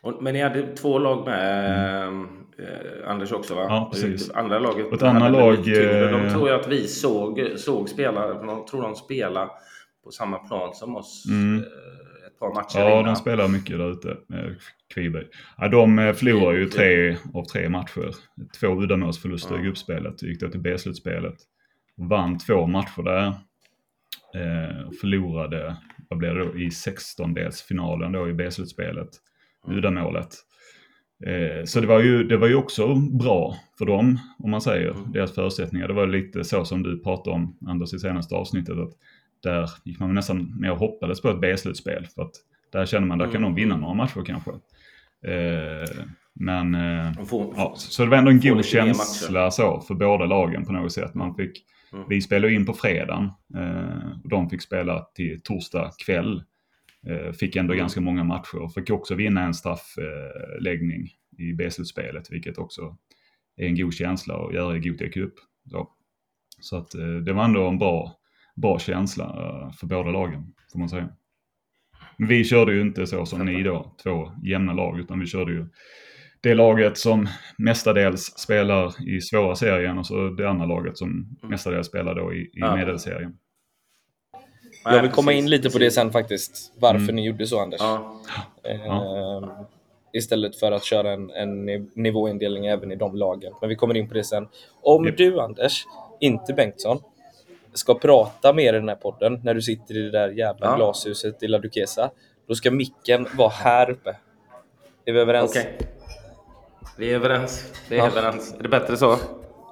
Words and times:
Och, 0.00 0.22
men 0.22 0.34
ni 0.34 0.42
hade 0.42 0.76
två 0.76 0.98
lag 0.98 1.26
med 1.26 2.02
mm. 2.08 2.28
eh, 2.58 3.10
Anders 3.10 3.32
också 3.32 3.54
va? 3.54 3.66
Ja, 3.68 3.88
precis. 3.92 4.30
Andra 4.30 4.58
laget. 4.58 4.86
Och 4.86 4.92
ett 4.92 5.02
andra 5.02 5.28
lag... 5.28 5.64
De 5.64 6.26
eh, 6.26 6.32
tror 6.32 6.48
jag 6.48 6.60
att 6.60 6.68
vi 6.68 6.86
såg, 6.86 7.52
såg 7.56 7.88
spela, 7.88 8.34
de 8.34 8.66
tror 8.66 8.82
de 8.82 8.94
spela 8.94 9.50
på 10.04 10.10
samma 10.10 10.38
plan 10.38 10.74
som 10.74 10.96
oss. 10.96 11.24
Mm. 11.28 11.58
Eh, 11.58 12.26
ett 12.26 12.38
par 12.38 12.54
matcher 12.54 12.78
Ja, 12.78 12.92
innan. 12.92 13.04
de 13.04 13.16
spelar 13.16 13.48
mycket 13.48 13.78
där 13.78 13.90
ute 13.90 14.16
med 14.26 14.56
Kviberg. 14.94 15.26
Ja, 15.56 15.68
de 15.68 15.98
eh, 15.98 16.12
förlorar 16.12 16.52
ju 16.52 16.66
tre 16.66 17.16
av 17.34 17.44
tre 17.44 17.68
matcher. 17.68 18.14
Två 18.60 18.66
uddamålsförluster 18.66 19.54
ja. 19.54 19.60
i 19.60 19.64
gruppspelet. 19.64 20.22
Gick 20.22 20.40
då 20.40 20.48
till 20.48 20.60
B-slutspelet. 20.60 21.36
Vann 21.96 22.38
två 22.38 22.66
matcher 22.66 23.02
där. 23.02 23.26
Eh, 24.34 24.90
förlorade, 25.00 25.76
vad 26.08 26.18
blev 26.18 26.34
det 26.34 26.44
då, 26.44 26.58
i 26.58 26.68
16-delsfinalen 26.68 28.12
då 28.12 28.28
i 28.28 28.32
B-slutspelet. 28.32 29.08
Mm. 29.66 29.78
Uddamålet. 29.78 30.28
Eh, 31.26 31.64
så 31.64 31.80
det 31.80 31.86
var, 31.86 32.00
ju, 32.00 32.24
det 32.24 32.36
var 32.36 32.48
ju 32.48 32.54
också 32.54 32.94
bra 32.94 33.56
för 33.78 33.86
dem, 33.86 34.18
om 34.38 34.50
man 34.50 34.60
säger, 34.60 34.90
mm. 34.90 35.12
deras 35.12 35.34
förutsättningar. 35.34 35.88
Det 35.88 35.94
var 35.94 36.06
lite 36.06 36.44
så 36.44 36.64
som 36.64 36.82
du 36.82 37.02
pratade 37.02 37.36
om, 37.36 37.58
Anders, 37.66 37.94
i 37.94 37.98
senaste 37.98 38.34
avsnittet. 38.34 38.78
Att 38.78 38.92
där 39.42 39.70
gick 39.84 40.00
man 40.00 40.14
nästan 40.14 40.60
mer 40.60 40.70
och 40.70 40.78
hoppades 40.78 41.22
på 41.22 41.28
ett 41.28 41.40
B-slutspel. 41.40 42.06
För 42.14 42.22
att 42.22 42.32
där 42.72 42.86
känner 42.86 43.06
man, 43.06 43.18
där 43.18 43.32
kan 43.32 43.42
de 43.42 43.54
vinna 43.54 43.76
några 43.76 43.94
matcher 43.94 44.24
kanske. 44.26 44.50
Eh, 45.26 46.04
men, 46.40 46.74
eh, 46.74 47.24
får, 47.24 47.54
ja, 47.56 47.74
så 47.76 48.04
det 48.04 48.10
var 48.10 48.16
ändå 48.16 48.30
en 48.30 48.40
god 48.40 48.64
känsla 48.64 49.50
så 49.50 49.80
för 49.80 49.94
båda 49.94 50.24
lagen 50.24 50.64
på 50.64 50.72
något 50.72 50.92
sätt. 50.92 51.14
Man 51.14 51.34
fick, 51.34 51.64
mm. 51.92 52.04
Vi 52.08 52.20
spelade 52.20 52.54
in 52.54 52.66
på 52.66 52.72
fredagen 52.72 53.24
eh, 53.56 54.22
och 54.24 54.28
de 54.28 54.50
fick 54.50 54.62
spela 54.62 55.00
till 55.14 55.40
torsdag 55.42 55.90
kväll. 56.06 56.42
Eh, 57.06 57.32
fick 57.32 57.56
ändå 57.56 57.72
mm. 57.72 57.82
ganska 57.82 58.00
många 58.00 58.24
matcher 58.24 58.58
och 58.62 58.74
fick 58.74 58.90
också 58.90 59.14
vinna 59.14 59.44
en 59.44 59.54
straffläggning 59.54 61.08
i 61.38 61.52
B-slutspelet, 61.52 62.32
vilket 62.32 62.58
också 62.58 62.96
är 63.56 63.66
en 63.66 63.76
god 63.76 63.94
känsla 63.94 64.34
att 64.34 64.54
göra 64.54 64.76
i 64.76 64.80
Gothia 64.80 65.10
Cup. 65.10 65.34
Så, 65.70 65.90
så 66.60 66.76
att 66.76 66.94
eh, 66.94 67.06
det 67.06 67.32
var 67.32 67.44
ändå 67.44 67.68
en 67.68 67.78
bra, 67.78 68.12
bra 68.56 68.78
känsla 68.78 69.24
eh, 69.24 69.72
för 69.72 69.86
båda 69.86 70.10
lagen, 70.10 70.54
får 70.72 70.78
man 70.78 70.88
säga. 70.88 71.08
Men 72.16 72.28
vi 72.28 72.44
körde 72.44 72.74
ju 72.74 72.80
inte 72.80 73.06
så 73.06 73.26
som 73.26 73.46
ni 73.46 73.62
då, 73.62 73.96
två 74.02 74.32
jämna 74.44 74.72
lag, 74.72 75.00
utan 75.00 75.20
vi 75.20 75.26
körde 75.26 75.52
ju 75.52 75.66
det 76.40 76.54
laget 76.54 76.98
som 76.98 77.28
mestadels 77.58 78.24
spelar 78.24 79.08
i 79.08 79.20
svåra 79.20 79.54
serien 79.54 79.98
och 79.98 80.06
så 80.06 80.28
det 80.28 80.50
andra 80.50 80.66
laget 80.66 80.98
som 80.98 81.10
mm. 81.10 81.50
mestadels 81.50 81.86
spelar 81.86 82.14
då 82.14 82.34
i, 82.34 82.50
i 82.54 82.60
medelserien. 82.60 83.38
Jag 84.84 85.02
vill 85.02 85.10
komma 85.10 85.32
in 85.32 85.50
lite 85.50 85.70
på 85.70 85.78
det 85.78 85.90
sen 85.90 86.12
faktiskt, 86.12 86.72
varför 86.78 86.98
mm. 86.98 87.16
ni 87.16 87.26
gjorde 87.26 87.46
så 87.46 87.60
Anders. 87.60 87.80
Ja. 87.80 88.20
Eh, 88.62 88.86
ja. 88.86 89.68
Istället 90.12 90.56
för 90.56 90.72
att 90.72 90.84
köra 90.84 91.12
en, 91.12 91.30
en 91.30 91.64
nivåindelning 91.94 92.66
även 92.66 92.92
i 92.92 92.96
de 92.96 93.16
lagen. 93.16 93.52
Men 93.60 93.68
vi 93.68 93.76
kommer 93.76 93.96
in 93.96 94.08
på 94.08 94.14
det 94.14 94.24
sen. 94.24 94.48
Om 94.82 95.06
yep. 95.06 95.16
du 95.16 95.40
Anders, 95.40 95.84
inte 96.20 96.52
Bengtsson, 96.52 97.00
ska 97.72 97.94
prata 97.94 98.52
mer 98.52 98.74
i 98.74 98.76
den 98.76 98.88
här 98.88 98.96
podden 98.96 99.40
när 99.44 99.54
du 99.54 99.62
sitter 99.62 99.96
i 99.96 100.02
det 100.02 100.10
där 100.10 100.28
jävla 100.28 100.66
ja. 100.66 100.76
glashuset 100.76 101.42
i 101.42 101.48
La 101.48 101.58
Duquesa, 101.58 102.10
då 102.48 102.54
ska 102.54 102.70
micken 102.70 103.26
vara 103.36 103.48
här 103.48 103.90
uppe. 103.90 104.16
Är 105.04 105.12
vi 105.12 105.20
överens? 105.20 105.50
Okay. 105.50 105.64
Vi 106.98 107.10
är 107.10 107.14
överens. 107.14 107.72
Vi 107.88 107.96
är 107.96 108.00
ja. 108.00 108.06
överens. 108.06 108.54
Är 108.58 108.62
det 108.62 108.68
bättre 108.68 108.96
så? 108.96 109.16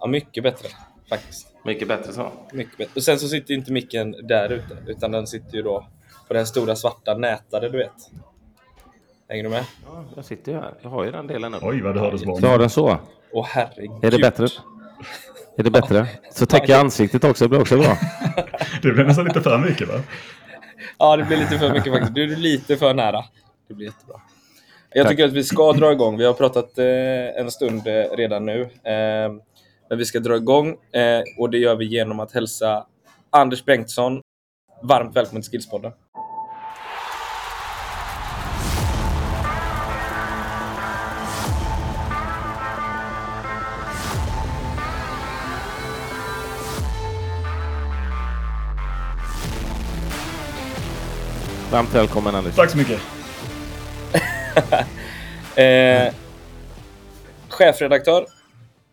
Ja, 0.01 0.07
mycket 0.07 0.43
bättre 0.43 0.69
faktiskt. 1.09 1.56
Mycket 1.67 1.89
bättre 1.89 2.13
så. 2.13 2.33
Mycket 2.53 2.79
bättre. 2.79 2.93
Och 2.95 3.03
sen 3.03 3.19
så 3.19 3.29
sitter 3.29 3.55
inte 3.55 3.73
micken 3.73 4.27
där 4.27 4.53
ute, 4.53 4.77
utan 4.87 5.13
den 5.13 5.27
sitter 5.27 5.57
ju 5.57 5.63
då 5.63 5.87
på 6.29 6.35
den 6.35 6.47
stora 6.47 6.77
svarta 6.77 7.15
nätade, 7.15 7.69
du 7.69 7.79
vet. 7.79 8.11
Hänger 9.29 9.45
du 9.45 9.51
med? 9.51 9.65
Ja, 9.87 10.05
jag 10.17 10.25
sitter 10.25 10.53
ju 10.53 10.59
här. 10.59 10.75
Jag 10.83 10.91
har 10.91 11.05
ju 11.05 11.11
den 11.11 11.27
delen 11.27 11.53
nu. 11.53 11.59
Oj, 11.63 11.81
vad 11.83 11.95
det 11.95 12.01
hördes 12.01 12.25
bra. 12.25 12.39
Du 12.39 12.47
har 12.47 12.59
den 12.59 12.71
så? 12.71 12.99
Åh 13.33 13.47
herregud. 13.51 14.05
Är 14.05 14.11
det 14.11 14.19
bättre? 14.19 14.49
Är 15.59 15.63
det 15.63 15.71
bättre? 15.71 16.07
Så 16.33 16.47
täcker 16.47 16.73
jag 16.73 16.81
ansiktet 16.81 17.25
också, 17.25 17.45
det 17.45 17.49
blir 17.49 17.61
också 17.61 17.79
bra. 17.79 17.99
det 18.83 18.93
blir 18.93 19.05
nästan 19.05 19.25
lite 19.25 19.41
för 19.41 19.59
mycket 19.59 19.89
va? 19.89 19.95
Ja, 20.99 21.17
det 21.17 21.25
blir 21.25 21.37
lite 21.37 21.59
för 21.59 21.73
mycket 21.73 21.93
faktiskt. 21.93 22.15
Du 22.15 22.33
är 22.33 22.37
lite 22.37 22.77
för 22.77 22.95
nära. 22.95 23.25
Det 23.69 23.75
blir 23.75 23.87
jättebra. 23.87 24.21
Jag 24.93 25.05
Tack. 25.05 25.11
tycker 25.11 25.25
att 25.25 25.33
vi 25.33 25.45
ska 25.45 25.73
dra 25.73 25.93
igång. 25.93 26.17
Vi 26.19 26.25
har 26.25 26.33
pratat 26.33 26.79
eh, 26.79 27.41
en 27.41 27.51
stund 27.51 27.87
eh, 27.87 28.17
redan 28.17 28.47
nu. 28.47 28.61
Eh, 28.63 29.33
men 29.89 29.99
vi 29.99 30.05
ska 30.05 30.21
dra 30.21 30.37
igång 30.37 30.69
eh, 30.93 31.23
och 31.39 31.51
det 31.51 31.59
gör 31.59 31.77
vi 31.77 31.85
genom 31.85 32.21
att 32.21 32.33
hälsa 32.33 32.87
Anders 33.31 33.65
Bengtsson 33.65 34.21
varmt 34.83 35.17
välkommen 35.17 35.43
till 35.43 35.51
Skillspodden. 35.51 35.93
Varmt 51.71 51.95
välkommen 51.95 52.35
Anders. 52.35 52.55
Tack 52.55 52.71
så 52.71 52.79
mycket. 52.79 53.01
eh, 55.57 56.15
chefredaktör, 57.49 58.27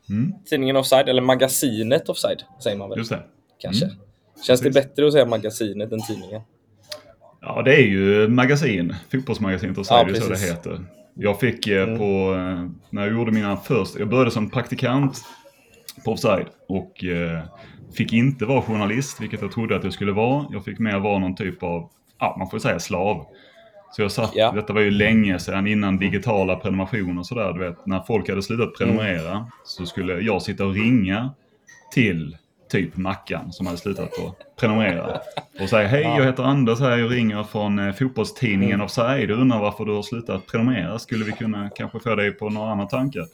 mm. 0.10 0.34
tidningen 0.46 0.76
Offside, 0.76 1.10
eller 1.10 1.22
magasinet 1.22 2.10
Offside 2.10 2.44
säger 2.64 2.78
man 2.78 2.90
väl? 2.90 2.98
Just 2.98 3.12
det. 3.12 3.24
Kanske. 3.60 3.86
Mm. 3.86 3.98
Känns 4.36 4.62
Precis. 4.62 4.76
det 4.76 4.82
bättre 4.82 5.08
att 5.08 5.14
säga 5.14 5.26
magasinet 5.26 5.92
än 5.92 6.02
tidningen? 6.02 6.42
Ja, 7.42 7.62
det 7.62 7.76
är 7.76 7.88
ju 7.88 8.28
magasin. 8.28 8.96
Fotbollsmagasinet 9.12 9.78
Offside, 9.78 10.10
ja, 10.10 10.16
är 10.16 10.20
så 10.20 10.30
det 10.30 10.40
heter. 10.40 10.86
Jag 11.14 11.40
fick 11.40 11.68
eh, 11.68 11.84
mm. 11.84 11.98
på, 11.98 12.34
eh, 12.34 12.70
när 12.90 13.02
jag 13.02 13.12
gjorde 13.12 13.32
mina 13.32 13.58
första, 13.58 14.00
jag 14.00 14.10
började 14.10 14.32
som 14.32 14.50
praktikant 14.50 15.22
på 16.06 16.12
Offside 16.12 16.48
och 16.68 17.04
eh, 17.04 17.44
fick 17.94 18.14
inte 18.14 18.46
vara 18.46 18.62
journalist, 18.62 19.22
vilket 19.22 19.42
jag 19.42 19.52
trodde 19.52 19.76
att 19.76 19.84
jag 19.84 19.94
skulle 19.94 20.12
vara. 20.12 20.46
Jag 20.52 20.66
fick 20.66 20.80
mer 20.80 21.00
vara 21.00 21.20
någon 21.20 21.36
typ 21.36 21.64
av 21.64 21.90
ja, 22.20 22.36
man 22.40 22.50
får 22.50 22.60
säga 22.60 22.80
slav. 22.80 23.26
Så 23.96 24.02
jag 24.02 24.12
satt, 24.12 24.32
ja. 24.36 24.52
detta 24.52 24.74
var 24.74 24.82
ju 24.82 24.92
länge 24.92 25.40
sedan 25.40 25.68
innan 25.68 25.98
digitala 25.98 26.56
prenumerationer 26.56 27.20
och 27.20 27.26
sådär. 27.26 27.54
Du 27.54 27.60
vet, 27.60 27.86
när 27.86 28.00
folk 28.00 28.30
hade 28.30 28.44
slutat 28.44 28.78
prenumerera 28.78 29.32
mm. 29.32 29.44
så 29.64 29.86
skulle 29.86 30.14
jag 30.14 30.42
sitta 30.42 30.66
och 30.66 30.74
ringa 30.74 31.32
till 31.94 32.38
typ 32.72 32.98
Mackan 32.98 33.52
som 33.52 33.66
hade 33.66 33.78
slutat 33.78 34.06
att 34.06 34.56
prenumerera. 34.60 35.20
Och 35.62 35.70
säga 35.70 35.88
hej 35.88 36.02
jag 36.02 36.26
heter 36.26 36.44
Anders 36.44 36.80
här, 36.80 36.98
jag 36.98 37.12
ringer 37.12 37.44
från 37.44 37.80
eh, 37.80 37.94
fotbollstidningen 37.94 38.74
mm. 38.74 38.86
Offside 38.86 39.32
och 39.32 39.38
undrar 39.38 39.60
varför 39.60 39.86
du 39.86 39.92
har 39.92 40.02
slutat 40.02 40.48
prenumerera. 40.48 41.00
Skulle 41.00 41.26
vi 41.26 41.32
kunna 41.32 41.70
kanske 41.76 42.00
få 42.00 42.16
dig 42.16 42.32
på 42.32 42.50
några 42.50 42.72
andra 42.72 42.86
tankar? 42.86 43.26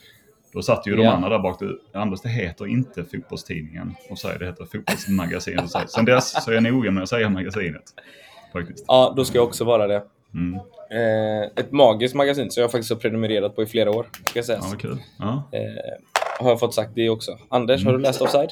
Då 0.54 0.62
satt 0.62 0.88
ju 0.88 0.96
de 0.96 1.04
ja. 1.04 1.12
andra 1.12 1.30
där 1.30 1.40
bak. 1.40 1.62
Anders, 1.94 2.22
det 2.22 2.30
heter 2.30 2.68
inte 2.68 3.04
fotbollstidningen 3.04 3.96
Offside, 4.10 4.40
det 4.40 4.46
heter 4.46 4.66
fotbollsmagasinet 4.66 5.64
Offside. 5.64 5.90
Sen 5.90 6.06
dess 6.06 6.44
så 6.44 6.52
är 6.52 6.56
jag 6.56 6.64
noga 6.64 6.92
med 6.92 7.04
att 7.04 7.10
säga 7.10 7.30
magasinet 7.30 7.84
faktiskt. 8.54 8.86
Ja, 8.88 9.14
då 9.16 9.26
ska 9.26 9.38
jag 9.38 9.46
också 9.46 9.64
vara 9.64 9.88
det. 9.88 10.04
Mm. 10.34 10.56
Eh, 10.92 11.44
ett 11.56 11.72
magiskt 11.72 12.16
magasin 12.16 12.52
som 12.52 12.62
jag 12.62 12.72
faktiskt 12.72 12.90
har 12.90 12.98
prenumererat 12.98 13.56
på 13.56 13.64
i 13.64 13.66
flera 13.66 13.92
år. 13.92 14.06
Ska 14.26 14.44
sägas. 14.44 14.68
Ja, 14.72 14.78
kul. 14.78 14.98
Ja. 15.20 15.50
Eh, 15.52 15.60
har 16.40 16.50
jag 16.50 16.60
fått 16.60 16.74
sagt 16.74 16.92
det 16.96 17.10
också. 17.10 17.38
Anders, 17.50 17.82
mm. 17.82 17.92
har 17.92 17.98
du 17.98 18.04
läst 18.04 18.22
Offside? 18.22 18.50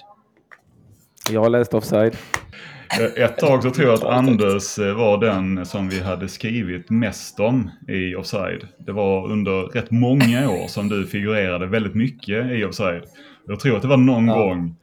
Jag 1.31 1.41
har 1.41 1.49
läst 1.49 1.73
Offside. 1.73 2.15
Eh, 2.99 3.23
ett 3.23 3.37
tag 3.37 3.63
så 3.63 3.69
tror 3.69 3.87
jag 3.87 3.93
att 3.93 4.03
Anders 4.03 4.77
var 4.77 5.17
den 5.17 5.65
som 5.65 5.89
vi 5.89 5.99
hade 5.99 6.27
skrivit 6.27 6.89
mest 6.89 7.39
om 7.39 7.71
i 7.87 8.15
Offside. 8.15 8.67
Det 8.77 8.91
var 8.91 9.31
under 9.31 9.51
rätt 9.51 9.91
många 9.91 10.49
år 10.49 10.67
som 10.67 10.89
du 10.89 11.07
figurerade 11.07 11.65
väldigt 11.65 11.95
mycket 11.95 12.51
i 12.51 12.65
Offside. 12.65 13.03
Jag 13.47 13.59
tror 13.59 13.75
att 13.75 13.81
det 13.81 13.87
var 13.87 13.97
någon 13.97 14.27
ja. 14.27 14.37
gång 14.37 14.75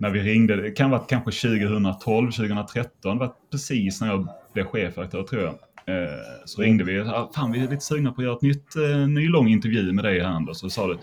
när 0.00 0.10
vi 0.10 0.20
ringde, 0.20 0.56
det 0.56 0.70
kan 0.70 0.90
ha 0.90 0.98
varit 0.98 1.10
kanske 1.10 1.48
2012, 1.48 2.32
2013, 2.32 3.18
det 3.18 3.24
var 3.24 3.32
precis 3.50 4.00
när 4.00 4.08
jag 4.08 4.28
blev 4.52 4.64
chefredaktör 4.64 5.22
tror 5.22 5.42
jag. 5.42 5.54
Eh, 5.90 6.44
så 6.44 6.62
ringde 6.62 6.84
vi, 6.84 7.04
fan 7.34 7.52
vi 7.52 7.58
är 7.64 7.68
lite 7.68 7.84
sugna 7.84 8.12
på 8.12 8.20
att 8.20 8.24
göra 8.24 8.36
ett 8.36 8.42
nytt, 8.42 8.76
eh, 8.76 9.08
ny 9.08 9.28
lång 9.28 9.48
intervju 9.48 9.92
med 9.92 10.04
dig 10.04 10.20
här 10.20 10.28
Anders. 10.28 10.56
Så 10.56 10.70
sa 10.70 10.86
du, 10.86 10.98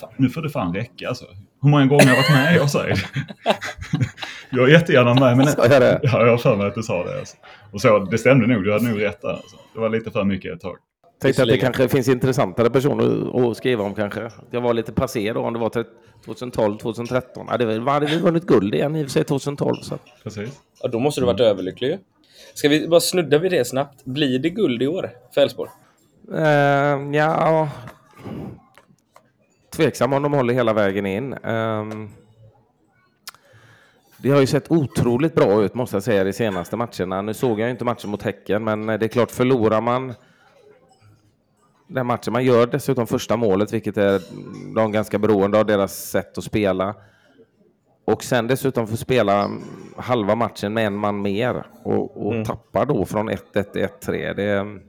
fan, 0.00 0.10
nu 0.16 0.28
får 0.28 0.42
det 0.42 0.50
fan 0.50 0.74
räcka 0.74 1.08
alltså. 1.08 1.24
Hur 1.62 1.68
många 1.70 1.86
gånger 1.86 2.04
har 2.04 2.10
jag 2.10 2.16
varit 2.16 2.30
med 2.30 2.56
i 2.56 2.60
Offside? 2.60 2.96
jag 4.50 4.68
är 4.68 4.72
jättegärna 4.72 5.14
med. 5.14 5.36
Men, 5.36 5.46
sa 5.46 5.66
jag 5.66 5.82
det? 5.82 6.00
Ja, 6.02 6.20
jag 6.20 6.30
har 6.30 6.38
för 6.38 6.56
mig 6.56 6.66
att 6.66 6.74
du 6.74 6.82
sa 6.82 7.04
det. 7.04 7.18
Alltså. 7.18 7.36
Och 7.72 7.80
så, 7.80 7.98
det 7.98 8.18
stämde 8.18 8.46
nog, 8.46 8.64
du 8.64 8.72
hade 8.72 8.88
nog 8.88 9.02
rätt 9.02 9.22
där. 9.22 9.28
Alltså. 9.28 9.56
Det 9.74 9.80
var 9.80 9.88
lite 9.88 10.10
för 10.10 10.24
mycket 10.24 10.54
ett 10.54 10.60
tag. 10.60 10.76
Tänkte 11.20 11.42
att 11.42 11.48
det 11.48 11.58
kanske 11.58 11.88
finns 11.88 12.08
intressantare 12.08 12.70
personer 12.70 13.50
att 13.50 13.56
skriva 13.56 13.84
om 13.84 13.94
kanske. 13.94 14.30
Jag 14.50 14.60
var 14.60 14.74
lite 14.74 14.92
passé 14.92 15.32
då 15.32 15.40
om 15.40 15.52
det 15.52 15.58
var 15.58 15.84
2012, 16.24 16.78
2013. 16.78 17.46
Ja, 17.50 17.56
det 17.56 17.90
hade 17.90 18.06
vi 18.06 18.18
vunnit 18.18 18.46
guld 18.46 18.74
igen 18.74 18.96
i 18.96 19.02
och 19.02 19.06
för 19.06 19.12
sig 19.12 19.24
2012. 19.24 19.76
Så. 19.82 19.98
Precis. 20.22 20.60
Ja, 20.82 20.88
då 20.88 20.98
måste 20.98 21.20
du 21.20 21.26
varit 21.26 21.40
överlycklig. 21.40 21.98
Ska 22.58 22.68
vi 22.68 22.88
bara 22.88 23.00
snudda 23.00 23.38
vid 23.38 23.50
det 23.50 23.64
snabbt? 23.64 24.04
Blir 24.04 24.38
det 24.38 24.50
guld 24.50 24.82
i 24.82 24.86
år 24.86 25.10
för 25.34 25.40
Elfsborg? 25.40 25.70
Uh, 26.32 27.16
ja, 27.16 27.68
tveksam 29.76 30.12
om 30.12 30.22
de 30.22 30.32
håller 30.32 30.54
hela 30.54 30.72
vägen 30.72 31.06
in. 31.06 31.34
Um, 31.34 32.10
det 34.16 34.30
har 34.30 34.40
ju 34.40 34.46
sett 34.46 34.70
otroligt 34.70 35.34
bra 35.34 35.64
ut 35.64 35.74
måste 35.74 35.96
jag 35.96 36.02
säga 36.02 36.24
de 36.24 36.32
senaste 36.32 36.76
matcherna. 36.76 37.22
Nu 37.22 37.34
såg 37.34 37.60
jag 37.60 37.70
inte 37.70 37.84
matchen 37.84 38.10
mot 38.10 38.22
Häcken, 38.22 38.64
men 38.64 38.88
eh, 38.88 38.98
det 38.98 39.06
är 39.06 39.08
klart 39.08 39.30
förlorar 39.30 39.80
man 39.80 40.14
den 41.86 42.06
matchen. 42.06 42.32
Man 42.32 42.44
gör 42.44 42.66
dessutom 42.66 43.06
första 43.06 43.36
målet, 43.36 43.72
vilket 43.72 43.96
är 43.96 44.22
de 44.74 44.92
ganska 44.92 45.18
beroende 45.18 45.58
av 45.58 45.66
deras 45.66 46.10
sätt 46.10 46.38
att 46.38 46.44
spela. 46.44 46.94
Och 48.08 48.24
sen 48.24 48.46
dessutom 48.46 48.86
får 48.86 48.96
spela 48.96 49.50
halva 49.96 50.34
matchen 50.34 50.74
med 50.74 50.86
en 50.86 50.96
man 50.96 51.22
mer 51.22 51.66
och, 51.82 52.26
och 52.26 52.32
mm. 52.32 52.44
tappar 52.44 52.86
då 52.86 53.04
från 53.04 53.30
1-1 53.30 53.36
till 53.62 53.86
1-3. 54.10 54.34
Det 54.34 54.42
är, 54.42 54.80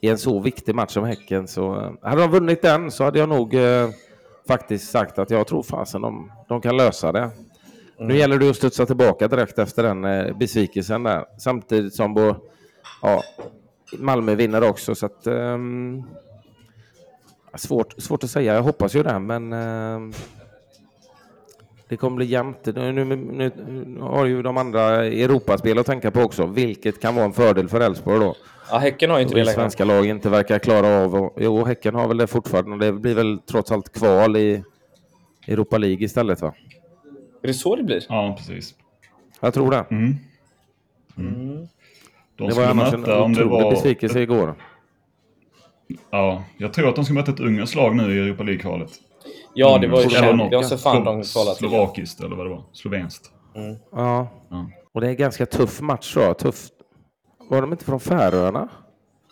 i 0.00 0.08
en 0.08 0.18
så 0.18 0.40
viktig 0.40 0.74
match 0.74 0.92
som 0.92 1.04
Häcken 1.04 1.48
så 1.48 1.96
hade 2.02 2.20
de 2.20 2.30
vunnit 2.30 2.62
den 2.62 2.90
så 2.90 3.04
hade 3.04 3.18
jag 3.18 3.28
nog 3.28 3.54
eh, 3.54 3.88
faktiskt 4.48 4.90
sagt 4.90 5.18
att 5.18 5.30
jag 5.30 5.46
tror 5.46 5.62
fasen 5.62 6.02
de, 6.02 6.32
de 6.48 6.60
kan 6.60 6.76
lösa 6.76 7.12
det. 7.12 7.18
Mm. 7.18 7.32
Nu 7.98 8.16
gäller 8.16 8.38
det 8.38 8.50
att 8.50 8.56
studsa 8.56 8.86
tillbaka 8.86 9.28
direkt 9.28 9.58
efter 9.58 9.82
den 9.82 10.04
eh, 10.04 10.36
besvikelsen 10.36 11.02
där. 11.02 11.24
Samtidigt 11.38 11.94
som 11.94 12.14
bo, 12.14 12.34
ja, 13.02 13.22
Malmö 13.98 14.34
vinner 14.34 14.68
också 14.68 14.94
så 14.94 15.06
att 15.06 15.26
um, 15.26 16.04
svårt, 17.54 17.94
svårt 17.98 18.24
att 18.24 18.30
säga. 18.30 18.54
Jag 18.54 18.62
hoppas 18.62 18.94
ju 18.94 19.02
det 19.02 19.18
men 19.18 19.52
um, 19.52 20.12
det 21.92 21.96
kommer 21.96 22.16
bli 22.16 22.26
jämnt. 22.26 22.66
Nu, 22.66 22.92
nu, 22.92 23.04
nu, 23.04 23.50
har 24.00 24.26
ju 24.26 24.42
de 24.42 24.56
andra 24.56 25.04
Europaspel 25.06 25.78
att 25.78 25.86
tänka 25.86 26.10
på 26.10 26.20
också, 26.20 26.46
vilket 26.46 27.00
kan 27.00 27.14
vara 27.14 27.24
en 27.24 27.32
fördel 27.32 27.68
för 27.68 27.80
Elfsborg 27.80 28.20
då. 28.20 28.34
Ja, 28.70 28.78
Häcken 28.78 29.10
har 29.10 29.18
ju 29.18 29.22
inte 29.22 29.34
det 29.34 29.44
längre. 29.44 29.54
Svenska 29.54 29.84
lag 29.84 30.06
inte 30.06 30.30
verkar 30.30 30.58
klara 30.58 30.86
av. 30.86 31.14
Och, 31.14 31.36
jo, 31.40 31.64
Häcken 31.64 31.94
har 31.94 32.08
väl 32.08 32.16
det 32.16 32.26
fortfarande. 32.26 32.86
Det 32.86 32.92
blir 32.92 33.14
väl 33.14 33.38
trots 33.38 33.72
allt 33.72 33.92
kval 33.92 34.36
i 34.36 34.64
Europa 35.46 35.78
League 35.78 36.04
istället, 36.04 36.42
va? 36.42 36.54
Är 37.42 37.46
det 37.46 37.54
så 37.54 37.76
det 37.76 37.82
blir? 37.82 38.04
Ja, 38.08 38.34
precis. 38.38 38.74
Jag 39.40 39.54
tror 39.54 39.70
det. 39.70 39.84
Mm. 39.90 40.14
Mm. 41.18 41.68
De 42.36 42.48
det 42.48 42.54
var 42.54 42.64
annars 42.64 42.92
möta, 42.92 43.24
en 43.24 43.32
otrolig 43.32 43.50
var... 43.50 43.70
besvikelse 43.70 44.20
igår. 44.20 44.54
Ja, 46.10 46.44
jag 46.56 46.72
tror 46.72 46.88
att 46.88 46.96
de 46.96 47.04
ska 47.04 47.14
möta 47.14 47.32
ett 47.32 47.40
ungerskt 47.40 47.74
lag 47.74 47.96
nu 47.96 48.14
i 48.14 48.18
Europa 48.18 48.42
League-kvalet. 48.42 48.90
Ja, 49.54 49.78
det 49.78 49.88
var 49.88 50.02
ju 50.02 50.08
Champions 50.08 50.68
för 50.68 50.76
fan 50.76 51.04
de 51.04 51.22
kvalade 51.22 51.56
till. 51.56 51.68
Slovakiskt 51.68 52.20
eller 52.20 52.36
vad 52.36 52.46
det 52.46 52.50
var. 52.50 52.64
Slovenskt. 52.72 53.30
Mm. 53.54 53.76
Ja. 53.92 54.28
ja. 54.50 54.70
och 54.92 55.00
det 55.00 55.06
är 55.06 55.10
en 55.10 55.16
ganska 55.16 55.46
tuff 55.46 55.80
match 55.80 56.14
då. 56.14 56.34
Tuff. 56.34 56.68
Var 57.50 57.60
de 57.60 57.72
inte 57.72 57.84
från 57.84 58.00
Färöarna? 58.00 58.68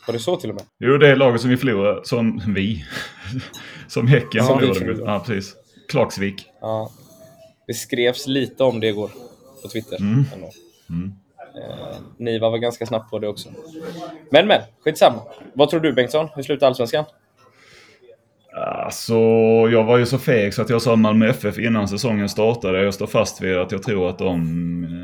Var 0.06 0.12
det 0.12 0.18
så 0.18 0.36
till 0.36 0.50
och 0.50 0.56
med? 0.56 0.64
Jo, 0.78 0.96
det 0.96 1.08
är 1.08 1.16
laget 1.16 1.40
som 1.40 1.50
vi 1.50 1.56
förlorade. 1.56 2.00
Som 2.04 2.42
vi. 2.46 2.84
som 3.88 4.06
Häcken 4.06 4.46
ja, 4.46 4.58
förlorade. 4.58 5.02
Ja, 5.04 5.22
precis. 5.26 5.54
Klagsvik. 5.88 6.46
Ja. 6.60 6.90
Det 7.66 7.74
skrevs 7.74 8.26
lite 8.26 8.64
om 8.64 8.80
det 8.80 8.88
igår 8.88 9.10
på 9.62 9.68
Twitter. 9.68 9.96
Mm. 10.00 10.24
Mm. 10.90 11.12
Eh, 11.54 11.96
Niva 12.16 12.50
var 12.50 12.58
ganska 12.58 12.86
snabb 12.86 13.10
på 13.10 13.18
det 13.18 13.28
också. 13.28 13.48
Men 14.30 14.46
men, 14.46 14.60
skitsamma. 14.84 15.22
Vad 15.54 15.70
tror 15.70 15.80
du 15.80 15.92
Bengtsson? 15.92 16.28
Hur 16.34 16.42
slutar 16.42 16.66
Allsvenskan? 16.66 17.04
Alltså, 18.52 19.14
jag 19.72 19.84
var 19.84 19.98
ju 19.98 20.06
så 20.06 20.18
feg 20.18 20.54
så 20.54 20.62
att 20.62 20.70
jag 20.70 20.82
sa 20.82 20.96
Malmö 20.96 21.28
FF 21.28 21.58
innan 21.58 21.88
säsongen 21.88 22.28
startade. 22.28 22.82
Jag 22.82 22.94
står 22.94 23.06
fast 23.06 23.42
vid 23.42 23.56
att 23.56 23.72
jag 23.72 23.82
tror 23.82 24.10
att 24.10 24.18
de 24.18 24.34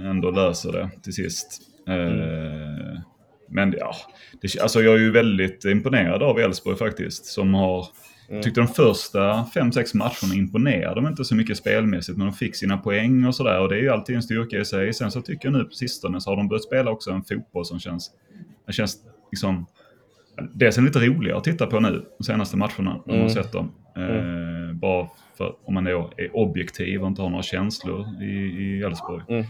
ändå 0.07 0.31
löser 0.31 0.73
det 0.73 0.91
till 1.03 1.13
sist. 1.13 1.61
Mm. 1.89 2.21
Eh, 2.21 3.01
men 3.49 3.75
ja, 3.79 3.95
det, 4.41 4.61
alltså 4.61 4.83
jag 4.83 4.95
är 4.95 4.99
ju 4.99 5.11
väldigt 5.11 5.65
imponerad 5.65 6.23
av 6.23 6.39
Elfsborg 6.39 6.77
faktiskt. 6.77 7.25
Som 7.25 7.55
har, 7.55 7.87
mm. 8.29 8.43
tyckte 8.43 8.61
de 8.61 8.69
första 8.69 9.47
5-6 9.55 9.97
matcherna 9.97 10.35
imponerade 10.35 10.95
de 10.95 11.07
inte 11.07 11.25
så 11.25 11.35
mycket 11.35 11.57
spelmässigt. 11.57 12.19
Men 12.19 12.27
de 12.27 12.33
fick 12.33 12.57
sina 12.57 12.79
poäng 12.79 13.25
och 13.25 13.35
sådär. 13.35 13.61
Och 13.61 13.69
det 13.69 13.77
är 13.77 13.83
ju 13.83 13.91
alltid 13.91 14.17
en 14.17 14.23
styrka 14.23 14.59
i 14.59 14.65
sig. 14.65 14.95
Sen 14.95 15.11
så 15.11 15.23
tycker 15.23 15.49
jag 15.49 15.59
nu 15.59 15.65
på 15.65 15.75
sistone 15.75 16.21
så 16.21 16.31
har 16.31 16.37
de 16.37 16.49
börjat 16.49 16.65
spela 16.65 16.91
också 16.91 17.11
en 17.11 17.23
fotboll 17.23 17.65
som 17.65 17.79
känns, 17.79 18.11
det 18.67 18.73
känns 18.73 18.97
liksom 19.33 19.67
Dels 20.55 20.79
är 20.79 20.83
det 20.83 20.87
lite 20.87 20.99
roligare 20.99 21.39
att 21.39 21.45
titta 21.45 21.67
på 21.67 21.81
nu, 21.81 22.05
de 22.19 22.25
senaste 22.25 22.57
matcherna, 22.57 22.95
om 22.95 23.11
mm. 23.11 23.21
man 23.21 23.31
sett 23.31 23.53
dem. 23.53 23.73
Mm. 23.97 24.11
Eh, 24.11 24.75
bara 24.75 25.09
för 25.39 25.55
om 25.65 25.75
man 25.75 25.85
då 25.85 26.13
är 26.17 26.37
objektiv 26.37 27.03
och 27.03 27.09
inte 27.09 27.23
har 27.23 27.31
några 27.31 27.43
känslor 27.43 28.23
i 28.23 28.83
Elfsborg. 28.83 29.25
Mm. 29.29 29.45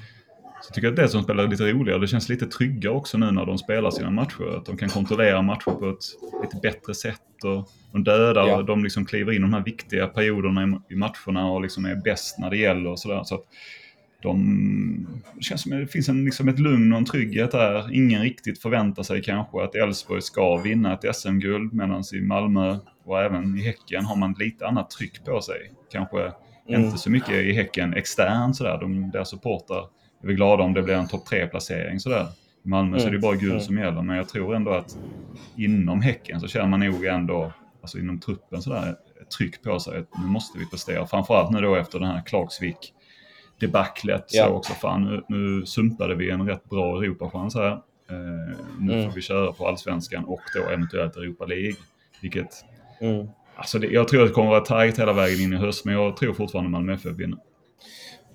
Så 0.62 0.68
jag 0.68 0.74
tycker 0.74 0.88
att 0.88 0.96
det 0.96 1.08
som 1.08 1.22
spelar 1.22 1.48
lite 1.48 1.72
roligare, 1.72 2.00
det 2.00 2.06
känns 2.06 2.28
lite 2.28 2.46
tryggare 2.46 2.94
också 2.94 3.18
nu 3.18 3.30
när 3.30 3.46
de 3.46 3.58
spelar 3.58 3.90
sina 3.90 4.10
matcher. 4.10 4.56
Att 4.56 4.66
de 4.66 4.76
kan 4.76 4.88
kontrollera 4.88 5.42
matcher 5.42 5.70
på 5.70 5.90
ett 5.90 6.04
lite 6.42 6.56
bättre 6.62 6.94
sätt. 6.94 7.44
Och 7.44 7.68
de 7.92 8.04
dödar, 8.04 8.48
ja. 8.48 8.62
de 8.62 8.84
liksom 8.84 9.04
kliver 9.04 9.32
in 9.32 9.38
i 9.38 9.40
de 9.40 9.52
här 9.52 9.64
viktiga 9.64 10.06
perioderna 10.06 10.80
i, 10.90 10.94
matcherna 10.94 11.50
och 11.50 11.62
liksom 11.62 11.84
är 11.84 11.96
bäst 11.96 12.38
när 12.38 12.50
det 12.50 12.56
gäller. 12.56 12.90
Och 12.90 12.98
sådär. 12.98 13.22
Så 13.24 13.34
att 13.34 13.44
de, 14.22 15.06
det 15.34 15.42
känns 15.42 15.62
som 15.62 15.72
det 15.72 15.86
finns 15.86 16.08
en, 16.08 16.24
liksom 16.24 16.48
ett 16.48 16.58
lugn 16.58 16.92
och 16.92 16.98
en 16.98 17.04
trygghet 17.04 17.50
där. 17.50 17.94
Ingen 17.94 18.22
riktigt 18.22 18.62
förväntar 18.62 19.02
sig 19.02 19.22
kanske 19.22 19.64
att 19.64 19.74
Elfsborg 19.74 20.22
ska 20.22 20.56
vinna 20.56 20.94
ett 20.94 21.16
SM-guld 21.16 21.72
medan 21.74 22.02
i 22.14 22.20
Malmö 22.20 22.76
och 23.04 23.22
även 23.22 23.58
i 23.58 23.62
Häcken 23.62 24.04
har 24.04 24.16
man 24.16 24.34
lite 24.38 24.66
annat 24.66 24.90
tryck 24.90 25.24
på 25.24 25.40
sig. 25.40 25.72
Kanske 25.92 26.32
mm. 26.68 26.84
inte 26.84 26.98
så 26.98 27.10
mycket 27.10 27.34
i 27.34 27.52
Häcken 27.52 27.94
externt 27.94 28.56
sådär. 28.56 28.78
De, 28.80 29.10
deras 29.10 29.30
supportrar 29.30 29.84
är 30.22 30.26
väl 30.26 30.36
glada 30.36 30.62
om 30.62 30.74
det 30.74 30.82
blir 30.82 30.94
en 30.94 31.08
topp 31.08 31.28
3-placering 31.30 32.00
sådär. 32.00 32.26
I 32.64 32.68
Malmö 32.68 32.88
mm. 32.88 33.00
så 33.00 33.06
är 33.06 33.10
det 33.10 33.16
mm. 33.16 33.20
bara 33.20 33.36
guld 33.36 33.52
mm. 33.52 33.62
som 33.62 33.78
gäller 33.78 34.02
men 34.02 34.16
jag 34.16 34.28
tror 34.28 34.54
ändå 34.54 34.70
att 34.70 34.98
inom 35.56 36.00
Häcken 36.00 36.40
så 36.40 36.48
känner 36.48 36.68
man 36.68 36.80
nog 36.80 37.04
ändå, 37.04 37.52
alltså 37.82 37.98
inom 37.98 38.20
truppen 38.20 38.62
sådär, 38.62 38.96
ett 39.22 39.30
tryck 39.30 39.62
på 39.62 39.80
sig 39.80 39.98
att 39.98 40.18
nu 40.18 40.26
måste 40.26 40.58
vi 40.58 40.66
prestera. 40.66 41.06
Framförallt 41.06 41.50
nu 41.50 41.60
då 41.60 41.74
efter 41.74 41.98
den 41.98 42.08
här 42.08 42.22
Klagsvik 42.26 42.92
debaclet. 43.60 44.24
Ja. 44.28 44.46
Så 44.46 44.52
också, 44.52 44.72
fan 44.72 45.04
nu, 45.04 45.22
nu 45.28 45.66
sumpade 45.66 46.14
vi 46.14 46.30
en 46.30 46.48
rätt 46.48 46.64
bra 46.64 47.02
Europachans 47.02 47.54
här. 47.54 47.72
Eh, 48.10 48.56
nu 48.80 48.92
mm. 48.92 49.04
får 49.04 49.14
vi 49.14 49.22
köra 49.22 49.52
på 49.52 49.68
allsvenskan 49.68 50.24
och 50.24 50.40
då 50.54 50.70
eventuellt 50.70 51.16
Europa 51.16 51.46
League. 51.46 51.76
Vilket, 52.22 52.64
mm. 53.00 53.28
alltså 53.56 53.78
det, 53.78 53.86
jag 53.86 54.08
tror 54.08 54.22
att 54.22 54.28
det 54.28 54.34
kommer 54.34 54.48
att 54.48 54.70
vara 54.70 54.80
tajt 54.80 54.98
hela 54.98 55.12
vägen 55.12 55.40
in 55.40 55.52
i 55.52 55.56
höst, 55.56 55.84
men 55.84 55.94
jag 55.94 56.16
tror 56.16 56.32
fortfarande 56.32 56.70
Malmö 56.70 56.94
FF 56.94 57.12
vinner. 57.16 57.38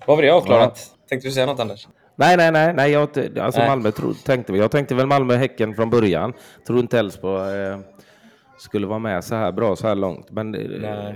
Vad 0.06 0.16
var 0.16 0.22
det 0.22 0.30
avklarat? 0.30 0.90
Ja. 0.92 1.06
Tänkte 1.08 1.28
du 1.28 1.32
säga 1.32 1.46
något 1.46 1.60
Anders? 1.60 1.88
Nej, 2.16 2.36
nej, 2.36 2.52
nej, 2.52 2.74
nej 2.74 2.90
jag, 2.90 3.08
alltså 3.40 3.60
nej. 3.60 3.68
Malmö 3.68 3.90
tro, 3.90 4.14
tänkte 4.14 4.52
vi. 4.52 4.58
Jag 4.58 4.70
tänkte 4.70 4.94
väl 4.94 5.06
Malmö-Häcken 5.06 5.74
från 5.74 5.90
början. 5.90 6.32
Tror 6.66 6.78
inte 6.78 6.98
Elfsborg 6.98 7.66
eh, 7.66 7.78
skulle 8.58 8.86
vara 8.86 8.98
med 8.98 9.24
så 9.24 9.34
här 9.34 9.52
bra 9.52 9.76
så 9.76 9.86
här 9.86 9.94
långt. 9.94 10.30
Men 10.30 10.54
eh, 10.54 11.14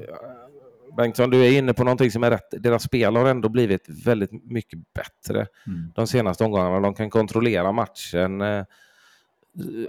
Bengtsson, 0.97 1.31
du 1.31 1.45
är 1.45 1.59
inne 1.59 1.75
på 1.75 1.85
någonting 1.85 2.11
som 2.11 2.25
är 2.25 2.31
rätt. 2.31 2.49
Deras 2.51 2.83
spel 2.83 3.17
har 3.17 3.27
ändå 3.27 3.49
blivit 3.49 3.89
väldigt 4.05 4.45
mycket 4.45 4.79
bättre 4.95 5.47
mm. 5.67 5.93
de 5.95 6.07
senaste 6.07 6.45
omgångarna. 6.45 6.81
De 6.81 6.95
kan 6.95 7.11
kontrollera 7.11 7.73
matchen, 7.73 8.41
eh, 8.41 8.65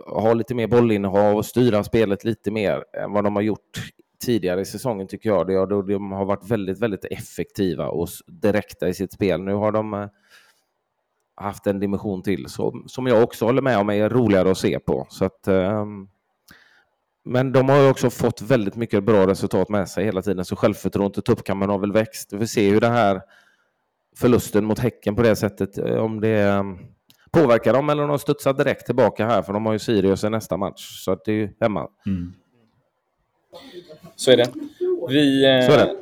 ha 0.05 0.33
lite 0.33 0.55
mer 0.55 0.67
bollinnehav 0.67 1.37
och 1.37 1.45
styra 1.45 1.83
spelet 1.83 2.23
lite 2.23 2.51
mer 2.51 2.83
än 3.03 3.11
vad 3.11 3.23
de 3.23 3.35
har 3.35 3.43
gjort 3.43 3.91
tidigare 4.19 4.61
i 4.61 4.65
säsongen 4.65 5.07
tycker 5.07 5.29
jag. 5.29 5.47
De 5.87 6.11
har 6.11 6.25
varit 6.25 6.51
väldigt, 6.51 6.79
väldigt 6.79 7.05
effektiva 7.05 7.87
och 7.87 8.07
direkta 8.27 8.87
i 8.87 8.93
sitt 8.93 9.13
spel. 9.13 9.41
Nu 9.41 9.53
har 9.53 9.71
de 9.71 9.93
eh, 9.93 10.07
haft 11.35 11.67
en 11.67 11.79
dimension 11.79 12.23
till 12.23 12.45
som 12.87 13.07
jag 13.07 13.23
också 13.23 13.45
håller 13.45 13.61
med 13.61 13.77
om 13.77 13.89
är 13.89 14.09
roligare 14.09 14.51
att 14.51 14.57
se 14.57 14.79
på. 14.79 15.07
Så 15.09 15.25
att, 15.25 15.47
um, 15.47 16.09
men 17.27 17.51
de 17.51 17.69
har 17.69 17.89
också 17.89 18.09
fått 18.09 18.41
väldigt 18.41 18.75
mycket 18.75 19.03
bra 19.03 19.27
resultat 19.27 19.69
med 19.69 19.89
sig 19.89 20.05
hela 20.05 20.21
tiden, 20.21 20.45
så 20.45 20.55
självförtroendet 20.55 21.17
och 21.17 21.25
tuppkammaren 21.25 21.69
har 21.69 21.79
väl 21.79 21.91
växt. 21.91 22.33
Vi 22.33 22.37
får 22.37 22.45
se 22.45 22.69
hur 22.69 22.81
den 22.81 22.91
här 22.91 23.21
förlusten 24.17 24.65
mot 24.65 24.79
Häcken 24.79 25.15
på 25.15 25.21
det 25.21 25.35
sättet, 25.35 25.77
eh, 25.77 25.97
om 25.97 26.21
det 26.21 26.41
mm, 26.41 26.77
påverkar 27.31 27.73
dem 27.73 27.89
eller 27.89 28.03
om 28.03 28.09
de 28.09 28.19
studsar 28.19 28.53
direkt 28.53 28.85
tillbaka 28.85 29.25
här, 29.25 29.41
för 29.41 29.53
de 29.53 29.65
har 29.65 29.73
ju 29.73 29.79
Sirius 29.79 30.23
i 30.23 30.29
nästa 30.29 30.57
match, 30.57 31.03
så 31.03 31.15
det 31.25 31.31
är 31.31 31.35
ju 31.35 31.49
hemma. 31.59 31.89
Mm. 32.05 32.33
Så 34.15 34.31
är 34.31 34.37
det. 34.37 34.49
Vi, 35.09 35.41
så 35.67 35.71
är 35.71 35.77
det. 35.77 35.95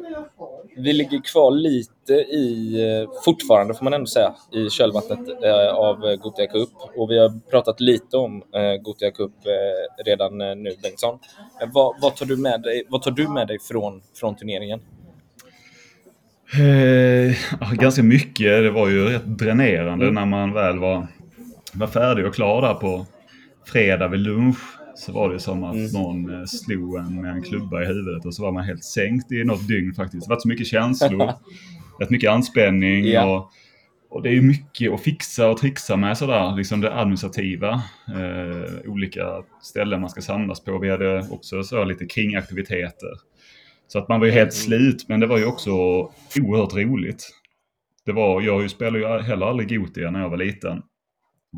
Eh, 0.75 0.84
vi 0.84 0.94
ligger 0.94 1.22
kvar 1.22 1.51
lite 1.51 2.13
i, 2.13 2.75
eh, 3.03 3.10
fortfarande 3.25 3.74
får 3.74 3.84
man 3.84 3.94
ändå 3.94 4.08
säga, 4.08 4.34
i 4.51 4.70
kölvattnet 4.70 5.44
eh, 5.44 5.75
av 5.75 6.15
Gothia 6.15 6.48
Cup. 6.48 6.70
Och 6.96 7.12
vi 7.12 7.20
har 7.20 7.50
pratat 7.50 7.79
lite 7.79 8.17
om 8.17 8.44
eh, 8.55 8.82
Gothia 8.82 9.12
Cup 9.12 9.32
redan 10.05 10.38
nu, 10.38 10.75
Bengtsson. 10.84 11.20
Vad, 11.74 11.96
vad, 12.01 12.15
tar 12.15 12.25
du 12.25 12.38
med 12.38 12.62
dig, 12.62 12.84
vad 12.89 13.01
tar 13.01 13.12
du 13.12 13.27
med 13.27 13.48
dig 13.48 13.60
från, 13.60 14.01
från 14.20 14.36
turneringen? 14.36 14.79
Eh, 16.53 17.36
ganska 17.74 18.03
mycket. 18.03 18.63
Det 18.63 18.72
var 18.72 18.89
ju 18.89 19.05
rätt 19.05 19.25
dränerande 19.25 20.05
mm. 20.05 20.15
när 20.15 20.25
man 20.25 20.53
väl 20.53 20.79
var, 20.79 21.08
var 21.74 21.88
färdig 21.88 22.25
och 22.25 22.36
klar 22.36 22.62
där 22.62 22.74
på 22.74 23.05
fredag 23.65 24.08
vid 24.08 24.20
lunch 24.20 24.75
så 24.96 25.12
var 25.12 25.34
det 25.34 25.40
som 25.40 25.64
att 25.64 25.75
mm. 25.75 25.92
någon 25.92 26.40
eh, 26.40 26.46
slog 26.46 26.96
en 26.96 27.22
med 27.22 27.32
en 27.32 27.44
klubba 27.44 27.84
i 27.84 27.86
huvudet 27.86 28.25
och 28.25 28.36
så 28.36 28.44
var 28.44 28.52
man 28.52 28.64
helt 28.64 28.84
sänkt 28.84 29.32
i 29.32 29.44
något 29.44 29.68
dygn 29.68 29.94
faktiskt. 29.94 30.28
Det 30.28 30.30
varit 30.30 30.42
så 30.42 30.48
mycket 30.48 30.68
känslor, 30.68 31.32
rätt 32.00 32.10
mycket 32.10 32.32
anspänning 32.32 33.06
yeah. 33.06 33.30
och, 33.30 33.52
och 34.10 34.24
det 34.24 34.30
är 34.30 34.42
mycket 34.42 34.94
att 34.94 35.02
fixa 35.02 35.50
och 35.50 35.58
trixa 35.58 35.98
med 35.98 36.18
sådär, 36.18 36.56
liksom 36.56 36.82
det 36.82 36.96
administrativa. 36.96 37.82
Eh, 38.08 38.90
olika 38.90 39.44
ställen 39.62 40.02
man 40.02 40.10
ska 40.10 40.22
samlas 40.22 40.64
på. 40.64 40.80
Vi 40.80 40.90
hade 40.90 41.28
också 41.30 41.64
så 41.64 41.84
lite 41.84 42.06
kringaktiviteter. 42.06 43.12
Så 43.88 44.00
att 44.00 44.10
man 44.10 44.20
var 44.20 44.28
ju 44.28 44.34
helt 44.34 44.54
mm. 44.54 44.66
slut, 44.66 45.06
men 45.10 45.20
det 45.20 45.28
var 45.28 45.38
ju 45.38 45.46
också 45.46 45.72
oerhört 46.42 46.74
roligt. 46.74 47.30
Det 48.06 48.12
var, 48.12 48.42
jag 48.42 48.70
spelade 48.70 49.00
ju 49.00 49.22
heller 49.22 49.46
aldrig 49.46 49.80
Gotia 49.80 50.12
när 50.12 50.22
jag 50.22 50.30
var 50.30 50.38
liten. 50.38 50.82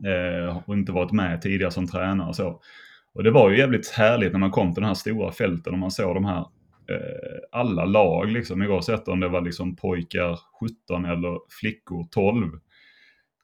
Eh, 0.06 0.58
och 0.66 0.74
inte 0.74 0.92
varit 0.92 1.12
med 1.12 1.42
tidigare 1.42 1.72
som 1.72 1.88
tränare 1.88 2.28
och 2.28 2.36
så. 2.36 2.62
Och 3.18 3.24
det 3.24 3.32
var 3.32 3.50
ju 3.50 3.58
jävligt 3.58 3.90
härligt 3.90 4.32
när 4.32 4.40
man 4.40 4.52
kom 4.52 4.74
till 4.74 4.82
den 4.82 4.88
här 4.88 4.96
stora 4.96 5.32
fälten 5.32 5.74
och 5.74 5.80
man 5.80 5.92
såg 5.92 6.16
de 6.16 6.26
här 6.26 6.40
eh, 6.90 7.40
alla 7.52 7.86
lag 7.86 8.32
liksom, 8.32 8.62
oavsett 8.62 9.08
om 9.08 9.20
det 9.20 9.28
var 9.28 9.42
liksom 9.42 9.76
pojkar 9.76 10.40
17 10.88 11.06
eller 11.06 11.40
flickor 11.60 12.08
12. 12.12 12.52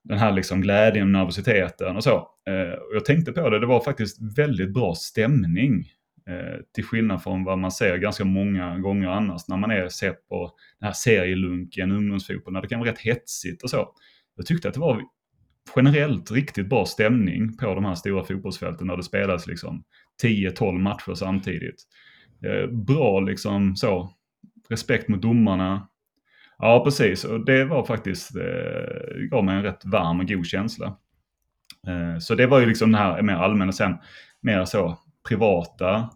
Den 0.04 0.18
här 0.18 0.32
liksom 0.32 0.62
glädjen, 0.62 1.12
nervositeten 1.12 1.96
och 1.96 2.04
så. 2.04 2.16
Eh, 2.50 2.74
och 2.74 2.96
jag 2.96 3.06
tänkte 3.06 3.32
på 3.32 3.50
det, 3.50 3.60
det 3.60 3.66
var 3.66 3.80
faktiskt 3.80 4.38
väldigt 4.38 4.74
bra 4.74 4.96
stämning. 4.96 5.88
Eh, 6.28 6.60
till 6.74 6.84
skillnad 6.84 7.24
från 7.24 7.44
vad 7.44 7.60
man 7.60 7.72
ser 7.72 7.98
ganska 7.98 8.26
många 8.26 8.78
gånger 8.78 9.08
annars 9.08 9.48
när 9.48 9.58
man 9.58 9.72
är 9.72 9.90
sett 9.90 10.28
på 10.28 10.52
den 10.80 10.88
här 10.88 10.94
serielunken, 10.94 11.92
ungdomsfotbollen, 11.92 12.54
när 12.54 12.62
det 12.62 12.68
kan 12.68 12.80
vara 12.80 12.90
rätt 12.90 13.00
hetsigt 13.00 13.64
och 13.64 13.70
så. 13.70 13.90
Jag 14.36 14.46
tyckte 14.46 14.68
att 14.68 14.74
det 14.74 14.80
var 14.80 15.02
generellt 15.76 16.32
riktigt 16.32 16.70
bra 16.70 16.86
stämning 16.86 17.58
på 17.58 17.76
de 17.76 17.86
här 17.86 17.96
stora 17.96 18.24
fotbollsfälten 18.24 18.88
när 18.88 18.98
det 18.98 19.04
spelas 19.04 19.48
liksom 19.48 19.84
10-12 20.24 20.80
matcher 20.80 21.14
samtidigt. 21.14 21.84
Eh, 22.46 22.72
bra 22.72 23.20
liksom 23.20 23.76
så, 23.76 24.10
respekt 24.70 25.08
mot 25.08 25.22
domarna. 25.22 25.88
Ja, 26.58 26.84
precis. 26.84 27.24
Och 27.24 27.46
det 27.46 27.66
var 27.66 27.86
faktiskt, 27.86 28.36
eh, 28.36 29.22
gav 29.32 29.46
mig 29.46 29.56
en 29.56 29.64
rätt 29.64 29.86
varm 29.86 30.20
och 30.20 30.28
god 30.28 30.46
känsla. 30.46 30.98
Eh, 31.88 32.20
så 32.20 32.36
det 32.36 32.48
var 32.48 32.60
ju 32.60 32.66
liksom 32.66 32.92
den 32.92 33.02
här 33.02 33.22
mer 33.22 33.34
allmänna. 33.34 33.72
Sen 33.72 33.98
mer 34.42 34.66
så 34.66 34.98
privata 35.28 36.10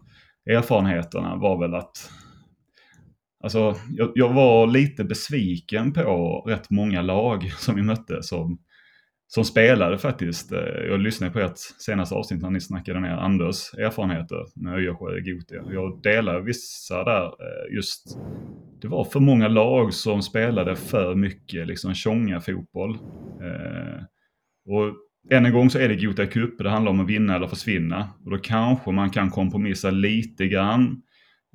erfarenheterna 0.49 1.35
var 1.35 1.59
väl 1.59 1.75
att 1.75 2.11
Alltså, 3.43 3.75
jag, 3.89 4.11
jag, 4.15 4.33
var 4.33 4.67
lite 4.67 5.03
besviken 5.03 5.93
på 5.93 6.43
rätt 6.47 6.69
många 6.69 7.01
lag 7.01 7.51
som 7.57 7.75
vi 7.75 7.81
mötte 7.81 8.23
som 8.23 8.59
som 9.27 9.45
spelade 9.45 9.97
faktiskt. 9.97 10.51
Eh, 10.51 10.59
jag 10.89 10.99
lyssnade 10.99 11.33
på 11.33 11.39
ert 11.39 11.57
senaste 11.57 12.15
avsnitt 12.15 12.41
när 12.41 12.49
ni 12.49 12.61
snackade 12.61 12.99
ner 12.99 13.17
Anders 13.17 13.73
erfarenheter 13.73 14.45
med 14.55 14.73
Öjersjö 14.73 15.19
Gotia. 15.19 15.63
Jag 15.73 16.01
delar 16.03 16.41
vissa 16.41 17.03
där 17.03 17.25
eh, 17.25 17.75
just, 17.75 18.17
det 18.81 18.87
var 18.87 19.03
för 19.03 19.19
många 19.19 19.47
lag 19.47 19.93
som 19.93 20.21
spelade 20.21 20.75
för 20.75 21.15
mycket 21.15 21.67
liksom 21.67 21.93
tjonga 21.93 22.41
fotboll. 22.41 22.91
Eh, 23.41 24.03
och 24.65 24.93
än 25.29 25.45
en 25.45 25.53
gång 25.53 25.69
så 25.69 25.79
är 25.79 25.89
det 25.89 26.05
Gotia 26.05 26.25
Cup, 26.25 26.57
det 26.57 26.69
handlar 26.69 26.91
om 26.91 26.99
att 26.99 27.09
vinna 27.09 27.35
eller 27.35 27.47
försvinna. 27.47 28.09
Och 28.25 28.31
då 28.31 28.37
kanske 28.37 28.91
man 28.91 29.09
kan 29.09 29.29
kompromissa 29.29 29.91
lite 29.91 30.47
grann 30.47 31.01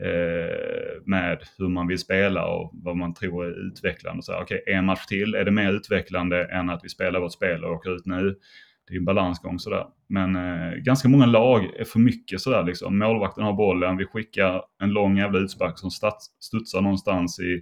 Eh, 0.04 1.02
med 1.04 1.38
hur 1.58 1.68
man 1.68 1.86
vill 1.86 1.98
spela 1.98 2.46
och 2.46 2.70
vad 2.72 2.96
man 2.96 3.14
tror 3.14 3.46
är 3.46 3.66
utvecklande. 3.66 4.22
Så 4.22 4.42
okay, 4.42 4.58
en 4.66 4.84
match 4.84 5.06
till, 5.06 5.34
är 5.34 5.44
det 5.44 5.50
mer 5.50 5.72
utvecklande 5.72 6.44
än 6.44 6.70
att 6.70 6.80
vi 6.84 6.88
spelar 6.88 7.20
vårt 7.20 7.32
spel 7.32 7.64
och 7.64 7.72
åker 7.72 7.96
ut 7.96 8.06
nu? 8.06 8.36
Det 8.88 8.94
är 8.94 8.98
en 8.98 9.04
balansgång 9.04 9.58
sådär. 9.58 9.86
Men 10.08 10.36
eh, 10.36 10.74
ganska 10.76 11.08
många 11.08 11.26
lag 11.26 11.64
är 11.78 11.84
för 11.84 11.98
mycket 11.98 12.40
sådär 12.40 12.62
liksom. 12.62 12.98
Målvakten 12.98 13.44
har 13.44 13.52
bollen, 13.52 13.96
vi 13.96 14.04
skickar 14.04 14.62
en 14.82 14.90
lång 14.90 15.18
jävla 15.18 15.38
utspark 15.38 15.78
som 15.78 15.90
studsar 16.40 16.80
någonstans 16.80 17.40
i 17.40 17.60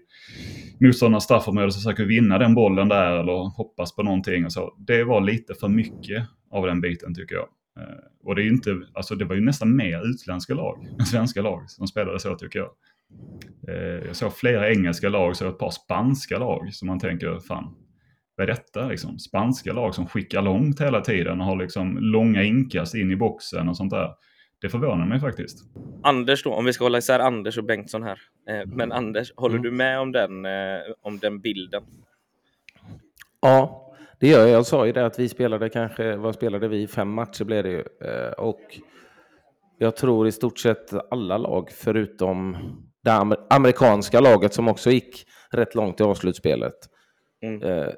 motståndarnas 0.81 1.25
straffområde 1.25 1.73
så 1.73 1.79
försöker 1.79 2.05
vinna 2.05 2.39
den 2.39 2.55
bollen 2.55 2.89
där 2.89 3.13
eller 3.13 3.57
hoppas 3.57 3.97
på 3.97 4.03
någonting 4.03 4.45
och 4.45 4.53
så. 4.53 4.75
Det 4.79 5.05
var 5.05 5.21
lite 5.21 5.55
för 5.55 5.69
mycket 5.69 6.27
av 6.51 6.67
den 6.67 6.81
biten 6.81 7.15
tycker 7.15 7.35
jag. 7.35 7.47
Eh, 7.79 8.05
och 8.25 8.35
det, 8.35 8.43
är 8.43 8.47
inte, 8.47 8.81
alltså 8.95 9.15
det 9.15 9.25
var 9.25 9.35
ju 9.35 9.41
nästan 9.41 9.77
mer 9.77 10.07
utländska 10.07 10.55
lag 10.55 10.87
än 10.99 11.07
svenska 11.07 11.43
lag 11.43 11.71
som 11.71 11.87
spelade 11.87 12.21
så 12.21 12.35
tycker 12.35 12.59
jag. 12.59 12.71
Eh, 13.69 14.07
jag 14.07 14.17
såg 14.17 14.37
flera 14.37 14.71
engelska 14.71 15.09
lag, 15.09 15.37
så 15.37 15.49
ett 15.49 15.59
par 15.59 15.71
spanska 15.71 16.39
lag 16.39 16.75
som 16.75 16.89
man 16.89 16.99
tänker, 16.99 17.39
fan, 17.39 17.75
vad 18.37 18.49
är 18.49 18.53
detta 18.53 18.89
liksom? 18.89 19.19
Spanska 19.19 19.73
lag 19.73 19.95
som 19.95 20.07
skickar 20.07 20.43
långt 20.43 20.81
hela 20.81 21.01
tiden 21.01 21.41
och 21.41 21.47
har 21.47 21.57
liksom 21.57 21.99
långa 21.99 22.43
inkast 22.43 22.95
in 22.95 23.11
i 23.11 23.17
boxen 23.17 23.69
och 23.69 23.77
sånt 23.77 23.91
där. 23.91 24.11
Det 24.61 24.69
förvånar 24.69 25.07
mig 25.07 25.21
faktiskt. 25.21 25.59
Anders 26.03 26.43
då, 26.43 26.55
om 26.55 26.65
vi 26.65 26.73
ska 26.73 26.85
hålla 26.85 26.99
isär 26.99 27.21
Anders 27.21 27.59
och 27.59 27.65
Bengtsson 27.65 28.03
här. 28.03 28.19
Eh, 28.49 28.67
men 28.67 28.93
Anders, 28.93 29.33
håller 29.37 29.57
mm. 29.59 29.63
du 29.63 29.71
med 29.71 30.01
om 30.01 30.13
den, 30.13 30.47
om 31.03 31.19
den 31.19 31.41
bilden? 31.41 31.83
Ja, 33.41 33.90
det 34.21 34.29
gör 34.29 34.41
jag. 34.41 34.51
Jag 34.51 34.67
sa 34.67 34.87
ju 34.87 34.93
det 34.93 35.07
att 35.07 35.19
vi 35.19 35.29
spelade 35.29 35.69
kanske, 35.69 36.17
vad 36.17 36.35
spelade 36.35 36.69
vi? 36.69 36.87
Fem 36.87 37.09
matcher 37.09 37.45
blev 37.45 37.63
det 37.63 37.71
ju. 37.71 37.85
Eh, 38.05 38.33
och 38.33 38.61
jag 39.79 39.97
tror 39.97 40.29
i 40.29 40.33
stort 40.33 40.59
sett 40.59 41.13
alla 41.13 41.39
lag 41.39 41.71
förutom 41.71 42.57
det 43.05 43.37
amerikanska 43.51 44.21
laget 44.21 44.55
som 44.55 44.69
också 44.69 44.91
gick 44.91 45.27
rätt 45.51 45.75
långt 45.75 46.01
i 46.01 46.03
avslutspelet. 46.03 46.75
Mm. 47.43 47.63
Eh, 47.63 47.89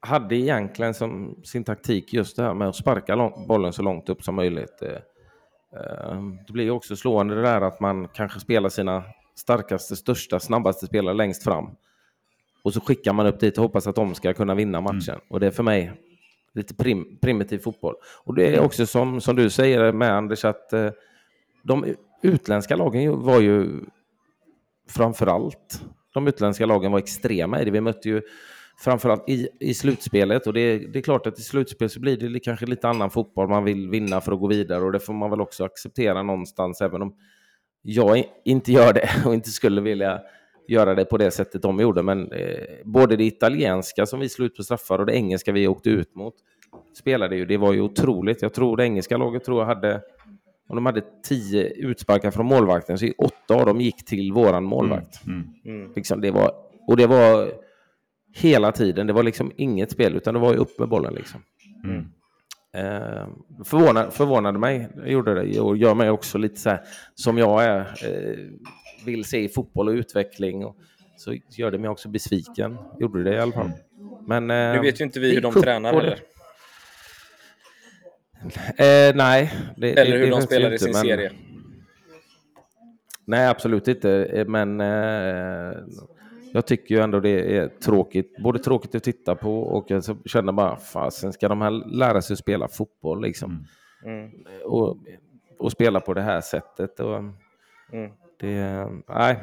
hade 0.00 0.36
egentligen 0.36 0.94
som 0.94 1.40
sin 1.44 1.64
taktik 1.64 2.12
just 2.12 2.36
det 2.36 2.42
här 2.42 2.54
med 2.54 2.68
att 2.68 2.76
sparka 2.76 3.32
bollen 3.48 3.72
så 3.72 3.82
långt 3.82 4.08
upp 4.08 4.22
som 4.22 4.34
möjligt. 4.34 4.82
Eh, 4.82 6.22
det 6.46 6.52
blir 6.52 6.70
också 6.70 6.96
slående 6.96 7.34
det 7.34 7.42
där 7.42 7.60
att 7.60 7.80
man 7.80 8.08
kanske 8.08 8.40
spelar 8.40 8.68
sina 8.68 9.04
starkaste, 9.36 9.96
största, 9.96 10.40
snabbaste 10.40 10.86
spelare 10.86 11.14
längst 11.14 11.44
fram. 11.44 11.76
Och 12.62 12.72
så 12.72 12.80
skickar 12.80 13.12
man 13.12 13.26
upp 13.26 13.40
dit 13.40 13.58
och 13.58 13.62
hoppas 13.62 13.86
att 13.86 13.96
de 13.96 14.14
ska 14.14 14.32
kunna 14.32 14.54
vinna 14.54 14.78
mm. 14.78 14.94
matchen. 14.94 15.14
Mm. 15.14 15.26
Och 15.28 15.40
det 15.40 15.46
är 15.46 15.50
för 15.50 15.62
mig 15.62 15.92
lite 16.54 16.74
prim, 16.74 17.18
primitiv 17.22 17.58
fotboll. 17.58 17.94
Och 18.24 18.34
det 18.34 18.56
är 18.56 18.60
också 18.60 18.86
som, 18.86 19.20
som 19.20 19.36
du 19.36 19.50
säger 19.50 19.92
med 19.92 20.12
Anders, 20.12 20.44
att 20.44 20.72
eh, 20.72 20.90
de 21.62 21.94
utländska 22.22 22.76
lagen 22.76 23.22
var 23.22 23.40
ju 23.40 23.80
framförallt, 24.88 25.82
de 26.14 26.28
utländska 26.28 26.66
lagen 26.66 26.92
var 26.92 26.98
extrema 26.98 27.60
i 27.60 27.64
det. 27.64 27.70
Vi 27.70 27.80
mötte 27.80 28.08
ju 28.08 28.22
framförallt 28.78 29.28
i, 29.28 29.48
i 29.60 29.74
slutspelet 29.74 30.46
och 30.46 30.52
det, 30.52 30.78
det 30.78 30.98
är 30.98 31.02
klart 31.02 31.26
att 31.26 31.38
i 31.38 31.42
slutspel 31.42 31.90
så 31.90 32.00
blir 32.00 32.16
det 32.16 32.40
kanske 32.40 32.66
lite 32.66 32.88
annan 32.88 33.10
fotboll. 33.10 33.48
Man 33.48 33.64
vill 33.64 33.88
vinna 33.88 34.20
för 34.20 34.32
att 34.32 34.40
gå 34.40 34.46
vidare 34.46 34.84
och 34.84 34.92
det 34.92 35.00
får 35.00 35.12
man 35.12 35.30
väl 35.30 35.40
också 35.40 35.64
acceptera 35.64 36.22
någonstans, 36.22 36.80
även 36.80 37.02
om 37.02 37.14
jag 37.82 38.24
inte 38.44 38.72
gör 38.72 38.92
det 38.92 39.10
och 39.26 39.34
inte 39.34 39.50
skulle 39.50 39.80
vilja 39.80 40.20
göra 40.68 40.94
det 40.94 41.04
på 41.04 41.18
det 41.18 41.30
sättet 41.30 41.62
de 41.62 41.80
gjorde. 41.80 42.02
Men 42.02 42.32
eh, 42.32 42.66
både 42.84 43.16
det 43.16 43.24
italienska 43.24 44.06
som 44.06 44.20
vi 44.20 44.28
slog 44.28 44.46
ut 44.46 44.56
på 44.56 44.62
straffar 44.62 44.98
och 44.98 45.06
det 45.06 45.14
engelska 45.14 45.52
vi 45.52 45.68
åkte 45.68 45.90
ut 45.90 46.14
mot 46.14 46.34
spelade 46.98 47.36
ju. 47.36 47.46
Det 47.46 47.56
var 47.56 47.72
ju 47.72 47.80
otroligt. 47.80 48.42
Jag 48.42 48.54
tror 48.54 48.76
det 48.76 48.84
engelska 48.84 49.16
laget 49.16 49.44
tror 49.44 49.60
jag 49.60 49.66
hade 49.66 50.00
om 50.68 50.76
de 50.76 50.86
hade 50.86 51.02
tio 51.28 51.64
utsparkar 51.64 52.30
från 52.30 52.46
målvakten 52.46 52.98
så 52.98 53.12
åtta 53.18 53.54
av 53.54 53.66
dem 53.66 53.80
gick 53.80 54.04
till 54.04 54.32
våran 54.32 54.64
målvakt. 54.64 55.26
Mm, 55.26 55.44
mm. 55.64 55.80
mm. 55.80 55.92
Liksom 55.96 56.20
det 56.20 56.30
var, 56.30 56.52
och 56.88 56.96
det 56.96 57.06
var 57.06 57.52
hela 58.34 58.72
tiden. 58.72 59.06
Det 59.06 59.12
var 59.12 59.22
liksom 59.22 59.52
inget 59.56 59.90
spel 59.90 60.16
utan 60.16 60.34
det 60.34 60.40
var 60.40 60.52
ju 60.52 60.58
upp 60.58 60.78
med 60.78 60.88
bollen. 60.88 61.14
Liksom. 61.14 61.40
Mm. 61.84 62.04
Eh, 62.74 63.26
förvånade, 63.64 64.10
förvånade 64.10 64.58
mig, 64.58 64.88
gjorde 65.06 65.34
det 65.34 65.60
och 65.60 65.76
gör 65.76 65.94
mig 65.94 66.10
också 66.10 66.38
lite 66.38 66.56
så 66.56 66.70
här 66.70 66.80
som 67.14 67.38
jag 67.38 67.64
är. 67.64 67.80
Eh, 67.80 68.38
vill 69.06 69.24
se 69.24 69.48
fotboll 69.48 69.88
och 69.88 69.92
utveckling. 69.92 70.64
Och 70.64 70.76
så 71.16 71.36
gör 71.50 71.70
det 71.70 71.78
mig 71.78 71.90
också 71.90 72.08
besviken. 72.08 72.78
Gjorde 73.00 73.22
det 73.22 73.34
i 73.34 73.38
alla 73.38 73.52
fall. 73.52 73.70
Men, 74.26 74.46
nu 74.46 74.80
vet 74.80 75.00
ju 75.00 75.04
inte 75.04 75.20
vi 75.20 75.34
hur 75.34 75.40
de 75.40 75.52
tränar 75.52 75.94
heller. 75.94 76.18
Eh, 78.76 79.16
nej. 79.16 79.52
Det, 79.76 79.92
Eller 79.92 80.18
hur 80.18 80.24
det, 80.24 80.30
de 80.30 80.42
spelar 80.42 80.72
i 80.72 80.78
sin 80.78 80.92
men... 80.92 81.02
serie. 81.02 81.32
Nej, 83.24 83.48
absolut 83.48 83.88
inte. 83.88 84.10
Eh, 84.10 84.46
men 84.46 84.80
eh, 84.80 85.72
jag 86.52 86.66
tycker 86.66 86.94
ju 86.94 87.00
ändå 87.00 87.20
det 87.20 87.56
är 87.56 87.68
tråkigt. 87.68 88.36
Både 88.42 88.58
tråkigt 88.58 88.94
att 88.94 89.02
titta 89.02 89.34
på 89.34 89.62
och 89.62 89.84
jag 89.88 90.04
känner 90.24 90.52
bara, 90.52 90.76
fasen 90.76 91.32
ska 91.32 91.48
de 91.48 91.60
här 91.60 91.70
lära 91.70 92.22
sig 92.22 92.34
att 92.34 92.38
spela 92.38 92.68
fotboll 92.68 93.22
liksom? 93.22 93.66
Mm. 94.04 94.30
Och, 94.64 94.96
och 95.58 95.72
spela 95.72 96.00
på 96.00 96.14
det 96.14 96.22
här 96.22 96.40
sättet. 96.40 97.00
Och, 97.00 97.16
mm. 97.92 98.12
Det, 98.42 98.88
nej. 99.08 99.36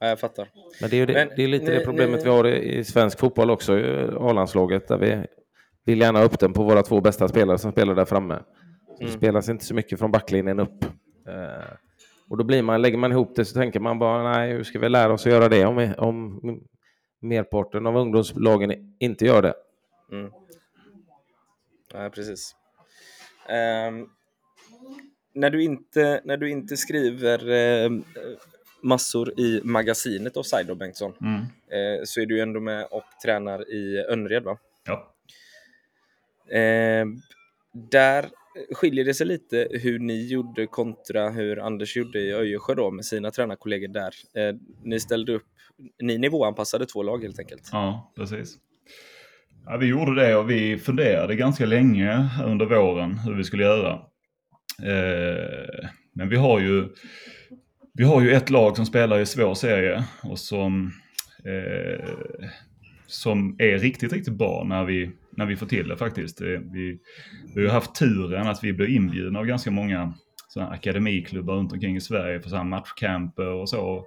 Ja, 0.00 0.06
jag 0.06 0.20
fattar. 0.20 0.48
Men 0.80 0.90
det 0.90 0.96
är, 0.96 1.06
det, 1.06 1.12
Men, 1.12 1.28
det 1.36 1.44
är 1.44 1.48
lite 1.48 1.64
ni, 1.64 1.78
det 1.78 1.84
problemet 1.84 2.18
ni... 2.18 2.24
vi 2.24 2.30
har 2.30 2.46
i, 2.46 2.84
svensk 2.84 3.18
fotboll 3.18 3.50
också, 3.50 3.72
A-landslaget, 4.20 4.88
där 4.88 4.98
vi 4.98 5.26
vill 5.84 6.00
gärna 6.00 6.22
upp 6.22 6.38
den 6.38 6.52
på 6.52 6.62
våra 6.62 6.82
två 6.82 7.00
bästa 7.00 7.28
spelare 7.28 7.58
som 7.58 7.72
spelar 7.72 7.94
där 7.94 8.04
framme. 8.04 8.42
Så 8.86 9.02
mm. 9.02 9.12
Det 9.12 9.18
spelas 9.18 9.48
inte 9.48 9.64
så 9.64 9.74
mycket 9.74 9.98
från 9.98 10.10
backlinjen 10.10 10.60
upp. 10.60 10.84
Uh, 11.28 11.74
och 12.30 12.36
då 12.36 12.44
blir 12.44 12.62
man, 12.62 12.82
lägger 12.82 12.98
man 12.98 13.12
ihop 13.12 13.36
det 13.36 13.44
så 13.44 13.54
tänker 13.54 13.80
man 13.80 13.98
bara, 13.98 14.32
nej, 14.32 14.52
hur 14.52 14.64
ska 14.64 14.78
vi 14.78 14.88
lära 14.88 15.12
oss 15.12 15.26
att 15.26 15.32
göra 15.32 15.48
det 15.48 15.66
om, 15.66 15.94
om 15.98 16.40
merparten 17.20 17.86
av 17.86 17.96
ungdomslagen 17.96 18.96
inte 18.98 19.26
gör 19.26 19.42
det? 19.42 19.54
Mm. 20.12 20.30
Ja, 21.92 22.10
precis. 22.10 22.56
Um, 23.88 24.10
när, 25.36 25.50
du 25.50 25.62
inte, 25.62 26.20
när 26.24 26.36
du 26.36 26.50
inte 26.50 26.76
skriver 26.76 27.50
eh, 27.50 27.90
massor 28.82 29.40
i 29.40 29.60
magasinet 29.64 30.36
Offside 30.36 30.70
och 30.70 30.76
Bengtsson 30.76 31.12
mm. 31.20 31.40
eh, 31.40 32.04
så 32.04 32.20
är 32.20 32.26
du 32.26 32.40
ändå 32.40 32.60
med 32.60 32.86
och 32.90 33.04
tränar 33.24 33.70
i 33.70 34.04
Önnered 34.08 34.42
va? 34.42 34.58
Ja. 34.86 35.14
Eh, 36.58 37.06
där 37.90 38.26
skiljer 38.72 39.04
det 39.04 39.14
sig 39.14 39.26
lite 39.26 39.68
hur 39.70 39.98
ni 39.98 40.26
gjorde 40.26 40.66
kontra 40.66 41.30
hur 41.30 41.58
Anders 41.58 41.96
gjorde 41.96 42.20
i 42.20 42.32
Öjersjö 42.32 42.74
då 42.74 42.90
med 42.90 43.04
sina 43.04 43.30
tränarkollegor 43.30 43.88
där. 43.88 44.14
Eh, 44.34 44.54
ni 44.82 45.00
ställde 45.00 45.32
upp, 45.32 45.46
ni 46.02 46.18
nivåanpassade 46.18 46.86
två 46.86 47.02
lag 47.02 47.22
helt 47.22 47.38
enkelt. 47.38 47.68
Ja, 47.72 48.12
precis. 48.16 48.58
Ja, 49.66 49.76
vi 49.76 49.86
gjorde 49.86 50.14
det 50.14 50.36
och 50.36 50.50
vi 50.50 50.78
funderade 50.78 51.36
ganska 51.36 51.66
länge 51.66 52.28
under 52.44 52.66
våren 52.66 53.18
hur 53.18 53.34
vi 53.34 53.44
skulle 53.44 53.62
göra. 53.62 54.00
Eh, 54.82 55.88
men 56.12 56.28
vi 56.28 56.36
har 56.36 56.60
ju 56.60 56.88
vi 57.96 58.04
har 58.04 58.20
ju 58.20 58.32
ett 58.32 58.50
lag 58.50 58.76
som 58.76 58.86
spelar 58.86 59.18
i 59.18 59.26
svår 59.26 59.54
serie 59.54 60.04
och 60.22 60.38
som, 60.38 60.92
eh, 61.44 62.08
som 63.06 63.56
är 63.58 63.78
riktigt, 63.78 64.12
riktigt 64.12 64.34
bra 64.34 64.64
när 64.64 64.84
vi, 64.84 65.10
när 65.36 65.46
vi 65.46 65.56
får 65.56 65.66
till 65.66 65.88
det 65.88 65.96
faktiskt. 65.96 66.40
Eh, 66.40 66.46
vi, 66.46 66.98
vi 67.54 67.66
har 67.66 67.72
haft 67.72 67.94
turen 67.94 68.46
att 68.46 68.64
vi 68.64 68.72
blir 68.72 68.96
inbjudna 68.96 69.38
av 69.38 69.46
ganska 69.46 69.70
många 69.70 70.14
sådana 70.48 70.70
akademiklubbar 70.70 71.54
runt 71.54 71.72
omkring 71.72 71.96
i 71.96 72.00
Sverige 72.00 72.40
för 72.40 72.48
sådana 72.48 72.64
matchcamper 72.64 73.48
och 73.48 73.68
så. 73.68 74.06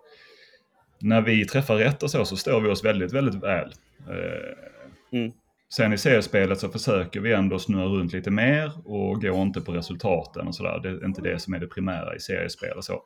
När 1.02 1.22
vi 1.22 1.46
träffar 1.46 1.76
rätt 1.76 2.04
och 2.04 2.12
så, 2.12 2.26
så 2.26 2.38
står 2.38 2.62
vi 2.62 2.70
oss 2.70 2.86
väldigt, 2.86 3.14
väldigt 3.14 3.44
väl. 3.44 3.74
Eh, 4.10 5.20
mm. 5.20 5.32
Sen 5.74 5.94
i 5.94 5.98
seriespelet 5.98 6.60
så 6.60 6.70
försöker 6.70 7.20
vi 7.20 7.34
ändå 7.34 7.60
snurra 7.60 7.86
runt 7.86 8.14
lite 8.14 8.32
mer 8.32 8.72
och 8.88 9.22
går 9.22 9.42
inte 9.42 9.62
på 9.62 9.72
resultaten 9.72 10.48
och 10.48 10.56
sådär. 10.56 10.80
Det 10.84 10.90
är 10.90 11.06
inte 11.06 11.22
det 11.22 11.40
som 11.40 11.54
är 11.54 11.60
det 11.60 11.68
primära 11.68 12.16
i 12.16 12.20
seriespel 12.20 12.78
och 12.78 12.84
så. 12.84 13.04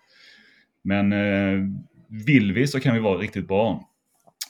Men 0.84 1.14
eh, 1.14 1.60
vill 2.26 2.54
vi 2.54 2.68
så 2.68 2.80
kan 2.80 2.94
vi 2.94 3.00
vara 3.00 3.18
riktigt 3.18 3.48
bra. 3.48 3.90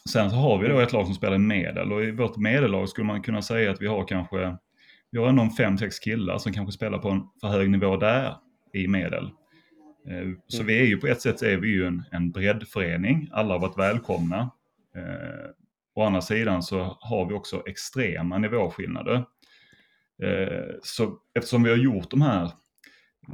Sen 0.09 0.29
så 0.29 0.35
har 0.35 0.57
vi 0.57 0.67
då 0.67 0.79
ett 0.79 0.93
lag 0.93 1.05
som 1.05 1.15
spelar 1.15 1.37
medel 1.37 1.91
och 1.91 2.03
i 2.03 2.11
vårt 2.11 2.37
medellag 2.37 2.89
skulle 2.89 3.07
man 3.07 3.21
kunna 3.21 3.41
säga 3.41 3.71
att 3.71 3.81
vi 3.81 3.87
har 3.87 4.07
kanske, 4.07 4.57
vi 5.11 5.19
har 5.19 5.27
ändå 5.27 5.49
fem, 5.57 5.77
sex 5.77 5.99
killar 5.99 6.37
som 6.37 6.53
kanske 6.53 6.71
spelar 6.71 6.97
på 6.97 7.09
en 7.09 7.21
för 7.41 7.47
hög 7.47 7.69
nivå 7.69 7.97
där 7.97 8.35
i 8.73 8.87
medel. 8.87 9.23
Eh, 10.09 10.29
så 10.47 10.57
mm. 10.57 10.67
vi 10.67 10.79
är 10.79 10.85
ju 10.85 10.97
på 10.97 11.07
ett 11.07 11.21
sätt 11.21 11.41
är 11.41 11.57
vi 11.57 11.67
ju 11.67 11.87
en, 11.87 12.03
en 12.11 12.31
breddförening, 12.31 13.29
alla 13.31 13.53
har 13.53 13.59
varit 13.59 13.77
välkomna. 13.77 14.51
Å 15.95 16.03
andra 16.03 16.21
sidan 16.21 16.63
så 16.63 16.97
har 16.99 17.27
vi 17.27 17.33
också 17.33 17.63
extrema 17.67 18.37
nivåskillnader. 18.37 19.15
Eh, 20.23 20.75
så 20.81 21.17
eftersom 21.35 21.63
vi 21.63 21.69
har 21.69 21.77
gjort 21.77 22.09
de 22.09 22.21
här, 22.21 22.51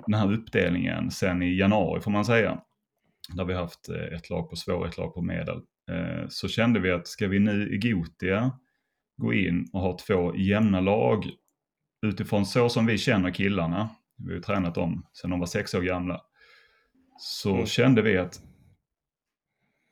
den 0.06 0.14
här 0.14 0.34
uppdelningen 0.34 1.12
sen 1.12 1.42
i 1.42 1.58
januari 1.58 2.02
får 2.02 2.12
man 2.12 2.26
säga, 2.26 2.62
där 3.36 3.46
vi 3.46 3.54
haft 3.54 3.90
eh, 3.90 4.18
ett 4.18 4.30
lag 4.30 4.50
på 4.50 4.56
svår, 4.56 4.88
ett 4.88 4.98
lag 4.98 5.14
på 5.14 5.22
medel, 5.22 5.62
eh, 5.92 6.28
så 6.30 6.48
kände 6.48 6.80
vi 6.80 6.92
att 6.92 7.08
ska 7.08 7.28
vi 7.28 7.40
nu 7.40 7.74
i 7.74 7.78
Gotia 7.78 8.52
gå 9.18 9.34
in 9.34 9.70
och 9.74 9.82
ha 9.82 9.98
två 9.98 10.36
jämna 10.36 10.82
lag 10.82 11.26
utifrån 12.02 12.46
så 12.46 12.70
som 12.70 12.86
vi 12.86 12.98
känner 12.98 13.32
killarna, 13.32 13.90
vi 14.18 14.26
har 14.26 14.36
ju 14.36 14.42
tränat 14.42 14.76
dem 14.76 15.06
sedan 15.14 15.30
de 15.30 15.40
var 15.40 15.48
sex 15.48 15.74
år 15.74 15.82
gamla, 15.82 16.22
så 17.20 17.54
mm. 17.54 17.66
kände 17.66 18.02
vi 18.02 18.18
att 18.18 18.42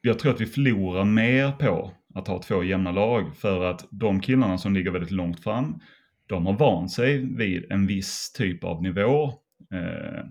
jag 0.01 0.19
tror 0.19 0.33
att 0.33 0.41
vi 0.41 0.45
förlorar 0.45 1.05
mer 1.05 1.51
på 1.51 1.91
att 2.17 2.27
ha 2.27 2.41
två 2.41 2.63
jämna 2.63 2.91
lag 2.91 3.36
för 3.36 3.63
att 3.65 3.88
de 3.91 4.19
killarna 4.19 4.57
som 4.57 4.74
ligger 4.74 4.91
väldigt 4.91 5.12
långt 5.12 5.43
fram, 5.43 5.79
de 6.27 6.45
har 6.45 6.53
vant 6.53 6.91
sig 6.91 7.36
vid 7.36 7.71
en 7.71 7.88
viss 7.88 8.31
typ 8.31 8.63
av 8.63 8.81
nivå. 8.81 9.25
Eh, 9.74 10.24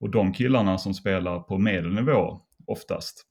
och 0.00 0.10
de 0.10 0.32
killarna 0.32 0.78
som 0.78 0.94
spelar 0.94 1.40
på 1.40 1.58
medelnivå 1.58 2.40
oftast, 2.66 3.26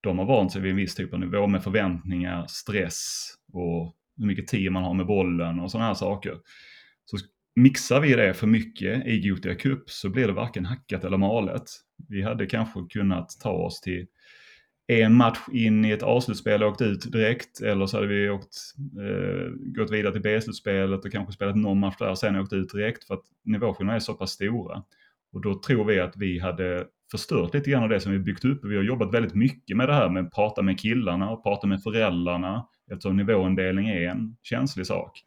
de 0.00 0.18
har 0.18 0.26
vant 0.26 0.52
sig 0.52 0.62
vid 0.62 0.70
en 0.70 0.76
viss 0.76 0.94
typ 0.94 1.14
av 1.14 1.20
nivå 1.20 1.46
med 1.46 1.62
förväntningar, 1.62 2.46
stress 2.48 3.28
och 3.52 3.94
hur 4.16 4.26
mycket 4.26 4.46
tid 4.46 4.72
man 4.72 4.84
har 4.84 4.94
med 4.94 5.06
bollen 5.06 5.60
och 5.60 5.70
sådana 5.70 5.86
här 5.86 5.94
saker. 5.94 6.38
Så 7.04 7.16
mixar 7.56 8.00
vi 8.00 8.14
det 8.14 8.34
för 8.34 8.46
mycket 8.46 9.06
i 9.06 9.28
Gothia 9.28 9.54
Cup 9.54 9.90
så 9.90 10.08
blir 10.08 10.26
det 10.26 10.32
varken 10.32 10.64
hackat 10.64 11.04
eller 11.04 11.16
malet. 11.16 11.64
Vi 12.08 12.22
hade 12.22 12.46
kanske 12.46 12.80
kunnat 12.90 13.28
ta 13.42 13.52
oss 13.52 13.80
till 13.80 14.06
en 14.86 15.14
match 15.14 15.38
in 15.52 15.84
i 15.84 15.90
ett 15.90 16.02
A-slutspel 16.02 16.62
och 16.62 16.70
åkt 16.70 16.82
ut 16.82 17.12
direkt. 17.12 17.60
Eller 17.60 17.86
så 17.86 17.96
hade 17.96 18.06
vi 18.06 18.30
åkt, 18.30 18.56
eh, 18.76 19.50
gått 19.50 19.90
vidare 19.90 20.12
till 20.12 20.22
B-slutspelet 20.22 21.04
och 21.04 21.12
kanske 21.12 21.32
spelat 21.32 21.56
någon 21.56 21.78
match 21.78 21.96
där 21.98 22.10
och 22.10 22.18
sen 22.18 22.36
åkt 22.36 22.52
ut 22.52 22.72
direkt. 22.72 23.04
För 23.04 23.14
att 23.14 23.24
nivåskillnaderna 23.44 23.96
är 23.96 24.00
så 24.00 24.14
pass 24.14 24.30
stora. 24.30 24.82
Och 25.32 25.40
då 25.40 25.60
tror 25.60 25.84
vi 25.84 26.00
att 26.00 26.16
vi 26.16 26.38
hade 26.38 26.86
förstört 27.10 27.54
lite 27.54 27.70
grann 27.70 27.82
av 27.82 27.88
det 27.88 28.00
som 28.00 28.12
vi 28.12 28.18
byggt 28.18 28.44
upp. 28.44 28.64
Vi 28.64 28.76
har 28.76 28.82
jobbat 28.82 29.14
väldigt 29.14 29.34
mycket 29.34 29.76
med 29.76 29.88
det 29.88 29.94
här 29.94 30.08
med 30.08 30.24
att 30.24 30.34
prata 30.34 30.62
med 30.62 30.80
killarna 30.80 31.30
och 31.30 31.42
prata 31.42 31.66
med 31.66 31.82
föräldrarna. 31.82 32.66
Eftersom 32.90 33.16
nivåindelning 33.16 33.88
är 33.88 34.08
en 34.08 34.36
känslig 34.42 34.86
sak. 34.86 35.22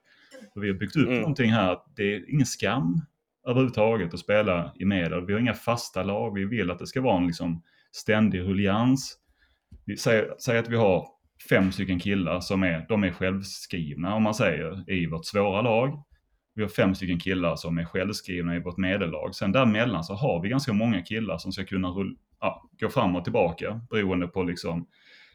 Så 0.54 0.60
vi 0.60 0.68
har 0.68 0.76
byggt 0.76 0.96
upp 0.96 1.08
mm. 1.08 1.20
någonting 1.20 1.52
här. 1.52 1.78
Det 1.96 2.14
är 2.14 2.32
ingen 2.34 2.46
skam 2.46 3.02
överhuvudtaget 3.48 4.14
att 4.14 4.20
spela 4.20 4.74
i 4.80 4.86
medel. 4.86 5.26
Vi 5.26 5.34
har 5.34 5.40
inga 5.40 5.54
fasta 5.54 6.04
lag. 6.04 6.34
Vi 6.34 6.46
vill 6.46 6.72
att 6.72 6.80
det 6.80 6.88
ska 6.88 7.02
vara 7.02 7.18
en 7.18 7.28
liksom 7.28 7.64
ständig 7.92 8.40
rullians 8.40 9.18
säg, 9.96 10.28
säg 10.40 10.58
att 10.58 10.70
vi 10.70 10.76
har 10.76 11.08
fem 11.50 11.72
stycken 11.72 12.00
killar 12.00 12.40
som 12.40 12.64
är, 12.64 12.86
de 12.90 13.04
är 13.04 13.12
självskrivna 13.12 14.16
om 14.16 14.24
man 14.24 14.34
säger 14.34 14.90
i 14.92 15.06
vårt 15.06 15.26
svåra 15.26 15.62
lag. 15.62 16.04
Vi 16.56 16.62
har 16.62 16.70
fem 16.70 16.96
stycken 16.96 17.20
killar 17.20 17.56
som 17.56 17.78
är 17.78 17.86
självskrivna 17.86 18.56
i 18.56 18.60
vårt 18.60 18.78
medellag. 18.78 19.36
Sen 19.36 19.52
däremellan 19.52 20.04
så 20.04 20.14
har 20.14 20.42
vi 20.42 20.50
ganska 20.50 20.74
många 20.74 21.02
killar 21.02 21.38
som 21.38 21.52
ska 21.52 21.66
kunna 21.66 21.94
ja, 22.40 22.70
gå 22.80 22.90
fram 22.90 23.16
och 23.16 23.24
tillbaka 23.24 23.82
beroende 23.90 24.28
på 24.28 24.44
liksom 24.44 24.88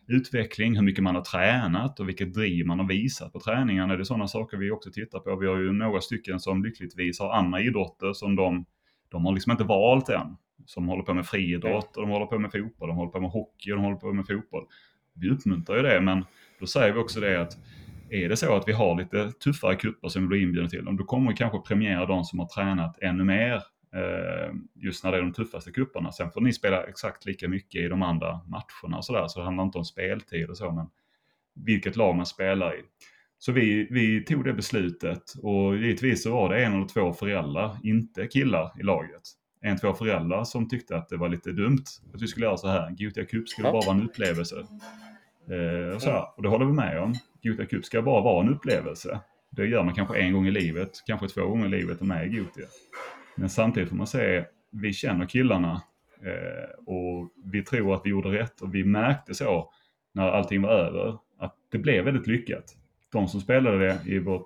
utveckling, 0.09 0.77
hur 0.77 0.83
mycket 0.83 1.05
man 1.05 1.15
har 1.15 1.23
tränat 1.23 2.01
och 2.01 2.09
vilket 2.09 2.35
driv 2.35 2.67
man 2.67 2.79
har 2.79 2.87
visat 2.87 3.33
på 3.33 3.41
träningarna. 3.41 3.97
Det 3.97 4.03
är 4.03 4.05
sådana 4.05 4.29
saker 4.29 4.57
vi 4.57 4.71
också 4.71 4.91
tittar 4.91 5.19
på. 5.19 5.37
Vi 5.37 5.47
har 5.47 5.57
ju 5.57 5.73
några 5.73 6.01
stycken 6.01 6.41
som 6.41 6.65
lyckligtvis 6.65 7.21
har 7.21 7.33
andra 7.33 7.61
idrotter 7.61 8.13
som 8.13 8.37
de, 8.37 8.65
de 9.09 9.25
har 9.25 9.33
liksom 9.33 9.53
inte 9.53 9.65
valt 9.65 10.09
än. 10.09 10.37
Som 10.67 10.89
håller 10.89 11.03
på 11.03 11.15
med 11.15 11.27
friidrott 11.27 11.97
och 11.97 12.03
de 12.03 12.11
håller 12.11 12.27
på 12.27 12.39
med 12.39 12.53
fotboll, 12.53 12.89
de 12.89 12.97
håller 12.97 13.11
på 13.11 13.21
med 13.21 13.31
hockey 13.31 13.73
och 13.73 13.77
de 13.77 13.85
håller 13.85 13.97
på 13.97 14.13
med 14.13 14.27
fotboll. 14.27 14.67
Vi 15.15 15.31
uppmuntrar 15.31 15.77
ju 15.77 15.83
det, 15.83 16.01
men 16.01 16.25
då 16.61 16.67
säger 16.67 16.93
vi 16.93 16.99
också 16.99 17.21
det 17.21 17.41
att 17.41 17.53
är 18.11 18.29
det 18.29 18.37
så 18.37 18.57
att 18.57 18.69
vi 18.69 18.73
har 18.73 18.97
lite 18.97 19.33
tuffare 19.33 19.77
kupper 19.77 20.09
som 20.09 20.23
vi 20.23 20.29
blir 20.29 20.43
inbjudna 20.43 20.69
till, 20.69 20.85
då 20.85 21.05
kommer 21.05 21.31
vi 21.31 21.37
kanske 21.37 21.59
premiera 21.59 22.07
de 22.07 22.25
som 22.25 22.39
har 22.39 22.47
tränat 22.47 22.99
ännu 23.03 23.25
mer 23.25 23.55
eh, 23.95 24.55
just 24.75 25.05
när 25.05 25.13
det 25.13 25.19
är 25.19 25.23
de 25.23 25.33
tuffaste 25.33 25.71
kupperna. 25.71 26.13
Sen 26.13 26.31
får 26.31 26.41
ni 26.41 26.53
spela 26.53 26.85
exakt 26.85 27.27
lika 27.27 27.49
mycket 27.49 27.81
i 27.81 27.89
de 27.89 28.03
andra 28.03 28.41
matcherna 28.47 28.97
och 28.97 29.05
sådär, 29.05 29.29
så 29.29 29.39
det 29.39 29.45
handlar 29.45 29.65
inte 29.65 29.79
om 29.79 29.85
speltid 29.85 30.51
och 30.51 30.57
så, 30.57 30.73
men 30.73 30.87
vilket 31.55 31.97
lag 31.97 32.17
man 32.17 32.27
spelar 32.27 32.75
i. 32.75 32.83
Så 33.39 33.53
vi, 33.53 33.89
vi 33.91 34.25
tog 34.25 34.45
det 34.45 34.53
beslutet 34.53 35.23
och 35.43 35.77
givetvis 35.77 36.23
så 36.23 36.33
var 36.33 36.49
det 36.49 36.65
en 36.65 36.73
eller 36.73 36.89
två 36.89 37.13
föräldrar, 37.13 37.77
inte 37.83 38.27
killar 38.27 38.81
i 38.81 38.83
laget. 38.83 39.23
En, 39.63 39.77
två 39.77 39.95
föräldrar 39.95 40.45
som 40.45 40.69
tyckte 40.69 40.97
att 40.97 41.09
det 41.09 41.17
var 41.17 41.29
lite 41.29 41.53
dumt 41.53 41.85
att 42.15 42.23
vi 42.23 42.27
skulle 42.27 42.47
göra 42.47 42.57
så 42.57 42.69
här. 42.69 42.91
Gothia 42.91 43.25
Cup 43.25 43.49
skulle 43.49 43.73
bara 43.73 43.87
vara 43.87 43.97
en 43.97 44.03
upplevelse. 44.03 44.57
Eh, 45.51 45.95
och, 45.95 46.03
så 46.03 46.33
och 46.37 46.43
det 46.43 46.49
håller 46.49 46.67
vi 46.67 46.73
med 46.73 47.01
om. 47.01 47.15
Gothia 47.43 47.67
Cup 47.67 47.85
ska 47.85 48.03
bara 48.03 48.23
vara 48.23 48.47
en 48.47 48.53
upplevelse. 48.53 49.21
Det 49.51 49.67
gör 49.67 49.83
man 49.83 49.95
kanske 49.95 50.19
en 50.19 50.33
gång 50.33 50.47
i 50.47 50.51
livet, 50.51 50.91
kanske 51.07 51.29
två 51.29 51.47
gånger 51.47 51.67
i 51.67 51.69
livet 51.69 52.01
och 52.01 52.07
med 52.07 52.27
i 52.27 52.39
Gothia. 52.39 52.67
Men 53.37 53.51
samtidigt 53.51 53.89
får 53.89 53.97
man 53.97 54.07
säga, 54.07 54.45
vi 54.71 54.93
känner 54.93 55.27
killarna 55.27 55.83
eh, 56.23 56.85
och 56.87 57.33
vi 57.45 57.63
tror 57.63 57.95
att 57.95 58.01
vi 58.05 58.11
gjorde 58.11 58.29
rätt 58.29 58.61
och 58.61 58.75
vi 58.75 58.85
märkte 58.85 59.35
så 59.35 59.73
när 60.13 60.29
allting 60.29 60.63
var 60.63 60.71
över 60.71 61.19
att 61.39 61.57
det 61.71 61.79
blev 61.79 62.05
väldigt 62.05 62.27
lyckat. 62.27 62.77
De 63.13 63.29
som 63.29 63.41
spelade 63.41 63.79
det 63.79 63.99
i 64.07 64.19
vårt 64.19 64.45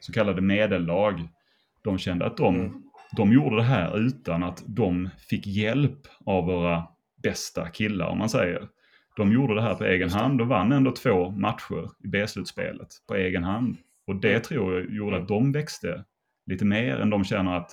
så 0.00 0.12
kallade 0.12 0.40
medellag, 0.40 1.28
de 1.82 1.98
kände 1.98 2.26
att 2.26 2.36
de, 2.36 2.54
mm. 2.54 2.82
De 3.16 3.32
gjorde 3.32 3.56
det 3.56 3.62
här 3.62 3.98
utan 3.98 4.42
att 4.42 4.64
de 4.66 5.10
fick 5.18 5.46
hjälp 5.46 5.98
av 6.26 6.46
våra 6.46 6.84
bästa 7.22 7.68
killar 7.68 8.06
om 8.06 8.18
man 8.18 8.28
säger. 8.28 8.68
De 9.16 9.32
gjorde 9.32 9.54
det 9.54 9.62
här 9.62 9.74
på 9.74 9.84
egen 9.84 10.10
hand 10.10 10.40
och 10.40 10.46
vann 10.46 10.72
ändå 10.72 10.92
två 10.92 11.30
matcher 11.30 11.90
i 12.04 12.08
B-slutspelet 12.08 12.88
på 13.08 13.14
egen 13.14 13.44
hand. 13.44 13.76
Och 14.06 14.16
det 14.16 14.30
mm. 14.30 14.42
tror 14.42 14.74
jag 14.74 14.90
gjorde 14.90 15.16
att 15.16 15.28
de 15.28 15.52
växte 15.52 16.04
lite 16.46 16.64
mer 16.64 16.96
än 16.96 17.10
de 17.10 17.24
känner 17.24 17.56
att 17.56 17.70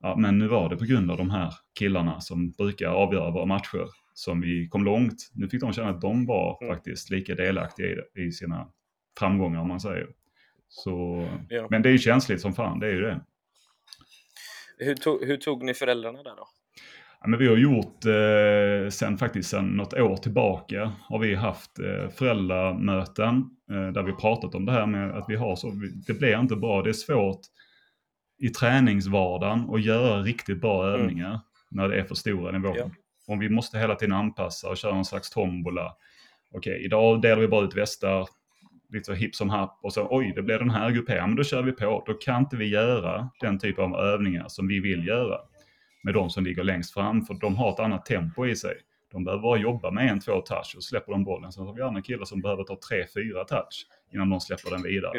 ja, 0.00 0.16
men 0.16 0.38
nu 0.38 0.48
var 0.48 0.68
det 0.68 0.76
på 0.76 0.84
grund 0.84 1.10
av 1.10 1.16
de 1.16 1.30
här 1.30 1.54
killarna 1.78 2.20
som 2.20 2.50
brukar 2.50 2.88
avgöra 2.88 3.30
våra 3.30 3.46
matcher 3.46 3.86
som 4.14 4.40
vi 4.40 4.68
kom 4.68 4.84
långt. 4.84 5.30
Nu 5.34 5.48
fick 5.48 5.60
de 5.60 5.72
känna 5.72 5.90
att 5.90 6.00
de 6.00 6.26
var 6.26 6.58
mm. 6.62 6.74
faktiskt 6.74 7.10
lika 7.10 7.34
delaktiga 7.34 7.86
i, 7.86 8.22
i 8.22 8.32
sina 8.32 8.68
framgångar 9.18 9.60
om 9.60 9.68
man 9.68 9.80
säger. 9.80 10.08
Så, 10.68 11.26
ja. 11.48 11.66
Men 11.70 11.82
det 11.82 11.88
är 11.88 11.92
ju 11.92 11.98
känsligt 11.98 12.40
som 12.40 12.52
fan, 12.52 12.80
det 12.80 12.86
är 12.86 12.92
ju 12.92 13.00
det. 13.00 13.20
Hur 14.82 14.94
tog, 14.94 15.24
hur 15.24 15.36
tog 15.36 15.62
ni 15.62 15.74
föräldrarna 15.74 16.22
där 16.22 16.36
då? 16.36 16.48
Ja, 17.20 17.28
men 17.28 17.38
vi 17.38 17.48
har 17.48 17.56
gjort, 17.56 18.04
eh, 18.04 18.90
sen 18.90 19.18
faktiskt 19.18 19.50
sen 19.50 19.64
något 19.64 19.94
år 19.94 20.16
tillbaka, 20.16 20.92
har 21.00 21.18
vi 21.18 21.34
haft 21.34 21.78
eh, 21.78 22.08
föräldramöten 22.08 23.50
eh, 23.70 23.92
där 23.92 24.02
vi 24.02 24.12
pratat 24.12 24.54
om 24.54 24.66
det 24.66 24.72
här 24.72 24.86
med 24.86 25.10
att 25.10 25.24
vi 25.28 25.36
har 25.36 25.56
så, 25.56 25.72
det 26.06 26.14
blir 26.14 26.40
inte 26.40 26.56
bra, 26.56 26.82
det 26.82 26.90
är 26.90 26.92
svårt 26.92 27.40
i 28.38 28.48
träningsvardagen 28.48 29.70
att 29.70 29.84
göra 29.84 30.22
riktigt 30.22 30.60
bra 30.60 30.88
mm. 30.88 31.00
övningar 31.00 31.28
mm. 31.28 31.40
när 31.70 31.88
det 31.88 32.00
är 32.00 32.04
för 32.04 32.14
stora 32.14 32.52
nivåer. 32.52 32.76
Ja. 32.76 32.90
Om 33.26 33.38
vi 33.38 33.48
måste 33.48 33.78
hela 33.78 33.94
tiden 33.94 34.14
anpassa 34.14 34.68
och 34.68 34.76
köra 34.76 34.94
någon 34.94 35.04
slags 35.04 35.30
tombola. 35.30 35.92
Okej, 36.54 36.84
idag 36.84 37.22
delar 37.22 37.40
vi 37.40 37.48
bara 37.48 37.64
ut 37.64 37.76
västar, 37.76 38.28
lite 38.92 39.14
hipp 39.14 39.34
som 39.34 39.50
happ 39.50 39.78
och 39.82 39.92
så 39.92 40.08
oj, 40.10 40.32
det 40.36 40.42
blev 40.42 40.58
den 40.58 40.70
här 40.70 40.90
grupperingen, 40.90 41.28
men 41.28 41.36
då 41.36 41.44
kör 41.44 41.62
vi 41.62 41.72
på. 41.72 42.04
Då 42.06 42.14
kan 42.14 42.42
inte 42.42 42.56
vi 42.56 42.66
göra 42.68 43.30
den 43.40 43.58
typ 43.58 43.78
av 43.78 43.94
övningar 43.94 44.48
som 44.48 44.68
vi 44.68 44.80
vill 44.80 45.06
göra 45.06 45.38
med 46.02 46.14
de 46.14 46.30
som 46.30 46.44
ligger 46.44 46.64
längst 46.64 46.94
fram, 46.94 47.22
för 47.22 47.34
de 47.34 47.56
har 47.56 47.72
ett 47.72 47.80
annat 47.80 48.06
tempo 48.06 48.46
i 48.46 48.56
sig. 48.56 48.74
De 49.12 49.24
behöver 49.24 49.42
bara 49.42 49.58
jobba 49.58 49.90
med 49.90 50.10
en, 50.10 50.20
två 50.20 50.40
touch 50.40 50.74
och 50.76 50.84
släpper 50.84 51.12
de 51.12 51.24
bollen. 51.24 51.52
Sen 51.52 51.66
har 51.66 51.74
vi 51.74 51.82
andra 51.82 52.02
killar 52.02 52.24
som 52.24 52.40
behöver 52.40 52.64
ta 52.64 52.78
tre, 52.88 53.06
fyra 53.14 53.44
touch 53.44 53.86
innan 54.12 54.30
de 54.30 54.40
släpper 54.40 54.70
den 54.70 54.82
vidare. 54.82 55.12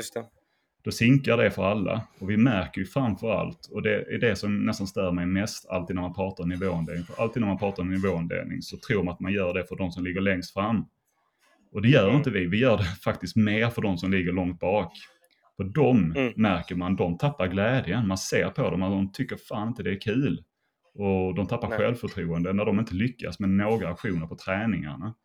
då 0.84 0.92
sinkar 0.92 1.38
det 1.38 1.52
för 1.52 1.64
alla. 1.64 2.02
Och 2.20 2.30
vi 2.30 2.38
märker 2.38 2.82
ju 2.82 2.88
framför 2.88 3.32
allt, 3.32 3.66
och 3.72 3.82
det 3.82 3.96
är 3.96 4.18
det 4.18 4.36
som 4.36 4.66
nästan 4.66 4.88
stör 4.88 5.12
mig 5.12 5.26
mest 5.26 5.70
alltid 5.70 5.96
när 5.96 6.02
man 6.02 6.14
pratar 6.14 6.46
nivåindelning. 6.46 7.06
För 7.06 7.24
alltid 7.24 7.42
när 7.42 7.48
man 7.48 7.58
pratar 7.58 7.84
nivåindelning 7.84 8.62
så 8.62 8.78
tror 8.78 9.04
man 9.04 9.14
att 9.14 9.20
man 9.20 9.34
gör 9.34 9.54
det 9.54 9.66
för 9.66 9.76
de 9.76 9.92
som 9.92 10.04
ligger 10.04 10.22
längst 10.22 10.54
fram. 10.54 10.86
Och 11.74 11.82
det 11.82 11.90
gör 11.90 12.04
mm. 12.04 12.16
inte 12.16 12.30
vi, 12.30 12.46
vi 12.46 12.58
gör 12.58 12.78
det 12.78 12.84
faktiskt 13.04 13.36
mer 13.36 13.70
för 13.70 13.82
de 13.82 13.98
som 13.98 14.12
ligger 14.12 14.32
långt 14.32 14.60
bak. 14.60 14.92
För 15.58 15.64
dem 15.64 16.14
mm. 16.16 16.34
märker 16.36 16.76
man, 16.76 16.96
de 16.96 17.18
tappar 17.18 17.48
glädjen. 17.48 18.08
Man 18.08 18.18
ser 18.18 18.50
på 18.50 18.70
dem 18.70 18.84
att 18.84 18.92
de 18.92 19.12
tycker 19.12 19.36
fan 19.36 19.68
inte 19.68 19.84
det 19.84 19.92
är 19.92 20.02
kul. 20.02 20.44
Och 20.96 21.36
de 21.36 21.48
tappar 21.48 21.70
Nej. 21.70 21.78
självförtroende 21.78 22.54
när 22.54 22.66
de 22.66 22.80
inte 22.80 22.96
lyckas 22.96 23.40
med 23.40 23.50
några 23.50 23.90
aktioner 23.90 24.28
på 24.28 24.36
träningarna. 24.36 25.16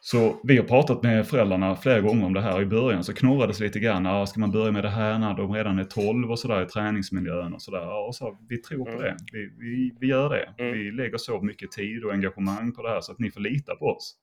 Så 0.00 0.40
vi 0.44 0.56
har 0.56 0.64
pratat 0.64 1.02
med 1.02 1.26
föräldrarna 1.26 1.76
flera 1.76 2.00
gånger 2.00 2.26
om 2.26 2.34
det 2.34 2.40
här. 2.40 2.62
I 2.62 2.66
början 2.66 3.04
så 3.04 3.14
knorrades 3.14 3.60
lite 3.60 3.80
grann. 3.80 4.26
Ska 4.26 4.40
man 4.40 4.50
börja 4.50 4.72
med 4.72 4.84
det 4.84 4.90
här 4.90 5.18
när 5.18 5.34
de 5.34 5.52
redan 5.52 5.78
är 5.78 5.84
12 5.84 6.30
och 6.30 6.38
sådär 6.38 6.62
i 6.62 6.66
träningsmiljön 6.66 7.54
och 7.54 7.62
sådär. 7.62 8.06
Och 8.08 8.14
så, 8.14 8.38
vi 8.48 8.58
tror 8.58 8.84
på 8.84 8.90
mm. 8.90 9.02
det. 9.02 9.16
Vi, 9.32 9.50
vi, 9.58 9.96
vi 10.00 10.06
gör 10.06 10.30
det. 10.30 10.62
Mm. 10.64 10.72
Vi 10.72 10.90
lägger 10.90 11.18
så 11.18 11.40
mycket 11.40 11.72
tid 11.72 12.04
och 12.04 12.12
engagemang 12.12 12.72
på 12.72 12.82
det 12.82 12.88
här 12.88 13.00
så 13.00 13.12
att 13.12 13.18
ni 13.18 13.30
får 13.30 13.40
lita 13.40 13.74
på 13.74 13.86
oss. 13.86 14.16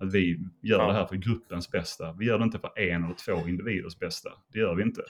Att 0.00 0.14
vi 0.14 0.40
gör 0.62 0.78
ja. 0.78 0.86
det 0.86 0.92
här 0.92 1.06
för 1.06 1.16
gruppens 1.16 1.70
bästa. 1.70 2.12
Vi 2.12 2.26
gör 2.26 2.38
det 2.38 2.44
inte 2.44 2.58
för 2.58 2.78
en 2.78 3.04
eller 3.04 3.14
två 3.14 3.48
individers 3.48 3.98
bästa. 3.98 4.30
Det 4.52 4.58
gör 4.58 4.74
vi 4.74 4.82
inte. 4.82 5.02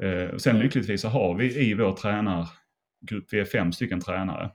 Eh, 0.00 0.36
sen 0.36 0.58
lyckligtvis 0.58 1.00
så 1.00 1.08
har 1.08 1.34
vi 1.34 1.68
i 1.68 1.74
vår 1.74 1.92
tränargrupp, 1.92 3.32
vi 3.32 3.40
är 3.40 3.44
fem 3.44 3.72
stycken 3.72 4.00
tränare. 4.00 4.50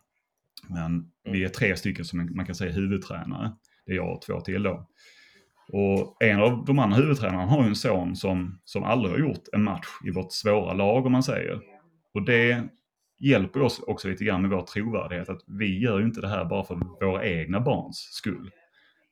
Men 0.69 0.85
mm. 0.85 1.07
vi 1.23 1.43
är 1.43 1.49
tre 1.49 1.75
stycken 1.75 2.05
som 2.05 2.35
man 2.35 2.45
kan 2.45 2.55
säga 2.55 2.71
huvudtränare. 2.71 3.51
Det 3.85 3.91
är 3.91 3.95
jag 3.95 4.15
och 4.15 4.21
två 4.21 4.41
till 4.41 4.63
då. 4.63 4.87
Och 5.71 6.17
en 6.23 6.39
av 6.39 6.65
de 6.65 6.79
andra 6.79 6.97
huvudtränarna 6.97 7.45
har 7.45 7.63
ju 7.63 7.69
en 7.69 7.75
son 7.75 8.15
som, 8.15 8.59
som 8.63 8.83
aldrig 8.83 9.11
har 9.11 9.19
gjort 9.19 9.43
en 9.53 9.63
match 9.63 9.87
i 10.05 10.11
vårt 10.11 10.33
svåra 10.33 10.73
lag 10.73 11.05
om 11.05 11.11
man 11.11 11.23
säger. 11.23 11.61
Och 12.13 12.25
det 12.25 12.63
hjälper 13.19 13.61
oss 13.61 13.79
också 13.79 14.07
lite 14.07 14.23
grann 14.23 14.41
med 14.41 14.51
vår 14.51 14.61
trovärdighet 14.61 15.29
att 15.29 15.41
vi 15.47 15.79
gör 15.79 15.99
ju 15.99 16.05
inte 16.05 16.21
det 16.21 16.27
här 16.27 16.45
bara 16.45 16.63
för 16.63 17.05
våra 17.05 17.25
egna 17.25 17.59
barns 17.59 17.97
skull. 17.97 18.51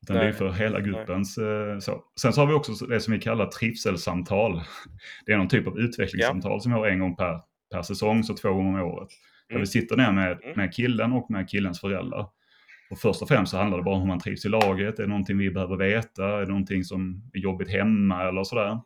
Utan 0.05 0.17
Nej. 0.17 0.25
det 0.25 0.31
är 0.31 0.33
för 0.33 0.51
hela 0.51 0.79
gruppens 0.79 1.37
eh, 1.37 1.79
så. 1.79 2.03
Sen 2.21 2.33
så 2.33 2.41
har 2.41 2.47
vi 2.47 2.53
också 2.53 2.85
det 2.85 2.99
som 2.99 3.13
vi 3.13 3.19
kallar 3.19 3.45
trivselsamtal. 3.45 4.61
Det 5.25 5.31
är 5.31 5.37
någon 5.37 5.47
typ 5.47 5.67
av 5.67 5.79
utvecklingssamtal 5.79 6.51
ja. 6.51 6.59
som 6.59 6.71
vi 6.71 6.77
har 6.77 6.87
en 6.87 6.99
gång 6.99 7.15
per, 7.15 7.39
per 7.71 7.81
säsong, 7.81 8.23
så 8.23 8.33
två 8.33 8.53
gånger 8.53 8.81
om 8.81 8.91
året. 8.91 9.09
Där 9.47 9.55
mm. 9.55 9.61
vi 9.61 9.67
sitter 9.67 9.97
ner 9.97 10.11
med, 10.11 10.31
mm. 10.43 10.53
med 10.55 10.73
killen 10.73 11.11
och 11.11 11.31
med 11.31 11.49
killens 11.49 11.81
föräldrar. 11.81 12.27
Och 12.89 12.97
först 12.97 13.21
och 13.21 13.27
främst 13.27 13.51
så 13.51 13.57
handlar 13.57 13.77
det 13.77 13.83
bara 13.83 13.95
om 13.95 14.01
hur 14.01 14.07
man 14.07 14.19
trivs 14.19 14.45
i 14.45 14.49
laget. 14.49 14.99
Är 14.99 15.03
det 15.03 15.09
någonting 15.09 15.37
vi 15.37 15.51
behöver 15.51 15.77
veta? 15.77 16.25
Är 16.25 16.39
det 16.39 16.47
någonting 16.47 16.83
som 16.83 17.21
är 17.33 17.39
jobbigt 17.39 17.71
hemma 17.71 18.23
eller 18.23 18.43
sådär? 18.43 18.79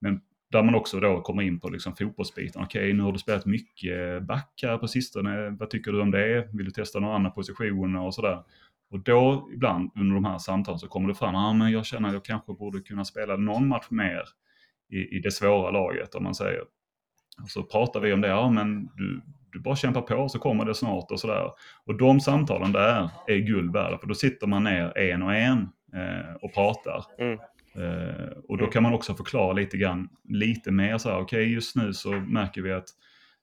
Men 0.00 0.20
där 0.52 0.62
man 0.62 0.74
också 0.74 1.00
då 1.00 1.20
kommer 1.20 1.42
in 1.42 1.60
på 1.60 1.68
liksom 1.68 1.96
fotbollsbiten. 1.96 2.62
Okej, 2.62 2.82
okay, 2.82 2.92
nu 2.92 3.02
har 3.02 3.12
du 3.12 3.18
spelat 3.18 3.46
mycket 3.46 4.22
back 4.22 4.60
här 4.62 4.78
på 4.78 4.88
sistone. 4.88 5.50
Vad 5.50 5.70
tycker 5.70 5.92
du 5.92 6.00
om 6.00 6.10
det? 6.10 6.48
Vill 6.52 6.66
du 6.66 6.70
testa 6.70 7.00
några 7.00 7.14
andra 7.14 7.30
positioner 7.30 8.00
och 8.00 8.14
sådär? 8.14 8.42
Och 8.90 9.00
då 9.00 9.48
ibland 9.54 9.90
under 9.96 10.14
de 10.14 10.24
här 10.24 10.38
samtalen 10.38 10.78
så 10.78 10.88
kommer 10.88 11.08
det 11.08 11.14
fram, 11.14 11.34
ah, 11.34 11.52
men 11.52 11.72
jag 11.72 11.86
känner 11.86 12.08
att 12.08 12.14
jag 12.14 12.24
kanske 12.24 12.52
borde 12.52 12.80
kunna 12.80 13.04
spela 13.04 13.36
någon 13.36 13.68
match 13.68 13.86
mer 13.90 14.22
i, 14.90 15.16
i 15.16 15.20
det 15.20 15.30
svåra 15.30 15.70
laget 15.70 16.14
om 16.14 16.24
man 16.24 16.34
säger. 16.34 16.60
Och 17.42 17.48
så 17.48 17.62
pratar 17.62 18.00
vi 18.00 18.12
om 18.12 18.20
det, 18.20 18.28
ja 18.28 18.50
men 18.50 18.86
du, 18.96 19.22
du 19.52 19.60
bara 19.60 19.76
kämpar 19.76 20.00
på 20.00 20.28
så 20.28 20.38
kommer 20.38 20.64
det 20.64 20.74
snart 20.74 21.10
och 21.10 21.20
sådär. 21.20 21.50
Och 21.86 21.98
de 21.98 22.20
samtalen 22.20 22.72
där 22.72 23.10
är 23.26 23.36
guld 23.36 23.72
värda 23.72 23.98
för 23.98 24.06
då 24.06 24.14
sitter 24.14 24.46
man 24.46 24.64
ner 24.64 24.98
en 24.98 25.22
och 25.22 25.34
en 25.34 25.68
eh, 25.94 26.34
och 26.42 26.54
pratar. 26.54 27.04
Mm. 27.18 27.38
Eh, 27.74 28.32
och 28.48 28.58
då 28.58 28.64
mm. 28.64 28.70
kan 28.70 28.82
man 28.82 28.94
också 28.94 29.14
förklara 29.14 29.52
lite 29.52 29.76
grann, 29.76 30.08
lite 30.28 30.70
mer 30.70 30.98
så 30.98 31.08
här, 31.08 31.16
okej 31.16 31.42
okay, 31.42 31.54
just 31.54 31.76
nu 31.76 31.92
så 31.92 32.10
märker 32.10 32.62
vi 32.62 32.72
att 32.72 32.88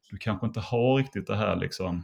du 0.09 0.17
kanske 0.17 0.47
inte 0.47 0.59
har 0.59 0.97
riktigt 0.97 1.27
det 1.27 1.35
här 1.35 1.55
liksom 1.55 2.03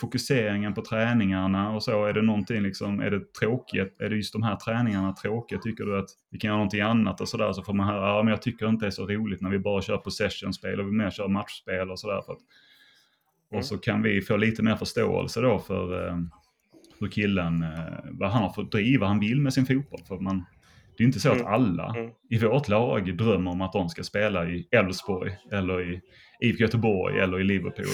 fokuseringen 0.00 0.74
på 0.74 0.82
träningarna 0.82 1.70
och 1.70 1.82
så, 1.82 2.04
är 2.04 2.12
det 2.12 2.22
någonting 2.22 2.62
liksom, 2.62 3.00
är 3.00 3.10
det 3.10 3.34
tråkigt, 3.34 4.00
är 4.00 4.10
det 4.10 4.16
just 4.16 4.32
de 4.32 4.42
här 4.42 4.56
träningarna 4.56 5.12
tråkiga, 5.12 5.58
tycker 5.58 5.84
du 5.84 5.98
att 5.98 6.08
vi 6.30 6.38
kan 6.38 6.48
göra 6.48 6.56
någonting 6.56 6.80
annat 6.80 7.20
och 7.20 7.28
sådär, 7.28 7.52
så 7.52 7.62
får 7.62 7.74
man 7.74 7.86
höra, 7.86 8.16
ja 8.16 8.22
men 8.22 8.30
jag 8.30 8.42
tycker 8.42 8.68
inte 8.68 8.84
det 8.84 8.88
är 8.88 8.90
så 8.90 9.06
roligt 9.06 9.40
när 9.40 9.50
vi 9.50 9.58
bara 9.58 9.82
kör 9.82 9.96
possession-spel 9.96 10.80
och 10.80 10.86
vi 10.86 10.92
mer 10.92 11.10
kör 11.10 11.28
matchspel 11.28 11.90
och 11.90 11.98
sådär. 11.98 12.22
Mm. 12.26 13.58
Och 13.58 13.64
så 13.64 13.78
kan 13.78 14.02
vi 14.02 14.20
få 14.20 14.36
lite 14.36 14.62
mer 14.62 14.76
förståelse 14.76 15.40
då 15.40 15.58
för 15.58 16.08
eh, 16.08 16.18
hur 17.00 17.08
killen, 17.08 17.62
eh, 17.62 17.94
vad 18.10 18.30
han 18.30 18.42
har 18.42 18.50
för 18.50 18.62
driv, 18.62 19.00
vad 19.00 19.08
han 19.08 19.20
vill 19.20 19.40
med 19.40 19.54
sin 19.54 19.66
fotboll. 19.66 20.00
För 20.08 20.18
man, 20.18 20.44
det 20.96 21.02
är 21.02 21.06
inte 21.06 21.20
så 21.20 21.32
att 21.32 21.40
mm. 21.40 21.52
alla 21.52 21.94
mm. 21.96 22.10
i 22.30 22.38
vårt 22.38 22.68
lag 22.68 23.16
drömmer 23.16 23.50
om 23.50 23.60
att 23.60 23.72
de 23.72 23.88
ska 23.88 24.02
spela 24.02 24.48
i 24.48 24.68
Elfsborg 24.70 25.32
eller 25.52 25.92
i 25.92 26.00
IFK 26.40 26.62
Göteborg 26.62 27.18
eller 27.18 27.40
i 27.40 27.44
Liverpool. 27.44 27.86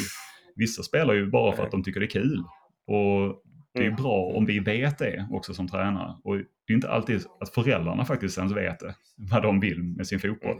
Vissa 0.57 0.83
spelar 0.83 1.14
ju 1.14 1.31
bara 1.31 1.57
för 1.57 1.62
att 1.62 1.71
de 1.71 1.83
tycker 1.83 2.01
det 2.01 2.07
är 2.07 2.11
kul. 2.11 2.45
Och 2.87 3.43
det 3.75 3.81
är 3.81 3.87
mm. 3.87 4.03
bra 4.03 4.33
om 4.37 4.47
vi 4.47 4.59
vet 4.59 4.99
det 4.99 5.29
också 5.31 5.55
som 5.55 5.69
tränare. 5.69 6.17
Och 6.25 6.37
det 6.37 6.73
är 6.73 6.75
inte 6.75 6.90
alltid 6.90 7.23
att 7.40 7.49
föräldrarna 7.49 8.05
faktiskt 8.05 8.38
ens 8.38 8.53
vet 8.53 8.81
det, 8.81 8.95
vad 9.17 9.43
de 9.43 9.61
vill 9.61 9.83
med 9.83 10.07
sin 10.07 10.21
fotboll. 10.21 10.57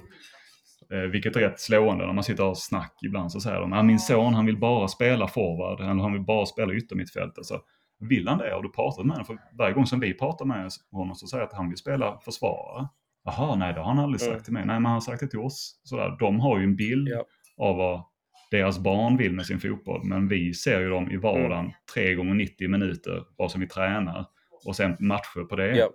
Eh, 0.93 1.11
vilket 1.11 1.37
är 1.37 1.41
rätt 1.41 1.61
slående 1.61 2.07
när 2.07 2.13
man 2.13 2.25
sitter 2.25 2.45
och 2.45 2.59
snack 2.59 2.99
ibland 3.03 3.33
så 3.33 3.41
säger 3.41 3.61
de 3.61 3.73
att 3.73 3.85
min 3.85 3.99
son 3.99 4.35
han 4.35 4.47
vill 4.47 4.59
bara 4.59 4.89
spela 4.89 5.29
forward 5.29 5.81
eller 5.81 6.03
han 6.03 6.13
vill 6.13 6.25
bara 6.25 6.47
spela 6.47 6.75
yttermittfält. 6.75 7.39
Alltså, 7.39 7.61
vill 8.01 8.29
han 8.29 8.39
det? 8.39 8.55
Har 8.55 8.63
du 8.63 8.73
pratat 8.73 9.07
med 9.07 9.13
honom? 9.13 9.27
För 9.27 9.39
varje 9.59 9.75
gång 9.75 9.87
som 9.87 10.01
vi 10.01 10.15
pratar 10.15 10.45
med 10.45 10.71
honom 10.93 11.15
så 11.15 11.27
säger 11.27 11.41
han 11.41 11.49
att 11.49 11.57
han 11.57 11.69
vill 11.69 11.79
spela 11.79 12.19
försvarare. 12.25 12.89
Jaha, 13.25 13.57
nej 13.57 13.75
det 13.75 13.81
har 13.81 13.87
han 13.87 13.99
aldrig 13.99 14.21
sagt 14.21 14.33
mm. 14.33 14.43
till 14.43 14.53
mig. 14.53 14.67
Nej, 14.67 14.77
men 14.77 14.85
han 14.85 14.95
har 14.95 15.01
sagt 15.01 15.21
det 15.21 15.27
till 15.27 15.39
oss. 15.39 15.81
Sådär. 15.85 16.17
De 16.19 16.41
har 16.41 16.59
ju 16.59 16.65
en 16.65 16.77
bild 16.77 17.09
ja. 17.09 17.25
av 17.57 17.77
vad 17.77 18.05
deras 18.51 18.79
barn 18.79 19.17
vill 19.17 19.33
med 19.33 19.47
sin 19.47 19.61
fotboll. 19.61 20.05
Men 20.05 20.29
vi 20.29 20.55
ser 20.55 20.81
ju 20.81 20.89
dem 20.89 21.11
i 21.11 21.17
vardagen 21.17 21.65
mm. 21.65 21.73
tre 21.95 22.15
gånger 22.15 22.35
90 22.35 22.69
minuter, 22.69 23.23
vad 23.37 23.51
som 23.51 23.61
vi 23.61 23.67
tränar. 23.67 24.27
Och 24.67 24.77
sen 24.77 24.97
matcher 24.99 25.45
på 25.49 25.57
det. 25.57 25.89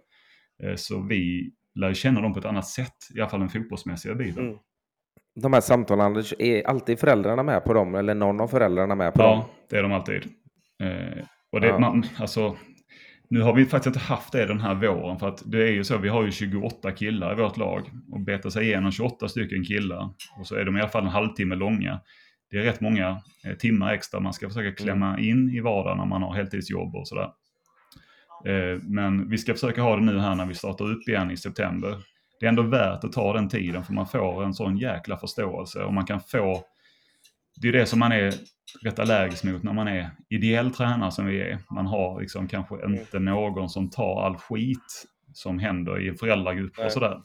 Eh, 0.64 0.76
så 0.76 1.02
vi 1.02 1.52
lär 1.76 1.94
känna 1.94 2.22
dem 2.22 2.34
på 2.34 2.40
ett 2.40 2.46
annat 2.46 2.68
sätt, 2.68 2.96
i 3.16 3.20
alla 3.20 3.30
fall 3.30 3.40
den 3.40 3.50
fotbollsmässiga 3.50 4.16
biten. 4.16 4.44
Mm. 4.44 4.58
De 5.42 5.54
här 5.54 5.62
samtalen, 5.62 6.24
är 6.40 6.68
alltid 6.68 7.00
föräldrarna 7.00 7.44
med 7.44 7.64
på 7.64 7.74
dem? 7.74 7.96
Eller 7.96 8.16
någon 8.16 8.42
av 8.42 8.48
föräldrarna 8.48 8.96
med 8.96 9.14
på 9.14 9.22
ja, 9.22 9.28
dem? 9.28 9.38
Ja, 9.38 9.50
det 9.70 9.78
är 9.78 9.84
de 9.84 9.92
alltid. 9.92 10.24
Eh, 10.84 11.26
och 11.52 11.62
det, 11.62 11.68
ja. 11.68 11.80
man, 11.80 12.04
alltså, 12.18 12.58
nu 13.30 13.42
har 13.42 13.54
vi 13.54 13.66
faktiskt 13.66 13.96
inte 13.96 14.00
haft 14.00 14.32
det 14.32 14.46
den 14.46 14.60
här 14.60 14.76
våren 14.76 15.20
för 15.20 15.28
att 15.28 15.52
det 15.52 15.64
är 15.64 15.72
ju 15.72 15.84
så, 15.84 15.98
vi 15.98 16.10
har 16.10 16.24
ju 16.24 16.32
28 16.32 16.92
killar 16.92 17.34
i 17.34 17.42
vårt 17.42 17.58
lag 17.58 17.90
och 18.12 18.20
betar 18.20 18.50
sig 18.50 18.66
igenom 18.66 18.92
28 18.92 19.28
stycken 19.28 19.64
killar 19.64 20.10
och 20.40 20.48
så 20.48 20.56
är 20.56 20.66
de 20.66 20.78
i 20.78 20.80
alla 20.80 20.90
fall 20.90 21.04
en 21.04 21.10
halvtimme 21.10 21.56
långa 21.56 22.00
det 22.52 22.58
är 22.58 22.64
rätt 22.64 22.82
många 22.82 23.22
eh, 23.46 23.56
timmar 23.56 23.94
extra 23.94 24.20
man 24.20 24.34
ska 24.34 24.48
försöka 24.48 24.84
klämma 24.84 25.08
mm. 25.08 25.26
in 25.26 25.50
i 25.50 25.60
vardagen 25.60 25.98
när 25.98 26.06
man 26.06 26.24
har 26.24 26.36
heltidsjobb 26.36 26.96
och 26.96 27.08
sådär. 27.08 27.32
Eh, 28.46 28.82
men 28.82 29.30
vi 29.30 29.38
ska 29.38 29.54
försöka 29.54 29.82
ha 29.82 29.96
det 29.96 30.02
nu 30.02 30.20
här 30.20 30.36
när 30.36 30.46
vi 30.46 30.56
startar 30.56 30.92
upp 30.92 31.08
igen 31.08 31.32
i 31.32 31.38
september. 31.38 31.98
Det 32.40 32.46
är 32.46 32.50
ändå 32.50 32.62
värt 32.62 33.04
att 33.04 33.12
ta 33.12 33.34
den 33.34 33.50
tiden 33.50 33.84
för 33.84 33.94
man 33.94 34.08
får 34.08 34.44
en 34.44 34.54
sån 34.54 34.78
jäkla 34.78 35.18
förståelse 35.18 35.84
och 35.84 35.94
man 35.94 36.06
kan 36.06 36.20
få... 36.20 36.64
Det 37.62 37.68
är 37.68 37.72
det 37.72 37.86
som 37.86 38.00
man 38.00 38.12
är 38.12 38.34
rätt 38.84 39.00
allergisk 39.00 39.44
mot 39.44 39.64
när 39.64 39.74
man 39.74 39.88
är 39.88 40.10
ideell 40.30 40.72
tränare 40.72 41.12
som 41.12 41.26
vi 41.26 41.42
är. 41.42 41.60
Man 41.72 41.86
har 41.86 42.22
liksom 42.22 42.48
kanske 42.48 42.76
mm. 42.76 43.00
inte 43.00 43.20
någon 43.20 43.70
som 43.70 43.90
tar 43.90 44.26
all 44.26 44.38
skit 44.38 45.06
som 45.34 45.60
händer 45.60 46.02
i 46.02 46.10
en 46.10 46.16
föräldragrupp 46.16 46.80
och 46.86 46.92
sådär. 46.92 47.22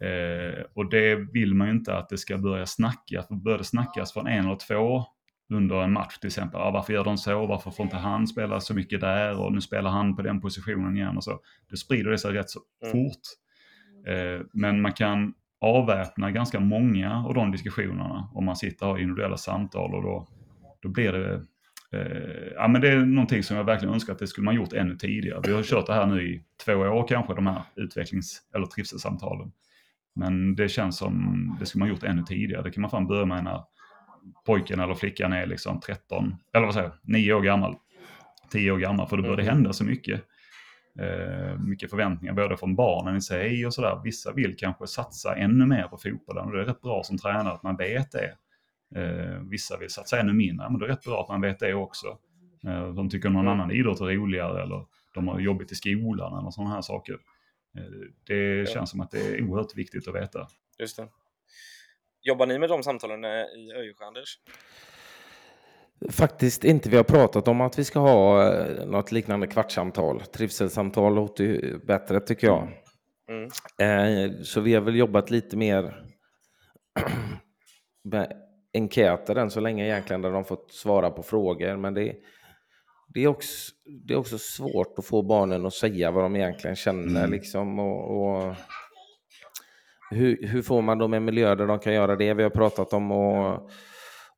Eh, 0.00 0.64
och 0.74 0.90
det 0.90 1.14
vill 1.14 1.54
man 1.54 1.66
ju 1.66 1.72
inte 1.72 1.96
att 1.96 2.08
det 2.08 2.18
ska 2.18 2.38
börja 2.38 2.66
snackas. 2.66 3.28
Börjar 3.28 3.58
det 3.58 3.64
snackas 3.64 4.12
från 4.12 4.26
en 4.26 4.44
eller 4.44 4.56
två 4.56 5.04
under 5.52 5.82
en 5.82 5.92
match 5.92 6.18
till 6.18 6.26
exempel. 6.26 6.60
Ja, 6.60 6.70
varför 6.70 6.92
gör 6.92 7.04
de 7.04 7.18
så? 7.18 7.46
Varför 7.46 7.70
får 7.70 7.84
inte 7.84 7.96
han 7.96 8.26
spela 8.26 8.60
så 8.60 8.74
mycket 8.74 9.00
där? 9.00 9.40
Och 9.40 9.52
nu 9.52 9.60
spelar 9.60 9.90
han 9.90 10.16
på 10.16 10.22
den 10.22 10.40
positionen 10.40 10.96
igen 10.96 11.16
och 11.16 11.24
så. 11.24 11.40
Det 11.70 11.76
sprider 11.76 12.10
det 12.10 12.18
sig 12.18 12.32
rätt 12.32 12.50
så 12.50 12.60
mm. 12.82 12.92
fort. 12.92 13.20
Eh, 14.06 14.46
men 14.52 14.80
man 14.80 14.92
kan 14.92 15.34
avväpna 15.60 16.30
ganska 16.30 16.60
många 16.60 17.24
av 17.24 17.34
de 17.34 17.52
diskussionerna 17.52 18.30
om 18.34 18.44
man 18.44 18.56
sitter 18.56 18.86
och 18.86 18.92
har 18.92 18.98
individuella 18.98 19.36
samtal 19.36 19.94
och 19.94 20.02
då, 20.02 20.28
då 20.82 20.88
blir 20.88 21.12
det 21.12 21.42
Eh, 21.92 22.52
ja, 22.54 22.68
men 22.68 22.80
det 22.80 22.88
är 22.88 22.96
någonting 22.96 23.42
som 23.42 23.56
jag 23.56 23.64
verkligen 23.64 23.94
önskar 23.94 24.12
att 24.12 24.18
det 24.18 24.26
skulle 24.26 24.44
man 24.44 24.54
gjort 24.54 24.72
ännu 24.72 24.96
tidigare. 24.96 25.40
Vi 25.44 25.52
har 25.52 25.62
kört 25.62 25.86
det 25.86 25.94
här 25.94 26.06
nu 26.06 26.22
i 26.22 26.42
två 26.64 26.72
år 26.72 27.08
kanske, 27.08 27.34
de 27.34 27.46
här 27.46 27.62
utvecklings 27.76 28.42
eller 28.54 28.66
trivselsamtalen. 28.66 29.52
Men 30.16 30.56
det 30.56 30.68
känns 30.68 30.98
som 30.98 31.56
det 31.60 31.66
skulle 31.66 31.80
man 31.80 31.88
gjort 31.88 32.02
ännu 32.02 32.22
tidigare. 32.22 32.62
Det 32.62 32.70
kan 32.70 32.80
man 32.80 32.90
fan 32.90 33.06
börja 33.06 33.26
med 33.26 33.44
när 33.44 33.60
pojken 34.46 34.80
eller 34.80 34.94
flickan 34.94 35.32
är 35.32 35.46
liksom 35.46 35.80
13, 35.80 36.34
eller 36.54 36.64
vad 36.64 36.74
säger 36.74 36.88
jag, 36.88 36.96
9 37.02 37.32
år 37.32 37.40
gammal. 37.40 37.76
10 38.52 38.70
år 38.70 38.78
gammal, 38.78 39.08
för 39.08 39.16
då 39.16 39.22
börjar 39.22 39.36
det 39.36 39.42
mm. 39.42 39.54
hända 39.54 39.72
så 39.72 39.84
mycket. 39.84 40.22
Eh, 40.98 41.58
mycket 41.58 41.90
förväntningar 41.90 42.34
både 42.34 42.56
från 42.56 42.76
barnen 42.76 43.16
i 43.16 43.20
sig 43.20 43.66
och 43.66 43.74
sådär. 43.74 44.00
Vissa 44.04 44.32
vill 44.32 44.56
kanske 44.56 44.86
satsa 44.86 45.36
ännu 45.36 45.66
mer 45.66 45.82
på 45.82 45.96
fotbollen 45.96 46.44
och 46.44 46.52
det 46.52 46.60
är 46.60 46.64
rätt 46.64 46.80
bra 46.80 47.02
som 47.02 47.18
tränare 47.18 47.52
att 47.52 47.62
man 47.62 47.76
vet 47.76 48.12
det. 48.12 48.34
Eh, 49.00 49.40
vissa 49.50 49.78
vill 49.78 49.90
satsa 49.90 50.20
ännu 50.20 50.32
mindre, 50.32 50.70
men 50.70 50.78
det 50.78 50.86
är 50.86 50.88
rätt 50.88 51.04
bra 51.04 51.22
att 51.22 51.28
man 51.28 51.40
vet 51.40 51.58
det 51.58 51.74
också. 51.74 52.06
Eh, 52.66 52.88
de 52.88 53.10
tycker 53.10 53.28
någon 53.28 53.46
mm. 53.46 53.52
annan 53.52 53.70
idrott 53.70 54.00
är 54.00 54.04
roligare 54.04 54.62
eller 54.62 54.84
de 55.14 55.28
har 55.28 55.40
jobbigt 55.40 55.72
i 55.72 55.74
skolan 55.74 56.38
eller 56.38 56.50
sådana 56.50 56.74
här 56.74 56.82
saker. 56.82 57.16
Det 58.26 58.68
känns 58.68 58.90
som 58.90 59.00
att 59.00 59.10
det 59.10 59.18
är 59.18 59.42
oerhört 59.48 59.76
viktigt 59.76 60.08
att 60.08 60.14
veta. 60.14 60.48
Just 60.78 60.96
det. 60.96 61.08
Jobbar 62.22 62.46
ni 62.46 62.58
med 62.58 62.68
de 62.68 62.82
samtalen 62.82 63.24
i 63.24 63.72
ÖIK, 63.76 64.02
Anders? 64.02 64.38
Faktiskt 66.10 66.64
inte. 66.64 66.88
Vi 66.88 66.96
har 66.96 67.04
pratat 67.04 67.48
om 67.48 67.60
att 67.60 67.78
vi 67.78 67.84
ska 67.84 67.98
ha 67.98 68.52
eh, 68.52 68.86
något 68.86 69.12
liknande 69.12 69.46
kvartssamtal. 69.46 70.20
Trivselsamtal 70.20 71.14
låter 71.14 71.78
bättre 71.86 72.20
tycker 72.20 72.46
jag. 72.46 72.68
Mm. 73.28 73.50
Eh, 73.78 74.42
så 74.42 74.60
vi 74.60 74.74
har 74.74 74.80
väl 74.80 74.96
jobbat 74.96 75.30
lite 75.30 75.56
mer 75.56 76.04
med 78.04 78.32
enkäter 78.72 79.36
än 79.36 79.50
så 79.50 79.60
länge 79.60 79.84
egentligen 79.84 80.22
där 80.22 80.32
de 80.32 80.44
fått 80.44 80.72
svara 80.72 81.10
på 81.10 81.22
frågor. 81.22 81.76
Men 81.76 81.94
det, 81.94 82.16
det, 83.16 83.24
är 83.24 83.28
också, 83.28 83.72
det 84.06 84.14
är 84.14 84.18
också 84.18 84.38
svårt 84.38 84.98
att 84.98 85.06
få 85.06 85.22
barnen 85.22 85.66
att 85.66 85.74
säga 85.74 86.10
vad 86.10 86.24
de 86.24 86.36
egentligen 86.36 86.76
känner. 86.76 87.20
Mm. 87.20 87.30
Liksom, 87.30 87.78
och, 87.78 88.26
och 88.26 88.54
hur, 90.10 90.46
hur, 90.46 90.62
får 90.62 90.82
man 90.82 90.98
dem 90.98 91.14
i 91.14 91.16
en 91.16 91.24
miljö 91.24 91.54
där 91.54 91.66
de 91.66 91.78
kan 91.78 91.94
göra 91.94 92.16
det? 92.16 92.34
Vi 92.34 92.42
har 92.42 92.50
pratat 92.50 92.92
om 92.92 93.12
och, 93.12 93.70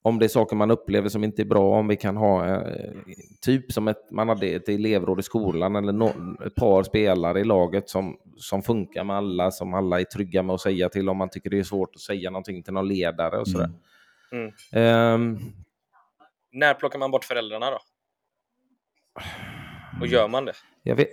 om 0.03 0.19
det 0.19 0.27
är 0.27 0.29
saker 0.29 0.57
man 0.57 0.71
upplever 0.71 1.09
som 1.09 1.25
inte 1.25 1.43
är 1.43 1.47
bra, 1.47 1.79
om 1.79 1.89
vi 1.89 1.97
kan 1.97 2.17
ha 2.17 2.47
eh, 2.47 2.93
typ 3.41 3.73
som 3.73 3.89
ett, 3.89 4.11
man 4.11 4.29
hade 4.29 4.47
ett 4.47 4.69
elevråd 4.69 5.21
i 5.21 5.23
skolan 5.23 5.77
eller 5.77 5.93
no, 5.93 6.37
ett 6.47 6.55
par 6.55 6.83
spelare 6.83 7.41
i 7.41 7.45
laget 7.45 7.89
som, 7.89 8.17
som 8.37 8.63
funkar 8.63 9.05
med 9.05 9.17
alla, 9.17 9.51
som 9.51 9.75
alla 9.75 10.01
är 10.01 10.05
trygga 10.05 10.43
med 10.43 10.55
att 10.55 10.61
säga 10.61 10.89
till 10.89 11.09
om 11.09 11.17
man 11.17 11.31
tycker 11.31 11.51
det 11.51 11.59
är 11.59 11.63
svårt 11.65 11.95
att 11.95 12.01
säga 12.01 12.31
någonting 12.31 12.63
till 12.63 12.73
någon 12.73 12.89
ledare 12.89 13.39
och 13.39 13.49
sådär. 13.49 13.71
Mm. 14.33 14.53
Mm. 14.73 15.15
Um, 15.15 15.39
När 16.53 16.75
plockar 16.75 16.99
man 16.99 17.11
bort 17.11 17.25
föräldrarna 17.25 17.71
då? 17.71 17.79
Och 20.01 20.07
gör 20.07 20.29
man 20.29 20.45
det? 20.45 20.53
Jag 20.83 20.97
vet, 20.97 21.09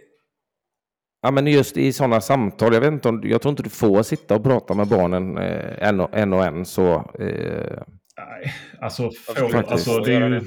Ja, 1.25 1.31
men 1.31 1.47
just 1.47 1.77
i 1.77 1.93
sådana 1.93 2.21
samtal, 2.21 2.73
jag, 2.73 2.81
vet 2.81 2.93
inte 2.93 3.09
om, 3.09 3.21
jag 3.23 3.41
tror 3.41 3.49
inte 3.49 3.63
du 3.63 3.69
får 3.69 4.03
sitta 4.03 4.35
och 4.35 4.43
prata 4.43 4.73
med 4.73 4.87
barnen 4.87 5.37
eh, 5.37 5.87
en, 5.87 5.99
och, 5.99 6.09
en 6.17 6.33
och 6.33 6.45
en. 6.45 6.65
Så, 6.65 6.93
eh, 7.19 7.77
Nej, 8.17 8.53
alltså, 8.81 9.11
får, 9.11 9.71
alltså 9.71 9.99
det 9.99 10.13
är 10.13 10.29
ju, 10.29 10.41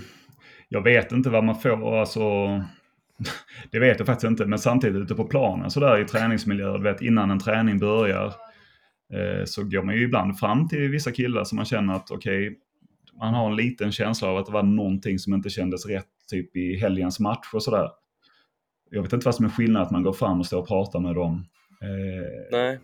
jag 0.69 0.83
vet 0.83 1.13
inte 1.13 1.31
vad 1.31 1.45
man 1.45 1.61
får. 1.61 2.01
Alltså, 2.01 2.21
det 3.71 3.79
vet 3.79 3.99
jag 3.99 4.07
faktiskt 4.07 4.31
inte, 4.31 4.47
men 4.47 4.59
samtidigt 4.59 5.03
ute 5.03 5.15
på 5.15 5.25
planen 5.25 5.71
så 5.71 5.81
där 5.81 6.01
i 6.01 6.05
träningsmiljö, 6.05 6.79
vet, 6.79 7.03
innan 7.03 7.31
en 7.31 7.41
träning 7.41 7.79
börjar, 7.79 8.27
eh, 9.15 9.45
så 9.45 9.65
går 9.65 9.83
man 9.83 9.95
ju 9.95 10.05
ibland 10.05 10.39
fram 10.39 10.69
till 10.69 10.89
vissa 10.89 11.13
killar 11.13 11.45
som 11.45 11.57
man 11.57 11.65
känner 11.65 11.95
att 11.95 12.11
okej, 12.11 12.49
okay, 12.49 12.59
man 13.19 13.35
har 13.35 13.51
en 13.51 13.57
liten 13.57 13.93
känsla 13.93 14.29
av 14.29 14.37
att 14.37 14.47
det 14.47 14.53
var 14.53 14.63
någonting 14.63 15.19
som 15.19 15.35
inte 15.35 15.51
kändes 15.51 15.87
rätt 15.87 16.07
typ 16.31 16.57
i 16.57 16.77
helgens 16.77 17.21
match 17.21 17.55
och 17.55 17.63
sådär. 17.63 17.91
Jag 18.91 19.03
vet 19.03 19.13
inte 19.13 19.25
vad 19.25 19.35
som 19.35 19.45
är 19.45 19.51
skillnaden 19.51 19.87
att 19.87 19.93
man 19.93 20.03
går 20.03 20.13
fram 20.13 20.41
och 20.41 20.47
står 20.47 20.59
och 20.59 20.69
pratar 20.69 21.01
med 21.01 21.15
dem. 21.15 21.47
Eh. 21.83 22.81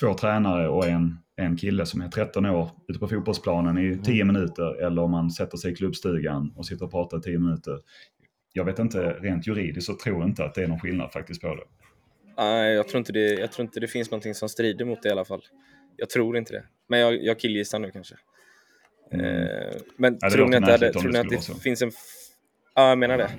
Två 0.00 0.14
tränare 0.14 0.68
och 0.68 0.86
en, 0.86 1.18
en 1.36 1.56
kille 1.56 1.86
som 1.86 2.00
är 2.00 2.08
13 2.08 2.46
år 2.46 2.70
ute 2.88 2.98
på 2.98 3.08
fotbollsplanen 3.08 3.78
i 3.78 3.98
10 4.04 4.22
mm. 4.22 4.34
minuter 4.34 4.84
eller 4.86 5.02
om 5.02 5.10
man 5.10 5.30
sätter 5.30 5.56
sig 5.56 5.72
i 5.72 5.76
klubbstugan 5.76 6.52
och 6.56 6.66
sitter 6.66 6.84
och 6.84 6.90
pratar 6.90 7.18
i 7.18 7.20
10 7.20 7.38
minuter. 7.38 7.78
Jag 8.52 8.64
vet 8.64 8.78
inte, 8.78 8.98
rent 8.98 9.46
juridiskt 9.46 9.86
så 9.86 9.96
tror 9.96 10.20
jag 10.20 10.28
inte 10.28 10.44
att 10.44 10.54
det 10.54 10.62
är 10.62 10.68
någon 10.68 10.80
skillnad 10.80 11.12
faktiskt 11.12 11.40
på 11.40 11.54
det. 11.54 11.62
Nej, 12.36 12.74
jag 12.74 12.88
tror 12.88 12.98
inte 12.98 13.12
det, 13.12 13.34
jag 13.34 13.52
tror 13.52 13.64
inte 13.64 13.80
det 13.80 13.88
finns 13.88 14.10
någonting 14.10 14.34
som 14.34 14.48
strider 14.48 14.84
mot 14.84 15.02
det 15.02 15.08
i 15.08 15.12
alla 15.12 15.24
fall. 15.24 15.42
Jag 15.96 16.10
tror 16.10 16.36
inte 16.36 16.52
det. 16.52 16.64
Men 16.88 17.00
jag, 17.00 17.24
jag 17.24 17.38
killgissar 17.38 17.78
nu 17.78 17.90
kanske. 17.90 18.14
Mm. 19.12 19.26
Eh, 19.26 19.74
men 19.96 20.18
ja, 20.20 20.30
tror 20.30 20.46
ni 20.48 20.56
att 20.56 20.80
det, 20.80 20.92
tror 20.92 21.12
ni 21.12 21.18
att 21.18 21.28
det 21.28 21.60
finns 21.62 21.82
en... 21.82 21.90
Ja, 22.74 22.88
jag 22.88 22.98
menar 22.98 23.18
det. 23.18 23.30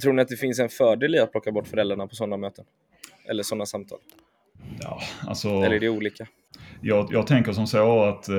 Tror 0.00 0.12
ni 0.12 0.22
att 0.22 0.28
det 0.28 0.36
finns 0.36 0.58
en 0.58 0.68
fördel 0.68 1.14
i 1.14 1.18
att 1.18 1.32
plocka 1.32 1.52
bort 1.52 1.66
föräldrarna 1.66 2.06
på 2.06 2.14
sådana 2.14 2.36
möten? 2.36 2.64
Eller 3.28 3.42
sådana 3.42 3.66
samtal? 3.66 3.98
Ja, 4.80 5.00
alltså... 5.26 5.48
Eller 5.48 5.76
är 5.76 5.80
det 5.80 5.88
olika? 5.88 6.26
Jag, 6.80 7.08
jag 7.12 7.26
tänker 7.26 7.52
som 7.52 7.66
så 7.66 8.04
att 8.04 8.28
eh, 8.28 8.34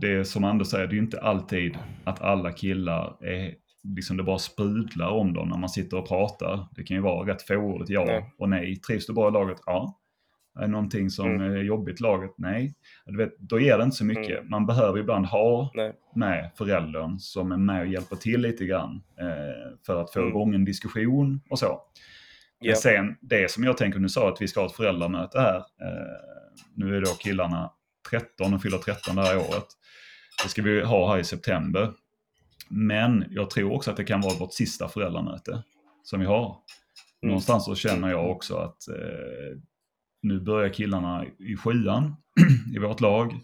det 0.00 0.12
är 0.12 0.24
som 0.24 0.44
Anders 0.44 0.68
säger, 0.68 0.86
det 0.86 0.96
är 0.96 0.98
inte 0.98 1.20
alltid 1.20 1.78
att 2.04 2.20
alla 2.20 2.52
killar 2.52 3.16
är 3.20 3.54
liksom 3.96 4.16
det 4.16 4.22
bara 4.22 4.38
sprudlar 4.38 5.10
om 5.10 5.34
dem 5.34 5.48
när 5.48 5.58
man 5.58 5.68
sitter 5.68 5.96
och 5.96 6.08
pratar. 6.08 6.66
Det 6.76 6.82
kan 6.82 6.96
ju 6.96 7.02
vara 7.02 7.32
rätt 7.32 7.42
fåordigt 7.42 7.90
ja 7.90 8.04
nej. 8.04 8.34
och 8.38 8.48
nej. 8.48 8.76
Trivs 8.76 9.06
du 9.06 9.12
bra 9.12 9.28
i 9.28 9.32
laget? 9.32 9.58
Ja. 9.66 9.98
Är 10.58 10.62
det 10.62 10.68
någonting 10.68 11.10
som 11.10 11.26
mm. 11.26 11.52
är 11.52 11.62
jobbigt 11.62 12.00
laget? 12.00 12.30
Nej. 12.36 12.74
Du 13.06 13.16
vet, 13.16 13.38
då 13.38 13.60
ger 13.60 13.78
det 13.78 13.84
inte 13.84 13.96
så 13.96 14.04
mycket. 14.04 14.38
Mm. 14.38 14.50
Man 14.50 14.66
behöver 14.66 14.98
ibland 14.98 15.26
ha 15.26 15.70
Nej. 15.74 15.92
med 16.14 16.50
föräldern 16.58 17.18
som 17.18 17.52
är 17.52 17.56
med 17.56 17.80
och 17.80 17.86
hjälper 17.86 18.16
till 18.16 18.40
lite 18.40 18.64
grann 18.64 19.02
eh, 19.20 19.76
för 19.86 20.02
att 20.02 20.12
få 20.12 20.18
mm. 20.18 20.30
igång 20.30 20.54
en 20.54 20.64
diskussion 20.64 21.40
och 21.50 21.58
så. 21.58 21.80
Men 22.64 22.76
sen 22.76 23.16
det 23.20 23.50
som 23.50 23.64
jag 23.64 23.76
tänker, 23.76 23.98
nu 23.98 24.08
sa 24.08 24.28
att 24.28 24.42
vi 24.42 24.48
ska 24.48 24.60
ha 24.60 24.66
ett 24.66 24.76
föräldramöte 24.76 25.40
här. 25.40 25.56
Eh, 25.56 26.44
nu 26.74 26.96
är 26.96 27.00
då 27.00 27.10
killarna 27.10 27.70
13 28.10 28.54
och 28.54 28.62
fyller 28.62 28.78
13 28.78 29.16
det 29.16 29.22
här 29.22 29.36
året. 29.36 29.66
Det 30.42 30.48
ska 30.48 30.62
vi 30.62 30.80
ha 30.80 31.12
här 31.12 31.18
i 31.18 31.24
september. 31.24 31.92
Men 32.68 33.24
jag 33.30 33.50
tror 33.50 33.72
också 33.72 33.90
att 33.90 33.96
det 33.96 34.04
kan 34.04 34.20
vara 34.20 34.38
vårt 34.38 34.52
sista 34.52 34.88
föräldramöte 34.88 35.62
som 36.02 36.20
vi 36.20 36.26
har. 36.26 36.44
Mm. 36.46 36.58
Någonstans 37.22 37.64
så 37.64 37.74
känner 37.74 38.10
jag 38.10 38.30
också 38.30 38.56
att 38.56 38.88
eh, 38.88 39.58
nu 40.22 40.40
börjar 40.40 40.68
killarna 40.68 41.24
i 41.38 41.56
sjuan 41.56 42.16
i 42.74 42.78
vårt 42.78 43.00
lag. 43.00 43.40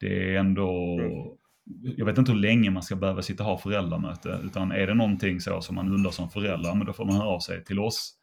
Det 0.00 0.34
är 0.34 0.38
ändå, 0.38 0.98
mm. 1.00 1.94
jag 1.96 2.06
vet 2.06 2.18
inte 2.18 2.32
hur 2.32 2.38
länge 2.38 2.70
man 2.70 2.82
ska 2.82 2.96
behöva 2.96 3.22
sitta 3.22 3.42
och 3.42 3.50
ha 3.50 3.58
föräldramöte, 3.58 4.40
utan 4.44 4.72
är 4.72 4.86
det 4.86 4.94
någonting 4.94 5.40
så 5.40 5.60
som 5.60 5.74
man 5.74 5.92
undrar 5.92 6.10
som 6.10 6.30
förälder, 6.30 6.74
men 6.74 6.86
då 6.86 6.92
får 6.92 7.04
man 7.04 7.16
höra 7.16 7.28
av 7.28 7.40
sig 7.40 7.64
till 7.64 7.78
oss. 7.78 8.14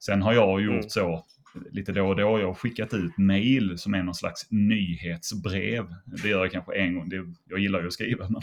Sen 0.00 0.22
har 0.22 0.32
jag 0.32 0.60
gjort 0.60 0.72
mm. 0.72 0.88
så 0.88 1.24
lite 1.70 1.92
då 1.92 2.08
och 2.08 2.16
då, 2.16 2.40
jag 2.40 2.46
har 2.46 2.54
skickat 2.54 2.94
ut 2.94 3.18
mail 3.18 3.78
som 3.78 3.94
är 3.94 4.02
någon 4.02 4.14
slags 4.14 4.50
nyhetsbrev. 4.50 5.94
Det 6.04 6.28
gör 6.28 6.40
jag 6.40 6.52
kanske 6.52 6.74
en 6.74 6.94
gång, 6.94 7.08
det, 7.08 7.16
jag 7.48 7.58
gillar 7.58 7.80
ju 7.80 7.86
att 7.86 7.92
skriva, 7.92 8.28
men 8.28 8.42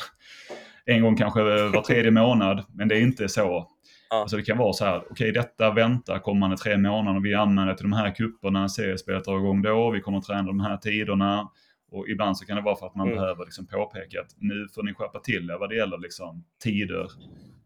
en 0.85 1.01
gång 1.01 1.17
kanske 1.17 1.43
var 1.43 1.81
tredje 1.81 2.11
månad, 2.11 2.65
men 2.73 2.87
det 2.87 2.95
är 2.95 3.01
inte 3.01 3.29
så 3.29 3.71
Ja. 4.09 4.21
Alltså 4.21 4.37
det 4.37 4.43
kan 4.43 4.57
vara 4.57 4.73
så 4.73 4.85
här, 4.85 4.97
okej 4.97 5.11
okay, 5.11 5.31
detta 5.31 5.71
väntar 5.71 6.19
kommande 6.19 6.57
tre 6.57 6.77
månader, 6.77 7.19
vi 7.19 7.33
anmäler 7.33 7.73
till 7.73 7.85
de 7.85 7.93
här 7.93 8.15
kupperna, 8.15 8.69
seriespelet 8.69 9.25
drar 9.25 9.37
igång 9.37 9.61
då, 9.61 9.89
vi 9.91 10.01
kommer 10.01 10.17
att 10.17 10.23
träna 10.23 10.43
de 10.43 10.59
här 10.59 10.77
tiderna. 10.77 11.49
Och 11.91 12.09
ibland 12.09 12.37
så 12.37 12.45
kan 12.45 12.55
det 12.55 12.61
vara 12.61 12.75
för 12.75 12.85
att 12.85 12.95
man 12.95 13.07
mm. 13.07 13.19
behöver 13.19 13.45
liksom 13.45 13.67
påpeka 13.67 14.21
att 14.21 14.35
nu 14.37 14.67
får 14.75 14.83
ni 14.83 14.93
skärpa 14.93 15.19
till 15.19 15.49
er 15.49 15.57
vad 15.59 15.69
det 15.69 15.75
gäller 15.75 15.97
liksom 15.97 16.45
tider. 16.63 17.07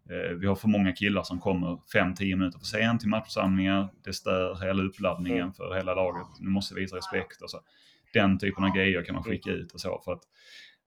Eh, 0.09 0.35
vi 0.39 0.47
har 0.47 0.55
för 0.55 0.67
många 0.67 0.91
killar 0.91 1.23
som 1.23 1.39
kommer 1.39 1.79
5-10 1.93 2.35
minuter 2.35 2.59
för 2.59 2.65
sent 2.65 2.99
till 2.99 3.09
matchsamlingar. 3.09 3.89
Det 4.03 4.13
stör 4.13 4.55
hela 4.65 4.83
uppladdningen 4.83 5.41
mm. 5.41 5.53
för 5.53 5.75
hela 5.75 5.95
laget. 5.95 6.27
Nu 6.39 6.49
måste 6.49 6.75
vi 6.75 6.81
visa 6.81 6.95
respekt. 6.95 7.41
Och 7.41 7.49
så. 7.49 7.59
Den 8.13 8.39
typen 8.39 8.63
av 8.63 8.75
grejer 8.75 9.03
kan 9.03 9.15
man 9.15 9.23
mm. 9.23 9.31
skicka 9.31 9.51
ut 9.51 9.71
och 9.71 9.79
så. 9.79 10.01
För 10.05 10.13
att 10.13 10.21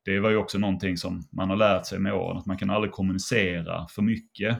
det 0.05 0.21
var 0.21 0.31
ju 0.31 0.37
också 0.37 0.59
någonting 0.59 0.97
som 0.97 1.23
man 1.33 1.51
har 1.51 1.57
lärt 1.57 1.87
sig 1.87 1.99
med 1.99 2.15
åren, 2.15 2.37
att 2.37 2.47
man 2.47 2.59
kan 2.59 2.71
aldrig 2.71 2.93
kommunicera 2.93 3.87
för 3.89 4.03
mycket 4.03 4.59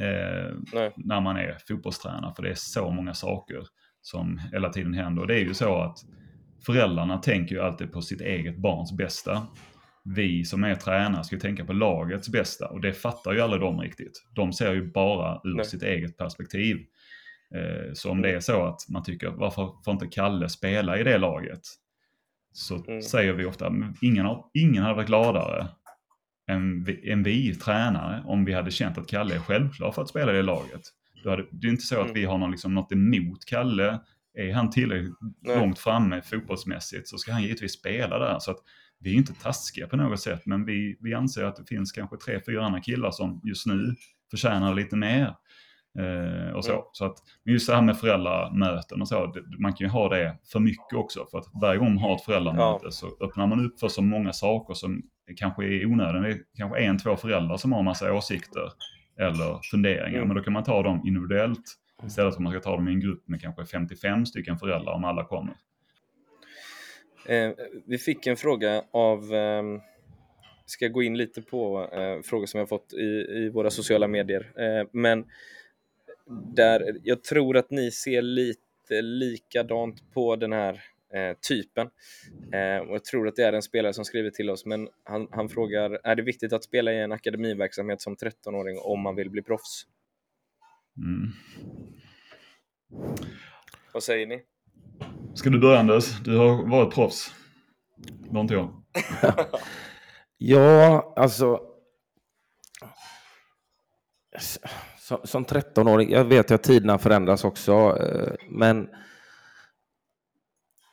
eh, 0.00 0.54
när 0.96 1.20
man 1.20 1.36
är 1.36 1.56
fotbollstränare. 1.68 2.32
För 2.36 2.42
det 2.42 2.50
är 2.50 2.54
så 2.54 2.90
många 2.90 3.14
saker 3.14 3.62
som 4.02 4.40
hela 4.52 4.68
tiden 4.68 4.94
händer. 4.94 5.22
Och 5.22 5.28
det 5.28 5.34
är 5.34 5.44
ju 5.44 5.54
så 5.54 5.82
att 5.82 5.98
föräldrarna 6.66 7.18
tänker 7.18 7.54
ju 7.54 7.60
alltid 7.60 7.92
på 7.92 8.02
sitt 8.02 8.20
eget 8.20 8.56
barns 8.56 8.96
bästa. 8.96 9.46
Vi 10.04 10.44
som 10.44 10.64
är 10.64 10.74
tränare 10.74 11.24
ska 11.24 11.36
ju 11.36 11.40
tänka 11.40 11.64
på 11.64 11.72
lagets 11.72 12.28
bästa 12.28 12.68
och 12.68 12.80
det 12.80 12.92
fattar 12.92 13.32
ju 13.32 13.40
aldrig 13.40 13.62
de 13.62 13.80
riktigt. 13.80 14.22
De 14.34 14.52
ser 14.52 14.74
ju 14.74 14.92
bara 14.92 15.40
ur 15.44 15.56
Nej. 15.56 15.64
sitt 15.64 15.82
eget 15.82 16.16
perspektiv. 16.16 16.76
Eh, 17.54 17.92
så 17.94 18.10
om 18.10 18.22
det 18.22 18.30
är 18.30 18.40
så 18.40 18.66
att 18.66 18.80
man 18.88 19.02
tycker, 19.02 19.28
varför 19.28 19.82
får 19.84 19.92
inte 19.94 20.06
Kalle 20.06 20.48
spela 20.48 20.98
i 20.98 21.02
det 21.02 21.18
laget? 21.18 21.60
Så 22.52 22.84
mm. 22.84 23.02
säger 23.02 23.32
vi 23.32 23.44
ofta, 23.44 23.72
ingen, 24.00 24.26
ingen 24.54 24.82
hade 24.82 24.94
varit 24.94 25.06
gladare 25.06 25.66
än 26.48 26.84
vi, 26.84 27.10
än 27.10 27.22
vi 27.22 27.54
tränare 27.54 28.22
om 28.24 28.44
vi 28.44 28.52
hade 28.52 28.70
känt 28.70 28.98
att 28.98 29.08
Kalle 29.08 29.34
är 29.34 29.38
självklar 29.38 29.92
för 29.92 30.02
att 30.02 30.08
spela 30.08 30.32
i 30.32 30.36
det 30.36 30.42
laget. 30.42 30.82
Då 31.24 31.30
hade, 31.30 31.46
det 31.50 31.66
är 31.66 31.70
inte 31.70 31.82
så 31.82 31.94
att 31.94 32.02
mm. 32.02 32.14
vi 32.14 32.24
har 32.24 32.38
någon, 32.38 32.50
liksom, 32.50 32.74
något 32.74 32.92
emot 32.92 33.44
Kalle. 33.44 34.00
Är 34.34 34.52
han 34.52 34.70
tillräckligt 34.70 35.14
Nej. 35.40 35.58
långt 35.58 35.78
framme 35.78 36.22
fotbollsmässigt 36.22 37.08
så 37.08 37.18
ska 37.18 37.32
han 37.32 37.42
givetvis 37.42 37.72
spela 37.72 38.18
där. 38.18 38.38
Så 38.38 38.50
att 38.50 38.58
vi 38.98 39.12
är 39.12 39.14
inte 39.14 39.32
taskiga 39.32 39.86
på 39.86 39.96
något 39.96 40.20
sätt, 40.20 40.42
men 40.46 40.64
vi, 40.64 40.96
vi 41.00 41.14
anser 41.14 41.44
att 41.44 41.56
det 41.56 41.64
finns 41.64 41.92
kanske 41.92 42.16
tre, 42.16 42.40
fyra 42.46 42.64
andra 42.64 42.80
killar 42.80 43.10
som 43.10 43.40
just 43.44 43.66
nu 43.66 43.94
förtjänar 44.30 44.74
lite 44.74 44.96
mer. 44.96 45.34
Eh, 45.98 46.52
och 46.54 46.64
så. 46.64 46.72
Mm. 46.72 46.84
så 46.92 47.04
att, 47.04 47.16
just 47.44 47.68
det 47.68 47.74
här 47.74 47.82
med 47.82 47.98
föräldramöten 47.98 49.00
och 49.00 49.08
så, 49.08 49.26
det, 49.26 49.42
man 49.58 49.72
kan 49.72 49.86
ju 49.86 49.90
ha 49.90 50.08
det 50.08 50.38
för 50.52 50.60
mycket 50.60 50.94
också. 50.94 51.26
För 51.30 51.38
att 51.38 51.46
varje 51.60 51.78
gång 51.78 51.94
man 51.94 51.98
har 51.98 52.14
ett 52.14 52.24
föräldramöte 52.24 52.84
ja. 52.84 52.90
så 52.90 53.06
öppnar 53.20 53.46
man 53.46 53.66
upp 53.66 53.80
för 53.80 53.88
så 53.88 54.02
många 54.02 54.32
saker 54.32 54.74
som 54.74 55.02
kanske 55.34 55.64
är 55.64 55.86
onödiga. 55.86 56.22
Det 56.22 56.28
är 56.28 56.38
kanske 56.56 56.78
en, 56.78 56.98
två 56.98 57.16
föräldrar 57.16 57.56
som 57.56 57.72
har 57.72 57.82
massa 57.82 58.12
åsikter 58.12 58.72
eller 59.18 59.60
funderingar. 59.70 60.16
Mm. 60.16 60.28
Men 60.28 60.36
då 60.36 60.42
kan 60.42 60.52
man 60.52 60.64
ta 60.64 60.82
dem 60.82 61.02
individuellt 61.06 61.64
istället 62.06 62.34
för 62.34 62.38
att 62.38 62.42
man 62.42 62.52
ska 62.52 62.60
ta 62.60 62.76
dem 62.76 62.88
i 62.88 62.92
en 62.92 63.00
grupp 63.00 63.28
med 63.28 63.40
kanske 63.40 63.66
55 63.66 64.26
stycken 64.26 64.58
föräldrar 64.58 64.92
om 64.92 65.04
alla 65.04 65.24
kommer. 65.24 65.54
Eh, 67.28 67.50
vi 67.86 67.98
fick 67.98 68.26
en 68.26 68.36
fråga 68.36 68.82
av 68.92 69.34
eh, 69.34 69.62
ska 70.66 70.88
gå 70.88 71.02
in 71.02 71.16
lite 71.16 71.42
på 71.42 71.88
eh, 71.92 72.22
frågor 72.22 72.46
som 72.46 72.60
jag 72.60 72.68
fått 72.68 72.92
i, 72.92 73.36
i 73.36 73.50
våra 73.54 73.70
sociala 73.70 74.08
medier. 74.08 74.52
Eh, 74.56 74.88
men 74.92 75.24
där 76.54 76.96
jag 77.02 77.24
tror 77.24 77.56
att 77.56 77.70
ni 77.70 77.90
ser 77.90 78.22
lite 78.22 79.02
likadant 79.02 80.12
på 80.14 80.36
den 80.36 80.52
här 80.52 80.82
eh, 81.14 81.36
typen. 81.48 81.88
Eh, 82.52 82.88
och 82.88 82.94
jag 82.94 83.04
tror 83.04 83.28
att 83.28 83.36
det 83.36 83.42
är 83.42 83.52
en 83.52 83.62
spelare 83.62 83.92
som 83.92 84.04
skriver 84.04 84.30
till 84.30 84.50
oss, 84.50 84.66
men 84.66 84.88
han, 85.04 85.28
han 85.30 85.48
frågar, 85.48 86.00
är 86.04 86.14
det 86.16 86.22
viktigt 86.22 86.52
att 86.52 86.64
spela 86.64 86.92
i 86.92 87.00
en 87.00 87.12
akademiverksamhet 87.12 88.00
som 88.00 88.16
13-åring 88.16 88.78
om 88.78 89.00
man 89.00 89.16
vill 89.16 89.30
bli 89.30 89.42
proffs? 89.42 89.86
Mm. 90.98 91.32
Vad 93.92 94.02
säger 94.02 94.26
ni? 94.26 94.42
Ska 95.34 95.50
du 95.50 95.58
börja 95.58 95.78
Anders? 95.78 96.20
Du 96.24 96.36
har 96.36 96.70
varit 96.70 96.94
proffs. 96.94 97.34
Var 98.30 98.40
inte 98.40 98.54
jag. 98.54 98.82
ja, 100.38 101.12
alltså. 101.16 101.60
Som 105.24 105.44
13-åring, 105.44 106.10
jag 106.10 106.24
vet 106.24 106.50
att 106.50 106.62
tiderna 106.62 106.98
förändras 106.98 107.44
också, 107.44 107.72
eh, 107.72 108.32
men 108.50 108.88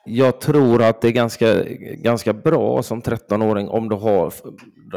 jag 0.05 0.41
tror 0.41 0.83
att 0.83 1.01
det 1.01 1.07
är 1.07 1.11
ganska, 1.11 1.63
ganska 1.97 2.33
bra 2.33 2.83
som 2.83 3.01
13-åring 3.01 3.67
om 3.69 3.89
du 3.89 3.95
har, 3.95 4.33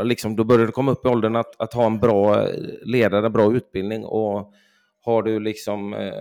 liksom, 0.04 0.36
då 0.36 0.44
börjar 0.44 0.66
du 0.66 0.72
komma 0.72 0.92
upp 0.92 1.06
i 1.06 1.08
åldern 1.08 1.36
att, 1.36 1.60
att 1.60 1.72
ha 1.72 1.86
en 1.86 1.98
bra 1.98 2.46
ledare, 2.82 3.30
bra 3.30 3.52
utbildning 3.52 4.04
och 4.04 4.52
har 5.04 5.22
du 5.22 5.40
liksom 5.40 5.94
eh, 5.94 6.12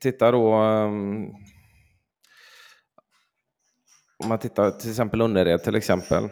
Titta 0.00 0.30
då 0.30 0.62
um, 0.62 1.26
om 4.18 4.28
man 4.28 4.38
tittar 4.38 4.70
till 4.70 4.90
exempel 4.90 5.20
Önnered 5.20 5.62
till 5.62 5.74
exempel. 5.74 6.22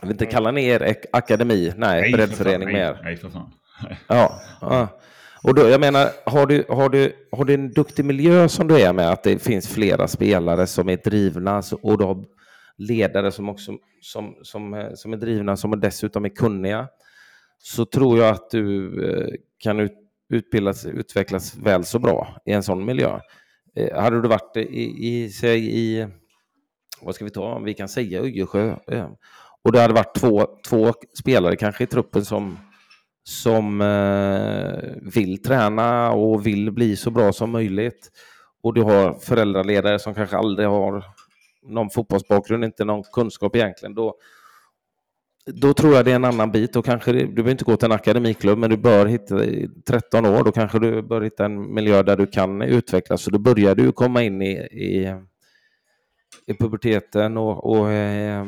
Jag 0.00 0.08
vill 0.08 0.14
inte 0.14 0.26
kalla 0.26 0.50
ner 0.50 0.82
er 0.82 0.96
akademi, 1.12 1.72
nej, 1.76 2.00
nej 2.00 2.12
breddförening 2.12 2.72
mer. 2.72 3.00
Nej, 3.02 3.16
för 3.16 3.30
fan. 3.30 3.52
ja, 4.06 4.40
ja. 4.60 4.88
Och 5.44 5.54
då, 5.54 5.68
jag 5.68 5.80
menar, 5.80 6.08
har 6.26 6.46
du, 6.46 6.64
har, 6.68 6.88
du, 6.88 7.12
har 7.32 7.44
du 7.44 7.54
en 7.54 7.72
duktig 7.72 8.04
miljö 8.04 8.48
som 8.48 8.68
du 8.68 8.80
är 8.80 8.92
med, 8.92 9.10
att 9.10 9.22
det 9.22 9.38
finns 9.38 9.68
flera 9.68 10.08
spelare 10.08 10.66
som 10.66 10.88
är 10.88 10.96
drivna 10.96 11.62
och 11.82 11.98
du 11.98 12.04
har 12.04 12.24
ledare 12.76 13.32
som 13.32 13.48
också 13.48 13.72
som, 14.02 14.34
som, 14.42 14.74
eh, 14.74 14.94
som 14.94 15.12
är 15.12 15.16
drivna, 15.16 15.56
som 15.56 15.80
dessutom 15.80 16.24
är 16.24 16.28
kunniga, 16.28 16.88
så 17.58 17.84
tror 17.84 18.18
jag 18.18 18.28
att 18.28 18.50
du 18.50 18.88
eh, 19.10 19.34
kan 19.58 19.80
ut, 19.80 19.92
utbildas, 20.28 20.86
utvecklas 20.86 21.56
väl 21.56 21.84
så 21.84 21.98
bra 21.98 22.36
i 22.44 22.52
en 22.52 22.62
sån 22.62 22.84
miljö. 22.84 23.20
Eh, 23.76 24.02
hade 24.02 24.22
du 24.22 24.28
varit 24.28 24.56
i, 24.56 25.08
i, 25.08 25.30
säg, 25.30 25.78
i 25.78 26.06
vad 27.02 27.14
ska 27.14 27.24
vi 27.24 27.30
ta, 27.30 27.58
vi 27.58 27.74
kan 27.74 27.88
säga 27.88 28.20
Öjersjö, 28.20 28.76
eh. 28.86 29.08
och 29.62 29.72
det 29.72 29.80
hade 29.80 29.94
varit 29.94 30.14
två, 30.14 30.46
två 30.68 30.92
spelare 31.18 31.56
kanske 31.56 31.84
i 31.84 31.86
truppen 31.86 32.24
som, 32.24 32.58
som 33.24 33.80
eh, 33.80 35.12
vill 35.14 35.42
träna 35.42 36.12
och 36.12 36.46
vill 36.46 36.70
bli 36.70 36.96
så 36.96 37.10
bra 37.10 37.32
som 37.32 37.50
möjligt. 37.50 38.10
Och 38.62 38.74
du 38.74 38.82
har 38.82 39.14
föräldraledare 39.14 39.98
som 39.98 40.14
kanske 40.14 40.36
aldrig 40.36 40.68
har 40.68 41.04
någon 41.62 41.90
fotbollsbakgrund, 41.90 42.64
inte 42.64 42.84
någon 42.84 43.02
kunskap 43.02 43.56
egentligen. 43.56 43.94
Då, 43.94 44.14
då 45.46 45.74
tror 45.74 45.94
jag 45.94 46.04
det 46.04 46.10
är 46.10 46.16
en 46.16 46.24
annan 46.24 46.52
bit. 46.52 46.72
Då 46.72 46.82
kanske 46.82 47.12
det, 47.12 47.18
du 47.18 47.32
behöver 47.32 47.50
inte 47.50 47.64
gå 47.64 47.76
till 47.76 47.86
en 47.86 47.92
akademiklubb, 47.92 48.58
men 48.58 48.70
du 48.70 48.76
bör 48.76 49.06
hitta 49.06 49.44
I 49.44 49.68
13 49.86 50.26
år. 50.26 50.44
Då 50.44 50.52
kanske 50.52 50.78
du 50.78 51.02
bör 51.02 51.20
hitta 51.20 51.44
en 51.44 51.74
miljö 51.74 52.02
där 52.02 52.16
du 52.16 52.26
kan 52.26 52.62
utvecklas. 52.62 53.22
Så 53.22 53.30
då 53.30 53.38
börjar 53.38 53.74
du 53.74 53.92
komma 53.92 54.22
in 54.22 54.42
i, 54.42 54.52
i, 54.52 55.16
i 56.46 56.54
puberteten 56.54 57.36
och, 57.36 57.70
och 57.70 57.90
eh, 57.90 58.46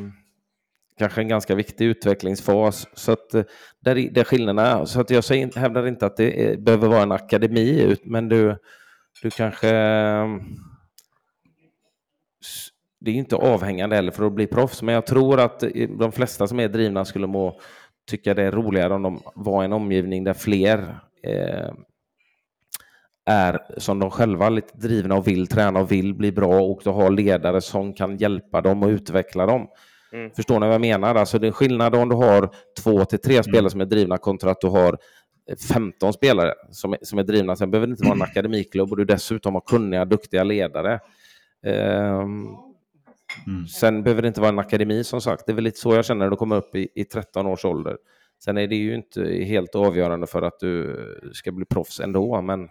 kanske 0.98 1.20
en 1.20 1.28
ganska 1.28 1.54
viktig 1.54 1.84
utvecklingsfas. 1.84 2.88
Så 2.94 3.12
att 3.12 3.34
eh, 3.34 3.44
där, 3.80 3.94
där 3.94 4.24
skillnaderna 4.24 4.68
är. 4.68 4.84
Så 4.84 5.00
att 5.00 5.10
jag 5.10 5.24
säger, 5.24 5.58
hävdar 5.58 5.86
inte 5.86 6.06
att 6.06 6.16
det 6.16 6.44
är, 6.44 6.56
behöver 6.56 6.88
vara 6.88 7.02
en 7.02 7.12
akademi, 7.12 7.96
men 8.04 8.28
du, 8.28 8.56
du 9.22 9.30
kanske 9.30 9.76
eh, 9.76 10.26
det 13.00 13.10
är 13.10 13.14
inte 13.14 13.36
avhängande 13.36 13.96
heller 13.96 14.12
för 14.12 14.26
att 14.26 14.32
bli 14.32 14.46
proffs, 14.46 14.82
men 14.82 14.94
jag 14.94 15.06
tror 15.06 15.40
att 15.40 15.62
eh, 15.62 15.88
de 15.98 16.12
flesta 16.12 16.46
som 16.46 16.60
är 16.60 16.68
drivna 16.68 17.04
skulle 17.04 17.26
må 17.26 17.60
tycka 18.10 18.34
det 18.34 18.42
är 18.42 18.52
roligare 18.52 18.94
om 18.94 19.02
de 19.02 19.22
var 19.34 19.62
i 19.62 19.64
en 19.64 19.72
omgivning 19.72 20.24
där 20.24 20.34
fler 20.34 20.98
eh, 21.22 21.70
är 23.26 23.60
som 23.78 23.98
de 23.98 24.10
själva, 24.10 24.48
lite 24.48 24.78
drivna 24.78 25.14
och 25.14 25.28
vill 25.28 25.46
träna 25.46 25.80
och 25.80 25.92
vill 25.92 26.14
bli 26.14 26.32
bra 26.32 26.60
och 26.60 26.80
då 26.84 26.92
har 26.92 27.10
ledare 27.10 27.60
som 27.60 27.94
kan 27.94 28.16
hjälpa 28.16 28.60
dem 28.60 28.82
och 28.82 28.88
utveckla 28.88 29.46
dem. 29.46 29.68
Mm. 30.14 30.30
Förstår 30.30 30.60
ni 30.60 30.66
vad 30.66 30.74
jag 30.74 30.80
menar? 30.80 31.14
Alltså 31.14 31.38
det 31.38 31.46
är 31.46 31.52
skillnad 31.52 31.94
om 31.94 32.08
du 32.08 32.16
har 32.16 32.50
två 32.82 33.04
till 33.04 33.18
tre 33.18 33.34
mm. 33.34 33.44
spelare 33.44 33.70
som 33.70 33.80
är 33.80 33.84
drivna 33.84 34.18
kontra 34.18 34.50
att 34.50 34.60
du 34.60 34.66
har 34.66 34.98
15 35.68 36.12
spelare 36.12 36.52
som 36.70 36.92
är, 36.92 36.98
som 37.02 37.18
är 37.18 37.22
drivna. 37.22 37.56
Sen 37.56 37.70
behöver 37.70 37.86
det 37.86 37.90
inte 37.90 38.04
vara 38.04 38.14
en 38.14 38.22
akademiklubb 38.22 38.90
och 38.90 38.96
du 38.96 39.04
dessutom 39.04 39.54
har 39.54 39.60
kunniga, 39.60 40.04
duktiga 40.04 40.44
ledare. 40.44 41.00
Um, 41.66 42.56
Mm. 43.46 43.66
Sen 43.66 44.02
behöver 44.02 44.22
det 44.22 44.28
inte 44.28 44.40
vara 44.40 44.48
en 44.48 44.58
akademi 44.58 45.04
som 45.04 45.20
sagt. 45.20 45.46
Det 45.46 45.52
är 45.52 45.54
väl 45.54 45.64
lite 45.64 45.80
så 45.80 45.94
jag 45.94 46.04
känner 46.04 46.24
när 46.24 46.30
du 46.30 46.36
kommer 46.36 46.56
upp 46.56 46.74
i, 46.76 46.88
i 46.94 47.04
13 47.04 47.46
års 47.46 47.64
ålder. 47.64 47.96
Sen 48.44 48.58
är 48.58 48.66
det 48.66 48.76
ju 48.76 48.94
inte 48.94 49.44
helt 49.44 49.74
avgörande 49.74 50.26
för 50.26 50.42
att 50.42 50.58
du 50.60 50.96
ska 51.32 51.52
bli 51.52 51.64
proffs 51.64 52.00
ändå, 52.00 52.42
men 52.42 52.68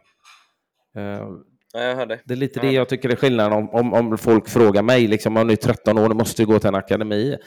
eh, 1.77 1.83
jag 1.83 2.07
det 2.07 2.33
är 2.33 2.35
lite 2.35 2.59
det 2.59 2.71
jag 2.71 2.89
tycker 2.89 3.09
är 3.09 3.15
skillnaden 3.15 3.53
om, 3.53 3.69
om, 3.69 3.93
om 3.93 4.17
folk 4.17 4.49
frågar 4.49 4.83
mig, 4.83 5.07
liksom, 5.07 5.37
om 5.37 5.47
du 5.47 5.53
är 5.53 5.57
13 5.57 5.97
år, 5.97 6.09
du 6.09 6.15
måste 6.15 6.45
gå 6.45 6.59
till 6.59 6.67
en 6.67 6.75
akademi. 6.75 7.37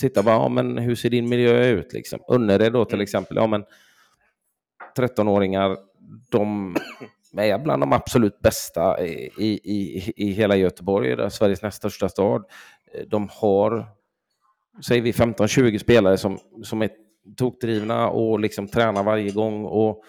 Titta 0.00 0.22
bara, 0.22 0.34
ja, 0.34 0.48
men 0.48 0.78
hur 0.78 0.94
ser 0.94 1.10
din 1.10 1.28
miljö 1.28 1.66
ut? 1.66 1.92
Liksom? 1.92 2.20
Önnered 2.28 2.72
då 2.72 2.84
till 2.84 2.94
mm. 2.94 3.02
exempel, 3.02 3.36
ja 3.36 3.46
men 3.46 3.64
13-åringar, 4.96 5.76
de 6.30 6.76
är 7.36 7.58
bland 7.58 7.82
de 7.82 7.92
absolut 7.92 8.40
bästa 8.40 9.06
i, 9.06 9.60
i, 9.64 10.12
i 10.16 10.32
hela 10.32 10.56
Göteborg, 10.56 11.30
Sveriges 11.30 11.62
näst 11.62 11.76
största 11.76 12.08
stad. 12.08 12.44
De 13.06 13.28
har, 13.32 13.86
säger 14.86 15.02
vi, 15.02 15.12
15-20 15.12 15.78
spelare 15.78 16.18
som, 16.18 16.38
som 16.62 16.82
är 16.82 16.90
tokdrivna 17.36 18.08
och 18.08 18.40
liksom 18.40 18.68
tränar 18.68 19.02
varje 19.02 19.30
gång. 19.30 19.64
Och 19.64 20.04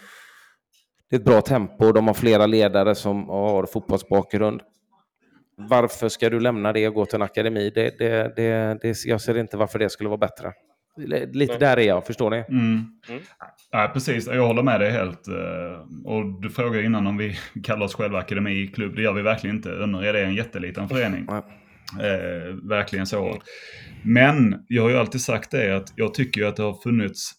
det 1.14 1.18
är 1.18 1.20
ett 1.20 1.26
bra 1.26 1.42
tempo. 1.42 1.92
De 1.92 2.08
har 2.08 2.14
flera 2.14 2.46
ledare 2.46 2.96
som 2.96 3.30
har 3.30 3.66
fotbollsbakgrund. 3.66 4.62
Varför 5.58 6.10
ska 6.10 6.30
du 6.30 6.40
lämna 6.40 6.74
det 6.74 6.88
och 6.88 6.94
gå 6.94 7.06
till 7.06 7.16
en 7.16 7.22
akademi? 7.22 7.72
Det, 7.76 7.98
det, 8.00 8.36
det, 8.36 8.78
det, 8.82 9.06
jag 9.06 9.22
ser 9.22 9.38
inte 9.38 9.58
varför 9.58 9.80
det 9.80 9.90
skulle 9.90 10.10
vara 10.10 10.18
bättre. 10.18 10.52
Lite 11.34 11.58
där 11.58 11.78
är 11.78 11.82
jag, 11.82 12.06
förstår 12.06 12.30
ni? 12.30 12.38
Mm. 12.38 12.86
Mm. 13.10 13.22
Ja, 13.72 13.92
precis, 13.94 14.28
jag 14.28 14.48
håller 14.48 14.64
med 14.64 14.80
dig 14.80 14.92
helt. 14.92 15.28
Eh, 15.28 16.06
och 16.06 16.42
du 16.42 16.50
frågade 16.50 16.84
innan 16.84 17.08
om 17.08 17.18
vi 17.18 17.38
kallar 17.64 17.86
oss 17.86 17.96
själva 17.96 18.20
akademiklubb. 18.20 18.96
Det 18.96 19.02
gör 19.02 19.14
vi 19.14 19.22
verkligen 19.22 19.56
inte. 19.56 19.70
Önnered 19.70 20.16
är 20.16 20.24
en 20.24 20.36
jätteliten 20.36 20.90
förening. 20.90 21.28
Mm. 21.30 21.44
Eh, 22.00 22.56
verkligen 22.70 23.06
så. 23.06 23.42
Men 24.04 24.66
jag 24.68 24.84
har 24.84 24.90
ju 24.90 24.98
alltid 24.98 25.22
sagt 25.22 25.52
det 25.52 25.76
att 25.76 25.94
jag 25.96 26.14
tycker 26.14 26.46
att 26.46 26.56
det 26.56 26.64
har 26.64 26.82
funnits 26.84 27.32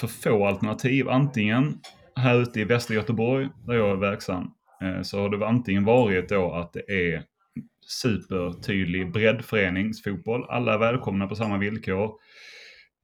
för 0.00 0.06
få 0.06 0.46
alternativ. 0.46 1.08
Antingen 1.08 1.78
här 2.16 2.42
ute 2.42 2.60
i 2.60 2.64
västra 2.64 2.94
Göteborg, 2.94 3.48
där 3.66 3.74
jag 3.74 3.90
är 3.90 3.96
verksam, 3.96 4.50
eh, 4.82 5.02
så 5.02 5.20
har 5.20 5.28
det 5.28 5.46
antingen 5.46 5.84
varit 5.84 6.28
då 6.28 6.52
att 6.52 6.72
det 6.72 6.90
är 6.90 7.22
supertydlig 7.86 9.12
breddföreningsfotboll. 9.12 10.44
Alla 10.48 10.74
är 10.74 10.78
välkomna 10.78 11.26
på 11.26 11.34
samma 11.34 11.58
villkor. 11.58 12.10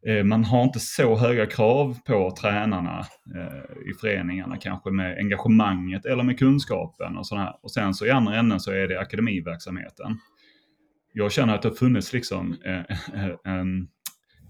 Eh, 0.07 0.25
man 0.25 0.45
har 0.45 0.63
inte 0.63 0.81
så 0.81 1.17
höga 1.17 1.47
krav 1.47 1.99
på 2.07 2.37
tränarna 2.41 3.07
eh, 3.37 3.91
i 3.91 3.95
föreningarna 4.01 4.57
kanske 4.57 4.91
med 4.91 5.19
engagemanget 5.19 6.07
eller 6.07 6.23
med 6.23 6.39
kunskapen 6.39 7.17
och 7.17 7.27
sådär. 7.27 7.57
Och 7.63 7.73
sen 7.73 7.95
så 7.95 8.07
i 8.07 8.11
andra 8.11 8.37
änden 8.37 8.61
så 8.61 8.71
är 8.71 8.89
det 8.89 9.01
akademiverksamheten. 9.01 10.19
Jag 11.13 11.33
känner 11.33 11.55
att 11.55 11.63
det 11.63 11.69
har 11.69 11.77
funnits 11.77 12.13
liksom 12.13 12.57
en, 13.45 13.89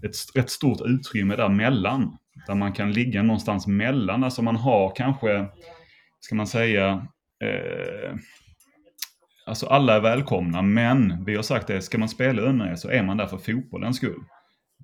ett 0.02 0.14
rätt 0.34 0.50
stort 0.50 0.80
utrymme 0.86 1.36
däremellan. 1.36 2.16
Där 2.46 2.54
man 2.54 2.72
kan 2.72 2.92
ligga 2.92 3.22
någonstans 3.22 3.66
mellan. 3.66 4.24
Alltså 4.24 4.42
man 4.42 4.56
har 4.56 4.92
kanske, 4.96 5.46
ska 6.20 6.34
man 6.34 6.46
säga, 6.46 7.06
eh, 7.44 8.14
alltså 9.46 9.66
alla 9.66 9.96
är 9.96 10.00
välkomna 10.00 10.62
men 10.62 11.24
vi 11.24 11.36
har 11.36 11.42
sagt 11.42 11.66
det, 11.66 11.82
ska 11.82 11.98
man 11.98 12.08
spela 12.08 12.42
Önnered 12.42 12.78
så 12.78 12.88
är 12.88 13.02
man 13.02 13.16
där 13.16 13.26
för 13.26 13.38
fotbollens 13.38 13.96
skull. 13.96 14.24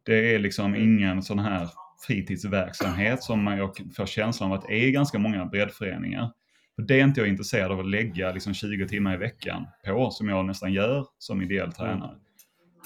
Det 0.04 0.34
är 0.34 0.38
liksom 0.38 0.74
ingen 0.76 1.22
sån 1.22 1.38
här 1.38 1.68
fritidsverksamhet 2.06 3.22
som 3.22 3.46
jag 3.46 3.70
får 3.96 4.06
känslan 4.06 4.52
av 4.52 4.58
att 4.58 4.68
det 4.68 4.74
är 4.74 4.90
ganska 4.90 5.18
många 5.18 5.44
breddföreningar. 5.44 6.32
För 6.76 6.82
det 6.82 7.00
är 7.00 7.04
inte 7.04 7.20
jag 7.20 7.28
intresserad 7.28 7.72
av 7.72 7.80
att 7.80 7.90
lägga 7.90 8.32
liksom 8.32 8.54
20 8.54 8.88
timmar 8.88 9.14
i 9.14 9.16
veckan 9.16 9.66
på, 9.86 10.10
som 10.10 10.28
jag 10.28 10.46
nästan 10.46 10.72
gör 10.72 11.06
som 11.18 11.42
ideell 11.42 11.72
tränare. 11.72 12.16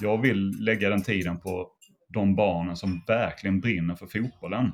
Jag 0.01 0.23
vill 0.23 0.65
lägga 0.65 0.91
den 0.91 1.03
tiden 1.03 1.41
på 1.41 1.69
de 2.13 2.37
barnen 2.37 2.77
som 2.77 3.03
verkligen 3.07 3.61
brinner 3.61 3.95
för 3.95 4.07
fotbollen. 4.07 4.73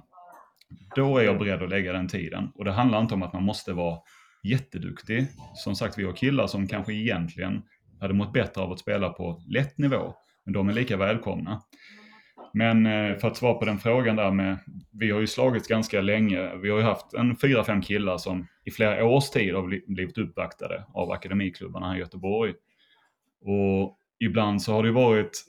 Då 0.96 1.18
är 1.18 1.24
jag 1.24 1.38
beredd 1.38 1.62
att 1.62 1.70
lägga 1.70 1.92
den 1.92 2.08
tiden. 2.08 2.48
Och 2.54 2.64
det 2.64 2.72
handlar 2.72 3.00
inte 3.00 3.14
om 3.14 3.22
att 3.22 3.32
man 3.32 3.42
måste 3.42 3.72
vara 3.72 3.98
jätteduktig. 4.42 5.26
Som 5.54 5.76
sagt, 5.76 5.98
vi 5.98 6.04
har 6.04 6.12
killar 6.12 6.46
som 6.46 6.68
kanske 6.68 6.92
egentligen 6.92 7.62
hade 8.00 8.14
mått 8.14 8.32
bättre 8.32 8.62
av 8.62 8.72
att 8.72 8.78
spela 8.78 9.08
på 9.08 9.42
lätt 9.48 9.78
nivå. 9.78 10.14
Men 10.44 10.52
de 10.52 10.68
är 10.68 10.72
lika 10.72 10.96
välkomna. 10.96 11.62
Men 12.52 12.86
eh, 12.86 13.18
för 13.18 13.28
att 13.28 13.36
svara 13.36 13.54
på 13.54 13.64
den 13.64 13.78
frågan 13.78 14.16
där 14.16 14.30
med, 14.30 14.58
vi 14.92 15.10
har 15.10 15.20
ju 15.20 15.26
slagits 15.26 15.68
ganska 15.68 16.00
länge. 16.00 16.56
Vi 16.56 16.70
har 16.70 16.78
ju 16.78 16.84
haft 16.84 17.14
en 17.14 17.36
fyra, 17.36 17.64
fem 17.64 17.82
killar 17.82 18.18
som 18.18 18.46
i 18.64 18.70
flera 18.70 19.04
års 19.04 19.30
tid 19.30 19.54
har 19.54 19.92
blivit 19.94 20.18
uppvaktade 20.18 20.84
av 20.94 21.10
akademiklubbarna 21.10 21.88
här 21.88 21.96
i 21.96 21.98
Göteborg. 21.98 22.54
Och 23.40 23.98
ibland 24.18 24.62
så 24.62 24.72
har 24.72 24.82
det 24.82 24.92
varit 24.92 25.44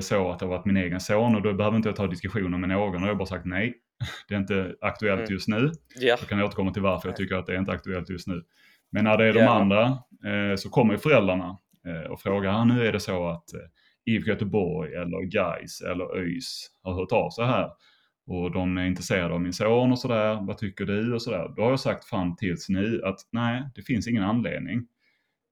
så 0.00 0.30
att 0.30 0.38
det 0.38 0.44
har 0.44 0.50
varit 0.50 0.64
min 0.64 0.76
egen 0.76 1.00
son 1.00 1.34
och 1.34 1.42
då 1.42 1.52
behöver 1.52 1.76
inte 1.76 1.88
jag 1.88 1.96
ta 1.96 2.06
diskussioner 2.06 2.58
med 2.58 2.68
någon 2.68 2.94
och 2.94 3.08
jag 3.08 3.12
har 3.12 3.14
bara 3.14 3.26
sagt 3.26 3.46
nej. 3.46 3.74
Det 4.28 4.34
är 4.34 4.38
inte 4.38 4.74
aktuellt 4.80 5.20
mm. 5.20 5.32
just 5.32 5.48
nu. 5.48 5.56
Yeah. 5.56 6.20
Jag 6.20 6.28
kan 6.28 6.42
återkomma 6.42 6.72
till 6.72 6.82
varför 6.82 7.08
jag 7.08 7.16
tycker 7.16 7.36
att 7.36 7.46
det 7.46 7.54
är 7.54 7.58
inte 7.58 7.72
aktuellt 7.72 8.10
just 8.10 8.26
nu. 8.26 8.42
Men 8.92 9.04
när 9.04 9.18
det 9.18 9.24
är 9.24 9.32
de 9.32 9.38
yeah. 9.38 9.56
andra 9.56 9.82
eh, 10.24 10.56
så 10.56 10.70
kommer 10.70 10.96
föräldrarna 10.96 11.58
eh, 11.86 12.10
och 12.10 12.20
frågar, 12.20 12.50
ah, 12.50 12.64
nu 12.64 12.86
är 12.86 12.92
det 12.92 13.00
så 13.00 13.28
att 13.28 13.54
eh, 13.54 13.60
IFK 14.04 14.30
Göteborg 14.30 14.94
eller 14.94 15.22
Gais 15.22 15.80
eller 15.80 16.16
ÖIS 16.18 16.70
har 16.82 16.94
hört 16.94 17.12
av 17.12 17.30
sig 17.30 17.44
här 17.44 17.70
och 18.26 18.52
de 18.52 18.78
är 18.78 18.86
intresserade 18.86 19.34
av 19.34 19.40
min 19.40 19.52
son 19.52 19.92
och 19.92 19.98
sådär, 19.98 20.38
vad 20.46 20.58
tycker 20.58 20.84
du 20.84 21.14
och 21.14 21.22
sådär. 21.22 21.52
Då 21.56 21.62
har 21.62 21.70
jag 21.70 21.80
sagt 21.80 22.04
fram 22.04 22.36
tills 22.36 22.68
nu 22.68 23.02
att 23.04 23.18
nej, 23.32 23.62
det 23.74 23.82
finns 23.82 24.08
ingen 24.08 24.22
anledning. 24.22 24.86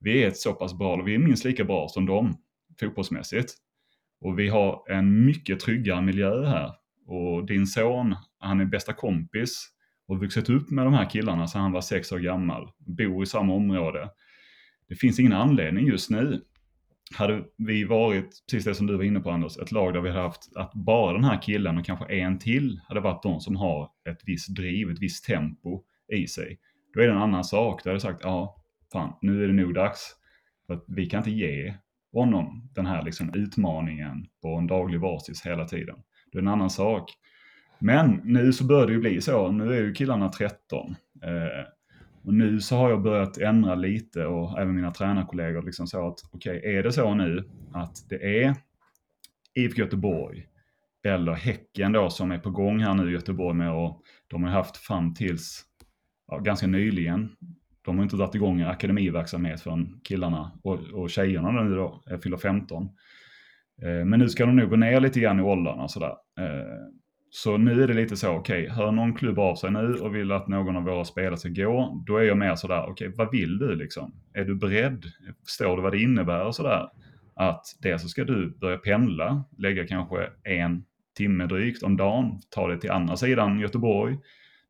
Vi 0.00 0.22
är 0.22 0.28
ett 0.28 0.36
så 0.36 0.52
pass 0.52 0.78
bra, 0.78 1.02
vi 1.02 1.14
är 1.14 1.18
minst 1.18 1.44
lika 1.44 1.64
bra 1.64 1.88
som 1.88 2.06
dem 2.06 2.36
fotbollsmässigt. 2.80 3.54
Och 4.22 4.38
vi 4.38 4.48
har 4.48 4.90
en 4.90 5.24
mycket 5.24 5.60
tryggare 5.60 6.02
miljö 6.02 6.46
här. 6.46 6.70
Och 7.06 7.46
din 7.46 7.66
son, 7.66 8.16
han 8.38 8.60
är 8.60 8.64
bästa 8.64 8.92
kompis 8.92 9.68
och 10.08 10.20
vuxit 10.20 10.50
upp 10.50 10.70
med 10.70 10.86
de 10.86 10.94
här 10.94 11.10
killarna 11.10 11.46
sedan 11.46 11.62
han 11.62 11.72
var 11.72 11.80
sex 11.80 12.12
år 12.12 12.18
gammal, 12.18 12.68
bor 12.78 13.22
i 13.22 13.26
samma 13.26 13.54
område. 13.54 14.08
Det 14.88 14.94
finns 14.94 15.20
ingen 15.20 15.32
anledning 15.32 15.86
just 15.86 16.10
nu 16.10 16.40
hade 17.14 17.44
vi 17.58 17.84
varit, 17.84 18.44
precis 18.50 18.64
det 18.64 18.74
som 18.74 18.86
du 18.86 18.96
var 18.96 19.04
inne 19.04 19.20
på 19.20 19.30
Anders, 19.30 19.58
ett 19.58 19.72
lag 19.72 19.94
där 19.94 20.00
vi 20.00 20.10
hade 20.10 20.22
haft 20.22 20.56
att 20.56 20.72
bara 20.74 21.12
den 21.12 21.24
här 21.24 21.42
killen 21.42 21.78
och 21.78 21.84
kanske 21.84 22.14
en 22.14 22.38
till 22.38 22.80
hade 22.88 23.00
varit 23.00 23.22
de 23.22 23.40
som 23.40 23.56
har 23.56 23.90
ett 24.08 24.20
visst 24.26 24.56
driv, 24.56 24.90
ett 24.90 25.00
visst 25.00 25.24
tempo 25.24 25.82
i 26.12 26.26
sig. 26.26 26.58
Då 26.94 27.00
är 27.00 27.06
det 27.06 27.12
en 27.12 27.18
annan 27.18 27.44
sak. 27.44 27.84
Då 27.84 27.90
hade 27.90 27.94
jag 27.94 28.02
sagt, 28.02 28.20
ja, 28.22 28.64
fan, 28.92 29.12
nu 29.22 29.44
är 29.44 29.46
det 29.48 29.54
nog 29.54 29.74
dags. 29.74 30.16
För 30.66 30.74
att 30.74 30.84
vi 30.88 31.06
kan 31.06 31.18
inte 31.18 31.30
ge 31.30 31.74
honom 32.12 32.68
den 32.74 32.86
här 32.86 33.02
liksom 33.02 33.34
utmaningen 33.34 34.26
på 34.42 34.48
en 34.48 34.66
daglig 34.66 35.00
basis 35.00 35.46
hela 35.46 35.64
tiden. 35.64 35.96
Det 36.32 36.38
är 36.38 36.42
en 36.42 36.48
annan 36.48 36.70
sak. 36.70 37.10
Men 37.78 38.20
nu 38.24 38.52
så 38.52 38.64
börjar 38.64 38.86
det 38.86 38.92
ju 38.92 39.00
bli 39.00 39.20
så. 39.20 39.52
Nu 39.52 39.74
är 39.74 39.80
ju 39.80 39.94
killarna 39.94 40.28
13. 40.28 40.94
Eh, 41.22 41.66
och 42.24 42.34
nu 42.34 42.60
så 42.60 42.76
har 42.76 42.90
jag 42.90 43.02
börjat 43.02 43.38
ändra 43.38 43.74
lite 43.74 44.26
och 44.26 44.60
även 44.60 44.74
mina 44.74 44.90
tränarkollegor 44.90 45.62
liksom 45.62 45.86
så 45.86 46.08
att 46.08 46.18
okej, 46.32 46.58
okay, 46.58 46.74
är 46.74 46.82
det 46.82 46.92
så 46.92 47.14
nu 47.14 47.44
att 47.72 48.08
det 48.08 48.44
är 48.44 48.54
IFK 49.54 49.78
Göteborg 49.78 50.46
eller 51.04 51.32
Häcken 51.32 51.92
då 51.92 52.10
som 52.10 52.30
är 52.30 52.38
på 52.38 52.50
gång 52.50 52.80
här 52.80 52.94
nu 52.94 53.10
i 53.10 53.12
Göteborg 53.12 53.56
med 53.56 53.72
och 53.72 54.02
de 54.28 54.42
har 54.42 54.50
haft 54.50 54.76
fram 54.76 55.14
tills 55.14 55.64
ja, 56.26 56.38
ganska 56.38 56.66
nyligen. 56.66 57.36
De 57.84 57.96
har 57.96 58.04
inte 58.04 58.16
dragit 58.16 58.34
igång 58.34 58.60
en 58.60 58.68
akademiverksamhet 58.68 59.60
från 59.60 60.00
killarna 60.04 60.52
och, 60.62 60.78
och 60.92 61.10
tjejerna 61.10 61.50
nu 61.50 61.74
då, 61.74 62.02
eh, 62.10 62.18
fyller 62.18 62.36
15. 62.36 62.88
Eh, 63.82 64.04
men 64.04 64.18
nu 64.18 64.28
ska 64.28 64.46
de 64.46 64.56
nog 64.56 64.70
gå 64.70 64.76
ner 64.76 65.00
lite 65.00 65.20
grann 65.20 65.40
i 65.40 65.42
åldrarna 65.42 65.88
sådär. 65.88 66.14
Eh, 66.38 66.92
så 67.34 67.56
nu 67.56 67.82
är 67.82 67.88
det 67.88 67.94
lite 67.94 68.16
så, 68.16 68.30
okej, 68.30 68.62
okay, 68.62 68.76
hör 68.76 68.92
någon 68.92 69.14
klubb 69.14 69.38
av 69.38 69.54
sig 69.54 69.70
nu 69.70 69.94
och 69.94 70.14
vill 70.14 70.32
att 70.32 70.48
någon 70.48 70.76
av 70.76 70.82
våra 70.82 71.04
spelare 71.04 71.36
ska 71.36 71.48
gå, 71.48 72.02
då 72.06 72.16
är 72.16 72.22
jag 72.22 72.38
mer 72.38 72.54
sådär, 72.54 72.82
okej, 72.82 73.08
okay, 73.08 73.16
vad 73.16 73.32
vill 73.32 73.58
du 73.58 73.74
liksom? 73.74 74.14
Är 74.34 74.44
du 74.44 74.54
beredd? 74.54 75.04
Förstår 75.46 75.76
du 75.76 75.82
vad 75.82 75.92
det 75.92 76.02
innebär 76.02 76.46
och 76.46 76.54
sådär? 76.54 76.88
Att 77.34 77.64
dels 77.82 78.02
så 78.02 78.08
ska 78.08 78.24
du 78.24 78.58
börja 78.58 78.78
pendla, 78.78 79.44
lägga 79.58 79.86
kanske 79.86 80.28
en 80.44 80.84
timme 81.16 81.46
drygt 81.46 81.82
om 81.82 81.96
dagen, 81.96 82.40
ta 82.50 82.68
dig 82.68 82.80
till 82.80 82.90
andra 82.90 83.16
sidan 83.16 83.60
Göteborg. 83.60 84.18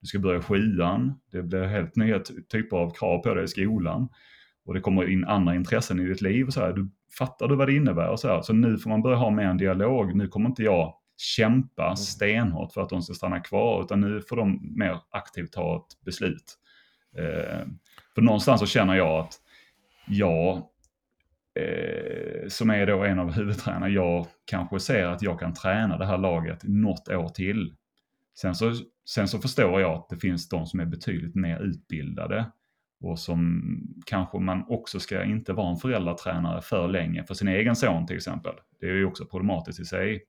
Du 0.02 0.06
ska 0.06 0.18
börja 0.18 0.42
sjuan, 0.42 1.20
det 1.32 1.42
blir 1.42 1.64
helt 1.64 1.96
nya 1.96 2.20
typer 2.52 2.76
av 2.76 2.90
krav 2.90 3.18
på 3.18 3.34
dig 3.34 3.44
i 3.44 3.48
skolan. 3.48 4.08
Och 4.64 4.74
det 4.74 4.80
kommer 4.80 5.10
in 5.10 5.24
andra 5.24 5.54
intressen 5.54 6.00
i 6.00 6.04
ditt 6.04 6.20
liv 6.20 6.46
och 6.46 6.52
så 6.52 6.60
här. 6.60 6.72
Du, 6.72 6.90
fattar 7.18 7.48
du 7.48 7.56
vad 7.56 7.68
det 7.68 7.74
innebär 7.74 8.08
och 8.08 8.20
så 8.20 8.28
här. 8.28 8.42
Så 8.42 8.52
nu 8.52 8.78
får 8.78 8.90
man 8.90 9.02
börja 9.02 9.16
ha 9.16 9.30
med 9.30 9.50
en 9.50 9.56
dialog. 9.56 10.16
Nu 10.16 10.28
kommer 10.28 10.48
inte 10.48 10.62
jag 10.62 10.94
kämpa 11.16 11.84
mm. 11.84 11.96
stenhårt 11.96 12.72
för 12.72 12.80
att 12.80 12.88
de 12.88 13.02
ska 13.02 13.14
stanna 13.14 13.40
kvar, 13.40 13.82
utan 13.82 14.00
nu 14.00 14.20
får 14.20 14.36
de 14.36 14.74
mer 14.76 14.98
aktivt 15.10 15.52
ta 15.52 15.76
ett 15.76 16.04
beslut. 16.04 16.58
Eh, 17.18 17.66
för 18.14 18.22
någonstans 18.22 18.60
så 18.60 18.66
känner 18.66 18.94
jag 18.94 19.20
att 19.20 19.34
jag, 20.06 20.56
eh, 21.54 22.48
som 22.48 22.70
är 22.70 22.86
då 22.86 23.04
en 23.04 23.18
av 23.18 23.32
huvudtränarna, 23.32 23.88
jag 23.88 24.26
kanske 24.44 24.80
ser 24.80 25.06
att 25.06 25.22
jag 25.22 25.40
kan 25.40 25.54
träna 25.54 25.98
det 25.98 26.06
här 26.06 26.18
laget 26.18 26.60
något 26.62 27.08
år 27.08 27.28
till. 27.28 27.74
Sen 28.34 28.54
så, 28.54 28.72
sen 29.08 29.28
så 29.28 29.38
förstår 29.38 29.80
jag 29.80 29.92
att 29.92 30.08
det 30.08 30.16
finns 30.16 30.48
de 30.48 30.66
som 30.66 30.80
är 30.80 30.86
betydligt 30.86 31.34
mer 31.34 31.60
utbildade 31.60 32.52
och 33.00 33.18
som 33.18 33.62
kanske 34.06 34.38
man 34.38 34.64
också 34.68 35.00
ska 35.00 35.24
inte 35.24 35.52
vara 35.52 35.70
en 35.70 35.76
föräldratränare 35.76 36.62
för 36.62 36.88
länge 36.88 37.24
för 37.24 37.34
sin 37.34 37.48
egen 37.48 37.76
son 37.76 38.06
till 38.06 38.16
exempel. 38.16 38.54
Det 38.80 38.86
är 38.86 38.94
ju 38.94 39.04
också 39.04 39.26
problematiskt 39.26 39.80
i 39.80 39.84
sig. 39.84 40.22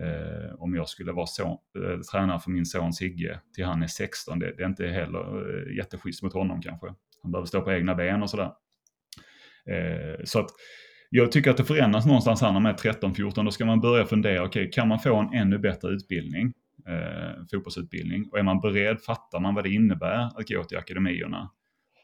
Eh, 0.00 0.54
om 0.58 0.74
jag 0.74 0.88
skulle 0.88 1.12
vara 1.12 1.26
son, 1.26 1.58
eh, 1.78 2.00
tränare 2.00 2.40
för 2.40 2.50
min 2.50 2.66
son 2.66 2.92
Sigge 2.92 3.40
till 3.54 3.64
han 3.64 3.82
är 3.82 3.86
16, 3.86 4.38
det, 4.38 4.56
det 4.56 4.62
är 4.62 4.66
inte 4.66 4.86
heller 4.86 5.58
eh, 5.68 5.76
jätteschysst 5.76 6.22
mot 6.22 6.32
honom 6.32 6.62
kanske. 6.62 6.86
Han 7.22 7.32
behöver 7.32 7.46
stå 7.46 7.60
på 7.60 7.72
egna 7.72 7.94
ben 7.94 8.22
och 8.22 8.30
sådär. 8.30 8.50
Eh, 9.70 10.24
så 10.24 10.40
att 10.40 10.50
jag 11.10 11.32
tycker 11.32 11.50
att 11.50 11.56
det 11.56 11.64
förändras 11.64 12.06
någonstans 12.06 12.40
här 12.40 12.52
när 12.52 12.60
man 12.60 12.72
är 12.72 12.76
13-14. 12.76 13.44
Då 13.44 13.50
ska 13.50 13.64
man 13.64 13.80
börja 13.80 14.06
fundera, 14.06 14.44
okej, 14.44 14.62
okay, 14.62 14.70
kan 14.70 14.88
man 14.88 14.98
få 14.98 15.16
en 15.16 15.32
ännu 15.34 15.58
bättre 15.58 15.88
utbildning? 15.88 16.52
Eh, 16.88 17.44
fotbollsutbildning. 17.50 18.28
Och 18.32 18.38
är 18.38 18.42
man 18.42 18.60
beredd, 18.60 19.00
fattar 19.00 19.40
man 19.40 19.54
vad 19.54 19.64
det 19.64 19.70
innebär 19.70 20.40
att 20.40 20.48
gå 20.48 20.64
till 20.64 20.78
akademierna? 20.78 21.50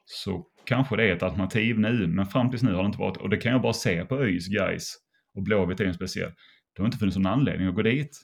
Så 0.05 0.47
kanske 0.65 0.97
det 0.97 1.09
är 1.09 1.17
ett 1.17 1.23
alternativ 1.23 1.79
nu, 1.79 2.07
men 2.07 2.27
fram 2.27 2.51
tills 2.51 2.63
nu 2.63 2.75
har 2.75 2.83
det 2.83 2.87
inte 2.87 2.99
varit. 2.99 3.17
Och 3.17 3.29
det 3.31 3.37
kan 3.37 3.53
jag 3.53 3.63
bara 3.63 3.73
se 3.73 4.05
på 4.05 4.17
ÖIS, 4.17 4.49
guys 4.49 4.97
och 5.35 5.43
Blåvitt 5.43 5.81
är 5.81 5.85
en 5.85 5.95
speciell 5.95 6.33
det 6.77 6.83
har 6.83 6.87
inte 6.87 6.99
funnits 6.99 7.17
någon 7.17 7.33
anledning 7.33 7.69
att 7.69 7.75
gå 7.75 7.83
dit. 7.83 8.21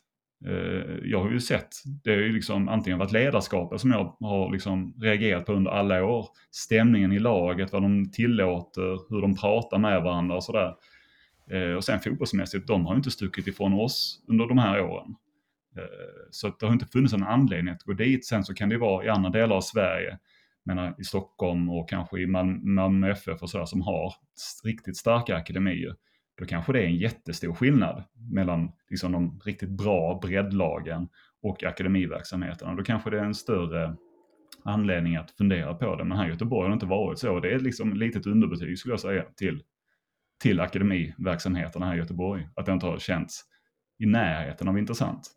Eh, 0.47 0.97
jag 1.03 1.23
har 1.23 1.31
ju 1.31 1.41
sett, 1.41 1.69
det 2.05 2.11
har 2.11 2.17
ju 2.17 2.33
liksom 2.33 2.69
antingen 2.69 2.99
varit 2.99 3.13
ledarskapet 3.13 3.81
som 3.81 3.91
jag 3.91 4.17
har 4.21 4.53
liksom 4.53 4.95
reagerat 5.01 5.47
på 5.47 5.53
under 5.53 5.71
alla 5.71 6.05
år. 6.05 6.27
Stämningen 6.51 7.13
i 7.13 7.19
laget, 7.19 7.73
vad 7.73 7.83
de 7.83 8.11
tillåter, 8.11 9.15
hur 9.15 9.21
de 9.21 9.37
pratar 9.37 9.79
med 9.79 10.03
varandra 10.03 10.37
och 10.37 10.45
sådär. 10.45 10.75
Eh, 11.51 11.73
och 11.73 11.85
sen 11.85 12.01
fotbollsmässigt, 12.01 12.67
de 12.67 12.87
har 12.87 12.95
ju 12.95 12.97
inte 12.97 13.11
stuckit 13.11 13.47
ifrån 13.47 13.73
oss 13.73 14.25
under 14.29 14.47
de 14.47 14.59
här 14.59 14.81
åren. 14.81 15.15
Eh, 15.79 16.29
så 16.31 16.49
det 16.61 16.67
har 16.67 16.73
inte 16.73 16.87
funnits 16.87 17.15
en 17.15 17.23
anledning 17.23 17.75
att 17.75 17.83
gå 17.83 17.93
dit. 17.93 18.27
Sen 18.27 18.45
så 18.45 18.55
kan 18.55 18.69
det 18.69 18.79
vara 18.79 19.05
i 19.05 19.09
andra 19.09 19.31
delar 19.31 19.57
av 19.57 19.61
Sverige, 19.61 20.19
menar, 20.65 20.95
i 20.99 21.05
Stockholm 21.05 21.71
och 21.71 21.89
kanske 21.89 22.21
i 22.21 22.27
Malmö 22.27 23.11
FF 23.11 23.43
och 23.43 23.51
sådär 23.51 23.65
som 23.65 23.83
har 23.83 24.15
riktigt 24.65 24.97
starka 24.97 25.37
akademier 25.37 25.95
då 26.39 26.47
kanske 26.47 26.73
det 26.73 26.83
är 26.83 26.87
en 26.87 26.97
jättestor 26.97 27.55
skillnad 27.55 28.05
mellan 28.33 28.73
liksom 28.91 29.13
de 29.13 29.41
riktigt 29.45 29.71
bra 29.71 30.19
breddlagen 30.23 31.09
och 31.43 31.65
akademiverksamheten. 31.65 32.77
Då 32.77 32.83
kanske 32.83 33.11
det 33.11 33.19
är 33.19 33.25
en 33.25 33.35
större 33.35 33.97
anledning 34.65 35.17
att 35.17 35.31
fundera 35.31 35.75
på 35.75 35.97
det. 35.97 36.05
Men 36.05 36.19
här 36.19 36.27
i 36.27 36.31
Göteborg 36.31 36.63
har 36.63 36.69
det 36.69 36.75
inte 36.75 36.87
varit 36.87 37.19
så. 37.19 37.41
Det 37.41 37.55
är 37.55 37.59
liksom 37.59 37.93
ett 37.93 37.99
litet 37.99 38.27
underbetyg 38.27 38.79
skulle 38.79 38.93
jag 38.93 39.01
säga 39.01 39.25
till, 39.37 39.63
till 40.43 40.61
akademiverksamheterna 40.61 41.87
här 41.87 41.95
i 41.95 41.99
Göteborg. 41.99 42.49
Att 42.57 42.67
det 42.67 42.73
inte 42.73 42.87
har 42.87 42.99
känts 42.99 43.45
i 43.99 44.07
närheten 44.07 44.69
av 44.69 44.79
intressant. 44.79 45.31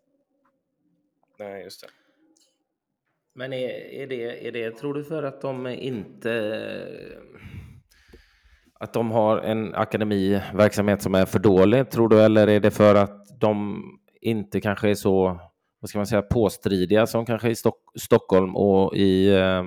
Nej, 1.38 1.62
just 1.62 1.80
det. 1.80 1.88
Men 3.34 3.52
är, 3.52 3.68
är, 3.68 4.06
det, 4.06 4.48
är 4.48 4.52
det, 4.52 4.70
tror 4.70 4.94
du 4.94 5.04
för 5.04 5.22
att 5.22 5.40
de 5.40 5.66
inte 5.66 6.58
att 8.80 8.92
de 8.92 9.10
har 9.10 9.38
en 9.38 9.74
akademiverksamhet 9.74 11.02
som 11.02 11.14
är 11.14 11.26
för 11.26 11.38
dålig, 11.38 11.90
tror 11.90 12.08
du? 12.08 12.20
Eller 12.20 12.48
är 12.48 12.60
det 12.60 12.70
för 12.70 12.94
att 12.94 13.40
de 13.40 13.82
inte 14.20 14.60
kanske 14.60 14.90
är 14.90 14.94
så 14.94 15.40
vad 15.80 15.88
ska 15.88 15.98
man 15.98 16.06
säga, 16.06 16.22
påstridiga 16.22 17.06
som 17.06 17.26
kanske 17.26 17.50
i 17.50 17.54
Stock 17.54 17.78
Stockholm 18.00 18.56
och 18.56 18.96
i, 18.96 19.28
eh, 19.28 19.62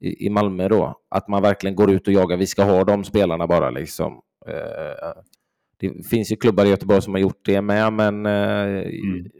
i, 0.00 0.30
Malmö 0.30 0.68
då? 0.68 1.00
Att 1.08 1.28
man 1.28 1.42
verkligen 1.42 1.76
går 1.76 1.90
ut 1.90 2.06
och 2.06 2.12
jagar, 2.12 2.36
vi 2.36 2.46
ska 2.46 2.64
ha 2.64 2.84
de 2.84 3.04
spelarna 3.04 3.46
bara 3.46 3.70
liksom. 3.70 4.20
Eh, 4.46 5.22
det 5.76 6.06
finns 6.06 6.32
ju 6.32 6.36
klubbar 6.36 6.64
i 6.64 6.68
Göteborg 6.68 7.02
som 7.02 7.14
har 7.14 7.20
gjort 7.20 7.44
det 7.44 7.60
med, 7.60 7.92
men 7.92 8.26
eh, 8.26 8.62
mm. 8.62 9.30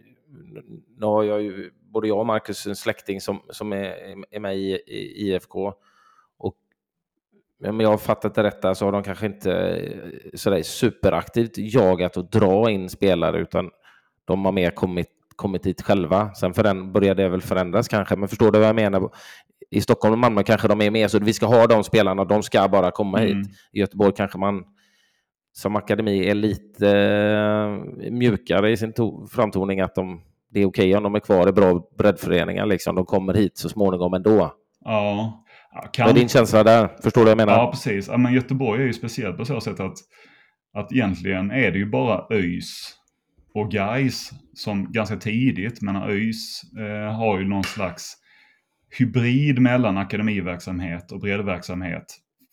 Nu 0.97 1.07
har 1.07 1.23
jag 1.23 1.43
ju, 1.43 1.71
både 1.93 2.09
jag 2.09 2.19
och 2.19 2.27
Marcus 2.27 2.67
en 2.67 2.77
släkting 2.77 3.21
som, 3.21 3.41
som 3.51 3.73
är, 3.73 4.15
är 4.31 4.41
med 4.41 4.57
i, 4.57 4.73
i 4.87 5.31
IFK 5.31 5.75
om 7.69 7.81
jag 7.81 7.89
har 7.89 7.99
fattat 7.99 8.35
det 8.35 8.43
rätt 8.43 8.77
så 8.77 8.85
har 8.85 8.93
de 8.93 9.03
kanske 9.03 9.27
inte 9.27 9.53
eh, 9.53 10.31
sådär 10.35 10.63
superaktivt 10.63 11.53
jagat 11.57 12.17
och 12.17 12.31
dra 12.31 12.71
in 12.71 12.89
spelare 12.89 13.39
utan 13.39 13.71
de 14.25 14.45
har 14.45 14.53
mer 14.53 14.71
kommit, 14.71 15.09
kommit 15.37 15.63
dit 15.63 15.83
själva. 15.83 16.35
Sen 16.35 16.55
för 16.55 16.63
den 16.63 16.93
börjar 16.93 17.15
det 17.15 17.29
väl 17.29 17.41
förändras 17.41 17.89
kanske, 17.89 18.17
men 18.17 18.29
förstår 18.29 18.53
du 18.53 18.59
vad 18.59 18.69
jag 18.69 18.77
menar? 18.77 19.11
I 19.71 19.81
Stockholm 19.81 20.13
och 20.13 20.19
Malmö 20.19 20.43
kanske 20.43 20.69
de 20.69 20.81
är 20.81 20.91
mer 20.91 21.09
så 21.09 21.19
vi 21.19 21.33
ska 21.33 21.47
ha 21.47 21.67
de 21.67 21.85
spelarna, 21.85 22.25
de 22.25 22.43
ska 22.43 22.69
bara 22.69 22.91
komma 22.91 23.21
mm. 23.21 23.39
hit. 23.39 23.49
I 23.73 23.81
Göteborg 23.81 24.13
kanske 24.17 24.39
man 24.39 24.65
som 25.53 25.77
akademi 25.77 26.29
är 26.29 26.35
lite 26.35 26.87
uh, 26.87 28.11
mjukare 28.11 28.71
i 28.71 28.77
sin 28.77 28.93
framtoning, 29.31 29.81
att 29.81 29.95
de, 29.95 30.21
det 30.55 30.61
är 30.61 30.67
okej 30.67 30.89
okay 30.89 30.97
om 30.97 31.03
de 31.03 31.15
är 31.15 31.21
kvar 31.21 31.49
i 31.49 31.53
bra 31.53 31.89
breddföreningar, 31.99 32.67
liksom. 32.67 32.95
de 32.95 33.05
kommer 33.05 33.35
hit 33.35 33.59
så 33.59 33.69
småningom 33.69 34.15
ändå. 34.15 34.55
Ja. 34.85 35.45
Kan... 35.93 36.07
Vad 36.07 36.17
är 36.17 36.21
din 36.21 36.29
känsla 36.29 36.63
där? 36.63 36.89
Förstår 37.03 37.21
du 37.21 37.25
vad 37.25 37.31
jag 37.31 37.37
menar? 37.37 37.53
Ja, 37.53 37.71
precis. 37.71 38.09
Ja, 38.09 38.17
men 38.17 38.35
Göteborg 38.35 38.83
är 38.83 38.87
ju 38.87 38.93
speciellt 38.93 39.37
på 39.37 39.45
så 39.45 39.61
sätt 39.61 39.81
att, 39.81 39.97
att 40.75 40.93
egentligen 40.93 41.51
är 41.51 41.71
det 41.71 41.79
ju 41.79 41.91
bara 41.91 42.27
ÖIS 42.31 42.95
och 43.55 43.71
Guys 43.71 44.31
som 44.55 44.93
ganska 44.93 45.17
tidigt, 45.17 45.83
men 45.83 45.97
ÖIS 45.97 46.61
eh, 46.79 47.17
har 47.17 47.39
ju 47.39 47.49
någon 47.49 47.65
slags 47.65 48.15
hybrid 48.99 49.59
mellan 49.59 49.97
akademiverksamhet 49.97 51.13
och 51.13 51.21
breddverksamhet 51.21 52.05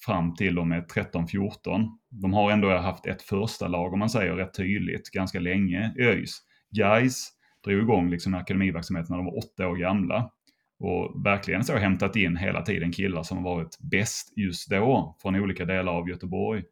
fram 0.06 0.36
till 0.36 0.60
och 0.60 0.68
med 0.68 0.86
13-14. 0.86 1.88
De 2.22 2.34
har 2.34 2.52
ändå 2.52 2.78
haft 2.78 3.06
ett 3.06 3.22
första 3.22 3.68
lag 3.68 3.94
om 3.94 4.00
man 4.00 4.10
säger 4.10 4.34
rätt 4.34 4.54
tydligt 4.54 5.10
ganska 5.10 5.40
länge 5.40 5.94
i 5.98 6.02
ÖIS. 6.02 6.42
Guys 6.76 7.32
drog 7.64 7.82
igång 7.82 8.10
liksom 8.10 8.34
akademiverksamhet 8.34 9.10
när 9.10 9.18
de 9.18 9.26
var 9.26 9.38
åtta 9.38 9.68
år 9.68 9.76
gamla. 9.76 10.32
Och 10.80 11.26
verkligen 11.26 11.64
så 11.64 11.78
hämtat 11.78 12.16
in 12.16 12.38
hela 12.38 12.62
tiden 12.62 12.92
killar 12.92 13.24
som 13.24 13.38
har 13.38 13.56
varit 13.56 13.78
bäst 13.80 14.38
just 14.38 14.70
då 14.70 15.16
från 15.22 15.36
olika 15.36 15.66
delar 15.66 15.92
av 15.92 16.10
Göteborg. 16.10 16.64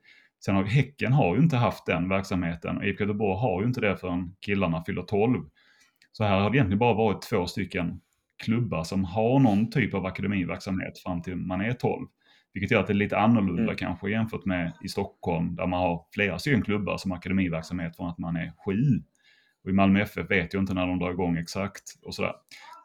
Sen 0.46 0.56
har 0.56 0.64
Häcken 0.64 1.14
har 1.14 1.36
ju 1.36 1.42
inte 1.42 1.58
haft 1.58 1.86
den 1.86 2.10
verksamheten 2.10 2.78
och 2.78 2.86
IFK 2.86 3.04
Göteborg 3.04 3.40
har 3.40 3.62
ju 3.62 3.68
inte 3.68 3.82
det 3.82 3.98
förrän 3.98 4.36
killarna 4.40 4.84
fyller 4.84 5.02
12. 5.02 5.44
Så 6.12 6.24
här 6.24 6.40
har 6.40 6.50
det 6.50 6.58
egentligen 6.58 6.80
bara 6.80 6.94
varit 6.94 7.22
två 7.22 7.48
stycken 7.48 8.02
klubbar 8.44 8.84
som 8.84 9.04
har 9.04 9.40
någon 9.40 9.70
typ 9.70 9.94
av 9.94 10.06
akademiverksamhet 10.06 11.00
fram 11.00 11.22
till 11.22 11.36
man 11.36 11.62
är 11.62 11.74
12. 11.74 12.08
Vilket 12.54 12.72
gör 12.72 12.80
att 12.80 12.88
det 12.88 12.94
är 12.94 12.96
lite 12.96 13.18
annorlunda 13.18 13.64
mm. 13.64 13.76
kanske 13.76 14.12
jämfört 14.12 14.46
med 14.46 14.74
i 14.84 14.88
Stockholm 14.88 15.56
där 15.56 15.68
man 15.68 15.80
har 15.80 16.06
flera 16.14 16.40
stycken 16.40 16.62
klubbar 16.62 16.98
som 16.98 17.12
akademiverksamhet 17.12 17.96
från 17.96 18.10
att 18.10 18.18
man 18.18 18.36
är 18.36 18.54
sju. 18.66 19.04
Och 19.64 19.70
i 19.70 19.74
Malmö 19.74 20.02
FF 20.02 20.32
vet 20.32 20.54
jag 20.54 20.64
inte 20.64 20.74
när 20.74 20.88
de 20.88 21.00
drar 21.00 21.12
igång 21.12 21.38
exakt 21.38 21.84
och 22.04 22.16
sådär. 22.16 22.34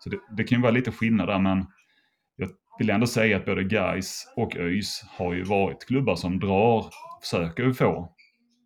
Så 0.01 0.11
det, 0.11 0.19
det 0.37 0.45
kan 0.45 0.59
ju 0.59 0.63
vara 0.63 0.73
lite 0.73 0.93
skillnad 0.93 1.29
där 1.29 1.39
men 1.39 1.67
jag 2.37 2.51
vill 2.79 2.91
ändå 2.91 3.07
säga 3.07 3.37
att 3.37 3.45
både 3.45 3.65
Guys 3.65 4.33
och 4.37 4.57
ÖIS 4.57 5.05
har 5.09 5.35
ju 5.35 5.43
varit 5.43 5.87
klubbar 5.87 6.17
som 6.17 6.41
drar, 6.41 6.87
försöker 7.23 7.73
få 7.73 8.13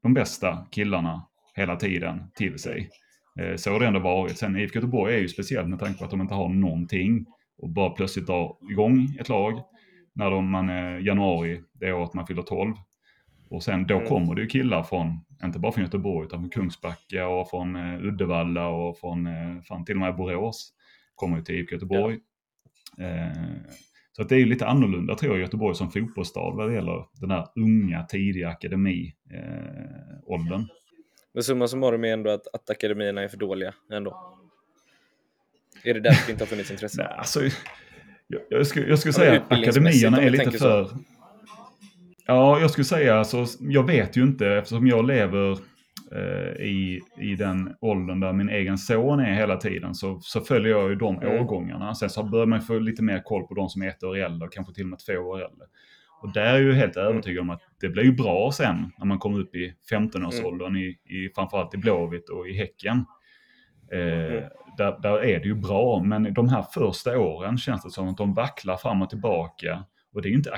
de 0.02 0.14
bästa 0.14 0.66
killarna 0.70 1.26
hela 1.54 1.76
tiden 1.76 2.30
till 2.34 2.59
sig. 2.59 2.90
Eh, 3.40 3.56
så 3.56 3.70
har 3.70 3.80
det 3.80 3.86
ändå 3.86 4.00
varit. 4.00 4.38
Sen 4.38 4.56
IFK 4.56 4.74
Göteborg 4.74 5.14
är 5.14 5.18
ju 5.18 5.28
speciellt 5.28 5.68
med 5.68 5.78
tanke 5.78 5.98
på 5.98 6.04
att 6.04 6.11
de 6.11 6.20
inte 6.20 6.34
har 6.34 6.48
någonting 6.48 7.26
och 7.59 7.70
bara 7.70 7.90
plötsligt 7.90 8.26
drar 8.26 8.56
igång 8.70 9.16
ett 9.20 9.28
lag 9.28 9.61
när 10.14 10.30
de, 10.30 10.50
man 10.50 10.68
är 10.68 10.98
januari 10.98 11.61
det 11.72 11.92
året 11.92 12.14
man 12.14 12.26
fyller 12.26 12.42
12. 12.42 12.74
Och 13.50 13.62
sen 13.62 13.86
då 13.86 13.96
mm. 13.96 14.09
kommer 14.09 14.34
det 14.34 14.42
ju 14.42 14.48
killar 14.48 14.82
från, 14.82 15.20
inte 15.45 15.59
bara 15.59 15.72
från 15.72 15.84
Göteborg 15.84 16.26
utan 16.26 16.41
från 16.41 16.51
Kungsbacka 16.51 17.28
och 17.28 17.51
från 17.51 17.76
eh, 17.76 18.05
Uddevalla 18.05 18.68
och 18.68 18.99
från, 18.99 19.26
eh, 19.26 19.61
fan, 19.62 19.84
till 19.84 19.95
och 19.95 20.01
med 20.01 20.16
Borås. 20.16 20.72
Kommer 21.14 21.36
ju 21.36 21.43
till 21.45 21.55
IFK 21.55 21.74
Göteborg. 21.74 22.18
Ja. 22.97 23.05
Eh, 23.05 23.32
så 24.12 24.22
att 24.22 24.28
det 24.28 24.36
är 24.36 24.47
lite 24.47 24.66
annorlunda 24.66 25.14
tror 25.14 25.32
jag 25.32 25.41
Göteborg 25.41 25.76
som 25.76 25.91
fotbollsstad 25.91 26.57
vad 26.57 26.68
det 26.68 26.74
gäller 26.74 27.05
den 27.20 27.30
här 27.30 27.47
unga 27.57 28.03
tidiga 28.03 28.49
akademiåldern. 28.49 30.61
Eh, 30.61 30.66
Men 31.34 31.43
summa 31.43 31.68
summarum 31.68 32.05
är 32.05 32.12
ändå 32.12 32.30
att, 32.30 32.55
att 32.55 32.70
akademierna 32.70 33.22
är 33.22 33.28
för 33.28 33.36
dåliga 33.36 33.74
ändå? 33.93 34.34
Är 35.84 35.95
det 35.95 36.01
därför 36.01 36.26
det 36.26 36.32
inte 36.32 36.45
har 36.45 36.49
funnits 36.49 36.70
intresse? 36.70 37.03
Nej, 37.03 37.12
alltså, 37.18 37.41
jag, 38.26 38.41
jag, 38.49 38.66
skulle, 38.66 38.86
jag 38.86 38.99
skulle 38.99 39.12
säga 39.12 39.41
att 39.41 39.53
akademierna 39.53 40.22
är 40.22 40.30
lite 40.30 40.51
för... 40.51 40.84
Så. 40.84 40.97
Ja, 42.31 42.61
jag 42.61 42.70
skulle 42.70 42.85
säga 42.85 43.18
alltså, 43.18 43.45
jag 43.61 43.87
vet 43.87 44.16
ju 44.16 44.22
inte 44.22 44.47
eftersom 44.49 44.87
jag 44.87 45.07
lever 45.07 45.59
eh, 46.12 46.66
i, 46.66 47.01
i 47.20 47.35
den 47.35 47.74
åldern 47.81 48.20
där 48.20 48.33
min 48.33 48.49
egen 48.49 48.79
son 48.79 49.20
är 49.20 49.35
hela 49.35 49.57
tiden 49.57 49.95
så, 49.95 50.20
så 50.20 50.41
följer 50.41 50.72
jag 50.72 50.89
ju 50.89 50.95
de 50.95 51.16
mm. 51.16 51.41
årgångarna. 51.41 51.95
Sen 51.95 52.11
så 52.11 52.22
börjar 52.22 52.47
man 52.47 52.61
få 52.61 52.79
lite 52.79 53.03
mer 53.03 53.22
koll 53.24 53.47
på 53.47 53.55
de 53.55 53.68
som 53.68 53.83
är 53.83 53.89
ett 53.89 54.03
år 54.03 54.16
äldre, 54.16 54.49
kanske 54.53 54.74
till 54.74 54.85
och 54.85 54.89
med 54.89 54.99
två 54.99 55.12
år 55.12 55.39
äldre. 55.39 55.66
Och 56.22 56.33
där 56.33 56.43
är 56.43 56.53
jag 56.53 56.61
ju 56.61 56.72
helt 56.72 56.97
mm. 56.97 57.09
övertygad 57.09 57.43
om 57.43 57.51
att 57.51 57.62
det 57.81 57.89
blir 57.89 58.05
ju 58.05 58.12
bra 58.12 58.53
sen 58.53 58.93
när 58.99 59.07
man 59.07 59.18
kommer 59.18 59.41
upp 59.41 59.55
i 59.55 59.74
15-årsåldern 59.93 60.68
mm. 60.68 60.83
i, 60.83 60.89
i 60.89 61.31
framförallt 61.35 61.74
i 61.74 61.79
Blåvitt 61.79 62.29
och 62.29 62.49
i 62.49 62.53
Häcken. 62.53 63.05
Eh, 63.93 64.37
mm. 64.37 64.45
där, 64.76 65.03
där 65.03 65.24
är 65.24 65.41
det 65.41 65.47
ju 65.47 65.55
bra, 65.55 66.03
men 66.03 66.35
de 66.35 66.49
här 66.49 66.62
första 66.74 67.18
åren 67.18 67.59
känns 67.59 67.83
det 67.83 67.91
som 67.91 68.09
att 68.09 68.16
de 68.16 68.35
vacklar 68.35 68.76
fram 68.76 69.03
och 69.03 69.11
tillbaka. 69.11 69.85
Och 70.14 70.22
det 70.22 70.29
är 70.29 70.31
ju 70.31 70.37
inte 70.37 70.55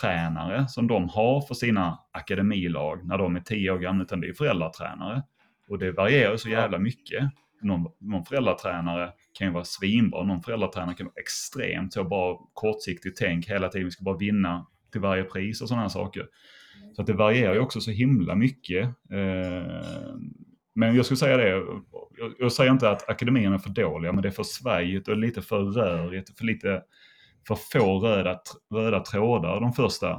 tränare 0.00 0.68
som 0.68 0.86
de 0.86 1.08
har 1.08 1.40
för 1.40 1.54
sina 1.54 1.98
akademilag 2.12 3.06
när 3.06 3.18
de 3.18 3.36
är 3.36 3.40
tio 3.40 3.70
år 3.70 3.78
gamla, 3.78 4.04
utan 4.04 4.20
det 4.20 4.28
är 4.28 4.32
föräldratränare. 4.32 5.22
Och 5.68 5.78
det 5.78 5.92
varierar 5.92 6.36
så 6.36 6.48
jävla 6.48 6.78
mycket. 6.78 7.30
Någon, 7.62 7.86
någon 8.00 8.24
föräldratränare 8.24 9.12
kan 9.38 9.46
ju 9.46 9.52
vara 9.52 9.64
svinbra, 9.64 10.22
någon 10.22 10.42
föräldratränare 10.42 10.94
kan 10.94 11.06
vara 11.06 11.20
extremt 11.20 11.92
så 11.92 12.04
bara 12.04 12.38
kortsiktigt 12.52 13.18
tänk 13.18 13.50
hela 13.50 13.68
tiden, 13.68 13.84
vi 13.84 13.90
ska 13.90 14.04
bara 14.04 14.16
vinna 14.16 14.66
till 14.92 15.00
varje 15.00 15.24
pris 15.24 15.62
och 15.62 15.68
sådana 15.68 15.82
här 15.82 15.88
saker. 15.88 16.26
Så 16.96 17.00
att 17.00 17.06
det 17.06 17.12
varierar 17.12 17.54
ju 17.54 17.60
också 17.60 17.80
så 17.80 17.90
himla 17.90 18.34
mycket. 18.34 18.84
Eh, 18.84 20.14
men 20.74 20.96
jag 20.96 21.04
skulle 21.04 21.18
säga 21.18 21.36
det, 21.36 21.48
jag, 21.48 22.34
jag 22.38 22.52
säger 22.52 22.70
inte 22.70 22.90
att 22.90 23.08
akademierna 23.08 23.54
är 23.54 23.58
för 23.58 23.70
dåliga, 23.70 24.12
men 24.12 24.22
det 24.22 24.28
är 24.28 24.32
för 24.32 24.42
svajigt 24.42 25.08
och 25.08 25.16
lite 25.16 25.42
för 25.42 25.58
rörigt, 25.58 26.38
för 26.38 26.44
lite 26.44 26.82
för 27.46 27.54
få 27.54 27.98
röda, 27.98 28.40
röda 28.74 29.00
trådar 29.00 29.60
de 29.60 29.72
första 29.72 30.10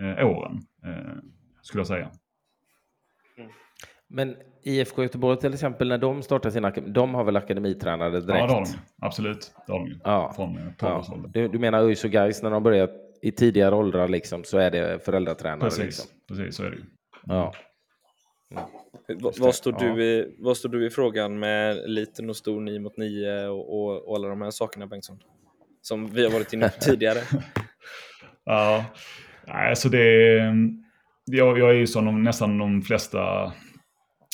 eh, 0.00 0.26
åren, 0.26 0.58
eh, 0.84 1.16
skulle 1.62 1.80
jag 1.80 1.86
säga. 1.86 2.10
Mm. 3.38 3.50
Men 4.08 4.36
IFK 4.62 5.02
Göteborg 5.02 5.38
till 5.38 5.54
exempel, 5.54 5.88
när 5.88 5.98
de 5.98 6.22
startar 6.22 6.50
sina 6.50 6.70
de 6.70 7.14
har 7.14 7.24
väl 7.24 7.36
akademitränare 7.36 8.10
direkt? 8.10 8.28
Ja, 8.28 8.46
det 8.46 8.52
har 8.52 8.64
de 8.64 8.66
Absolut. 9.06 9.54
Det 9.66 9.72
har 9.72 9.78
de 9.78 10.00
ja. 10.04 10.32
Från 10.36 10.56
eh, 10.56 10.72
ja. 10.80 11.04
Du, 11.28 11.48
du 11.48 11.58
menar 11.58 11.82
ÖIS 11.82 12.04
och 12.04 12.10
Gais 12.10 12.42
när 12.42 12.50
de 12.50 12.62
börjar 12.62 12.90
i 13.22 13.32
tidigare 13.32 13.74
åldrar 13.74 14.08
liksom, 14.08 14.44
så 14.44 14.58
är 14.58 14.70
det 14.70 15.04
föräldratränare? 15.04 15.60
Precis, 15.60 15.84
liksom. 15.84 16.10
precis 16.28 16.56
så 16.56 16.64
är 16.64 16.70
det 16.70 16.76
ju. 16.76 16.84
Ja. 17.26 17.54
Mm. 18.50 18.64
Vad, 19.38 19.54
står 19.54 19.74
ja. 19.78 19.94
du 19.94 20.04
i, 20.04 20.36
vad 20.38 20.56
står 20.56 20.68
du 20.68 20.86
i 20.86 20.90
frågan 20.90 21.38
med 21.38 21.90
liten 21.90 22.30
och 22.30 22.36
stor 22.36 22.60
9 22.60 22.80
mot 22.80 22.96
9 22.96 23.46
och, 23.48 23.80
och, 23.80 24.08
och 24.08 24.16
alla 24.16 24.28
de 24.28 24.42
här 24.42 24.50
sakerna 24.50 24.86
Bengtsson? 24.86 25.18
Som 25.88 26.06
vi 26.06 26.24
har 26.24 26.30
varit 26.30 26.52
inne 26.52 26.68
på 26.68 26.80
tidigare. 26.80 27.18
ja, 28.44 28.84
alltså 29.46 29.88
det 29.88 30.36
jag, 31.24 31.58
jag 31.58 31.70
är 31.70 31.74
ju 31.74 31.86
som 31.86 32.04
de, 32.04 32.22
nästan 32.22 32.58
de 32.58 32.82
flesta 32.82 33.52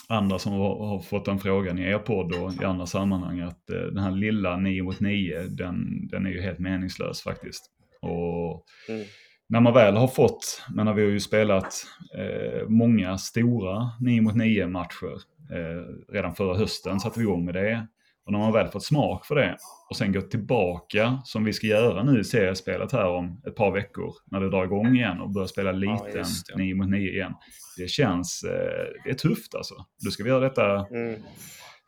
andra 0.09 0.38
som 0.38 0.52
har, 0.52 0.86
har, 0.88 1.00
fått 1.00 1.24
den 1.24 1.38
frågan 1.38 1.78
i 1.78 1.82
er 1.82 1.98
podd 1.98 2.32
och 2.34 2.62
i 2.62 2.64
andra 2.64 2.86
sammanhang 2.86 3.40
att 3.40 3.70
eh, 3.70 3.76
den 3.76 3.98
här 3.98 4.11
lilla 4.11 4.57
9 4.57 4.82
mot 4.82 5.00
9 5.00 5.42
den, 5.42 6.09
den 6.09 6.26
är 6.26 6.30
ju 6.30 6.42
helt 6.42 6.59
meningslös 6.59 7.22
faktiskt. 7.22 7.70
Och 8.00 8.64
mm 8.88 9.05
när 9.48 9.61
man 9.61 9.74
väl 9.74 9.96
har 9.96 10.09
fått, 10.09 10.62
men 10.74 10.96
vi 10.96 11.02
har 11.02 11.11
ju 11.11 11.20
spelat 11.20 11.86
eh, 12.18 12.68
många 12.68 13.18
stora 13.18 13.90
9 14.00 14.20
mot 14.22 14.34
9 14.34 14.66
matcher. 14.66 15.14
Eh, 15.50 16.12
redan 16.12 16.34
förra 16.34 16.59
hösten 16.59 17.00
satte 17.00 17.20
vi 17.20 17.24
igång 17.24 17.44
med 17.44 17.55
det. 17.55 17.86
Och 18.27 18.33
när 18.33 18.39
man 18.39 18.53
väl 18.53 18.68
fått 18.68 18.85
smak 18.85 19.27
för 19.27 19.35
det 19.35 19.57
och 19.91 19.97
sen 19.97 20.12
gått 20.12 20.31
tillbaka 20.31 21.18
som 21.25 21.45
vi 21.45 21.53
ska 21.53 21.66
göra 21.66 22.03
nu 22.03 22.20
i 22.20 22.25
seriespelet 22.25 22.93
här 22.93 23.07
om 23.07 23.43
ett 23.47 23.57
par 23.57 23.70
veckor 23.70 24.14
när 24.31 24.41
det 24.41 24.51
drar 24.51 24.64
igång 24.64 24.97
igen 24.97 25.20
och 25.20 25.31
börjar 25.31 25.47
spela 25.47 25.72
liten 25.72 26.25
ja, 26.49 26.57
9 26.57 26.75
mot 26.75 26.89
9 26.89 27.11
igen. 27.11 27.33
Det 27.77 27.89
känns, 27.89 28.45
eh, 28.45 29.03
det 29.05 29.11
är 29.11 29.14
tufft 29.14 29.55
alltså. 29.55 29.75
Nu 30.05 30.11
ska 30.11 30.22
vi 30.22 30.29
göra 30.29 30.41
detta 30.41 30.87
mm. 30.87 31.22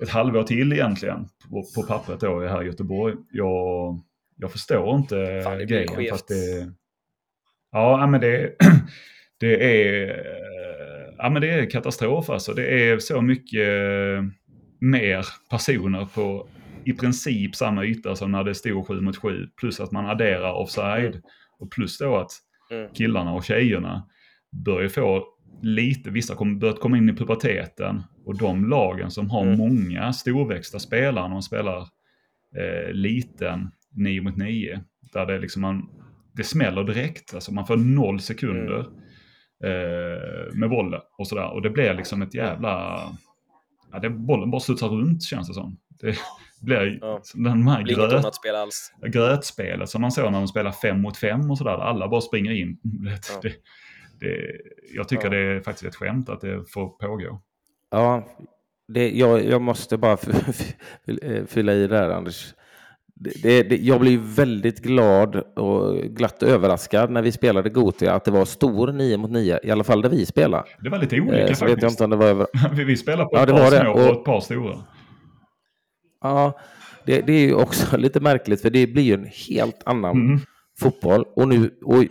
ett 0.02 0.08
halvår 0.08 0.42
till 0.42 0.72
egentligen 0.72 1.28
på, 1.50 1.64
på 1.74 1.86
pappret 1.88 2.20
då 2.20 2.40
här 2.40 2.62
i 2.62 2.66
Göteborg. 2.66 3.14
Jag, 3.30 4.00
jag 4.36 4.52
förstår 4.52 4.96
inte 4.96 5.40
Fan, 5.44 5.66
grejen. 5.66 5.94
För 5.94 6.14
att 6.14 6.28
det, 6.28 6.72
Ja, 7.76 8.06
men 8.06 8.20
det, 8.20 8.52
det, 9.40 9.64
är, 9.64 10.24
ja, 11.18 11.30
men 11.30 11.42
det 11.42 11.50
är 11.50 11.70
katastrof 11.70 12.30
alltså. 12.30 12.54
Det 12.54 12.90
är 12.90 12.98
så 12.98 13.22
mycket 13.22 13.68
mer 14.90 15.26
personer 15.50 16.04
på 16.04 16.48
i 16.84 16.92
princip 16.92 17.56
samma 17.56 17.84
yta 17.84 18.16
som 18.16 18.32
när 18.32 18.44
det 18.44 18.54
stod 18.54 18.86
7 18.86 19.00
mot 19.00 19.16
7. 19.16 19.48
Plus 19.60 19.80
att 19.80 19.92
man 19.92 20.06
adderar 20.06 20.52
offside. 20.52 21.14
Mm. 21.14 21.22
Och 21.58 21.70
plus 21.70 21.98
då 21.98 22.16
att 22.16 22.30
mm. 22.70 22.90
killarna 22.94 23.32
och 23.32 23.44
tjejerna 23.44 24.08
börjar 24.64 24.88
få 24.88 25.24
lite, 25.62 26.10
vissa 26.10 26.34
har 26.34 26.58
börjat 26.58 26.80
komma 26.80 26.96
in 26.96 27.10
i 27.10 27.12
puberteten. 27.12 28.02
Och 28.24 28.38
de 28.38 28.68
lagen 28.68 29.10
som 29.10 29.30
har 29.30 29.42
mm. 29.42 29.58
många 29.58 30.12
storväxta 30.12 30.78
spelare, 30.78 31.28
när 31.28 31.34
de 31.34 31.42
spelar 31.42 31.78
eh, 32.56 32.92
liten 32.92 33.70
9 33.90 34.22
mot 34.22 34.36
9. 34.36 34.80
Där 35.12 35.26
det 35.26 35.38
liksom 35.38 35.62
man 35.62 35.88
det 36.36 36.44
smäller 36.44 36.84
direkt. 36.84 37.34
Alltså 37.34 37.52
man 37.52 37.66
får 37.66 37.76
noll 37.76 38.20
sekunder 38.20 38.86
mm. 39.64 39.72
eh, 39.72 40.54
med 40.54 40.70
bollen 40.70 41.00
och 41.18 41.28
sådär. 41.28 41.54
Och 41.54 41.62
det 41.62 41.70
blir 41.70 41.94
liksom 41.94 42.22
ett 42.22 42.34
jävla... 42.34 43.00
Ja, 43.92 43.98
det, 43.98 44.10
bollen 44.10 44.50
bara 44.50 44.60
studsar 44.60 44.88
runt 44.88 45.22
känns 45.22 45.48
det 45.48 45.54
som. 45.54 45.78
Det 46.00 46.16
blir 46.62 46.98
ja. 47.00 47.22
den 47.34 47.68
här 47.68 47.82
gröt, 47.82 48.54
alls. 48.54 48.92
grötspelet 49.06 49.88
som 49.88 50.00
man 50.00 50.12
såg 50.12 50.32
när 50.32 50.38
de 50.38 50.48
spelar 50.48 50.72
fem 50.72 51.00
mot 51.02 51.16
fem 51.16 51.50
och 51.50 51.58
sådär. 51.58 51.78
Alla 51.78 52.08
bara 52.08 52.20
springer 52.20 52.52
in. 52.52 52.78
Det, 52.82 53.10
ja. 53.10 53.40
det, 53.42 53.52
det, 54.20 54.60
jag 54.94 55.08
tycker 55.08 55.24
ja. 55.24 55.30
det 55.30 55.38
är 55.38 55.60
faktiskt 55.60 55.86
ett 55.86 55.96
skämt 55.96 56.28
att 56.28 56.40
det 56.40 56.64
får 56.72 56.88
pågå. 56.88 57.42
Ja, 57.90 58.28
det, 58.88 59.10
jag, 59.10 59.44
jag 59.44 59.62
måste 59.62 59.96
bara 59.96 60.16
fylla 61.46 61.72
i 61.72 61.86
där 61.86 62.10
Anders. 62.10 62.54
Det, 63.18 63.62
det, 63.62 63.76
jag 63.76 64.00
blev 64.00 64.20
väldigt 64.20 64.82
glad 64.82 65.36
och 65.36 65.96
glatt 65.96 66.42
överraskad 66.42 67.10
när 67.10 67.22
vi 67.22 67.32
spelade 67.32 67.70
Gotia 67.70 68.14
att 68.14 68.24
det 68.24 68.30
var 68.30 68.44
stor 68.44 68.92
9 68.92 69.16
mot 69.16 69.30
9, 69.30 69.60
i 69.62 69.70
alla 69.70 69.84
fall 69.84 70.02
där 70.02 70.08
vi 70.08 70.26
spelade. 70.26 70.64
Det 70.80 70.90
var 70.90 70.98
lite 70.98 71.20
olika 71.20 71.36
eh, 71.36 71.46
faktiskt. 71.46 71.62
Vet 71.62 71.82
jag 71.82 71.92
inte 71.92 72.04
om 72.04 72.10
det 72.10 72.16
var 72.16 72.26
över... 72.26 72.46
vi 72.84 72.96
spelade 72.96 73.24
på 73.24 73.36
ja, 73.36 73.42
ett 73.42 73.48
par 73.48 73.82
små 73.82 73.92
och 73.92 74.16
ett 74.16 74.24
par 74.24 74.40
stora. 74.40 74.78
Ja, 76.20 76.58
det, 77.06 77.20
det, 77.20 77.32
är 77.32 77.46
ju 77.46 77.54
också 77.54 77.96
lite 77.98 78.20
märkligt 78.20 78.62
för 78.62 78.70
det 78.70 78.86
blir 78.86 79.02
ju 79.02 79.14
en 79.14 79.28
helt 79.48 79.82
annan 79.86 80.16
mm. 80.16 80.40
fotboll. 80.80 81.24
Och 81.36 81.48
nu, 81.48 81.70
och 81.84 82.04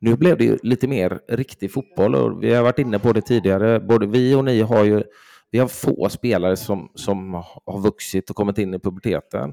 nu 0.00 0.16
blev 0.16 0.38
det 0.38 0.44
ju 0.44 0.58
lite 0.62 0.88
mer 0.88 1.18
riktig 1.28 1.72
fotboll 1.72 2.14
och 2.14 2.42
vi 2.42 2.54
har 2.54 2.62
varit 2.62 2.78
inne 2.78 2.98
på 2.98 3.12
det 3.12 3.22
tidigare. 3.22 3.80
Både 3.80 4.06
vi 4.06 4.34
och 4.34 4.44
ni 4.44 4.60
har 4.60 4.84
ju 4.84 5.02
vi 5.50 5.58
har 5.58 5.68
få 5.68 6.08
spelare 6.08 6.56
som, 6.56 6.90
som 6.94 7.34
har 7.66 7.80
vuxit 7.80 8.30
och 8.30 8.36
kommit 8.36 8.58
in 8.58 8.74
i 8.74 8.78
puberteten. 8.78 9.52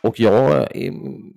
Och 0.00 0.20
jag 0.20 0.76
i, 0.76 0.86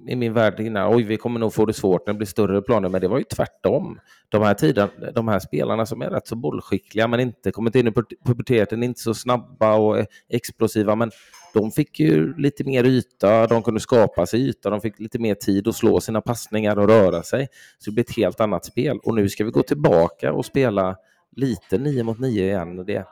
i 0.07 0.15
min 0.15 0.33
värld 0.33 0.59
innan, 0.59 0.95
oj 0.95 1.03
vi 1.03 1.17
kommer 1.17 1.39
nog 1.39 1.53
få 1.53 1.65
det 1.65 1.73
svårt 1.73 2.07
när 2.07 2.13
det 2.13 2.17
blir 2.17 2.27
större 2.27 2.61
planer, 2.61 2.89
men 2.89 3.01
det 3.01 3.07
var 3.07 3.17
ju 3.17 3.23
tvärtom. 3.23 3.99
De 4.29 4.41
här, 4.41 4.53
tiden, 4.53 4.89
de 5.15 5.27
här 5.27 5.39
spelarna 5.39 5.85
som 5.85 6.01
är 6.01 6.09
rätt 6.09 6.27
så 6.27 6.35
bollskickliga 6.35 7.07
men 7.07 7.19
inte 7.19 7.51
kommit 7.51 7.75
in 7.75 7.87
i 7.87 7.91
puberteten, 8.25 8.83
inte 8.83 9.01
så 9.01 9.13
snabba 9.13 9.75
och 9.75 9.99
eh, 9.99 10.05
explosiva, 10.29 10.95
men 10.95 11.11
de 11.53 11.71
fick 11.71 11.99
ju 11.99 12.37
lite 12.37 12.63
mer 12.63 12.83
yta, 12.83 13.47
de 13.47 13.63
kunde 13.63 13.79
skapa 13.79 14.25
sig 14.25 14.49
yta, 14.49 14.69
de 14.69 14.81
fick 14.81 14.99
lite 14.99 15.19
mer 15.19 15.35
tid 15.35 15.67
att 15.67 15.75
slå 15.75 15.99
sina 15.99 16.21
passningar 16.21 16.79
och 16.79 16.87
röra 16.87 17.23
sig. 17.23 17.47
Så 17.79 17.89
det 17.89 17.93
blev 17.93 18.05
ett 18.09 18.15
helt 18.15 18.39
annat 18.39 18.65
spel. 18.65 18.99
Och 19.03 19.15
nu 19.15 19.29
ska 19.29 19.45
vi 19.45 19.51
gå 19.51 19.63
tillbaka 19.63 20.33
och 20.33 20.45
spela 20.45 20.95
lite 21.35 21.77
9 21.77 22.03
mot 22.03 22.19
9 22.19 22.43
igen. 22.43 22.85
Det, 22.85 23.05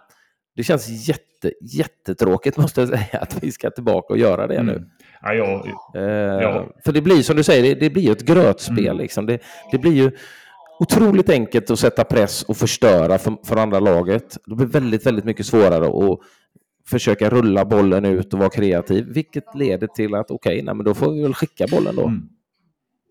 det 0.55 0.63
känns 0.63 1.07
jätte, 1.07 1.53
jättetråkigt 1.61 2.57
måste 2.63 2.81
jag 2.81 2.89
säga 2.89 3.19
att 3.21 3.43
vi 3.43 3.51
ska 3.51 3.69
tillbaka 3.69 4.13
och 4.13 4.19
göra 4.19 4.47
det 4.47 4.63
nu. 4.63 4.71
Mm. 4.71 4.89
Ja, 5.23 5.33
ja, 5.33 5.63
ja. 6.41 6.67
För 6.85 6.91
det 6.91 7.01
blir 7.01 7.21
som 7.21 7.35
du 7.35 7.43
säger, 7.43 7.63
det, 7.63 7.79
det 7.79 7.89
blir 7.89 8.11
ett 8.11 8.25
grötspel. 8.25 8.85
Mm. 8.85 8.97
Liksom. 8.97 9.25
Det, 9.25 9.39
det, 9.71 9.77
blir 9.77 9.91
ju 9.91 10.11
otroligt 10.79 11.29
enkelt 11.29 11.71
att 11.71 11.79
sätta 11.79 12.03
press 12.03 12.43
och 12.43 12.57
förstöra 12.57 13.17
för, 13.17 13.45
för 13.45 13.55
andra 13.55 13.79
laget. 13.79 14.37
Det 14.45 14.55
blir 14.55 14.67
väldigt, 14.67 15.05
väldigt 15.05 15.25
mycket 15.25 15.45
svårare 15.45 15.85
att 15.85 16.19
försöka 16.89 17.29
rulla 17.29 17.65
bollen 17.65 18.05
ut 18.05 18.33
och 18.33 18.39
vara 18.39 18.49
kreativ, 18.49 19.05
vilket 19.13 19.55
leder 19.55 19.87
till 19.87 20.15
att 20.15 20.31
okej, 20.31 20.63
okay, 20.63 20.83
då 20.83 20.93
får 20.93 21.11
vi 21.11 21.21
väl 21.21 21.33
skicka 21.33 21.65
bollen 21.71 21.95
då. 21.95 22.07
Mm. 22.07 22.29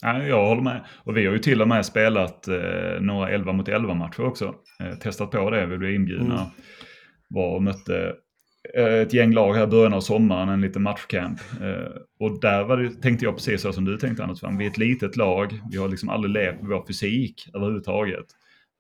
Ja, 0.03 0.23
jag 0.23 0.47
håller 0.47 0.63
med. 0.63 0.85
Och 1.05 1.17
vi 1.17 1.27
har 1.27 1.33
ju 1.33 1.39
till 1.39 1.63
och 1.63 1.69
med 1.69 1.87
spelat 1.87 2.49
eh, 2.49 3.01
några 3.01 3.31
11 3.31 3.53
mot 3.53 3.69
11 3.69 3.95
matcher 3.95 4.25
också. 4.25 4.55
Eh, 4.81 4.99
testat 4.99 5.31
på 5.31 5.51
det, 5.51 5.67
vi 5.67 5.79
blev 5.79 5.93
inbjudna. 5.93 6.35
Mm. 6.35 6.47
Var 7.29 7.55
och 7.55 7.63
mötte 7.63 7.97
eh, 7.97 8.13
Eh, 8.77 8.95
ett 8.95 9.13
gäng 9.15 9.33
lag 9.33 9.55
här 9.55 9.65
i 9.65 9.67
början 9.67 9.93
av 9.93 10.01
sommaren, 10.01 10.49
en 10.49 10.61
liten 10.61 10.83
matchcamp. 10.83 11.41
Eh, 11.61 11.93
och 12.21 12.41
där 12.41 12.65
var 12.65 12.77
det, 12.77 12.91
tänkte 12.91 13.25
jag 13.25 13.35
precis 13.35 13.63
så 13.63 13.73
som 13.73 13.85
du 13.85 13.99
tänkte 13.99 14.25
Anders. 14.25 14.43
Vi 14.59 14.67
är 14.67 14.71
ett 14.71 14.79
litet 14.79 15.17
lag, 15.17 15.61
vi 15.71 15.77
har 15.77 15.89
liksom 15.89 16.09
aldrig 16.09 16.33
levt 16.33 16.61
med 16.61 16.71
vår 16.71 16.87
fysik 16.87 17.49
överhuvudtaget. 17.55 18.27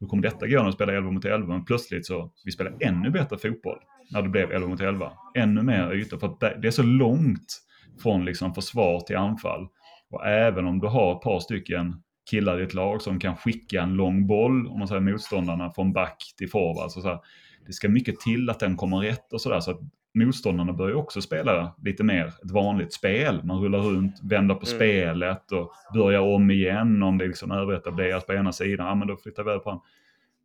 Hur 0.01 0.07
kommer 0.07 0.22
detta 0.22 0.47
gå 0.47 0.59
när 0.59 0.66
vi 0.66 0.72
spelar 0.72 0.93
11 0.93 1.11
mot 1.11 1.24
11? 1.24 1.47
Men 1.47 1.64
plötsligt 1.64 2.07
så, 2.07 2.32
vi 2.45 2.53
spelar 2.53 2.74
ännu 2.80 3.11
bättre 3.11 3.38
fotboll 3.38 3.78
när 4.12 4.22
det 4.22 4.28
blev 4.28 4.53
11 4.53 4.68
mot 4.68 4.80
11. 4.80 5.12
Ännu 5.36 5.62
mer 5.62 5.93
ytor, 5.93 6.18
för 6.18 6.26
att 6.26 6.40
det 6.40 6.66
är 6.66 6.70
så 6.70 6.82
långt 6.82 7.62
från 8.03 8.24
liksom 8.24 8.55
försvar 8.55 9.01
till 9.01 9.16
anfall. 9.16 9.68
Och 10.11 10.26
även 10.26 10.66
om 10.66 10.78
du 10.80 10.86
har 10.86 11.16
ett 11.16 11.22
par 11.22 11.40
stycken 11.40 12.03
killar 12.30 12.61
i 12.61 12.62
ett 12.62 12.74
lag 12.74 13.03
som 13.03 13.20
kan 13.20 13.36
skicka 13.36 13.82
en 13.82 13.95
lång 13.95 14.26
boll, 14.26 14.66
om 14.66 14.78
man 14.78 14.88
säger 14.88 15.01
motståndarna, 15.01 15.70
från 15.70 15.93
back 15.93 16.16
till 16.38 16.51
forward. 16.51 16.90
Så, 16.90 17.01
så 17.01 17.09
här, 17.09 17.18
det 17.67 17.73
ska 17.73 17.89
mycket 17.89 18.21
till 18.21 18.51
att 18.51 18.61
den 18.61 18.77
kommer 18.77 18.97
rätt 18.97 19.33
och 19.33 19.41
sådär. 19.41 19.61
Så 19.61 19.71
att 19.71 19.81
motståndarna 20.15 20.73
börjar 20.73 20.97
också 20.97 21.21
spela 21.21 21.75
lite 21.83 22.05
mer 22.05 22.27
ett 22.27 22.51
vanligt 22.51 22.93
spel. 22.93 23.41
Man 23.45 23.61
rullar 23.61 23.79
runt, 23.79 24.21
vänder 24.23 24.55
på 24.55 24.67
mm. 24.67 24.77
spelet 24.77 25.53
och 25.53 25.73
börjar 25.95 26.21
om 26.21 26.51
igen 26.51 27.03
om 27.03 27.19
det 27.19 27.27
liksom 27.27 27.51
överetableras 27.51 28.27
på 28.27 28.33
ena 28.33 28.53
sidan. 28.53 28.87
Ja, 28.87 28.95
men 28.95 29.09
då 29.09 29.17
flyttar 29.17 29.45
vi 29.45 29.51
över 29.51 29.61
på 29.61 29.71
en. 29.71 29.79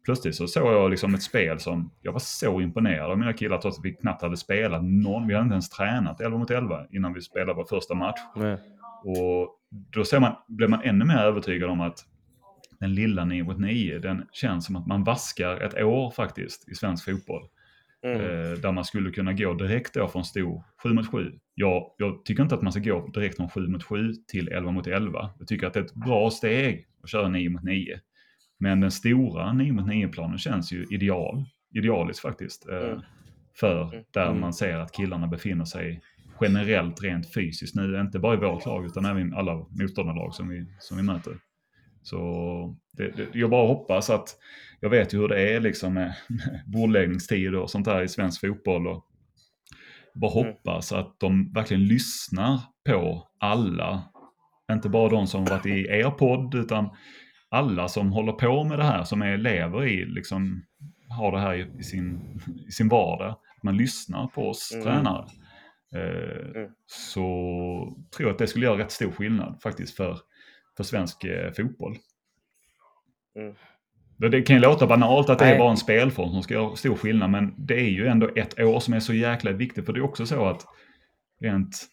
Plötsligt 0.05 0.35
så 0.35 0.47
såg 0.47 0.73
jag 0.73 0.91
liksom 0.91 1.13
ett 1.13 1.23
spel 1.23 1.59
som, 1.59 1.91
jag 2.01 2.11
var 2.11 2.19
så 2.19 2.61
imponerad 2.61 3.11
av 3.11 3.17
mina 3.17 3.33
killar 3.33 3.57
trots 3.57 3.79
att 3.79 3.85
vi 3.85 3.93
knappt 3.93 4.21
hade 4.21 4.37
spelat 4.37 4.83
någon, 4.83 5.27
vi 5.27 5.33
hade 5.33 5.43
inte 5.43 5.53
ens 5.53 5.69
tränat 5.69 6.21
11 6.21 6.37
mot 6.37 6.51
11 6.51 6.85
innan 6.91 7.13
vi 7.13 7.21
spelade 7.21 7.53
vår 7.53 7.65
första 7.65 7.93
match. 7.93 8.19
Mm. 8.35 8.57
Och 9.03 9.59
då 9.69 10.05
ser 10.05 10.19
man, 10.19 10.35
blir 10.47 10.67
man 10.67 10.81
ännu 10.83 11.05
mer 11.05 11.17
övertygad 11.17 11.69
om 11.69 11.81
att 11.81 12.05
den 12.79 12.95
lilla 12.95 13.25
9 13.25 13.43
mot 13.43 13.59
9, 13.59 13.99
den 13.99 14.25
känns 14.31 14.65
som 14.65 14.75
att 14.75 14.87
man 14.87 15.03
vaskar 15.03 15.61
ett 15.61 15.83
år 15.83 16.11
faktiskt 16.11 16.69
i 16.69 16.75
svensk 16.75 17.05
fotboll. 17.05 17.43
Mm. 18.03 18.21
Eh, 18.21 18.51
där 18.51 18.71
man 18.71 18.85
skulle 18.85 19.11
kunna 19.11 19.33
gå 19.33 19.53
direkt 19.53 19.93
då 19.93 20.07
från 20.07 20.25
stor 20.25 20.63
7 20.83 20.93
mot 20.93 21.11
7. 21.11 21.31
Jag, 21.55 21.95
jag 21.97 22.25
tycker 22.25 22.43
inte 22.43 22.55
att 22.55 22.61
man 22.61 22.71
ska 22.71 22.81
gå 22.81 23.07
direkt 23.07 23.37
från 23.37 23.49
7 23.49 23.67
mot 23.67 23.83
7 23.83 24.13
till 24.27 24.47
11 24.47 24.71
mot 24.71 24.87
11. 24.87 25.29
Jag 25.39 25.47
tycker 25.47 25.67
att 25.67 25.73
det 25.73 25.79
är 25.79 25.83
ett 25.83 25.93
bra 25.93 26.29
steg 26.29 26.87
att 27.03 27.09
köra 27.09 27.29
9 27.29 27.49
mot 27.49 27.63
9. 27.63 27.99
Men 28.59 28.81
den 28.81 28.91
stora 28.91 29.53
9 29.53 29.73
mot 29.73 29.85
9-planen 29.85 30.37
känns 30.37 30.71
ju 30.71 30.85
ideal, 30.89 31.45
idealisk 31.73 32.21
faktiskt. 32.21 32.69
Eh, 32.69 32.77
mm. 32.77 33.01
För 33.59 33.93
mm. 33.93 34.03
där 34.11 34.27
mm. 34.27 34.41
man 34.41 34.53
ser 34.53 34.77
att 34.77 34.91
killarna 34.91 35.27
befinner 35.27 35.65
sig 35.65 36.01
generellt 36.41 37.03
rent 37.03 37.33
fysiskt 37.33 37.75
nu, 37.75 37.99
inte 37.99 38.19
bara 38.19 38.33
i 38.33 38.37
vårt 38.37 38.65
lag 38.65 38.85
utan 38.85 39.05
även 39.05 39.33
alla 39.33 39.55
motståndarlag 39.55 40.33
som 40.33 40.49
vi, 40.49 40.65
som 40.79 40.97
vi 40.97 41.03
möter. 41.03 41.37
Så 42.01 42.75
det, 42.93 43.17
det, 43.17 43.27
jag 43.33 43.49
bara 43.49 43.67
hoppas 43.67 44.09
att, 44.09 44.35
jag 44.79 44.89
vet 44.89 45.13
ju 45.13 45.17
hur 45.17 45.27
det 45.27 45.53
är 45.53 45.59
liksom 45.59 45.93
med, 45.93 46.15
med 46.27 46.63
bordläggningstider 46.65 47.55
och 47.55 47.69
sånt 47.69 47.85
där 47.85 48.03
i 48.03 48.07
svensk 48.07 48.41
fotboll. 48.41 48.87
Och 48.87 49.05
bara 50.15 50.31
mm. 50.31 50.45
hoppas 50.45 50.91
att 50.91 51.19
de 51.19 51.51
verkligen 51.53 51.87
lyssnar 51.87 52.61
på 52.89 53.27
alla. 53.39 54.03
Inte 54.71 54.89
bara 54.89 55.09
de 55.09 55.27
som 55.27 55.45
varit 55.45 55.65
i 55.65 55.87
er 55.89 56.09
podd 56.09 56.55
utan 56.55 56.89
alla 57.49 57.87
som 57.87 58.11
håller 58.11 58.33
på 58.33 58.63
med 58.63 58.79
det 58.79 58.83
här, 58.83 59.03
som 59.03 59.21
är 59.21 59.31
elever 59.31 59.85
i, 59.85 60.05
liksom 60.05 60.63
har 61.09 61.31
det 61.31 61.39
här 61.39 61.55
i, 61.55 61.79
i 61.79 61.83
sin, 61.83 62.39
i 62.67 62.71
sin 62.71 62.89
vardag. 62.89 63.29
Att 63.29 63.63
man 63.63 63.77
lyssnar 63.77 64.27
på 64.27 64.49
oss 64.49 64.71
mm. 64.73 64.83
tränare. 64.83 65.25
Eh, 65.95 66.55
mm. 66.55 66.71
Så 66.85 67.21
tror 68.15 68.27
jag 68.27 68.31
att 68.31 68.39
det 68.39 68.47
skulle 68.47 68.65
göra 68.65 68.77
rätt 68.77 68.91
stor 68.91 69.11
skillnad 69.11 69.59
faktiskt 69.63 69.95
för 69.95 70.17
för 70.77 70.83
svensk 70.83 71.23
eh, 71.23 71.51
fotboll. 71.51 71.97
Mm. 73.35 73.53
Det 74.17 74.41
kan 74.41 74.55
ju 74.55 74.61
låta 74.61 74.87
banalt 74.87 75.29
att 75.29 75.39
det 75.39 75.45
är 75.45 75.59
bara 75.59 75.71
en 75.71 75.77
spelform 75.77 76.31
som 76.31 76.43
ska 76.43 76.53
göra 76.53 76.75
stor 76.75 76.95
skillnad, 76.95 77.29
men 77.29 77.53
det 77.57 77.75
är 77.75 77.89
ju 77.89 78.07
ändå 78.07 78.29
ett 78.35 78.59
år 78.59 78.79
som 78.79 78.93
är 78.93 78.99
så 78.99 79.13
jäkla 79.13 79.51
viktigt. 79.51 79.85
För 79.85 79.93
det 79.93 79.99
är 79.99 80.03
också 80.03 80.25
så 80.25 80.45
att 80.45 80.65
rent, 81.41 81.87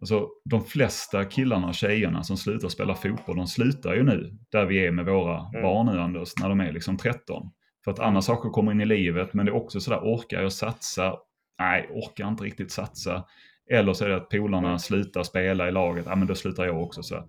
alltså 0.00 0.28
de 0.44 0.64
flesta 0.64 1.24
killarna 1.24 1.68
och 1.68 1.74
tjejerna 1.74 2.22
som 2.22 2.36
slutar 2.36 2.68
spela 2.68 2.94
fotboll, 2.94 3.36
de 3.36 3.46
slutar 3.46 3.94
ju 3.94 4.02
nu 4.02 4.38
där 4.52 4.66
vi 4.66 4.86
är 4.86 4.90
med 4.90 5.04
våra 5.04 5.38
mm. 5.38 5.62
barn 5.62 5.86
nu 5.86 6.00
Anders, 6.00 6.32
när 6.40 6.48
de 6.48 6.60
är 6.60 6.72
liksom 6.72 6.96
13. 6.96 7.50
För 7.84 7.90
att 7.90 7.98
andra 7.98 8.22
saker 8.22 8.48
kommer 8.48 8.72
in 8.72 8.80
i 8.80 8.86
livet, 8.86 9.34
men 9.34 9.46
det 9.46 9.52
är 9.52 9.56
också 9.56 9.80
sådär, 9.80 10.00
orkar 10.00 10.42
jag 10.42 10.52
satsa? 10.52 11.16
Nej, 11.58 11.88
orkar 11.90 12.28
inte 12.28 12.44
riktigt 12.44 12.72
satsa. 12.72 13.24
Eller 13.70 13.92
så 13.92 14.04
är 14.04 14.08
det 14.08 14.16
att 14.16 14.28
polarna 14.28 14.68
mm. 14.68 14.78
slutar 14.78 15.22
spela 15.22 15.68
i 15.68 15.72
laget, 15.72 16.04
ja 16.08 16.16
men 16.16 16.26
då 16.26 16.34
slutar 16.34 16.66
jag 16.66 16.82
också. 16.82 17.02
Så 17.02 17.28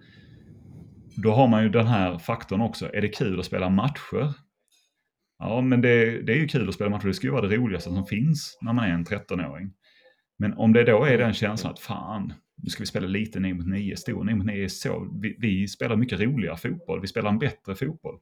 då 1.22 1.32
har 1.32 1.48
man 1.48 1.64
ju 1.64 1.70
den 1.70 1.88
här 1.88 2.18
faktorn 2.18 2.62
också. 2.62 2.94
Är 2.94 3.02
det 3.02 3.08
kul 3.08 3.40
att 3.40 3.46
spela 3.46 3.70
matcher? 3.70 4.34
Ja, 5.40 5.62
men 5.62 5.82
det, 5.82 6.22
det 6.22 6.34
är 6.34 6.38
ju 6.38 6.48
kul 6.48 6.70
att 6.70 6.76
spela 6.76 6.90
matcher. 6.90 7.08
Det 7.08 7.14
ska 7.14 7.28
ju 7.28 7.34
vara 7.34 7.48
det 7.48 7.56
roligaste 7.56 7.90
som 7.90 8.06
finns 8.06 8.58
när 8.62 8.74
man 8.74 8.86
är 8.86 8.94
en 8.94 9.06
13-åring. 9.06 9.74
Men 10.40 10.54
om 10.54 10.74
det 10.74 10.84
då 10.84 11.04
är 11.04 11.18
den 11.18 11.34
känslan 11.34 11.74
att 11.74 11.80
fan, 11.80 12.34
nu 12.64 12.70
ska 12.70 12.82
vi 12.82 12.88
spela 12.88 13.08
lite 13.08 13.40
9 13.40 13.54
mot 13.54 13.68
9, 13.68 13.96
stor 13.96 14.24
9 14.24 14.36
mot 14.36 14.46
9 14.46 14.64
är 14.64 14.68
så, 14.68 15.20
vi, 15.22 15.36
vi, 15.40 15.68
spelar 15.68 15.96
mycket 15.96 16.20
roligare 16.20 16.58
fotboll, 16.58 17.02
vi 17.02 17.08
spelar 17.08 17.30
en 17.30 17.40
bättre 17.40 17.76
fotboll. 17.76 18.20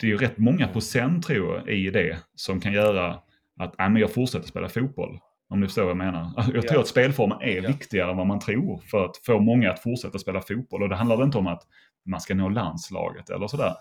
Det 0.00 0.06
är 0.06 0.10
ju 0.10 0.16
rätt 0.16 0.38
många 0.38 0.68
procent 0.68 1.26
tror 1.26 1.56
jag 1.56 1.68
i 1.68 1.90
det 1.90 2.18
som 2.34 2.60
kan 2.60 2.72
göra 2.72 3.18
att 3.60 3.80
äh, 3.80 3.88
men 3.90 3.96
jag 3.96 4.12
fortsätter 4.12 4.48
spela 4.48 4.68
fotboll. 4.68 5.18
Om 5.48 5.60
ni 5.60 5.66
förstår 5.66 5.82
vad 5.82 5.90
jag 5.90 5.96
menar. 5.96 6.32
Jag 6.36 6.62
tror 6.62 6.74
ja. 6.74 6.80
att 6.80 6.88
spelformen 6.88 7.38
är 7.40 7.62
ja. 7.62 7.68
viktigare 7.68 8.10
än 8.10 8.16
vad 8.16 8.26
man 8.26 8.40
tror 8.40 8.82
för 8.90 9.04
att 9.04 9.16
få 9.16 9.40
många 9.40 9.70
att 9.70 9.82
fortsätta 9.82 10.18
spela 10.18 10.40
fotboll. 10.40 10.82
Och 10.82 10.88
det 10.88 10.96
handlar 10.96 11.24
inte 11.24 11.38
om 11.38 11.46
att 11.46 11.62
man 12.06 12.20
ska 12.20 12.34
nå 12.34 12.48
landslaget 12.48 13.30
eller 13.30 13.46
sådär. 13.46 13.74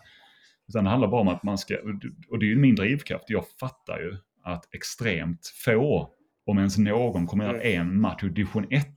Utan 0.68 0.84
det 0.84 0.90
handlar 0.90 1.08
bara 1.08 1.22
om 1.22 1.28
att 1.28 1.44
man 1.44 1.58
ska, 1.58 1.76
och 2.30 2.40
det 2.40 2.46
är 2.46 2.50
ju 2.50 2.56
min 2.56 2.76
drivkraft, 2.76 3.26
jag 3.28 3.44
fattar 3.60 4.00
ju 4.00 4.18
att 4.44 4.74
extremt 4.76 5.54
få, 5.66 6.10
om 6.46 6.58
ens 6.58 6.78
någon, 6.78 7.28
kommer 7.28 7.46
göra 7.46 7.62
mm. 7.62 7.82
en 7.82 8.02
match 8.02 8.24
i 8.24 8.30
division 8.30 8.68
1. 8.70 8.88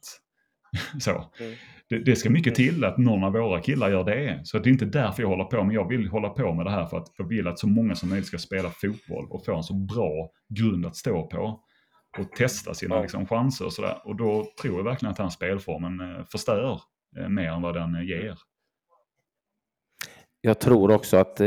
Så. 1.01 1.11
Mm. 1.11 1.55
Det, 1.89 1.99
det, 1.99 2.17
ska 2.17 2.31
mycket 2.31 2.59
mm. 2.59 2.71
till 2.71 2.85
att 2.85 2.99
någon 2.99 3.25
av 3.25 3.33
våra 3.33 3.61
killar 3.61 3.91
gör 3.91 4.05
det. 4.05 4.41
Så 4.45 4.59
det 4.59 4.69
är 4.69 4.73
inte 4.73 4.85
därför 4.85 5.23
jag 5.23 5.29
håller 5.29 5.45
på, 5.45 5.65
men 5.65 5.75
jag 5.75 5.89
vill 5.89 6.09
hålla 6.09 6.29
på 6.29 6.55
med 6.55 6.67
det 6.67 6.71
här 6.71 6.87
för 6.87 6.97
att 6.97 7.07
jag 7.19 7.29
vill 7.29 7.49
att 7.49 7.59
så 7.59 7.69
många 7.69 7.95
som 7.95 8.09
möjligt 8.09 8.27
ska 8.27 8.39
spela 8.39 8.71
fotboll 8.71 9.27
och 9.31 9.45
få 9.45 9.57
en 9.57 9.63
så 9.63 9.75
bra 9.75 10.31
grund 10.49 10.87
att 10.87 10.97
stå 10.97 11.27
på 11.27 11.61
och 12.19 12.33
testa 12.33 12.75
sina 12.75 13.01
liksom, 13.01 13.27
chanser 13.27 13.65
och 13.65 13.73
sådär. 13.73 13.99
Och 14.05 14.17
då 14.17 14.47
tror 14.63 14.77
jag 14.77 14.85
verkligen 14.85 15.11
att 15.11 15.17
den 15.17 15.31
spelformen 15.31 16.01
eh, 16.01 16.25
förstör 16.33 16.81
eh, 17.19 17.29
mer 17.29 17.49
än 17.49 17.63
vad 17.63 17.75
den 17.75 17.95
eh, 17.95 18.03
ger 18.03 18.39
jag 20.43 20.59
tror 20.59 20.91
också 20.91 21.17
att 21.17 21.41
eh, 21.41 21.47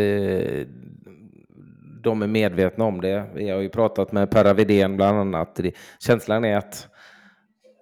de 2.03 2.21
är 2.21 2.27
medvetna 2.27 2.85
om 2.85 3.01
det. 3.01 3.25
Vi 3.33 3.49
har 3.49 3.59
ju 3.59 3.69
pratat 3.69 4.11
med 4.11 4.31
Per 4.31 4.53
Widén 4.53 4.95
bland 4.95 5.17
annat. 5.19 5.59
Känslan 5.99 6.45
är 6.45 6.57
att 6.57 6.87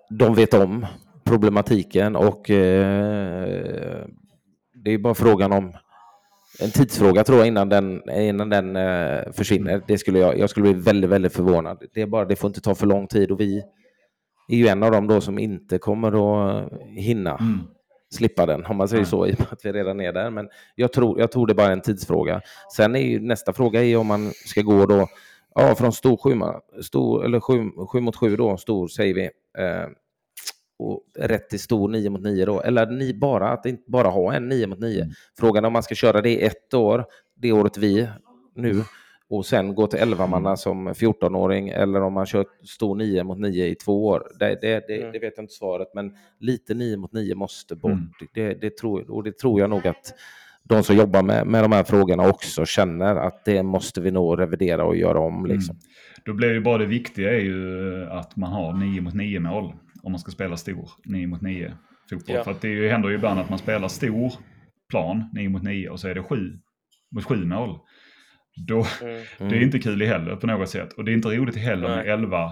de 0.09 0.35
vet 0.35 0.53
om 0.53 0.85
problematiken 1.23 2.15
och 2.15 2.49
eh, 2.49 4.05
det 4.73 4.91
är 4.91 4.97
bara 4.97 5.13
frågan 5.13 5.51
om 5.51 5.73
en 6.59 6.71
tidsfråga 6.71 7.23
tror 7.23 7.37
jag 7.37 7.47
innan 7.47 7.69
den, 7.69 8.09
innan 8.09 8.49
den 8.49 8.75
eh, 8.75 9.31
försvinner. 9.31 9.81
Det 9.87 9.97
skulle 9.97 10.19
jag, 10.19 10.37
jag 10.37 10.49
skulle 10.49 10.73
bli 10.73 10.81
väldigt, 10.81 11.09
väldigt 11.09 11.33
förvånad. 11.33 11.83
Det 11.93 12.01
är 12.01 12.07
bara, 12.07 12.25
det 12.25 12.35
får 12.35 12.47
inte 12.47 12.61
ta 12.61 12.75
för 12.75 12.87
lång 12.87 13.07
tid 13.07 13.31
och 13.31 13.39
vi 13.39 13.63
är 14.47 14.57
ju 14.57 14.67
en 14.67 14.83
av 14.83 14.91
dem 14.91 15.07
då 15.07 15.21
som 15.21 15.39
inte 15.39 15.77
kommer 15.77 16.07
att 16.07 16.69
hinna 16.87 17.37
mm 17.37 17.59
slippa 18.13 18.45
den, 18.45 18.65
om 18.65 18.77
man 18.77 18.87
säger 18.87 18.99
mm. 18.99 19.09
så, 19.09 19.27
i 19.27 19.33
och 19.33 19.39
med 19.39 19.47
att 19.51 19.65
vi 19.65 19.71
redan 19.71 20.01
är 20.01 20.13
där. 20.13 20.29
Men 20.29 20.49
jag 20.75 20.93
tror, 20.93 21.19
jag 21.19 21.31
tror 21.31 21.47
det 21.47 21.53
är 21.53 21.55
bara 21.55 21.71
en 21.71 21.81
tidsfråga. 21.81 22.41
Sen 22.75 22.95
är 22.95 22.99
ju 22.99 23.19
nästa 23.19 23.53
fråga 23.53 23.83
är 23.83 23.97
om 23.97 24.07
man 24.07 24.31
ska 24.45 24.61
gå 24.61 24.85
då, 24.85 25.07
ja, 25.55 25.75
från 25.75 25.93
stor 25.93 26.17
sju, 26.17 26.39
stor, 26.81 27.25
eller 27.25 27.39
sju, 27.39 27.69
sju 27.87 27.99
mot 27.99 28.15
sju 28.15 28.35
då, 28.35 28.57
stor 28.57 28.87
säger 28.87 29.13
vi, 29.13 29.23
eh, 29.57 29.87
och 30.79 31.03
rätt 31.19 31.49
till 31.49 31.59
stor 31.59 31.89
9 31.89 32.09
mot 32.09 32.21
9 32.21 32.45
då? 32.45 32.61
Eller 32.61 32.85
ni 32.85 33.13
bara 33.13 33.49
att 33.49 33.65
inte 33.65 33.83
bara 33.87 34.07
ha 34.07 34.33
en 34.33 34.47
9 34.47 34.67
mot 34.67 34.79
9? 34.79 35.01
Mm. 35.01 35.13
Frågan 35.39 35.63
är 35.63 35.67
om 35.67 35.73
man 35.73 35.83
ska 35.83 35.95
köra 35.95 36.21
det 36.21 36.29
i 36.29 36.41
ett 36.41 36.73
år, 36.73 37.05
det 37.35 37.51
året 37.51 37.77
vi 37.77 38.07
nu, 38.55 38.83
och 39.33 39.45
sen 39.45 39.75
gå 39.75 39.87
till 39.87 39.99
11 39.99 40.27
manna 40.27 40.49
mm. 40.49 40.57
som 40.57 40.89
14-åring 40.89 41.69
eller 41.69 42.01
om 42.01 42.13
man 42.13 42.25
kör 42.25 42.45
stor 42.63 42.95
9 42.95 43.23
mot 43.23 43.39
9 43.39 43.65
i 43.65 43.75
två 43.75 44.07
år. 44.07 44.27
Det, 44.39 44.57
det, 44.61 44.87
det, 44.87 44.99
mm. 44.99 45.11
det, 45.11 45.19
vet 45.19 45.33
jag 45.35 45.43
inte 45.43 45.53
svaret, 45.53 45.87
men 45.93 46.11
lite 46.39 46.73
9 46.73 46.97
mot 46.97 47.13
9 47.13 47.35
måste 47.35 47.75
bort. 47.75 47.91
Mm. 47.91 48.09
Det, 48.33 48.53
det, 48.53 48.77
tror, 48.77 49.11
och 49.11 49.23
det 49.23 49.37
tror 49.37 49.59
jag 49.59 49.69
nog 49.69 49.87
att 49.87 50.13
de 50.63 50.83
som 50.83 50.95
jobbar 50.95 51.21
med, 51.21 51.47
med 51.47 51.63
de 51.63 51.71
här 51.71 51.83
frågorna 51.83 52.29
också 52.29 52.65
känner 52.65 53.15
att 53.15 53.45
det 53.45 53.63
måste 53.63 54.01
vi 54.01 54.11
nog 54.11 54.39
revidera 54.39 54.85
och 54.85 54.95
göra 54.95 55.19
om. 55.19 55.45
Liksom. 55.45 55.75
Mm. 55.75 55.83
Då 56.25 56.33
blir 56.33 56.53
ju 56.53 56.61
bara 56.61 56.77
det 56.77 56.85
viktiga 56.85 57.33
är 57.33 57.41
ju 57.41 58.05
att 58.09 58.35
man 58.35 58.51
har 58.51 58.73
9 58.73 59.01
mot 59.01 59.13
9 59.13 59.39
mål 59.39 59.73
om 60.03 60.11
man 60.11 60.19
ska 60.19 60.31
spela 60.31 60.57
stor 60.57 60.89
9 61.05 61.27
mot 61.27 61.41
9 61.41 61.73
fotboll. 62.09 62.35
Ja. 62.35 62.43
För 62.43 62.55
det 62.61 62.89
händer 62.89 63.09
ju 63.09 63.15
ibland 63.15 63.39
att 63.39 63.49
man 63.49 63.59
spelar 63.59 63.87
stor 63.87 64.33
plan 64.89 65.29
9 65.33 65.49
mot 65.49 65.63
9 65.63 65.89
och 65.89 65.99
så 65.99 66.07
är 66.07 66.15
det 66.15 66.23
7 66.23 66.59
mot 67.11 67.23
7 67.25 67.45
mål. 67.45 67.79
Då, 68.55 68.85
mm. 69.01 69.23
Det 69.37 69.57
är 69.57 69.61
inte 69.61 69.79
kul 69.79 70.01
heller 70.01 70.35
på 70.35 70.47
något 70.47 70.69
sätt. 70.69 70.93
Och 70.93 71.05
det 71.05 71.11
är 71.11 71.13
inte 71.13 71.27
roligt 71.27 71.57
heller 71.57 71.87
Nej. 71.87 71.97
med 71.97 72.13
11 72.13 72.51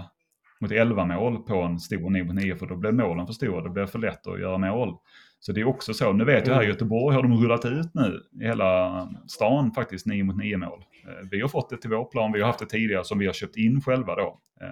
mot 0.61 0.71
11 0.71 1.05
mål 1.05 1.37
på 1.37 1.55
en 1.55 1.79
stor 1.79 2.09
9 2.09 2.23
mot 2.23 2.35
9 2.35 2.55
för 2.55 2.65
då 2.65 2.75
blir 2.75 2.91
målen 2.91 3.27
för 3.27 3.33
stora. 3.33 3.61
Det 3.61 3.69
blir 3.69 3.85
för 3.85 3.99
lätt 3.99 4.27
att 4.27 4.39
göra 4.39 4.57
mål. 4.57 4.97
Så 5.39 5.51
det 5.51 5.61
är 5.61 5.67
också 5.67 5.93
så. 5.93 6.13
Nu 6.13 6.25
vet 6.25 6.47
jag 6.47 6.53
här 6.53 6.61
i 6.61 6.65
mm. 6.65 6.73
Göteborg 6.73 7.15
har 7.15 7.23
de 7.23 7.33
rullat 7.33 7.65
ut 7.65 7.93
nu 7.93 8.21
i 8.41 8.47
hela 8.47 9.09
stan 9.27 9.71
faktiskt 9.71 10.05
9 10.05 10.23
mot 10.23 10.37
9 10.37 10.57
mål. 10.57 10.83
Eh, 11.07 11.27
vi 11.31 11.41
har 11.41 11.47
fått 11.47 11.69
det 11.69 11.77
till 11.77 11.89
vår 11.89 12.05
plan. 12.05 12.31
Vi 12.31 12.39
har 12.39 12.47
haft 12.47 12.59
det 12.59 12.65
tidigare 12.65 13.03
som 13.03 13.19
vi 13.19 13.25
har 13.25 13.33
köpt 13.33 13.57
in 13.57 13.81
själva 13.81 14.15
då. 14.15 14.39
Eh, 14.61 14.67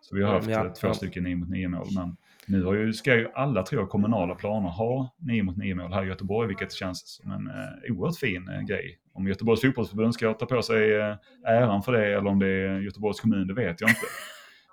så 0.00 0.16
vi 0.16 0.22
har 0.22 0.32
haft 0.32 0.50
ja, 0.50 0.74
två 0.80 0.88
ja. 0.88 0.94
stycken 0.94 1.24
9 1.24 1.36
mot 1.36 1.48
9 1.48 1.68
mål. 1.68 1.86
Men 1.94 2.16
nu 2.46 2.64
har 2.64 2.74
ju, 2.74 2.92
ska 2.92 3.14
ju 3.14 3.28
alla 3.34 3.62
tre 3.62 3.86
kommunala 3.86 4.34
planer 4.34 4.68
ha 4.68 5.14
9 5.18 5.42
mot 5.42 5.56
9 5.56 5.74
mål 5.74 5.92
här 5.92 6.04
i 6.04 6.08
Göteborg, 6.08 6.48
vilket 6.48 6.72
känns 6.72 7.20
som 7.22 7.30
en 7.30 7.46
eh, 7.46 7.92
oerhört 7.92 8.18
fin 8.18 8.48
eh, 8.48 8.60
grej. 8.60 8.98
Om 9.14 9.28
Göteborgs 9.28 9.60
fotbollsförbund 9.60 10.14
ska 10.14 10.34
ta 10.34 10.46
på 10.46 10.62
sig 10.62 10.94
eh, 10.94 11.16
äran 11.46 11.82
för 11.82 11.92
det 11.92 12.06
eller 12.06 12.26
om 12.26 12.38
det 12.38 12.46
är 12.46 12.80
Göteborgs 12.80 13.20
kommun, 13.20 13.46
det 13.46 13.54
vet 13.54 13.80
jag 13.80 13.90
inte. 13.90 14.06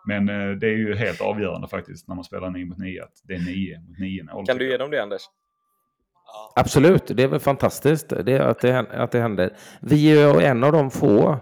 Men 0.07 0.29
eh, 0.29 0.55
det 0.55 0.67
är 0.67 0.77
ju 0.77 0.95
helt 0.95 1.21
avgörande 1.21 1.67
faktiskt 1.67 2.07
när 2.07 2.15
man 2.15 2.23
spelar 2.23 2.49
9 2.49 2.65
mot 2.65 2.77
9 2.77 3.03
att 3.03 3.13
det 3.23 3.33
är 3.33 3.39
9 3.39 3.79
mot 3.79 3.99
9 3.99 4.23
mål. 4.23 4.45
Kan 4.45 4.57
du 4.57 4.69
ge 4.69 4.77
dem 4.77 4.91
det 4.91 5.03
Anders? 5.03 5.21
Absolut, 6.55 7.07
det 7.07 7.23
är 7.23 7.27
väl 7.27 7.39
fantastiskt 7.39 8.09
det, 8.09 8.39
att, 8.39 8.59
det, 8.59 8.79
att 8.79 9.11
det 9.11 9.19
händer. 9.19 9.49
Vi 9.81 10.11
är 10.11 10.35
ju 10.35 10.41
en 10.45 10.63
av 10.63 10.71
de 10.71 10.91
få 10.91 11.39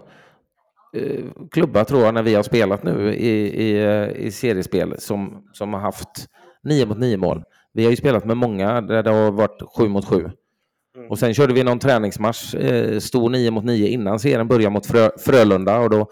Eh, 0.92 1.24
klubbar 1.50 1.84
tror 1.84 2.02
jag 2.02 2.14
när 2.14 2.22
vi 2.22 2.34
har 2.34 2.42
spelat 2.42 2.82
nu 2.82 3.14
i, 3.14 3.30
i, 3.64 4.16
i 4.26 4.30
seriespel 4.30 5.00
som, 5.00 5.48
som 5.52 5.74
har 5.74 5.80
haft 5.80 6.26
9 6.62 6.86
mot 6.86 6.98
9 6.98 7.16
mål. 7.16 7.44
Vi 7.72 7.84
har 7.84 7.90
ju 7.90 7.96
spelat 7.96 8.24
med 8.24 8.36
många 8.36 8.80
där 8.80 9.02
det 9.02 9.10
har 9.10 9.30
varit 9.30 9.62
7 9.76 9.88
mot 9.88 10.04
7. 10.04 10.30
Mm. 10.98 11.10
Och 11.10 11.18
sen 11.18 11.34
körde 11.34 11.54
vi 11.54 11.64
någon 11.64 11.78
träningsmatch, 11.78 12.54
eh, 12.54 12.98
stor 12.98 13.30
9 13.30 13.50
mot 13.50 13.64
9 13.64 13.88
innan 13.88 14.20
serien 14.20 14.48
började 14.48 14.70
mot 14.70 14.86
Frö, 14.86 15.10
Frölunda 15.18 15.78
och 15.78 15.90
då, 15.90 16.08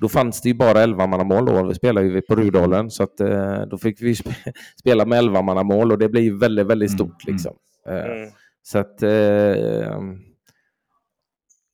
då 0.00 0.08
fanns 0.08 0.40
det 0.40 0.48
ju 0.48 0.54
bara 0.54 0.82
11 0.82 1.06
mål 1.06 1.46
då. 1.46 1.62
Vi 1.62 1.74
spelade 1.74 2.06
ju 2.06 2.22
på 2.22 2.36
Rudalen 2.36 2.90
så 2.90 3.02
att 3.02 3.20
eh, 3.20 3.62
då 3.70 3.78
fick 3.78 4.02
vi 4.02 4.14
sp 4.20 4.28
spela 4.80 5.04
med 5.04 5.18
11 5.18 5.42
mål 5.42 5.92
och 5.92 5.98
det 5.98 6.08
blir 6.08 6.22
ju 6.22 6.38
väldigt, 6.38 6.66
väldigt 6.66 6.90
mm, 6.90 6.98
stort 6.98 7.24
mm. 7.26 7.34
liksom. 7.34 7.56
Eh, 7.88 8.12
mm. 8.12 8.30
Så 8.62 8.78
att 8.78 9.02
eh, 9.02 9.10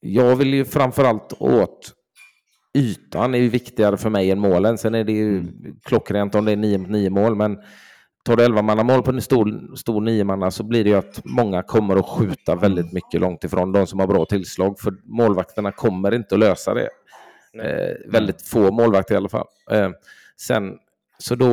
jag 0.01 0.37
vill 0.37 0.55
ju 0.55 0.65
framförallt 0.65 1.33
åt 1.39 1.95
ytan 2.79 3.35
är 3.35 3.39
ju 3.39 3.49
viktigare 3.49 3.97
för 3.97 4.11
mig 4.11 4.31
än 4.31 4.39
målen. 4.39 4.79
Sen 4.79 4.95
är 4.95 5.05
det 5.05 5.13
ju 5.13 5.39
mm. 5.39 5.77
klockrent 5.85 6.35
om 6.35 6.45
det 6.45 6.53
är 6.53 6.57
9 6.57 6.79
mot 6.79 6.91
9 6.91 7.11
mål, 7.11 7.37
men 7.37 7.59
tar 8.25 8.37
du 8.37 8.45
11 8.45 8.63
manna 8.63 8.83
mål 8.83 9.03
på 9.03 9.11
en 9.11 9.21
stor, 9.21 9.77
stor 9.77 10.01
9 10.01 10.25
manna 10.25 10.51
så 10.51 10.63
blir 10.63 10.85
det 10.85 10.91
ju 10.91 10.97
att 10.97 11.25
många 11.25 11.63
kommer 11.63 11.97
att 11.97 12.07
skjuta 12.07 12.55
väldigt 12.55 12.93
mycket 12.93 13.21
långt 13.21 13.45
ifrån 13.45 13.73
de 13.73 13.87
som 13.87 14.01
har 14.01 14.07
bra 14.07 14.25
tillslag, 14.25 14.81
för 14.81 14.95
målvakterna 15.05 15.73
kommer 15.73 16.15
inte 16.15 16.35
att 16.35 16.39
lösa 16.39 16.75
det. 16.75 16.89
Eh, 17.63 18.11
väldigt 18.13 18.43
få 18.43 18.73
målvakter 18.73 19.15
i 19.15 19.17
alla 19.17 19.29
fall. 19.29 19.47
Eh, 19.71 19.91
sen, 20.41 20.73
så 21.19 21.35
då, 21.35 21.49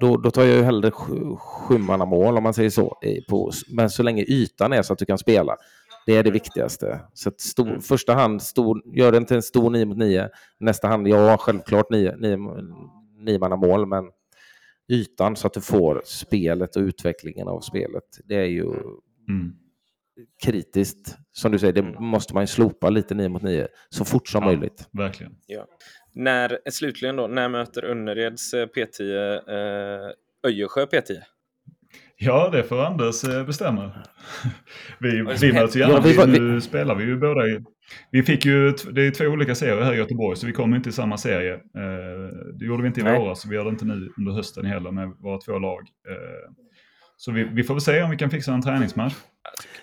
då, 0.00 0.16
då 0.16 0.30
tar 0.30 0.44
jag 0.44 0.56
ju 0.56 0.62
hellre 0.62 0.90
sju 0.90 1.78
mål 1.78 2.36
om 2.36 2.42
man 2.42 2.54
säger 2.54 2.70
så. 2.70 2.98
På, 3.28 3.50
men 3.68 3.90
så 3.90 4.02
länge 4.02 4.22
ytan 4.22 4.72
är 4.72 4.82
så 4.82 4.92
att 4.92 4.98
du 4.98 5.04
kan 5.04 5.18
spela 5.18 5.56
det 6.08 6.16
är 6.16 6.22
det 6.22 6.30
viktigaste. 6.30 7.00
Så 7.14 7.28
att 7.28 7.40
stor, 7.40 7.68
mm. 7.68 7.80
första 7.80 8.14
hand, 8.14 8.42
stor, 8.42 8.82
gör 8.84 9.12
den 9.12 9.26
till 9.26 9.36
en 9.36 9.42
stor 9.42 9.70
9 9.70 9.86
mot 9.86 9.96
9. 9.96 10.28
Nästa 10.60 10.88
hand, 10.88 11.08
ja, 11.08 11.36
självklart 11.36 11.90
9, 11.90 12.16
9, 12.16 12.38
9 13.18 13.38
manna 13.38 13.56
mål, 13.56 13.86
men 13.86 14.04
ytan 14.88 15.36
så 15.36 15.46
att 15.46 15.52
du 15.52 15.60
får 15.60 16.02
spelet 16.04 16.76
och 16.76 16.82
utvecklingen 16.82 17.48
av 17.48 17.60
spelet. 17.60 18.04
Det 18.24 18.34
är 18.34 18.46
ju 18.46 18.64
mm. 19.28 19.52
kritiskt. 20.44 21.16
Som 21.32 21.52
du 21.52 21.58
säger, 21.58 21.72
det 21.72 21.82
måste 21.82 22.34
man 22.34 22.42
ju 22.42 22.46
slopa 22.46 22.90
lite 22.90 23.14
9 23.14 23.28
mot 23.28 23.42
9 23.42 23.68
så 23.88 24.04
fort 24.04 24.28
som 24.28 24.42
ja, 24.42 24.48
möjligt. 24.48 24.88
Verkligen. 24.92 25.36
Ja. 25.46 25.66
När, 26.12 26.58
slutligen 26.70 27.16
då, 27.16 27.26
när 27.26 27.48
möter 27.48 27.84
Önnereds 27.84 28.54
eh, 28.54 28.66
P10 28.66 29.34
eh, 29.48 30.12
Öjersjö 30.46 30.84
P10? 30.84 31.22
Ja, 32.20 32.48
det 32.52 32.62
får 32.62 32.84
Anders 32.84 33.24
eh, 33.24 33.44
bestämma. 33.44 33.90
Vi, 34.98 35.10
vi 35.40 35.52
möts 35.52 35.76
gärna. 35.76 35.92
Ja, 35.94 36.24
vi, 36.24 36.40
nu 36.40 36.60
spelar 36.60 36.94
vi 36.94 37.04
ju 37.04 37.18
båda 37.18 37.46
i... 37.46 37.60
Vi 38.10 38.22
fick 38.22 38.44
ju, 38.44 38.70
det 38.70 39.06
är 39.06 39.10
två 39.10 39.24
olika 39.24 39.54
serier 39.54 39.82
här 39.82 39.94
i 39.94 39.96
Göteborg, 39.96 40.36
så 40.36 40.46
vi 40.46 40.52
kommer 40.52 40.76
inte 40.76 40.88
i 40.88 40.92
samma 40.92 41.16
serie. 41.16 41.54
Eh, 41.54 41.60
det 42.58 42.64
gjorde 42.64 42.82
vi 42.82 42.88
inte 42.88 43.00
i 43.00 43.02
Nej. 43.02 43.18
våras, 43.18 43.42
så 43.42 43.48
vi 43.48 43.54
gör 43.54 43.64
det 43.64 43.70
inte 43.70 43.84
nu 43.84 44.08
under 44.18 44.32
hösten 44.32 44.64
heller 44.64 44.90
med 44.90 45.08
våra 45.18 45.38
två 45.40 45.58
lag. 45.58 45.80
Eh, 46.08 46.52
så 47.16 47.32
vi, 47.32 47.44
vi 47.44 47.62
får 47.62 47.74
väl 47.74 47.80
se 47.80 48.02
om 48.02 48.10
vi 48.10 48.16
kan 48.16 48.30
fixa 48.30 48.52
en 48.52 48.62
träningsmatch. 48.62 49.14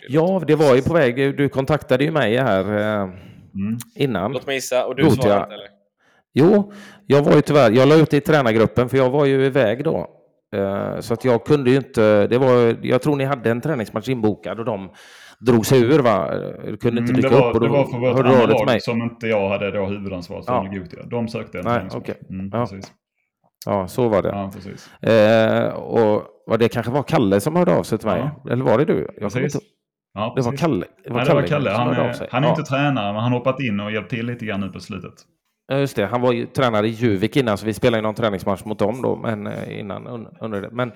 Ja, 0.07 0.43
det 0.47 0.55
var 0.55 0.75
ju 0.75 0.81
på 0.81 0.93
väg. 0.93 1.37
Du 1.37 1.49
kontaktade 1.49 2.03
ju 2.03 2.11
mig 2.11 2.37
här 2.37 2.63
mm. 2.63 3.77
innan. 3.95 4.31
Låt 4.31 4.47
mig 4.47 4.55
gissa, 4.55 4.85
och 4.85 4.95
du 4.95 5.03
svarade 5.03 5.43
inte 5.43 5.53
eller? 5.53 5.67
Jo, 6.33 6.73
jag 7.07 7.23
var 7.23 7.35
ju 7.35 7.41
tyvärr, 7.41 7.71
jag 7.71 7.87
la 7.87 7.95
ut 7.95 8.09
det 8.09 8.17
i 8.17 8.21
tränargruppen 8.21 8.89
för 8.89 8.97
jag 8.97 9.09
var 9.09 9.25
ju 9.25 9.45
iväg 9.45 9.83
då. 9.83 10.14
Eh, 10.55 10.99
så 10.99 11.13
att 11.13 11.25
jag 11.25 11.45
kunde 11.45 11.69
ju 11.69 11.77
inte, 11.77 12.27
det 12.27 12.37
var, 12.37 12.77
jag 12.81 13.01
tror 13.01 13.15
ni 13.15 13.23
hade 13.23 13.51
en 13.51 13.61
träningsmatch 13.61 14.09
inbokad 14.09 14.59
och 14.59 14.65
de 14.65 14.89
drog 15.39 15.65
sig 15.65 15.81
ur 15.81 15.99
va? 15.99 16.29
Kunde 16.81 17.01
inte 17.01 17.13
mm, 17.13 17.15
dyka 17.15 17.27
mm, 17.27 17.39
var, 17.39 17.49
upp 17.49 17.55
och 17.55 17.61
då 17.61 17.67
Det 17.67 17.71
var 17.73 17.85
för 17.85 17.97
vårt 17.97 18.25
andra 18.25 18.45
lag 18.45 18.65
mig. 18.65 18.81
som 18.81 19.01
inte 19.01 19.27
jag 19.27 19.49
hade 19.49 19.71
då 19.71 19.85
huvudansvaret 19.85 20.45
för 20.45 20.53
ja. 20.53 21.03
De 21.05 21.27
sökte 21.27 21.57
en 21.57 21.63
Nej, 21.63 21.73
träningsmatch. 21.73 22.01
Okay. 22.01 22.15
Mm, 22.29 22.49
ja. 22.53 22.67
ja. 23.65 23.87
så 23.87 24.07
var 24.07 24.21
det. 24.21 24.29
Ja, 24.29 24.51
precis. 24.53 25.03
Eh, 25.03 25.73
och 25.73 26.23
vad 26.45 26.59
det 26.59 26.69
kanske 26.69 26.91
var 26.91 27.03
Kalle 27.03 27.39
som 27.39 27.55
hörde 27.55 27.75
av 27.75 27.83
sig 27.83 27.97
till 27.97 28.07
mig? 28.07 28.31
Ja. 28.43 28.51
Eller 28.51 28.63
var 28.63 28.77
det 28.77 28.85
du? 28.85 29.07
Jag 29.21 29.33
precis. 29.33 29.61
Ja, 30.13 30.33
det 30.35 30.41
var 30.41 30.51
Kalle. 30.51 30.85
Det 31.03 31.09
var, 31.09 31.17
Nej, 31.17 31.25
Kalle, 31.25 31.41
det 31.41 31.41
var 31.41 31.47
Kalle. 31.47 31.71
Han, 31.71 31.89
är, 31.93 32.27
han 32.31 32.43
är 32.43 32.49
inte 32.49 32.63
tränare, 32.63 33.13
men 33.13 33.21
han 33.21 33.31
har 33.31 33.39
hoppat 33.39 33.59
in 33.59 33.79
och 33.79 33.91
hjälpt 33.91 34.09
till 34.09 34.25
lite 34.25 34.45
grann 34.45 34.59
nu 34.61 34.69
på 34.69 34.79
slutet. 34.79 35.13
Ja, 35.67 35.79
just 35.79 35.95
det. 35.95 36.05
Han 36.05 36.21
var 36.21 36.33
ju 36.33 36.45
tränare 36.45 36.87
i 36.87 36.89
Juvik 36.89 37.35
innan, 37.35 37.57
så 37.57 37.65
vi 37.65 37.73
spelade 37.73 38.01
någon 38.01 38.15
träningsmatch 38.15 38.65
mot 38.65 38.79
dem 38.79 39.01
då, 39.01 39.15
men 39.15 39.47
eh, 39.47 39.79
innan 39.79 40.27
under 40.41 40.61
det. 40.61 40.69
Men 40.71 40.91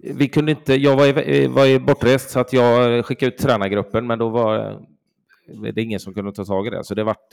vi 0.00 0.28
kunde 0.28 0.52
inte, 0.52 0.74
jag 0.74 0.96
var, 0.96 1.28
i, 1.28 1.46
var 1.46 1.66
i 1.66 1.78
bortrest 1.78 2.30
så 2.30 2.40
att 2.40 2.52
jag 2.52 3.04
skickade 3.06 3.34
ut 3.34 3.38
tränargruppen, 3.38 4.06
men 4.06 4.18
då 4.18 4.28
var 4.28 4.58
eh, 4.58 5.72
det 5.74 5.82
ingen 5.82 6.00
som 6.00 6.14
kunde 6.14 6.32
ta 6.32 6.44
tag 6.44 6.66
i 6.66 6.70
det, 6.70 6.84
så 6.84 6.94
det 6.94 7.04
vart, 7.04 7.30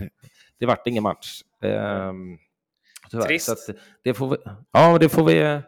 det 0.60 0.66
vart 0.66 0.88
ingen 0.88 1.04
match. 1.04 1.42
Ehm, 1.64 2.38
Trist. 3.28 3.70
det 4.04 4.14
får 4.14 4.30
vi, 4.30 4.38
ja, 4.72 4.98
det 4.98 5.10
får 5.10 5.24
vi, 5.24 5.62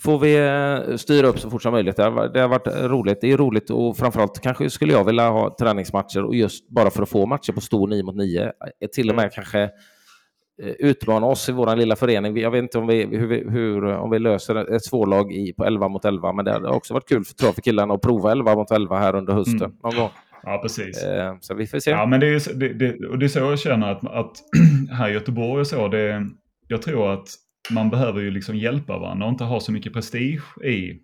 får 0.00 0.18
vi 0.18 0.36
eh, 0.36 0.96
styra 0.96 1.26
upp 1.26 1.38
så 1.38 1.50
fort 1.50 1.62
som 1.62 1.72
möjligt. 1.72 1.96
Det 1.96 2.02
har, 2.02 2.28
det 2.28 2.40
har 2.40 2.48
varit 2.48 2.66
roligt. 2.66 3.20
Det 3.20 3.32
är 3.32 3.36
roligt 3.36 3.70
och 3.70 3.96
framförallt 3.96 4.40
kanske 4.40 4.70
skulle 4.70 4.92
jag 4.92 5.04
vilja 5.04 5.28
ha 5.28 5.56
träningsmatcher 5.60 6.24
och 6.24 6.34
just 6.34 6.68
bara 6.68 6.90
för 6.90 7.02
att 7.02 7.08
få 7.08 7.26
matcher 7.26 7.52
på 7.52 7.60
stor 7.60 7.88
9 7.88 8.02
mot 8.02 8.16
9. 8.16 8.52
Till 8.92 9.10
och 9.10 9.16
med 9.16 9.22
mm. 9.22 9.32
kanske 9.34 9.62
Eh, 9.62 9.68
utmana 10.78 11.26
oss 11.26 11.48
i 11.48 11.52
vår 11.52 11.76
lilla 11.76 11.96
förening. 11.96 12.36
Jag 12.36 12.50
vet 12.50 12.62
inte 12.62 12.78
om 12.78 12.86
vi, 12.86 13.04
hur, 13.04 13.50
hur, 13.50 13.84
om 13.84 14.10
vi 14.10 14.18
löser 14.18 14.74
ett 14.74 14.84
svårlag 14.84 15.32
i, 15.32 15.52
på 15.52 15.64
11 15.64 15.88
mot 15.88 16.04
11, 16.04 16.32
men 16.32 16.44
det 16.44 16.52
har 16.52 16.66
också 16.66 16.94
varit 16.94 17.08
kul 17.08 17.24
för, 17.24 17.52
för 17.52 17.62
killarna 17.62 17.94
att 17.94 18.00
prova 18.00 18.32
11 18.32 18.54
mot 18.54 18.70
11 18.70 18.98
här 18.98 19.14
under 19.14 19.32
hösten. 19.32 19.56
Mm. 19.56 19.76
Någon 19.82 19.96
gång. 19.96 20.10
Ja, 20.42 20.58
precis. 20.62 21.02
Eh, 21.02 21.36
så 21.40 21.54
vi 21.54 21.66
får 21.66 21.78
se. 21.78 21.90
Ja, 21.90 22.06
men 22.06 22.20
det 22.20 22.26
är, 22.26 22.54
det, 22.54 22.68
det, 22.68 23.06
och 23.06 23.18
det 23.18 23.26
är 23.26 23.28
så 23.28 23.38
jag 23.38 23.58
känner 23.58 23.92
att, 23.92 24.04
att 24.04 24.32
här 24.90 25.08
i 25.08 25.12
Göteborg 25.12 25.60
och 25.60 25.66
så, 25.66 25.88
det, 25.88 26.26
jag 26.68 26.82
tror 26.82 27.12
att 27.12 27.28
man 27.70 27.90
behöver 27.90 28.20
ju 28.20 28.30
liksom 28.30 28.56
hjälpa 28.56 28.98
varandra 28.98 29.26
och 29.26 29.32
inte 29.32 29.44
ha 29.44 29.60
så 29.60 29.72
mycket 29.72 29.92
prestige 29.92 30.64
i 30.64 31.00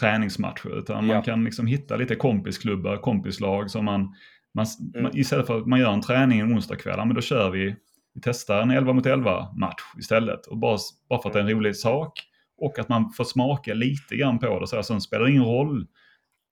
träningsmatcher. 0.00 0.78
Utan 0.78 1.08
ja. 1.08 1.14
man 1.14 1.22
kan 1.22 1.44
liksom 1.44 1.66
hitta 1.66 1.96
lite 1.96 2.14
kompisklubbar, 2.14 2.96
kompislag 2.96 3.70
som 3.70 3.84
man, 3.84 4.14
man, 4.54 4.66
mm. 4.94 5.02
man 5.02 5.16
istället 5.16 5.46
för 5.46 5.58
att 5.58 5.66
man 5.66 5.80
gör 5.80 5.92
en 5.92 6.00
träning 6.00 6.40
en 6.40 6.54
onsdagkväll, 6.54 6.98
men 6.98 7.14
då 7.14 7.20
kör 7.20 7.50
vi, 7.50 7.76
vi 8.14 8.20
testar 8.20 8.62
en 8.62 8.70
11 8.70 8.92
mot 8.92 9.06
11 9.06 9.48
match 9.56 9.82
istället. 9.98 10.46
Och 10.46 10.58
bara, 10.58 10.78
bara 11.08 11.22
för 11.22 11.28
att 11.28 11.32
det 11.32 11.38
är 11.38 11.44
en 11.44 11.50
rolig 11.50 11.76
sak 11.76 12.20
och 12.56 12.78
att 12.78 12.88
man 12.88 13.10
får 13.10 13.24
smaka 13.24 13.74
lite 13.74 14.16
grann 14.16 14.38
på 14.38 14.60
det. 14.60 14.66
Så 14.66 14.76
alltså, 14.76 15.00
spelar 15.00 15.24
det 15.24 15.30
ingen 15.30 15.44
roll. 15.44 15.86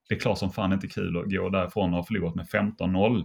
Det 0.08 0.14
är 0.14 0.18
klart 0.18 0.38
som 0.38 0.50
fan 0.50 0.72
inte 0.72 0.88
kul 0.88 1.16
att 1.16 1.30
gå 1.30 1.48
därifrån 1.48 1.90
och 1.90 1.96
ha 1.96 2.04
förlorat 2.04 2.34
med 2.34 2.46
15-0. 2.46 3.24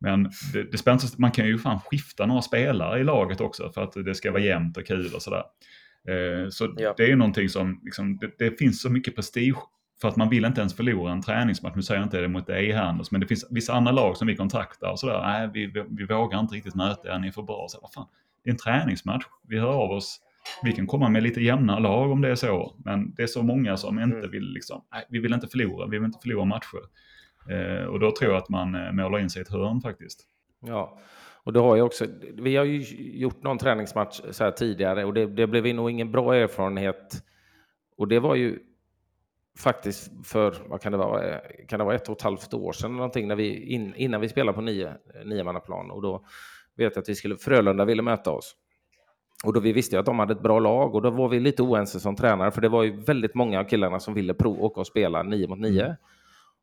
Men 0.00 0.30
det, 0.52 0.70
det 0.72 0.78
spännande, 0.78 1.06
man 1.18 1.30
kan 1.30 1.46
ju 1.46 1.58
fan 1.58 1.80
skifta 1.80 2.26
några 2.26 2.42
spelare 2.42 3.00
i 3.00 3.04
laget 3.04 3.40
också 3.40 3.72
för 3.72 3.82
att 3.82 3.92
det 3.92 4.14
ska 4.14 4.32
vara 4.32 4.42
jämnt 4.42 4.76
och 4.76 4.86
kul 4.86 5.14
och 5.14 5.22
sådär. 5.22 5.44
Eh, 6.08 6.48
så 6.48 6.74
ja. 6.76 6.94
det 6.96 7.02
är 7.02 7.08
ju 7.08 7.16
någonting 7.16 7.48
som, 7.48 7.80
liksom, 7.84 8.16
det, 8.16 8.30
det, 8.38 8.58
finns 8.58 8.82
så 8.82 8.90
mycket 8.90 9.16
prestige 9.16 9.56
för 10.00 10.08
att 10.08 10.16
man 10.16 10.28
vill 10.28 10.44
inte 10.44 10.60
ens 10.60 10.76
förlora 10.76 11.12
en 11.12 11.22
träningsmatch. 11.22 11.74
Nu 11.76 11.82
säger 11.82 12.00
jag 12.00 12.06
inte 12.06 12.20
det 12.20 12.28
mot 12.28 12.46
dig 12.46 12.72
här 12.72 13.00
men 13.10 13.20
det 13.20 13.26
finns 13.26 13.46
vissa 13.50 13.72
andra 13.72 13.92
lag 13.92 14.16
som 14.16 14.26
vi 14.26 14.36
kontaktar 14.36 14.90
och 14.90 14.98
sådär. 14.98 15.20
Nej, 15.22 15.50
vi, 15.54 15.84
vi, 15.90 16.04
vågar 16.04 16.40
inte 16.40 16.54
riktigt 16.54 16.74
möta 16.74 17.14
er, 17.14 17.18
ni 17.18 17.28
är 17.28 17.32
för 17.32 17.42
bra. 17.42 17.66
Så, 17.68 17.78
vad 17.82 17.92
fan, 17.92 18.06
det 18.44 18.50
är 18.50 18.52
en 18.52 18.58
träningsmatch. 18.58 19.24
Vi 19.48 19.58
hör 19.58 19.68
av 19.68 19.90
oss. 19.90 20.20
Vi 20.62 20.72
kan 20.72 20.86
komma 20.86 21.08
med 21.08 21.22
lite 21.22 21.40
jämna 21.40 21.78
lag 21.78 22.10
om 22.10 22.20
det 22.20 22.28
är 22.28 22.34
så. 22.34 22.74
Men 22.84 23.14
det 23.14 23.22
är 23.22 23.26
så 23.26 23.42
många 23.42 23.76
som 23.76 23.98
inte 23.98 24.16
mm. 24.16 24.30
vill 24.30 24.52
liksom, 24.52 24.84
nej, 24.92 25.06
vi 25.08 25.18
vill 25.18 25.32
inte 25.32 25.46
förlora, 25.46 25.86
vi 25.86 25.98
vill 25.98 26.06
inte 26.06 26.18
förlora 26.22 26.44
matcher. 26.44 26.82
Eh, 27.50 27.84
och 27.84 28.00
då 28.00 28.10
tror 28.16 28.30
jag 28.32 28.38
att 28.38 28.48
man 28.48 28.74
eh, 28.74 28.92
målar 28.92 29.18
in 29.18 29.30
sig 29.30 29.40
i 29.40 29.42
ett 29.42 29.52
hörn 29.52 29.80
faktiskt. 29.80 30.26
Ja, 30.60 30.98
och 31.44 31.52
det 31.52 31.60
har 31.60 31.76
ju 31.76 31.82
också, 31.82 32.06
vi 32.32 32.56
har 32.56 32.64
ju 32.64 32.82
gjort 33.18 33.42
någon 33.42 33.58
träningsmatch 33.58 34.20
så 34.30 34.44
här 34.44 34.50
tidigare 34.50 35.04
och 35.04 35.14
det, 35.14 35.26
det 35.26 35.46
blev 35.46 35.74
nog 35.74 35.90
ingen 35.90 36.12
bra 36.12 36.36
erfarenhet. 36.36 37.22
Och 37.96 38.08
det 38.08 38.20
var 38.20 38.34
ju 38.34 38.58
faktiskt 39.58 40.10
för, 40.24 40.54
vad 40.66 40.80
kan 40.80 40.92
det 40.92 40.98
vara, 40.98 41.38
kan 41.68 41.78
det 41.78 41.84
vara 41.84 41.94
ett 41.94 42.08
och 42.08 42.16
ett 42.16 42.22
halvt 42.22 42.54
år 42.54 42.72
sedan 42.72 42.96
någonting 42.96 43.28
när 43.28 43.36
vi, 43.36 43.74
in, 43.74 43.94
innan 43.94 44.20
vi 44.20 44.28
spelade 44.28 44.56
på 44.56 44.60
nio, 44.60 44.94
niomannaplan 45.24 45.90
och 45.90 46.02
då 46.02 46.24
vet 46.76 46.96
jag 46.96 47.02
att 47.02 47.08
vi 47.08 47.14
skulle, 47.14 47.36
Frölunda 47.36 47.84
ville 47.84 48.02
möta 48.02 48.30
oss. 48.30 48.56
Och 49.44 49.52
då 49.52 49.60
vi 49.60 49.72
visste 49.72 49.98
att 49.98 50.06
de 50.06 50.18
hade 50.18 50.32
ett 50.32 50.42
bra 50.42 50.58
lag 50.58 50.94
och 50.94 51.02
då 51.02 51.10
var 51.10 51.28
vi 51.28 51.40
lite 51.40 51.62
oense 51.62 52.00
som 52.00 52.16
tränare 52.16 52.50
för 52.50 52.60
det 52.60 52.68
var 52.68 52.82
ju 52.82 52.96
väldigt 52.96 53.34
många 53.34 53.60
av 53.60 53.64
killarna 53.64 54.00
som 54.00 54.14
ville 54.14 54.34
prova 54.34 54.62
åka 54.62 54.80
och 54.80 54.86
spela 54.86 55.22
nio 55.22 55.48
mot 55.48 55.58
nio. 55.58 55.84
Mm. 55.84 55.96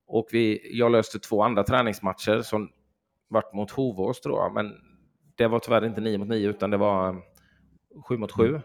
Och 0.08 0.28
vi, 0.32 0.78
jag 0.78 0.92
löste 0.92 1.20
två 1.20 1.44
andra 1.44 1.64
träningsmatcher 1.64 2.42
som 2.42 2.70
vart 3.28 3.54
mot 3.54 3.72
Hovås 3.72 4.22
tror 4.22 4.39
jag, 4.39 4.54
men 4.54 4.74
det 5.36 5.48
var 5.48 5.60
tyvärr 5.60 5.86
inte 5.86 6.02
9 6.02 6.18
mot 6.18 6.28
9 6.28 6.50
utan 6.50 6.70
det 6.70 6.78
var 6.78 7.22
7 8.08 8.18
mot 8.18 8.32
7. 8.32 8.62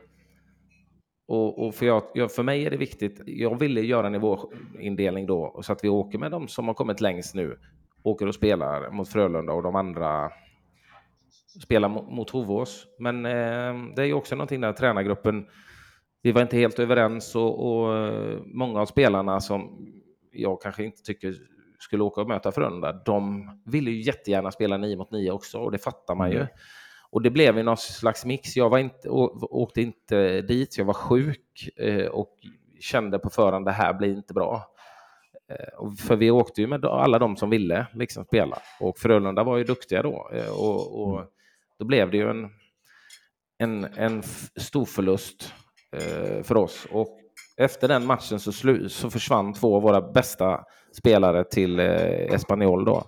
Och, 1.28 1.66
och 1.66 1.74
för, 1.74 1.86
jag, 1.86 2.32
för 2.32 2.42
mig 2.42 2.66
är 2.66 2.70
det 2.70 2.76
viktigt, 2.76 3.20
jag 3.26 3.58
ville 3.58 3.80
göra 3.80 4.08
nivåindelning 4.08 5.26
då 5.26 5.60
så 5.62 5.72
att 5.72 5.84
vi 5.84 5.88
åker 5.88 6.18
med 6.18 6.30
de 6.30 6.48
som 6.48 6.66
har 6.68 6.74
kommit 6.74 7.00
längst 7.00 7.34
nu, 7.34 7.58
åker 8.02 8.26
och 8.26 8.34
spelar 8.34 8.90
mot 8.90 9.08
Frölunda 9.08 9.52
och 9.52 9.62
de 9.62 9.76
andra 9.76 10.30
spelar 11.62 11.88
mot, 11.88 12.10
mot 12.10 12.30
Hovås. 12.30 12.86
Men 12.98 13.26
eh, 13.26 13.94
det 13.96 14.02
är 14.02 14.06
ju 14.06 14.14
också 14.14 14.34
någonting 14.34 14.60
där 14.60 14.72
tränargruppen, 14.72 15.46
vi 16.22 16.32
var 16.32 16.42
inte 16.42 16.56
helt 16.56 16.78
överens 16.78 17.34
och, 17.36 17.66
och 17.66 17.96
eh, 17.96 18.38
många 18.44 18.80
av 18.80 18.86
spelarna 18.86 19.40
som 19.40 19.86
jag 20.32 20.62
kanske 20.62 20.84
inte 20.84 21.02
tycker 21.02 21.34
skulle 21.78 22.02
åka 22.02 22.20
och 22.20 22.28
möta 22.28 22.52
Frölunda, 22.52 22.92
de 22.92 23.48
ville 23.64 23.90
ju 23.90 24.02
jättegärna 24.02 24.50
spela 24.50 24.76
9 24.76 24.96
mot 24.96 25.10
9 25.10 25.30
också 25.30 25.58
och 25.58 25.72
det 25.72 25.78
fattar 25.78 26.14
man 26.14 26.30
ju. 26.30 26.36
Mm. 26.36 26.48
Mm. 27.06 27.10
Och 27.10 27.22
det 27.22 27.30
blev 27.30 27.56
ju 27.56 27.62
någon 27.62 27.76
slags 27.76 28.24
mix. 28.24 28.56
Jag 28.56 28.70
var 28.70 28.78
inte, 28.78 29.08
åkte 29.08 29.82
inte 29.82 30.42
dit, 30.42 30.78
jag 30.78 30.84
var 30.84 30.94
sjuk 30.94 31.68
eh, 31.76 32.06
och 32.06 32.30
kände 32.80 33.18
på 33.18 33.30
förhand 33.30 33.64
det 33.64 33.72
här 33.72 33.94
blir 33.94 34.12
inte 34.12 34.34
bra. 34.34 34.62
Eh, 35.50 35.94
för 36.06 36.16
vi 36.16 36.30
åkte 36.30 36.60
ju 36.60 36.66
med 36.66 36.84
alla 36.84 37.18
de 37.18 37.36
som 37.36 37.50
ville 37.50 37.86
liksom 37.94 38.24
spela 38.24 38.58
och 38.80 38.98
Frölunda 38.98 39.44
var 39.44 39.56
ju 39.56 39.64
duktiga 39.64 40.02
då 40.02 40.30
eh, 40.32 40.50
och, 40.50 41.02
och 41.02 41.16
mm. 41.18 41.28
då 41.78 41.84
blev 41.84 42.10
det 42.10 42.16
ju 42.16 42.30
en, 42.30 42.50
en, 43.58 43.84
en 43.84 44.22
stor 44.56 44.84
förlust 44.84 45.52
för 46.42 46.56
oss. 46.56 46.86
Och 46.90 47.20
efter 47.56 47.88
den 47.88 48.06
matchen 48.06 48.40
så, 48.40 48.52
slu, 48.52 48.88
så 48.88 49.10
försvann 49.10 49.52
två 49.52 49.76
av 49.76 49.82
våra 49.82 50.12
bästa 50.12 50.64
spelare 50.92 51.44
till 51.44 51.80
eh, 51.80 52.34
Espanyol 52.34 52.84
då. 52.84 53.04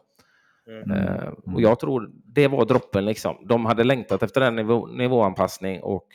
Mm. 0.68 0.90
Eh, 0.90 1.28
och 1.54 1.60
jag 1.60 1.80
tror 1.80 2.10
det 2.38 2.48
var 2.48 2.64
droppen 2.64 3.04
liksom. 3.04 3.36
De 3.48 3.66
hade 3.66 3.84
längtat 3.84 4.22
efter 4.22 4.40
den 4.40 4.56
nivå, 4.56 4.86
nivåanpassning 4.86 5.80
och 5.82 6.06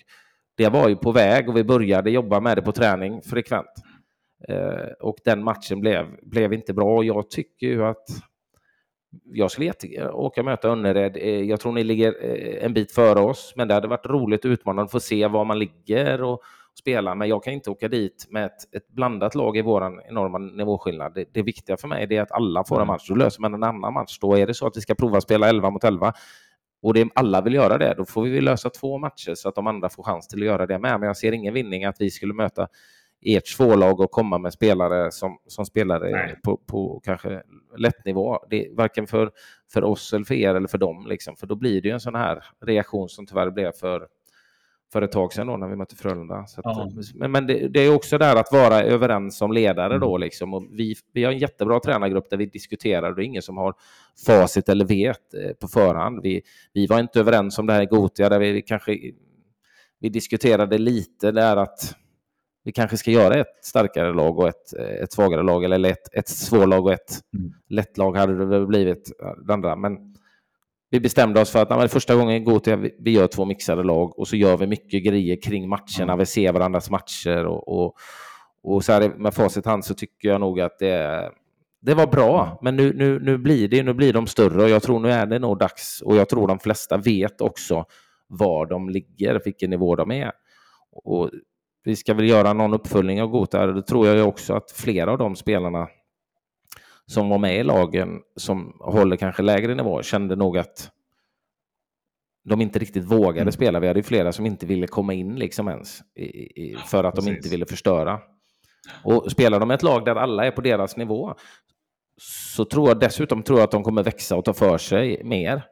det 0.57 0.69
var 0.69 0.89
ju 0.89 0.95
på 0.95 1.11
väg 1.11 1.49
och 1.49 1.57
vi 1.57 1.63
började 1.63 2.11
jobba 2.11 2.39
med 2.39 2.57
det 2.57 2.61
på 2.61 2.71
träning 2.71 3.21
frekvent. 3.21 3.73
Eh, 4.47 4.91
och 4.99 5.15
den 5.25 5.43
matchen 5.43 5.79
blev, 5.79 6.05
blev 6.21 6.53
inte 6.53 6.73
bra 6.73 7.03
jag 7.03 7.29
tycker 7.29 7.67
ju 7.67 7.85
att 7.85 8.05
jag 9.23 9.51
skulle 9.51 9.67
jättegärna 9.67 10.13
åka 10.13 10.41
och 10.41 10.45
möta 10.45 10.69
Önnered. 10.69 11.17
Eh, 11.17 11.41
jag 11.41 11.59
tror 11.59 11.71
ni 11.71 11.83
ligger 11.83 12.15
eh, 12.21 12.65
en 12.65 12.73
bit 12.73 12.91
före 12.91 13.19
oss, 13.19 13.53
men 13.55 13.67
det 13.67 13.73
hade 13.73 13.87
varit 13.87 14.05
roligt 14.05 14.45
och 14.45 14.49
utmanande 14.49 14.83
att 14.83 14.91
få 14.91 14.99
se 14.99 15.27
var 15.27 15.45
man 15.45 15.59
ligger 15.59 16.23
och 16.23 16.41
spela, 16.79 17.15
men 17.15 17.29
jag 17.29 17.43
kan 17.43 17.53
inte 17.53 17.69
åka 17.69 17.87
dit 17.87 18.27
med 18.29 18.45
ett, 18.45 18.75
ett 18.75 18.87
blandat 18.87 19.35
lag 19.35 19.57
i 19.57 19.61
vår 19.61 20.01
enorma 20.09 20.37
nivåskillnad. 20.37 21.13
Det, 21.13 21.25
det 21.33 21.41
viktiga 21.41 21.77
för 21.77 21.87
mig 21.87 22.15
är 22.15 22.21
att 22.21 22.31
alla 22.31 22.63
får 22.63 22.75
en 22.75 22.81
mm. 22.81 22.93
match. 22.93 23.07
Då 23.09 23.15
löser 23.15 23.41
man 23.41 23.53
en 23.53 23.63
annan 23.63 23.93
match. 23.93 24.19
Då 24.19 24.37
är 24.37 24.47
det 24.47 24.53
så 24.53 24.67
att 24.67 24.77
vi 24.77 24.81
ska 24.81 24.95
prova 24.95 25.17
att 25.17 25.23
spela 25.23 25.49
11 25.49 25.69
mot 25.69 25.83
11 25.83 26.13
och 26.83 26.93
det, 26.93 27.09
alla 27.15 27.41
vill 27.41 27.53
göra 27.53 27.77
det, 27.77 27.93
då 27.97 28.05
får 28.05 28.23
vi 28.23 28.41
lösa 28.41 28.69
två 28.69 28.97
matcher 28.97 29.33
så 29.35 29.49
att 29.49 29.55
de 29.55 29.67
andra 29.67 29.89
får 29.89 30.03
chans 30.03 30.27
till 30.27 30.41
att 30.41 30.45
göra 30.45 30.65
det 30.65 30.79
med. 30.79 30.99
Men 30.99 31.07
jag 31.07 31.17
ser 31.17 31.31
ingen 31.31 31.53
vinning 31.53 31.85
att 31.85 31.95
vi 31.99 32.11
skulle 32.11 32.33
möta 32.33 32.67
ert 33.21 33.57
tvålag 33.57 33.99
och 33.99 34.11
komma 34.11 34.37
med 34.37 34.53
spelare 34.53 35.11
som, 35.11 35.37
som 35.47 35.65
spelare 35.65 36.35
på, 36.43 36.57
på 36.57 37.01
kanske 37.03 37.41
lätt 37.77 38.05
nivå. 38.05 38.39
Det 38.49 38.65
är 38.65 38.75
varken 38.75 39.07
för, 39.07 39.31
för 39.73 39.83
oss 39.83 40.13
eller 40.13 40.25
för 40.25 40.35
er 40.35 40.55
eller 40.55 40.67
för 40.67 40.77
dem, 40.77 41.05
liksom. 41.09 41.35
för 41.35 41.47
då 41.47 41.55
blir 41.55 41.81
det 41.81 41.87
ju 41.87 41.93
en 41.93 41.99
sån 41.99 42.15
här 42.15 42.43
reaktion 42.65 43.09
som 43.09 43.25
tyvärr 43.25 43.51
blev 43.51 43.71
för 43.71 44.07
för 44.93 45.01
ett 45.01 45.11
tag 45.11 45.33
sedan 45.33 45.47
då 45.47 45.57
när 45.57 45.67
vi 45.67 45.75
mötte 45.75 45.95
Frölunda. 45.95 46.35
Att, 46.35 47.15
men, 47.15 47.31
men 47.31 47.47
det, 47.47 47.67
det, 47.67 47.79
är 47.79 47.95
också 47.95 48.17
där 48.17 48.35
att 48.35 48.51
vara 48.51 48.83
överens 48.83 49.37
som 49.37 49.51
ledare 49.51 49.99
då. 49.99 50.15
Mm. 50.15 50.21
Liksom. 50.21 50.53
Och 50.53 50.63
vi, 50.71 50.95
vi 51.13 51.23
har 51.23 51.31
en 51.31 51.37
jättebra 51.37 51.79
tränargrupp 51.79 52.29
där 52.29 52.37
vi 52.37 52.45
diskuterar 52.45 53.09
och 53.09 53.15
det 53.15 53.23
är 53.23 53.25
ingen 53.25 53.41
som 53.41 53.57
har 53.57 53.73
facit 54.25 54.69
eller 54.69 54.85
vet 54.85 55.33
eh, 55.33 55.53
på 55.59 55.67
förhand. 55.67 56.19
Vi, 56.23 56.41
vi 56.73 56.87
var 56.87 56.99
inte 56.99 57.19
överens 57.19 57.59
om 57.59 57.65
det 57.65 57.73
här 57.73 57.81
i 57.81 57.85
Gotia 57.85 58.29
där 58.29 58.39
vi 58.39 58.61
kanske 58.61 58.97
vi 59.99 60.09
diskuterade 60.09 60.77
lite 60.77 61.31
där 61.31 61.57
att 61.57 61.95
vi 62.63 62.71
kanske 62.71 62.97
ska 62.97 63.11
göra 63.11 63.35
ett 63.35 63.65
starkare 63.65 64.13
lag 64.13 64.39
och 64.39 64.47
ett, 64.47 64.73
ett 65.01 65.13
svagare 65.13 65.43
lag 65.43 65.63
eller 65.63 65.89
ett, 65.89 66.13
ett 66.13 66.27
svårlag 66.27 66.85
och 66.85 66.93
ett 66.93 67.19
mm. 67.37 67.53
lätt 67.69 67.97
lag 67.97 68.17
hade 68.17 68.59
det 68.59 68.65
blivit 68.65 69.11
det 69.47 69.53
andra. 69.53 69.75
Men 69.75 70.12
vi 70.93 70.99
bestämde 70.99 71.41
oss 71.41 71.51
för 71.51 71.61
att 71.61 71.69
nej, 71.69 71.87
första 71.87 72.15
gången 72.15 72.43
går 72.43 72.59
till 72.59 72.91
vi 72.99 73.11
gör 73.11 73.27
två 73.27 73.45
mixade 73.45 73.83
lag 73.83 74.19
och 74.19 74.27
så 74.27 74.35
gör 74.35 74.57
vi 74.57 74.67
mycket 74.67 75.03
grejer 75.03 75.41
kring 75.41 75.69
matcherna. 75.69 76.15
Vi 76.15 76.25
ser 76.25 76.53
varandras 76.53 76.89
matcher 76.89 77.45
och, 77.45 77.67
och, 77.67 77.95
och 78.63 78.83
så 78.83 78.91
här 78.93 79.09
med 79.09 79.33
facit 79.33 79.65
hand 79.65 79.85
så 79.85 79.93
tycker 79.93 80.29
jag 80.29 80.41
nog 80.41 80.61
att 80.61 80.79
det, 80.79 81.31
det 81.81 81.93
var 81.93 82.07
bra. 82.07 82.59
Men 82.61 82.75
nu, 82.75 82.93
nu, 82.93 83.19
nu 83.19 83.37
blir 83.37 83.67
det 83.67 83.83
nu 83.83 83.93
blir 83.93 84.13
de 84.13 84.27
större 84.27 84.63
och 84.63 84.69
jag 84.69 84.83
tror 84.83 84.99
nu 84.99 85.11
är 85.11 85.25
det 85.25 85.39
nog 85.39 85.59
dags 85.59 86.01
och 86.01 86.15
jag 86.15 86.29
tror 86.29 86.47
de 86.47 86.59
flesta 86.59 86.97
vet 86.97 87.41
också 87.41 87.85
var 88.27 88.65
de 88.65 88.89
ligger, 88.89 89.41
vilken 89.45 89.69
nivå 89.69 89.95
de 89.95 90.11
är. 90.11 90.31
Och 90.91 91.29
vi 91.83 91.95
ska 91.95 92.13
väl 92.13 92.29
göra 92.29 92.53
någon 92.53 92.73
uppföljning 92.73 93.21
av 93.21 93.27
Gota. 93.27 93.67
Det 93.67 93.81
tror 93.81 94.07
jag 94.07 94.27
också 94.27 94.53
att 94.53 94.71
flera 94.71 95.11
av 95.11 95.17
de 95.17 95.35
spelarna 95.35 95.87
som 97.07 97.29
var 97.29 97.37
med 97.37 97.59
i 97.59 97.63
lagen 97.63 98.21
som 98.35 98.77
håller 98.79 99.15
kanske 99.15 99.43
lägre 99.43 99.75
nivå 99.75 100.01
kände 100.01 100.35
nog 100.35 100.57
att 100.57 100.91
de 102.43 102.61
inte 102.61 102.79
riktigt 102.79 103.03
vågade 103.03 103.41
mm. 103.41 103.51
spela. 103.51 103.79
Vi 103.79 103.87
hade 103.87 103.99
ju 103.99 104.03
flera 104.03 104.31
som 104.31 104.45
inte 104.45 104.65
ville 104.65 104.87
komma 104.87 105.13
in 105.13 105.35
liksom 105.35 105.67
ens 105.67 106.01
i, 106.15 106.23
i, 106.23 106.77
för 106.85 107.03
att 107.03 107.15
Precis. 107.15 107.29
de 107.29 107.35
inte 107.35 107.49
ville 107.49 107.65
förstöra. 107.65 108.19
Och 109.03 109.31
spelar 109.31 109.59
de 109.59 109.71
ett 109.71 109.83
lag 109.83 110.05
där 110.05 110.15
alla 110.15 110.45
är 110.45 110.51
på 110.51 110.61
deras 110.61 110.97
nivå 110.97 111.35
så 112.55 112.65
tror 112.65 112.87
jag 112.87 112.99
dessutom 112.99 113.43
tror 113.43 113.59
jag 113.59 113.63
att 113.63 113.71
de 113.71 113.83
kommer 113.83 114.03
växa 114.03 114.35
och 114.35 114.45
ta 114.45 114.53
för 114.53 114.77
sig 114.77 115.21
mer. 115.23 115.65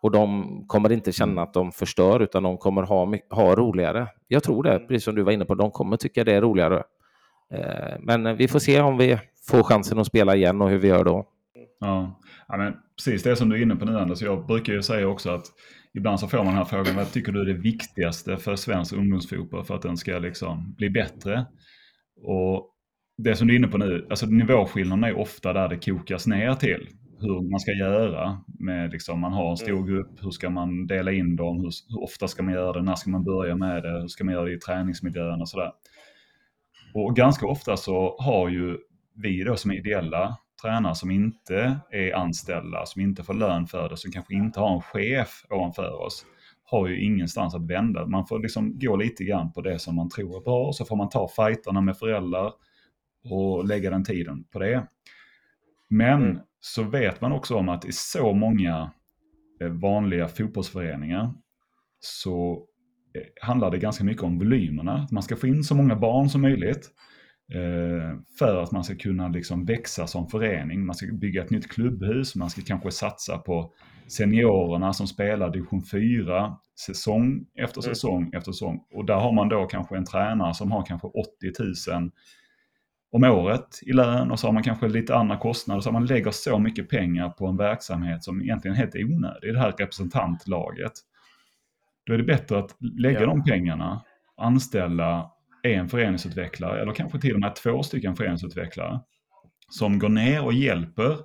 Och 0.00 0.10
de 0.10 0.64
kommer 0.66 0.92
inte 0.92 1.12
känna 1.12 1.32
mm. 1.32 1.44
att 1.44 1.54
de 1.54 1.72
förstör 1.72 2.20
utan 2.20 2.42
de 2.42 2.58
kommer 2.58 2.82
ha, 2.82 3.14
ha 3.30 3.54
roligare. 3.54 4.08
Jag 4.28 4.42
tror 4.42 4.62
det, 4.62 4.78
precis 4.78 5.04
som 5.04 5.14
du 5.14 5.22
var 5.22 5.32
inne 5.32 5.44
på. 5.44 5.54
De 5.54 5.70
kommer 5.70 5.96
tycka 5.96 6.24
det 6.24 6.34
är 6.34 6.40
roligare. 6.40 6.82
Eh, 7.50 7.96
men 8.00 8.36
vi 8.36 8.48
får 8.48 8.58
se 8.58 8.80
om 8.80 8.98
vi 8.98 9.18
får 9.48 9.62
chansen 9.62 9.98
att 9.98 10.06
spela 10.06 10.36
igen 10.36 10.62
och 10.62 10.70
hur 10.70 10.78
vi 10.78 10.88
gör 10.88 11.04
då. 11.04 11.28
Ja, 11.80 12.20
ja 12.48 12.56
men 12.56 12.74
precis 12.96 13.22
det 13.22 13.36
som 13.36 13.48
du 13.48 13.56
är 13.56 13.62
inne 13.62 13.76
på 13.76 13.84
nu 13.84 13.98
Anders. 13.98 14.22
Jag 14.22 14.46
brukar 14.46 14.72
ju 14.72 14.82
säga 14.82 15.08
också 15.08 15.30
att 15.30 15.44
ibland 15.94 16.20
så 16.20 16.28
får 16.28 16.38
man 16.38 16.46
den 16.46 16.54
här 16.54 16.64
frågan, 16.64 16.96
vad 16.96 17.12
tycker 17.12 17.32
du 17.32 17.40
är 17.40 17.44
det 17.44 17.60
viktigaste 17.60 18.36
för 18.36 18.56
svensk 18.56 18.92
ungdomsfotboll 18.92 19.64
för 19.64 19.74
att 19.74 19.82
den 19.82 19.96
ska 19.96 20.18
liksom 20.18 20.74
bli 20.74 20.90
bättre? 20.90 21.46
Och 22.22 22.74
det 23.18 23.36
som 23.36 23.46
du 23.46 23.54
är 23.54 23.58
inne 23.58 23.68
på 23.68 23.78
nu, 23.78 24.06
alltså 24.10 24.26
nivåskillnaden 24.26 25.04
är 25.04 25.18
ofta 25.18 25.52
där 25.52 25.68
det 25.68 25.84
kokas 25.84 26.26
ner 26.26 26.54
till. 26.54 26.88
hur 27.20 27.50
man 27.50 27.60
ska 27.60 27.72
göra. 27.72 28.38
Med 28.58 28.90
liksom, 28.92 29.20
man 29.20 29.32
har 29.32 29.50
en 29.50 29.56
stor 29.56 29.78
mm. 29.78 29.86
grupp, 29.86 30.18
hur 30.22 30.30
ska 30.30 30.50
man 30.50 30.86
dela 30.86 31.12
in 31.12 31.36
dem, 31.36 31.56
hur, 31.56 31.70
hur, 31.88 32.02
ofta 32.02 32.28
ska 32.28 32.42
man 32.42 32.54
göra 32.54 32.72
det, 32.72 32.82
när 32.82 32.94
ska 32.94 33.10
man 33.10 33.24
börja 33.24 33.56
med 33.56 33.82
det, 33.82 34.00
hur 34.00 34.08
ska 34.08 34.24
man 34.24 34.34
göra 34.34 34.44
det 34.44 34.52
i 34.52 34.58
träningsmiljön 34.58 35.40
och 35.40 35.48
sådär. 35.48 35.72
Och 36.94 37.16
ganska 37.16 37.46
ofta 37.46 37.76
så 37.76 38.16
har 38.18 38.48
ju 38.48 38.76
vi 39.22 39.44
då 39.44 39.56
som 39.56 39.70
är 39.70 39.74
ideella 39.74 40.38
tränare 40.62 40.94
som 40.94 41.10
inte 41.10 41.80
är 41.90 42.14
anställda, 42.14 42.86
som 42.86 43.02
inte 43.02 43.22
får 43.22 43.34
lön 43.34 43.66
för 43.66 43.88
det, 43.88 43.96
som 43.96 44.12
kanske 44.12 44.34
inte 44.34 44.60
har 44.60 44.74
en 44.74 44.82
chef 44.82 45.44
ovanför 45.50 46.06
oss, 46.06 46.26
har 46.64 46.88
ju 46.88 47.04
ingenstans 47.04 47.54
att 47.54 47.70
vända. 47.70 48.06
Man 48.06 48.26
får 48.26 48.38
liksom 48.38 48.78
gå 48.78 48.96
lite 48.96 49.24
grann 49.24 49.52
på 49.52 49.60
det 49.60 49.78
som 49.78 49.96
man 49.96 50.08
tror 50.08 50.36
är 50.36 50.40
bra, 50.40 50.72
så 50.72 50.84
får 50.84 50.96
man 50.96 51.08
ta 51.08 51.28
fighterna 51.28 51.80
med 51.80 51.96
föräldrar 51.98 52.52
och 53.30 53.64
lägga 53.64 53.90
den 53.90 54.04
tiden 54.04 54.44
på 54.44 54.58
det. 54.58 54.86
Men 55.88 56.22
mm. 56.22 56.38
så 56.60 56.82
vet 56.82 57.20
man 57.20 57.32
också 57.32 57.56
om 57.56 57.68
att 57.68 57.84
i 57.84 57.92
så 57.92 58.32
många 58.32 58.90
eh, 59.60 59.68
vanliga 59.68 60.28
fotbollsföreningar 60.28 61.34
så 62.00 62.64
eh, 63.14 63.46
handlar 63.48 63.70
det 63.70 63.78
ganska 63.78 64.04
mycket 64.04 64.22
om 64.22 64.38
volymerna. 64.38 65.08
Man 65.10 65.22
ska 65.22 65.36
få 65.36 65.46
in 65.46 65.64
så 65.64 65.74
många 65.74 65.96
barn 65.96 66.28
som 66.28 66.40
möjligt 66.40 66.90
för 68.38 68.62
att 68.62 68.72
man 68.72 68.84
ska 68.84 68.94
kunna 68.94 69.28
liksom 69.28 69.64
växa 69.64 70.06
som 70.06 70.28
förening. 70.28 70.86
Man 70.86 70.94
ska 70.94 71.06
bygga 71.12 71.44
ett 71.44 71.50
nytt 71.50 71.68
klubbhus, 71.68 72.36
man 72.36 72.50
ska 72.50 72.62
kanske 72.62 72.90
satsa 72.90 73.38
på 73.38 73.72
seniorerna 74.08 74.92
som 74.92 75.06
spelar 75.06 75.50
division 75.50 75.82
4 75.82 76.56
säsong 76.86 77.46
efter 77.54 77.80
mm. 77.80 77.94
säsong 77.94 78.22
mm. 78.22 78.38
efter 78.38 78.52
säsong. 78.52 78.80
Och 78.90 79.04
där 79.04 79.14
har 79.14 79.32
man 79.32 79.48
då 79.48 79.66
kanske 79.66 79.96
en 79.96 80.04
tränare 80.04 80.54
som 80.54 80.72
har 80.72 80.82
kanske 80.82 81.06
80 81.06 81.92
000 81.92 82.10
om 83.10 83.24
året 83.24 83.80
i 83.82 83.92
lön 83.92 84.30
och 84.30 84.40
så 84.40 84.46
har 84.46 84.52
man 84.52 84.62
kanske 84.62 84.88
lite 84.88 85.16
andra 85.16 85.36
kostnader. 85.36 85.80
Så 85.80 85.92
man 85.92 86.06
lägger 86.06 86.30
så 86.30 86.58
mycket 86.58 86.88
pengar 86.88 87.28
på 87.28 87.46
en 87.46 87.56
verksamhet 87.56 88.24
som 88.24 88.42
egentligen 88.42 88.76
är 88.76 88.80
helt 88.80 88.94
onödig, 88.94 89.54
det 89.54 89.60
här 89.60 89.72
representantlaget. 89.72 90.92
Då 92.06 92.12
är 92.12 92.18
det 92.18 92.24
bättre 92.24 92.58
att 92.58 92.76
lägga 92.80 93.20
ja. 93.20 93.26
de 93.26 93.44
pengarna, 93.44 94.02
anställa 94.36 95.30
en 95.62 95.88
föreningsutvecklare 95.88 96.82
eller 96.82 96.92
kanske 96.92 97.20
till 97.20 97.34
och 97.34 97.40
med 97.40 97.56
två 97.56 97.82
stycken 97.82 98.16
föreningsutvecklare 98.16 99.00
som 99.70 99.98
går 99.98 100.08
ner 100.08 100.44
och 100.44 100.52
hjälper 100.52 101.16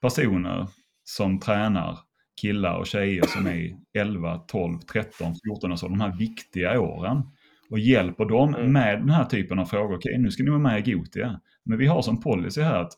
personer 0.00 0.66
som 1.04 1.40
tränar 1.40 1.98
killar 2.40 2.78
och 2.78 2.86
tjejer 2.86 3.26
som 3.26 3.46
är 3.46 3.76
11, 3.98 4.38
12, 4.38 4.78
13, 4.78 5.34
14 5.46 5.72
och 5.72 5.78
så, 5.78 5.88
de 5.88 6.00
här 6.00 6.16
viktiga 6.16 6.80
åren 6.80 7.22
och 7.70 7.78
hjälper 7.78 8.24
dem 8.24 8.54
mm. 8.54 8.72
med 8.72 8.98
den 8.98 9.10
här 9.10 9.24
typen 9.24 9.58
av 9.58 9.64
frågor. 9.64 9.96
Okej, 9.96 10.18
nu 10.18 10.30
ska 10.30 10.42
ni 10.42 10.50
vara 10.50 10.60
med 10.60 10.88
i 10.88 10.92
Gotia. 10.92 11.40
Men 11.64 11.78
vi 11.78 11.86
har 11.86 12.02
som 12.02 12.20
policy 12.20 12.62
här 12.62 12.82
att 12.82 12.92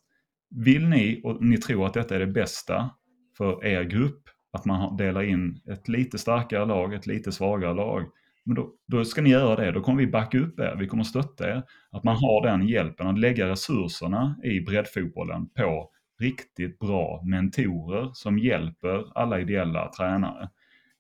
vill 0.65 0.89
ni 0.89 1.21
och 1.25 1.45
ni 1.45 1.57
tror 1.57 1.87
att 1.87 1.95
detta 1.95 2.15
är 2.15 2.19
det 2.19 2.27
bästa 2.27 2.91
för 3.39 3.65
er 3.65 3.83
grupp, 3.83 4.23
att 4.53 4.65
man 4.65 4.97
delar 4.97 5.23
in 5.23 5.61
ett 5.73 5.89
lite 5.89 6.19
starkare 6.19 6.67
lag, 6.67 6.95
ett 6.95 7.07
lite 7.07 7.33
svagare 7.33 7.75
lag, 7.75 8.05
men 8.51 8.55
då, 8.55 8.75
då, 8.89 9.05
ska 9.05 9.23
ni 9.23 9.31
göra 9.31 9.57
det. 9.57 9.73
Då 9.73 9.81
kommer 9.81 9.99
vi 9.99 10.07
backa 10.07 10.39
upp 10.39 10.61
er, 10.61 10.77
vi 10.79 10.87
kommer 10.87 11.05
stötta 11.05 11.51
er. 11.51 11.63
Att 11.91 12.05
man 12.05 12.17
har 12.17 12.47
den 12.47 12.69
hjälpen, 12.69 13.07
att 13.07 13.19
lägga 13.19 13.49
resurserna 13.49 14.37
i 14.45 14.61
breddfotbollen 14.61 15.49
på 15.49 15.91
riktigt 16.21 16.79
bra 16.79 17.23
mentorer 17.25 18.11
som 18.13 18.39
hjälper 18.39 19.19
alla 19.19 19.41
ideella 19.41 19.93
tränare. 19.93 20.49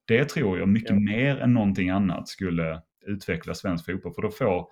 Det 0.04 0.24
tror 0.24 0.58
jag 0.58 0.68
mycket 0.68 0.90
ja. 0.90 1.00
mer 1.00 1.40
än 1.40 1.54
någonting 1.54 1.90
annat 1.90 2.28
skulle 2.28 2.82
utveckla 3.06 3.54
svensk 3.54 3.86
fotboll. 3.86 4.14
För 4.14 4.22
då 4.22 4.30
får 4.30 4.66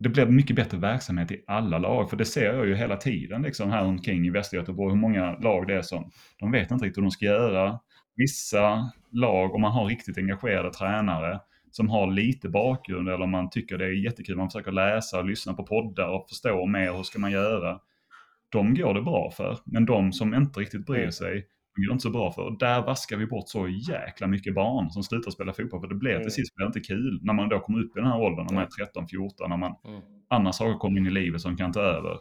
det 0.00 0.08
blir 0.08 0.26
mycket 0.26 0.56
bättre 0.56 0.78
verksamhet 0.78 1.32
i 1.32 1.44
alla 1.46 1.78
lag. 1.78 2.10
För 2.10 2.16
det 2.16 2.24
ser 2.24 2.54
jag 2.54 2.66
ju 2.66 2.74
hela 2.74 2.96
tiden 2.96 3.42
liksom 3.42 3.70
här 3.70 3.84
omkring 3.84 4.26
i 4.26 4.30
Västergöteborg. 4.30 4.92
Hur 4.92 5.00
många 5.00 5.38
lag 5.38 5.66
det 5.66 5.74
är 5.74 5.82
som 5.82 6.10
de 6.38 6.52
vet 6.52 6.70
inte 6.70 6.84
riktigt 6.84 6.98
hur 6.98 7.02
de 7.02 7.10
ska 7.10 7.24
göra. 7.24 7.78
Vissa 8.16 8.92
lag, 9.12 9.54
om 9.54 9.60
man 9.60 9.72
har 9.72 9.86
riktigt 9.86 10.18
engagerade 10.18 10.70
tränare 10.70 11.40
som 11.70 11.90
har 11.90 12.06
lite 12.06 12.48
bakgrund 12.48 13.08
eller 13.08 13.24
om 13.24 13.30
man 13.30 13.50
tycker 13.50 13.78
det 13.78 13.84
är 13.84 14.04
jättekul, 14.04 14.36
man 14.36 14.50
försöker 14.50 14.72
läsa 14.72 15.18
och 15.18 15.24
lyssna 15.24 15.54
på 15.54 15.66
poddar 15.66 16.08
och 16.08 16.28
förstå 16.28 16.66
mer 16.66 16.92
hur 16.92 17.02
ska 17.02 17.18
man 17.18 17.30
göra. 17.30 17.80
De 18.48 18.74
går 18.74 18.94
det 18.94 19.02
bra 19.02 19.30
för. 19.30 19.58
Men 19.64 19.86
de 19.86 20.12
som 20.12 20.34
inte 20.34 20.60
riktigt 20.60 20.86
bryr 20.86 20.98
mm. 20.98 21.12
sig, 21.12 21.46
det 21.76 21.92
inte 21.92 22.02
så 22.02 22.10
bra 22.10 22.32
för. 22.32 22.42
Och 22.42 22.58
där 22.58 22.82
vaskar 22.82 23.16
vi 23.16 23.26
bort 23.26 23.48
så 23.48 23.68
jäkla 23.68 24.26
mycket 24.26 24.54
barn 24.54 24.90
som 24.90 25.02
slutar 25.02 25.30
spela 25.30 25.52
fotboll. 25.52 25.80
För 25.80 25.88
det 25.88 25.94
blir 25.94 26.10
mm. 26.10 26.22
till 26.22 26.32
sist 26.32 26.54
blir 26.54 26.66
inte 26.66 26.80
kul 26.80 27.20
när 27.22 27.32
man 27.32 27.48
då 27.48 27.60
kommer 27.60 27.78
upp 27.78 27.96
i 27.96 28.00
den 28.00 28.08
här 28.08 28.20
åldern, 28.20 28.46
när 28.46 28.54
man 28.54 28.64
är 28.64 28.68
13-14, 28.68 29.48
när 29.48 29.56
man 29.56 29.74
mm. 29.84 30.00
andra 30.28 30.52
saker 30.52 30.78
kommer 30.78 31.00
in 31.00 31.06
i 31.06 31.10
livet 31.10 31.40
som 31.40 31.56
kan 31.56 31.72
ta 31.72 31.80
över. 31.80 32.18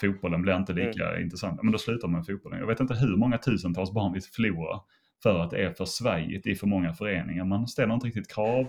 Fotbollen 0.00 0.42
blir 0.42 0.56
inte 0.56 0.72
lika 0.72 1.08
mm. 1.08 1.22
intressant. 1.22 1.62
Men 1.62 1.72
då 1.72 1.78
slutar 1.78 2.08
man 2.08 2.18
med 2.18 2.26
fotbollen. 2.26 2.58
Jag 2.58 2.66
vet 2.66 2.80
inte 2.80 2.94
hur 2.94 3.16
många 3.16 3.38
tusentals 3.38 3.92
barn 3.92 4.12
vi 4.12 4.20
förlorar 4.20 4.80
för 5.22 5.40
att 5.40 5.50
det 5.50 5.64
är 5.64 5.72
för 5.72 5.84
svajigt 5.84 6.46
i 6.46 6.54
för 6.54 6.66
många 6.66 6.92
föreningar. 6.92 7.44
Man 7.44 7.66
ställer 7.66 7.94
inte 7.94 8.06
riktigt 8.06 8.32
krav 8.34 8.66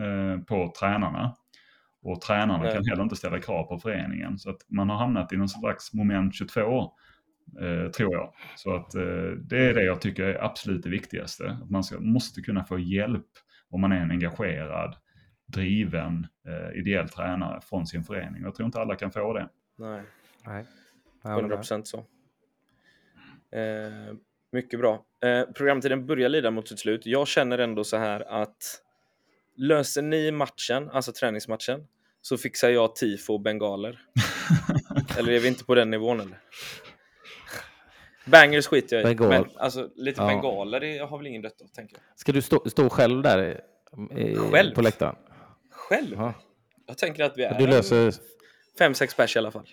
eh, 0.00 0.40
på 0.46 0.72
tränarna. 0.80 1.36
Och 2.02 2.20
tränarna 2.20 2.62
Nej. 2.62 2.74
kan 2.74 2.84
heller 2.84 3.02
inte 3.02 3.16
ställa 3.16 3.40
krav 3.40 3.64
på 3.64 3.78
föreningen. 3.78 4.38
Så 4.38 4.50
att 4.50 4.60
man 4.68 4.90
har 4.90 4.96
hamnat 4.96 5.32
i 5.32 5.36
någon 5.36 5.48
slags 5.48 5.94
moment 5.94 6.34
22 6.34 6.92
Eh, 7.60 7.90
tror 7.90 8.14
jag. 8.14 8.34
Så 8.56 8.74
att 8.74 8.94
eh, 8.94 9.30
det 9.38 9.58
är 9.58 9.74
det 9.74 9.84
jag 9.84 10.00
tycker 10.00 10.22
är 10.22 10.44
absolut 10.44 10.82
det 10.82 10.90
viktigaste. 10.90 11.58
Att 11.62 11.70
man 11.70 11.84
ska, 11.84 12.00
måste 12.00 12.40
kunna 12.40 12.64
få 12.64 12.78
hjälp 12.78 13.26
om 13.68 13.80
man 13.80 13.92
är 13.92 13.96
en 13.96 14.10
engagerad, 14.10 14.96
driven, 15.46 16.26
eh, 16.46 16.78
ideell 16.78 17.08
tränare 17.08 17.60
från 17.60 17.86
sin 17.86 18.04
förening. 18.04 18.42
Jag 18.42 18.54
tror 18.54 18.66
inte 18.66 18.80
alla 18.80 18.94
kan 18.94 19.10
få 19.10 19.32
det. 19.32 19.48
Nej, 19.76 20.02
Nej. 20.46 20.64
100 21.24 21.56
procent 21.56 21.86
så. 21.86 21.98
Eh, 23.58 24.14
mycket 24.52 24.80
bra. 24.80 25.04
Eh, 25.24 25.44
programtiden 25.54 26.06
börjar 26.06 26.28
lida 26.28 26.50
mot 26.50 26.68
sitt 26.68 26.78
slut. 26.78 27.06
Jag 27.06 27.28
känner 27.28 27.58
ändå 27.58 27.84
så 27.84 27.96
här 27.96 28.42
att 28.42 28.80
löser 29.56 30.02
ni 30.02 30.30
matchen, 30.30 30.90
alltså 30.90 31.12
träningsmatchen, 31.12 31.86
så 32.22 32.38
fixar 32.38 32.70
jag 32.70 32.96
tifo 32.96 33.32
och 33.32 33.40
bengaler. 33.40 34.00
eller 35.18 35.32
är 35.32 35.40
vi 35.40 35.48
inte 35.48 35.64
på 35.64 35.74
den 35.74 35.90
nivån 35.90 36.20
eller? 36.20 36.38
Bangers 38.24 38.66
skiter 38.66 38.96
jag 38.96 39.12
i. 39.12 39.14
Bengal. 39.14 39.28
Men 39.28 39.44
alltså, 39.56 39.88
lite 39.94 40.20
ja. 40.22 40.26
bengaler 40.26 40.80
det 40.80 40.98
har 40.98 41.18
väl 41.18 41.26
ingen 41.26 41.42
dött 41.42 41.62
av, 41.62 41.66
tänker 41.66 41.96
jag. 41.96 42.18
Ska 42.20 42.32
du 42.32 42.42
stå, 42.42 42.70
stå 42.70 42.90
själv 42.90 43.22
där 43.22 43.62
i, 44.16 44.36
själv? 44.36 44.74
på 44.74 44.82
läktaren? 44.82 45.16
Själv? 45.70 46.16
Ja. 46.16 46.34
Jag 46.86 46.98
tänker 46.98 47.24
att 47.24 47.38
vi 47.38 47.44
är 47.44 47.58
du 47.58 47.66
löser... 47.66 48.14
fem, 48.78 48.94
sex 48.94 49.14
pers 49.14 49.36
i 49.36 49.38
alla 49.38 49.50
fall. 49.50 49.68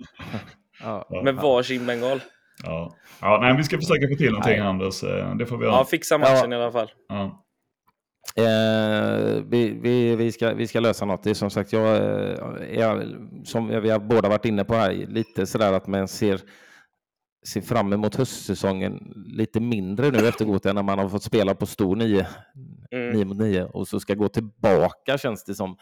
ja. 0.80 1.20
Med 1.24 1.34
varsin 1.34 1.86
bengal. 1.86 2.20
Ja. 2.64 2.96
ja, 3.20 3.38
nej, 3.42 3.56
vi 3.56 3.64
ska 3.64 3.76
försöka 3.76 4.08
få 4.08 4.14
till 4.14 4.30
någonting, 4.30 4.58
nej. 4.58 4.68
Anders. 4.68 5.02
Eh, 5.02 5.36
det 5.36 5.46
får 5.46 5.58
vi 5.58 5.64
göra. 5.64 5.74
Ja, 5.74 5.84
fixa 5.84 6.18
matchen 6.18 6.52
ja. 6.52 6.58
i 6.58 6.62
alla 6.62 6.72
fall. 6.72 6.90
Ja. 7.08 7.42
Eh, 8.36 9.42
vi, 9.48 9.78
vi, 9.82 10.16
vi, 10.16 10.32
ska, 10.32 10.54
vi 10.54 10.66
ska 10.66 10.80
lösa 10.80 11.04
något. 11.04 11.22
Det 11.22 11.30
är 11.30 11.34
som 11.34 11.50
sagt, 11.50 11.72
jag, 11.72 11.96
eh, 11.96 12.78
jag, 12.78 13.02
som 13.44 13.68
vi 13.82 13.90
har 13.90 13.98
båda 13.98 14.28
varit 14.28 14.44
inne 14.44 14.64
på 14.64 14.74
här, 14.74 14.92
lite 14.92 15.46
sådär 15.46 15.72
att 15.72 15.86
man 15.86 16.08
ser 16.08 16.40
ser 17.46 17.60
fram 17.60 17.92
emot 17.92 18.14
höstsäsongen 18.14 19.12
lite 19.26 19.60
mindre 19.60 20.10
nu 20.10 20.28
efter 20.28 20.44
Gothia 20.44 20.72
när 20.72 20.82
man 20.82 20.98
har 20.98 21.08
fått 21.08 21.22
spela 21.22 21.54
på 21.54 21.66
stor 21.66 21.96
9 21.96 22.26
mm. 22.90 23.28
mot 23.28 23.36
9 23.36 23.62
och 23.62 23.88
så 23.88 24.00
ska 24.00 24.14
gå 24.14 24.28
tillbaka 24.28 25.18
känns 25.18 25.44
det 25.44 25.54
som 25.54 25.76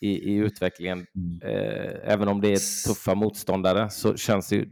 i, 0.00 0.10
i 0.10 0.34
utvecklingen. 0.34 1.06
Mm. 1.14 1.40
Eh, 1.42 2.12
även 2.12 2.28
om 2.28 2.40
det 2.40 2.52
är 2.52 2.88
tuffa 2.88 3.14
motståndare 3.14 3.90
så 3.90 4.16
känns 4.16 4.48
det, 4.48 4.64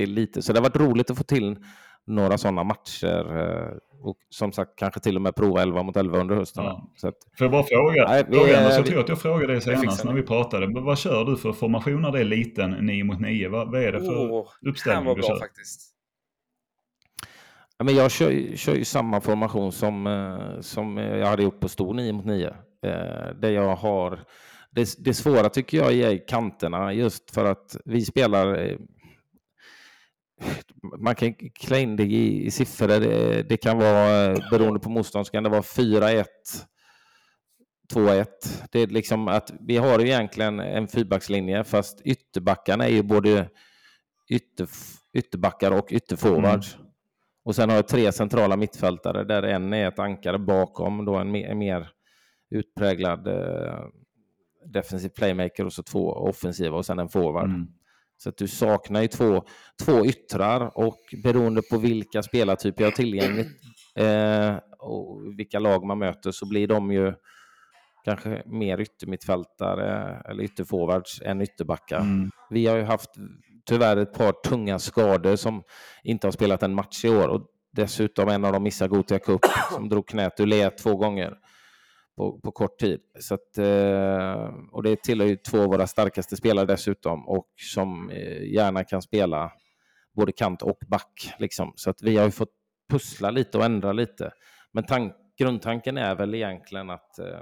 det 0.00 0.06
lite 0.06 0.42
så 0.42 0.52
det 0.52 0.58
har 0.58 0.62
varit 0.62 0.76
roligt 0.76 1.10
att 1.10 1.18
få 1.18 1.24
till 1.24 1.56
några 2.06 2.38
sådana 2.38 2.64
matcher 2.64 3.38
eh, 3.38 3.76
och 4.02 4.16
som 4.30 4.52
sagt 4.52 4.70
kanske 4.78 5.00
till 5.00 5.16
och 5.16 5.22
med 5.22 5.34
prova 5.34 5.62
11 5.62 5.82
mot 5.82 5.96
11 5.96 6.18
under 6.18 6.36
hösten. 6.36 6.64
Ja. 6.64 6.92
Så 6.96 7.08
att, 7.08 7.14
Får 7.38 7.44
jag 7.44 7.50
bara 7.50 7.62
fråga? 7.62 8.08
Nej, 8.08 8.24
vi, 8.28 8.36
fråga 8.36 8.70
så 8.70 8.78
jag 8.78 8.86
tror 8.86 9.00
att 9.00 9.08
jag 9.08 9.20
frågade 9.20 9.52
dig 9.52 9.62
senast 9.62 10.04
när 10.04 10.12
vi 10.12 10.22
pratade. 10.22 10.68
Men 10.68 10.84
vad 10.84 10.98
kör 10.98 11.24
du 11.24 11.36
för 11.36 11.52
formation 11.52 12.02
när 12.02 12.12
det 12.12 12.20
är 12.20 12.24
liten 12.24 12.70
9 12.70 13.04
mot 13.04 13.20
9? 13.20 13.48
Vad, 13.48 13.70
vad 13.70 13.82
är 13.82 13.92
det 13.92 14.00
för 14.00 14.30
oh, 14.30 14.46
uppställning 14.68 15.04
var 15.04 15.14
du 15.14 15.20
bra, 15.20 15.28
kör? 15.28 15.38
Faktiskt. 15.38 15.80
Ja, 17.78 17.84
men 17.84 17.94
jag 17.94 18.10
kör, 18.10 18.56
kör 18.56 18.74
ju 18.74 18.84
samma 18.84 19.20
formation 19.20 19.72
som, 19.72 20.06
eh, 20.06 20.60
som 20.60 20.96
jag 20.96 21.26
hade 21.26 21.42
gjort 21.42 21.60
på 21.60 21.68
stor 21.68 21.94
9 21.94 22.12
mot 22.12 22.24
9. 22.24 22.46
Eh, 22.46 22.52
där 23.40 23.50
jag 23.50 23.76
har 23.76 24.20
det, 24.76 24.94
det 24.98 25.14
svåra 25.14 25.48
tycker 25.48 25.78
jag 25.78 25.92
är 25.92 26.28
kanterna 26.28 26.92
just 26.92 27.30
för 27.30 27.44
att 27.44 27.76
vi 27.84 28.04
spelar 28.04 28.76
man 30.98 31.14
kan 31.14 31.34
klä 31.34 31.80
in 31.80 31.96
det 31.96 32.04
i, 32.04 32.46
i 32.46 32.50
siffror. 32.50 32.88
Det, 32.88 33.42
det, 33.42 33.56
kan 33.56 33.78
vara, 33.78 34.34
beroende 34.50 34.80
på 34.80 34.90
motstånd, 34.90 35.26
så 35.26 35.32
kan 35.32 35.42
det 35.42 35.50
vara 35.50 35.62
4-1, 35.62 36.24
2-1. 37.94 38.26
Det 38.70 38.80
är 38.80 38.86
liksom 38.86 39.28
att 39.28 39.52
vi 39.60 39.76
har 39.76 40.00
egentligen 40.00 40.60
en 40.60 40.88
fyrbackslinje, 40.88 41.64
fast 41.64 42.00
ytterbackarna 42.04 42.84
är 42.84 42.92
ju 42.92 43.02
både 43.02 43.48
ytter, 44.30 44.68
ytterbackar 45.12 45.70
och 45.70 45.86
ytterforwards. 45.90 46.74
Mm. 46.74 46.86
Och 47.44 47.54
sen 47.54 47.68
har 47.68 47.76
jag 47.76 47.88
tre 47.88 48.12
centrala 48.12 48.56
mittfältare 48.56 49.24
där 49.24 49.42
en 49.42 49.72
är 49.72 49.88
ett 49.88 49.98
ankare 49.98 50.38
bakom, 50.38 51.04
då 51.04 51.16
en 51.16 51.30
mer, 51.30 51.48
en 51.48 51.58
mer 51.58 51.88
utpräglad 52.50 53.26
eh, 53.26 53.84
defensiv 54.64 55.08
playmaker 55.08 55.64
och 55.64 55.72
så 55.72 55.82
två 55.82 56.08
offensiva 56.08 56.76
och 56.76 56.86
sen 56.86 56.98
en 56.98 57.08
forward. 57.08 57.44
Mm. 57.44 57.66
Så 58.18 58.28
att 58.28 58.36
du 58.36 58.48
saknar 58.48 59.02
ju 59.02 59.08
två, 59.08 59.44
två 59.84 60.06
yttrar 60.06 60.78
och 60.78 60.98
beroende 61.22 61.62
på 61.62 61.78
vilka 61.78 62.22
spelartyper 62.22 62.82
jag 62.84 62.90
har 62.90 62.96
tillgängligt 62.96 63.48
eh, 63.98 64.56
och 64.78 65.38
vilka 65.38 65.58
lag 65.58 65.84
man 65.84 65.98
möter 65.98 66.30
så 66.30 66.48
blir 66.48 66.68
de 66.68 66.92
ju 66.92 67.12
kanske 68.04 68.42
mer 68.46 68.80
yttermittfältare 68.80 70.22
eller 70.28 70.42
ytterforwards 70.42 71.22
än 71.22 71.42
ytterbackar. 71.42 72.00
Mm. 72.00 72.30
Vi 72.50 72.66
har 72.66 72.76
ju 72.76 72.82
haft 72.82 73.10
tyvärr 73.68 73.96
ett 73.96 74.12
par 74.12 74.32
tunga 74.32 74.78
skador 74.78 75.36
som 75.36 75.62
inte 76.02 76.26
har 76.26 76.32
spelat 76.32 76.62
en 76.62 76.74
match 76.74 77.04
i 77.04 77.08
år 77.08 77.28
och 77.28 77.46
dessutom 77.72 78.28
en 78.28 78.44
av 78.44 78.52
dem 78.52 78.62
missar 78.62 78.88
Gothia 78.88 79.18
Cup 79.18 79.40
som 79.72 79.88
drog 79.88 80.06
knät 80.06 80.40
ur 80.40 80.46
led 80.46 80.76
två 80.76 80.96
gånger 80.96 81.34
på, 82.16 82.40
på 82.40 82.50
kort 82.50 82.78
tid. 82.78 83.00
Så 83.20 83.34
att, 83.34 83.58
eh, 83.58 84.54
och 84.72 84.82
det 84.82 85.02
tillhör 85.02 85.28
ju 85.28 85.36
två 85.36 85.60
av 85.60 85.68
våra 85.68 85.86
starkaste 85.86 86.36
spelare 86.36 86.66
dessutom 86.66 87.28
och 87.28 87.48
som 87.56 88.10
eh, 88.10 88.42
gärna 88.42 88.84
kan 88.84 89.02
spela 89.02 89.52
både 90.14 90.32
kant 90.32 90.62
och 90.62 90.78
back. 90.88 91.34
Liksom. 91.38 91.72
Så 91.76 91.90
att 91.90 92.02
vi 92.02 92.16
har 92.16 92.24
ju 92.24 92.30
fått 92.30 92.52
pussla 92.90 93.30
lite 93.30 93.58
och 93.58 93.64
ändra 93.64 93.92
lite. 93.92 94.30
Men 94.72 94.84
tank, 94.84 95.12
grundtanken 95.38 95.98
är 95.98 96.14
väl 96.14 96.34
egentligen 96.34 96.90
att 96.90 97.18
eh, 97.18 97.40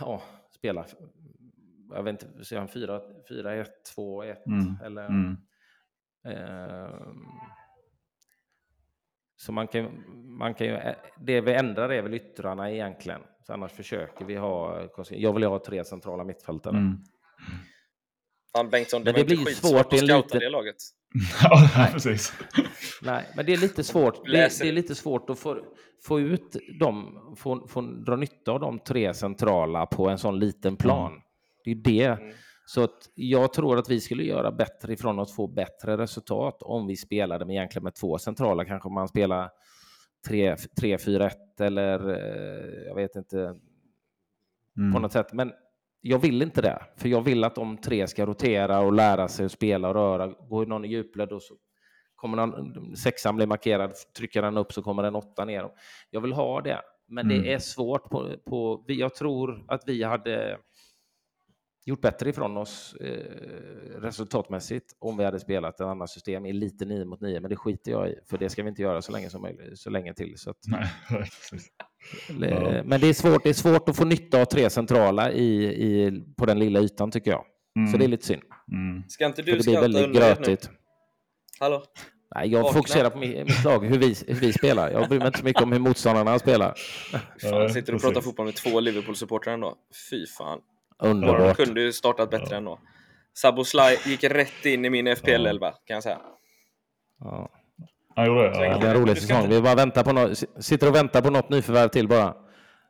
ja, 0.00 0.22
spela, 0.50 0.86
jag 1.90 2.02
vet 2.02 2.22
inte, 2.22 2.44
säger 2.44 2.60
han 2.60 2.68
4-1, 2.68 3.66
2-1 3.96 4.36
mm. 4.46 4.76
eller 4.84 5.06
mm. 5.06 5.36
Eh, 6.24 6.90
så 9.40 9.52
man 9.52 9.68
kan, 9.68 10.04
man 10.38 10.54
kan 10.54 10.66
ju, 10.66 10.78
det 11.20 11.40
vi 11.40 11.54
ändrar 11.54 11.88
är 11.92 12.02
väl 12.02 12.14
yttrarna 12.14 12.70
egentligen. 12.70 13.20
Så 13.46 13.52
annars 13.52 13.72
försöker 13.72 14.24
vi 14.24 14.36
ha, 14.36 14.88
jag 15.10 15.32
vill 15.32 15.44
ha 15.44 15.58
tre 15.58 15.84
centrala 15.84 16.24
mittfältare. 16.24 16.76
Mm. 16.76 16.96
Fan 18.56 18.70
Bengtsson, 18.70 19.04
det, 19.04 19.12
det 19.12 19.24
blir 19.24 19.36
svårt 19.36 19.92
att 19.92 19.98
scouta 19.98 20.38
det 20.38 20.50
laget. 20.50 20.76
ja, 21.42 21.88
precis. 21.92 22.32
Nej, 23.02 23.24
men 23.36 23.46
det 23.46 23.52
är 23.52 23.56
lite 23.56 23.84
svårt. 23.84 24.24
Det, 24.24 24.58
det, 24.60 24.68
är 24.68 24.72
lite 24.72 24.94
svårt 24.94 25.30
att 25.30 25.38
få, 25.38 25.58
få 26.04 26.20
ut 26.20 26.56
dem, 26.80 27.18
få, 27.38 27.68
få 27.68 27.80
dra 27.80 28.16
nytta 28.16 28.52
av 28.52 28.60
de 28.60 28.78
tre 28.78 29.14
centrala 29.14 29.86
på 29.86 30.08
en 30.08 30.18
sån 30.18 30.38
liten 30.38 30.76
plan. 30.76 31.12
Mm. 31.12 31.22
Det 31.64 31.70
är 31.70 31.74
det. 31.74 32.22
Mm. 32.22 32.34
Så 32.68 32.84
att 32.84 33.10
jag 33.14 33.52
tror 33.52 33.78
att 33.78 33.90
vi 33.90 34.00
skulle 34.00 34.22
göra 34.22 34.52
bättre 34.52 34.92
ifrån 34.92 35.18
att 35.18 35.30
få 35.30 35.46
bättre 35.46 35.96
resultat 35.96 36.62
om 36.62 36.86
vi 36.86 36.96
spelade 36.96 37.44
med 37.44 37.54
egentligen 37.54 37.84
med 37.84 37.94
två 37.94 38.18
centrala. 38.18 38.64
Kanske 38.64 38.88
man 38.88 39.08
spelar 39.08 39.50
3-4-1 40.28 41.30
eller 41.60 42.08
eh, 42.08 42.86
jag 42.86 42.94
vet 42.94 43.16
inte 43.16 43.38
mm. 44.76 44.92
på 44.92 44.98
något 44.98 45.12
sätt. 45.12 45.32
Men 45.32 45.52
jag 46.00 46.18
vill 46.18 46.42
inte 46.42 46.62
det, 46.62 46.82
för 46.96 47.08
jag 47.08 47.20
vill 47.20 47.44
att 47.44 47.54
de 47.54 47.76
tre 47.76 48.06
ska 48.06 48.26
rotera 48.26 48.80
och 48.80 48.92
lära 48.92 49.28
sig 49.28 49.46
att 49.46 49.52
spela 49.52 49.88
och 49.88 49.94
röra. 49.94 50.26
Går 50.26 50.66
någon 50.66 50.84
i 50.84 50.88
djupled 50.88 51.32
och 51.32 51.42
så 51.42 51.54
kommer 52.14 52.36
någon, 52.36 52.96
sexan 52.96 53.36
blir 53.36 53.46
markerad, 53.46 53.92
trycker 54.16 54.42
den 54.42 54.56
upp 54.56 54.72
så 54.72 54.82
kommer 54.82 55.02
den 55.02 55.14
åtta 55.14 55.44
ner. 55.44 55.70
Jag 56.10 56.20
vill 56.20 56.32
ha 56.32 56.60
det, 56.60 56.80
men 57.06 57.30
mm. 57.30 57.42
det 57.42 57.52
är 57.52 57.58
svårt. 57.58 58.10
På, 58.10 58.36
på, 58.46 58.84
jag 58.86 59.14
tror 59.14 59.64
att 59.68 59.82
vi 59.86 60.02
hade 60.02 60.58
gjort 61.88 62.00
bättre 62.00 62.30
ifrån 62.30 62.56
oss 62.56 62.94
eh, 63.00 64.00
resultatmässigt 64.00 64.86
om 64.98 65.16
vi 65.16 65.24
hade 65.24 65.40
spelat 65.40 65.74
ett 65.74 65.86
annat 65.86 66.10
system 66.10 66.46
i 66.46 66.52
lite 66.52 66.84
9 66.84 67.04
mot 67.04 67.20
9, 67.20 67.40
men 67.40 67.50
det 67.50 67.56
skiter 67.56 67.92
jag 67.92 68.08
i, 68.08 68.14
för 68.30 68.38
det 68.38 68.48
ska 68.48 68.62
vi 68.62 68.68
inte 68.68 68.82
göra 68.82 69.02
så 69.02 69.12
länge, 69.12 69.30
som 69.30 69.42
möjligt, 69.42 69.78
så 69.78 69.90
länge 69.90 70.14
till. 70.14 70.38
Så 70.38 70.50
att, 70.50 70.56
Nej, 72.30 72.82
men 72.84 73.00
det 73.00 73.06
är, 73.08 73.12
svårt, 73.12 73.42
det 73.42 73.48
är 73.48 73.54
svårt 73.54 73.88
att 73.88 73.96
få 73.96 74.04
nytta 74.04 74.40
av 74.40 74.44
tre 74.44 74.70
centrala 74.70 75.32
i, 75.32 75.64
i, 75.64 76.22
på 76.36 76.46
den 76.46 76.58
lilla 76.58 76.80
ytan 76.80 77.10
tycker 77.10 77.30
jag. 77.30 77.44
Mm. 77.76 77.92
Så 77.92 77.98
det 77.98 78.04
är 78.04 78.08
lite 78.08 78.26
synd. 78.26 78.42
Mm. 78.72 79.02
Ska 79.08 79.26
inte 79.26 79.42
du 79.42 79.62
scouta 79.62 79.84
under 79.84 80.08
grötigt. 80.08 80.68
nu? 80.70 80.76
Hallå? 81.60 81.82
Nej, 82.34 82.48
jag 82.48 82.62
Vakna. 82.62 82.78
fokuserar 82.78 83.10
på 83.10 83.18
mitt 83.18 83.64
lag, 83.64 83.86
hur 83.86 83.98
vi, 83.98 84.14
hur 84.26 84.40
vi 84.40 84.52
spelar. 84.52 84.90
Jag 84.90 85.08
bryr 85.08 85.18
mig 85.18 85.26
inte 85.26 85.38
så 85.38 85.44
mycket 85.44 85.62
om 85.62 85.72
hur 85.72 85.78
motståndarna 85.78 86.38
spelar. 86.38 86.74
Fan, 87.40 87.70
sitter 87.70 87.92
du 87.92 87.96
och 87.96 88.02
pratar 88.02 88.20
fotboll 88.20 88.46
med 88.46 88.54
två 88.54 88.80
Liverpool-supportrar 88.80 89.52
ändå? 89.52 89.74
Fy 90.10 90.26
fan. 90.26 90.60
Underbart. 91.02 91.56
De 91.58 91.64
kunde 91.64 91.80
ju 91.80 91.92
startat 91.92 92.30
bättre 92.30 92.46
ja. 92.50 92.56
ändå. 92.56 92.78
Sly 93.64 94.10
gick 94.10 94.24
rätt 94.24 94.66
in 94.66 94.84
i 94.84 94.90
min 94.90 95.08
FPL-11 95.08 95.60
kan 95.60 95.94
jag 95.94 96.02
säga. 96.02 96.18
Ja. 97.20 97.50
Han 98.16 98.26
gjorde 98.26 98.50
det? 98.50 98.66
Ja. 98.66 98.78
Det 98.78 98.86
är 98.86 98.94
en 98.94 99.00
rolig 99.00 99.18
säsong. 99.18 99.42
Inte... 99.42 99.54
Vi 99.54 99.62
bara 99.62 99.74
väntar 99.74 100.04
på 100.04 100.12
något, 100.12 100.38
sitter 100.60 100.88
och 100.88 100.94
väntar 100.94 101.22
på 101.22 101.30
något 101.30 101.48
nyförvärv 101.48 101.88
till 101.88 102.08
bara. 102.08 102.34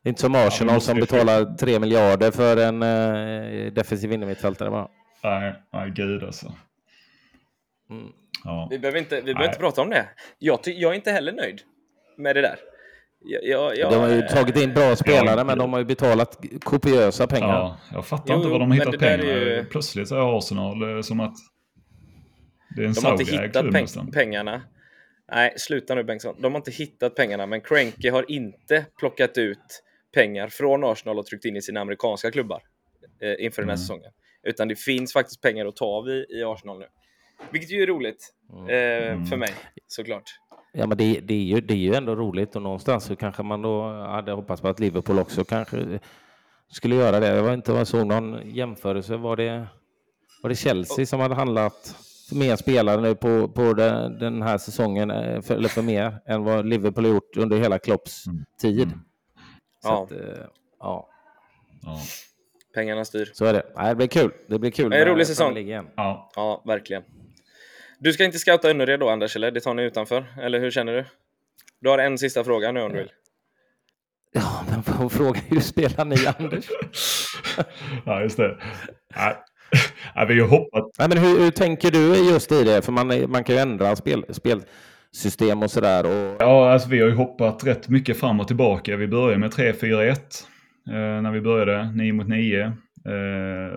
Inte 0.05 0.21
som 0.21 0.35
Arsenal 0.35 0.75
ja, 0.75 0.81
som 0.81 1.01
betalar 1.01 1.57
3 1.57 1.79
miljarder 1.79 2.31
för 2.31 2.57
en 2.57 2.83
uh, 2.83 3.73
defensiv 3.73 4.13
innermittfältare 4.13 4.71
bara. 4.71 4.89
Nej, 5.25 5.55
nej 5.73 5.91
gud 5.91 6.25
alltså. 6.25 6.53
Mm. 7.91 8.13
Ja. 8.45 8.69
Vi 8.71 8.79
behöver, 8.79 8.99
inte, 8.99 9.17
vi 9.17 9.35
behöver 9.35 9.45
inte 9.45 9.59
prata 9.59 9.83
om 9.83 9.91
det. 9.91 10.09
Jag, 10.39 10.61
jag 10.65 10.93
är 10.93 10.97
inte 10.97 11.13
heller 11.13 11.33
nöjd 11.33 11.61
med 12.17 12.37
det 12.37 12.43
där. 12.43 12.59
Ja, 13.21 13.75
ja, 13.75 13.91
de 13.91 14.01
har 14.01 14.09
ju 14.09 14.23
tagit 14.23 14.57
in 14.57 14.75
bra 14.75 14.97
spelare, 14.97 15.45
men 15.45 15.59
de 15.59 15.73
har 15.73 15.79
ju 15.81 15.85
betalat 15.85 16.45
kopiösa 16.65 17.27
pengar. 17.27 17.49
Ja, 17.49 17.79
jag 17.93 18.07
fattar 18.07 18.35
jo, 18.35 18.37
inte 18.37 18.49
var 18.49 18.59
de 18.59 18.71
har 18.71 18.79
hittat 18.79 18.99
pengar. 18.99 19.25
Ju... 19.25 19.65
Plötsligt 19.65 20.11
är 20.11 20.39
Arsenal 20.39 20.97
eh, 20.97 21.03
som 21.03 21.21
att 21.21 21.35
det 22.77 22.83
är 22.83 22.87
en 22.87 22.93
De 22.93 23.05
har 23.05 23.13
inte 23.13 23.33
hittat 23.33 23.73
peng 23.73 24.11
pengarna. 24.13 24.63
Nej, 25.33 25.55
sluta 25.57 25.95
nu 25.95 26.05
Bengtsson. 26.05 26.37
De 26.39 26.53
har 26.53 26.59
inte 26.59 26.71
hittat 26.71 27.15
pengarna, 27.15 27.47
men 27.47 27.61
Cranky 27.61 28.09
har 28.09 28.31
inte 28.31 28.87
plockat 28.99 29.39
ut 29.39 29.83
pengar 30.15 30.49
från 30.49 30.85
Arsenal 30.85 31.19
och 31.19 31.27
tryckt 31.27 31.45
in 31.45 31.57
i 31.57 31.63
sina 31.63 31.81
amerikanska 31.81 32.31
klubbar 32.31 32.63
eh, 33.23 33.45
inför 33.45 33.63
den 33.63 33.69
här 33.69 33.77
mm. 33.77 33.79
säsongen. 33.79 34.13
Utan 34.43 34.69
det 34.69 34.77
finns 34.77 35.13
faktiskt 35.13 35.43
pengar 35.43 35.67
att 35.67 35.77
ta 35.77 35.85
av 35.85 36.09
i, 36.09 36.27
i 36.31 36.45
Arsenal 36.45 36.79
nu. 36.79 36.87
Vilket 37.51 37.71
ju 37.71 37.83
är 37.83 37.87
roligt 37.87 38.35
eh, 38.69 39.09
mm. 39.09 39.27
för 39.27 39.37
mig, 39.37 39.55
såklart. 39.87 40.31
Ja, 40.73 40.87
men 40.87 40.99
det, 40.99 41.21
det, 41.21 41.35
är 41.35 41.43
ju, 41.43 41.61
det 41.61 41.75
är 41.75 41.79
ju 41.79 41.95
ändå 41.95 42.15
roligt 42.15 42.57
och 42.57 42.63
någonstans 42.63 43.05
så 43.05 43.17
kanske 43.17 43.43
man 43.43 43.63
då 43.63 43.93
hade 43.93 44.33
hoppats 44.33 44.63
på 44.63 44.69
att 44.69 44.81
Liverpool 44.81 45.19
också 45.19 45.45
kanske 45.45 46.01
skulle 46.69 46.95
göra 46.95 47.21
det. 47.21 47.37
Jag 47.37 47.43
var 47.43 47.55
inte 47.55 47.73
jag 47.73 47.87
såg 47.87 48.07
någon 48.07 48.41
jämförelse. 48.45 49.17
Var 49.17 49.37
det, 49.37 49.67
var 50.43 50.49
det 50.51 50.57
Chelsea 50.57 51.07
som 51.07 51.21
hade 51.21 51.35
handlat 51.35 51.97
mer 52.33 52.57
spelare 52.57 53.01
nu 53.01 53.15
på, 53.15 53.49
på 53.49 53.73
den, 53.73 54.19
den 54.19 54.43
här 54.43 54.59
säsongen, 54.59 55.11
eh, 55.11 55.41
för, 55.41 55.55
eller 55.55 55.69
för 55.69 55.83
mer, 55.83 56.21
än 56.27 56.45
vad 56.45 56.67
Liverpool 56.67 57.05
har 57.05 57.13
gjort 57.13 57.37
under 57.37 57.57
hela 57.59 57.79
Klopps 57.79 58.27
mm. 58.27 58.45
tid? 58.61 58.83
Mm. 58.83 59.01
ja. 59.83 60.03
Att, 60.05 60.13
eh, 60.13 60.19
ja. 60.81 61.09
ja. 61.83 61.99
Pengarna 62.75 63.05
styr. 63.05 63.31
Så 63.33 63.45
är 63.45 63.53
det. 63.53 63.63
Nej, 63.77 63.89
det 63.89 63.95
blir 63.95 64.07
kul. 64.07 64.33
Det 64.49 64.59
blir 64.59 64.71
kul. 64.71 64.91
Det 64.91 64.97
är 64.97 65.07
en 65.07 65.13
rolig 65.13 65.27
säsong. 65.27 65.69
Ja. 65.97 66.31
ja, 66.37 66.63
verkligen. 66.67 67.03
Du 68.01 68.13
ska 68.13 68.25
inte 68.25 68.39
scouta 68.39 68.71
Önnered 68.71 69.01
då 69.01 69.09
Anders, 69.09 69.37
eller? 69.37 69.51
Det 69.51 69.61
tar 69.61 69.75
ni 69.75 69.83
utanför? 69.83 70.25
Eller 70.43 70.61
hur 70.61 70.71
känner 70.71 70.93
du? 70.93 71.05
Du 71.81 71.89
har 71.89 71.99
en 71.99 72.19
sista 72.19 72.45
fråga 72.45 72.73
nu 72.73 72.81
om 72.81 72.93
du 72.93 72.99
vill. 72.99 73.11
Ja, 74.33 74.65
men 74.71 74.83
får 74.83 75.09
fråga 75.09 75.41
hur 75.49 75.61
spelar 75.61 76.05
ni 76.05 76.17
Anders? 76.39 76.65
ja, 78.05 78.23
just 78.23 78.37
det. 78.37 78.57
Nej. 79.17 79.37
Ja, 80.15 80.25
vi 80.25 80.41
har 80.41 80.49
hoppat. 80.49 80.85
Nej, 80.99 81.09
men 81.09 81.19
hur, 81.19 81.39
hur, 81.39 81.51
tänker 81.51 81.91
du 81.91 82.31
just 82.31 82.53
i 82.53 82.65
det? 82.65 82.83
För 82.83 82.93
man, 82.93 83.31
man 83.31 83.45
kan 83.45 83.55
ju 83.55 83.61
ändra 83.63 83.97
spel, 83.97 84.25
spelsystem 84.31 85.63
och 85.63 85.71
sådär. 85.71 86.07
Och... 86.07 86.37
Ja, 86.39 86.73
alltså 86.73 86.89
vi 86.89 87.01
har 87.01 87.09
ju 87.09 87.15
hoppat 87.15 87.65
rätt 87.65 87.89
mycket 87.89 88.21
fram 88.21 88.41
och 88.41 88.47
tillbaka. 88.47 88.97
Vi 88.97 89.09
började 89.09 89.39
med 89.39 89.51
3-4-1 89.51 90.11
eh, 90.11 90.15
när 91.23 91.33
vi 91.33 91.41
började, 91.41 91.93
9 91.93 92.13
mot 92.13 92.29
9. 92.29 92.63
Eh, 92.63 92.73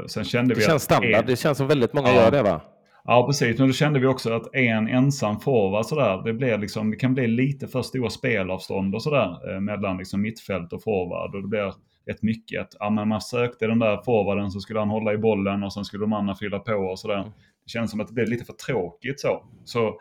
sen 0.07 0.23
kände 0.23 0.53
det 0.53 0.59
vi 0.59 0.65
känns 0.65 0.83
standard. 0.83 1.13
En... 1.13 1.25
Det 1.25 1.35
känns 1.35 1.57
som 1.57 1.67
väldigt 1.67 1.93
många 1.93 2.09
ja. 2.09 2.15
gör 2.15 2.31
det 2.31 2.41
va? 2.41 2.61
Ja, 3.03 3.25
precis. 3.27 3.59
Men 3.59 3.67
då 3.67 3.73
kände 3.73 3.99
vi 3.99 4.07
också 4.07 4.33
att 4.33 4.55
en 4.55 4.87
ensam 4.87 5.39
forward 5.39 5.85
sådär, 5.85 6.21
det, 6.25 6.33
blir 6.33 6.57
liksom, 6.57 6.91
det 6.91 6.97
kan 6.97 7.13
bli 7.13 7.27
lite 7.27 7.67
för 7.67 7.81
stora 7.81 8.09
spelavstånd 8.09 8.95
och 8.95 9.03
sådär 9.03 9.53
eh, 9.53 9.59
mellan 9.59 9.97
liksom 9.97 10.21
mittfält 10.21 10.73
och 10.73 10.83
forward. 10.83 11.35
Och 11.35 11.41
det 11.41 11.47
blir 11.47 11.73
rätt 12.05 12.21
mycket 12.21 12.61
att 12.61 12.75
ja, 12.79 12.89
men 12.89 13.07
man 13.07 13.21
sökte 13.21 13.67
den 13.67 13.79
där 13.79 14.01
forwarden 14.05 14.51
så 14.51 14.59
skulle 14.59 14.79
han 14.79 14.89
hålla 14.89 15.13
i 15.13 15.17
bollen 15.17 15.63
och 15.63 15.73
sen 15.73 15.85
skulle 15.85 16.03
de 16.03 16.13
andra 16.13 16.35
fylla 16.35 16.59
på 16.59 16.73
och 16.73 16.99
sådär. 16.99 17.19
Mm. 17.19 17.31
Det 17.65 17.69
känns 17.69 17.91
som 17.91 17.99
att 17.99 18.07
det 18.07 18.13
blev 18.13 18.27
lite 18.27 18.45
för 18.45 18.53
tråkigt 18.53 19.19
så. 19.19 19.45
så 19.65 19.99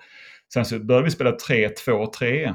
sen 0.52 0.64
så 0.64 0.78
började 0.78 1.04
vi 1.04 1.10
spela 1.10 1.30
3-2-3. 1.30 2.54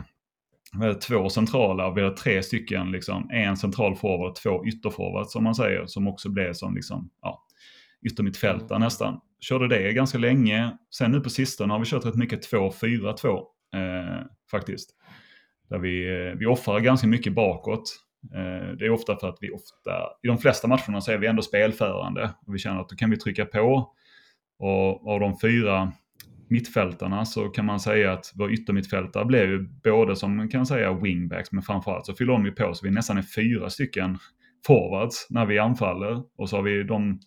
Vi 0.73 0.85
hade 0.85 0.95
två 0.95 1.29
centrala 1.29 1.87
och 1.87 1.97
vi 1.97 2.01
hade 2.01 2.17
tre 2.17 2.43
stycken, 2.43 2.91
liksom, 2.91 3.29
en 3.31 3.57
central 3.57 3.95
forward 3.95 4.29
och 4.29 4.35
två 4.35 4.65
ytterforwards 4.65 5.31
som 5.31 5.43
man 5.43 5.55
säger, 5.55 5.85
som 5.85 6.07
också 6.07 6.29
blev 6.29 6.53
som 6.53 6.75
liksom, 6.75 7.09
ja, 7.21 7.44
yttermittfältare 8.05 8.75
mm. 8.75 8.85
nästan 8.85 9.19
körde 9.39 9.67
det 9.67 9.93
ganska 9.93 10.17
länge. 10.17 10.77
Sen 10.95 11.11
nu 11.11 11.19
på 11.19 11.29
sistone 11.29 11.73
har 11.73 11.79
vi 11.79 11.85
kört 11.85 12.05
rätt 12.05 12.15
mycket 12.15 12.51
2-4-2 12.51 13.37
eh, 13.75 14.25
faktiskt. 14.51 14.89
Där 15.69 15.79
vi, 15.79 16.25
eh, 16.27 16.37
vi 16.37 16.45
offrar 16.45 16.79
ganska 16.79 17.07
mycket 17.07 17.33
bakåt. 17.33 17.83
Eh, 18.35 18.75
det 18.77 18.85
är 18.85 18.89
ofta 18.89 19.17
för 19.17 19.29
att 19.29 19.37
vi 19.41 19.49
ofta, 19.49 19.91
i 20.23 20.27
de 20.27 20.37
flesta 20.37 20.67
matcherna 20.67 21.01
så 21.01 21.11
är 21.11 21.17
vi 21.17 21.27
ändå 21.27 21.41
spelförande. 21.41 22.33
Och 22.47 22.55
vi 22.55 22.59
känner 22.59 22.81
att 22.81 22.89
då 22.89 22.95
kan 22.95 23.09
vi 23.09 23.17
trycka 23.17 23.45
på. 23.45 23.93
Och 24.59 25.07
av 25.13 25.19
de 25.19 25.39
fyra 25.39 25.91
mittfältarna 26.49 27.25
så 27.25 27.49
kan 27.49 27.65
man 27.65 27.79
säga 27.79 28.13
att 28.13 28.31
vår 28.35 28.51
yttermittfältare 28.53 29.25
blev 29.25 29.49
ju 29.49 29.67
både 29.83 30.15
som 30.15 30.37
man 30.37 30.49
kan 30.49 30.65
säga 30.65 30.93
wingbacks 30.93 31.51
men 31.51 31.63
framförallt 31.63 32.05
så 32.05 32.13
fyller 32.13 32.33
de 32.33 32.45
ju 32.45 32.51
på 32.51 32.73
så 32.73 32.85
vi 32.85 32.91
nästan 32.91 33.17
är 33.17 33.21
fyra 33.21 33.69
stycken 33.69 34.17
forwards 34.67 35.27
när 35.29 35.45
vi 35.45 35.59
anfaller. 35.59 36.23
Och 36.37 36.49
så 36.49 36.55
har 36.55 36.63
vi 36.63 36.83
de 36.83 37.19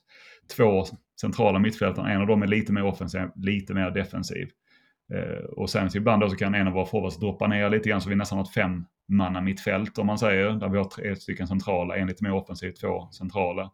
två 0.57 0.85
centrala 1.21 1.59
mittfältarna. 1.59 2.13
En 2.13 2.21
av 2.21 2.27
dem 2.27 2.43
är 2.43 2.47
lite 2.47 2.73
mer 2.73 2.85
offensiv, 2.85 3.23
lite 3.37 3.75
mer 3.75 3.91
defensiv. 3.91 4.49
Eh, 5.15 5.45
och 5.45 5.71
sen 5.71 5.91
så 5.91 5.99
ibland 5.99 6.23
då 6.23 6.31
så 6.31 6.37
kan 6.37 6.55
en 6.55 6.67
av 6.67 6.73
våra 6.73 6.87
forwards 6.87 7.19
droppa 7.19 7.47
ner 7.47 7.71
lite 7.71 7.89
grann 7.89 8.01
så 8.01 8.09
vi 8.09 8.17
nästan 8.17 8.39
har 8.39 8.45
ett 8.45 8.55
fem 8.55 8.85
manna 9.09 9.41
mittfält 9.41 9.99
om 9.99 10.07
man 10.07 10.19
säger. 10.19 10.51
Där 10.51 10.69
vi 10.69 10.79
har 10.79 10.85
tre 10.85 11.17
stycken 11.17 11.47
centrala, 11.47 11.97
en 11.97 12.07
lite 12.07 12.25
mer 12.25 12.33
offensiv, 12.33 12.73
två 12.73 13.09
centrala. 13.11 13.71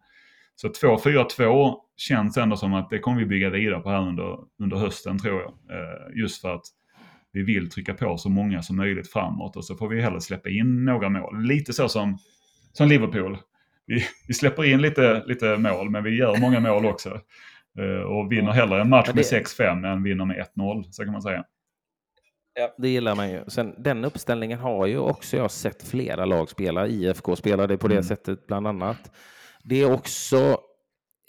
Så 0.57 0.69
2-4-2 0.69 1.75
känns 1.97 2.37
ändå 2.37 2.57
som 2.57 2.75
att 2.75 2.91
det 2.91 2.99
kommer 2.99 3.19
vi 3.19 3.27
bygga 3.27 3.51
vidare 3.51 3.81
på 3.81 3.91
här 3.91 4.09
under, 4.09 4.39
under 4.59 4.77
hösten 4.77 5.19
tror 5.19 5.41
jag. 5.41 5.51
Eh, 5.51 6.21
just 6.21 6.41
för 6.41 6.55
att 6.55 6.65
vi 7.33 7.43
vill 7.43 7.71
trycka 7.71 7.95
på 7.95 8.19
så 8.19 8.29
många 8.29 8.63
som 8.63 8.77
möjligt 8.77 9.13
framåt 9.13 9.57
och 9.57 9.65
så 9.65 9.75
får 9.75 9.89
vi 9.89 10.01
hellre 10.01 10.21
släppa 10.21 10.49
in 10.49 10.85
några 10.85 11.09
mål. 11.09 11.43
Lite 11.43 11.73
så 11.73 11.89
som, 11.89 12.19
som 12.73 12.89
Liverpool. 12.89 13.39
Vi, 13.87 14.07
vi 14.29 14.35
släpper 14.35 14.65
in 14.65 14.83
lite, 14.83 15.23
lite 15.27 15.57
mål 15.57 15.91
men 15.91 16.05
vi 16.05 16.17
gör 16.17 16.37
många 16.37 16.61
mål 16.61 16.87
också. 16.87 17.21
Eh, 17.79 18.03
och 18.03 18.33
vinner 18.33 18.53
hellre 18.53 18.81
en 18.81 18.89
match 18.89 19.11
med 19.15 19.25
6-5 19.25 19.93
än 19.93 20.03
vinner 20.03 20.25
med 20.25 20.47
1-0, 20.57 20.85
så 20.91 21.05
kan 21.05 21.13
man 21.13 21.23
säga. 21.23 21.45
Ja. 22.55 22.75
Det 22.79 22.89
gillar 22.89 23.15
man 23.15 23.31
ju. 23.31 23.45
Sen, 23.49 23.75
den 23.79 24.05
uppställningen 24.05 24.59
har 24.59 24.87
ju 24.87 24.99
också 24.99 25.37
jag 25.37 25.51
sett 25.51 25.83
flera 25.83 26.25
lag 26.25 26.51
spela. 26.51 26.87
IFK 26.87 27.37
spelar 27.37 27.69
det 27.69 27.79
på 27.79 27.89
det 27.89 27.95
mm. 27.95 28.05
sättet 28.05 28.47
bland 28.47 28.67
annat. 28.67 29.13
Det 29.65 29.83
är 29.83 29.93
också 29.93 30.59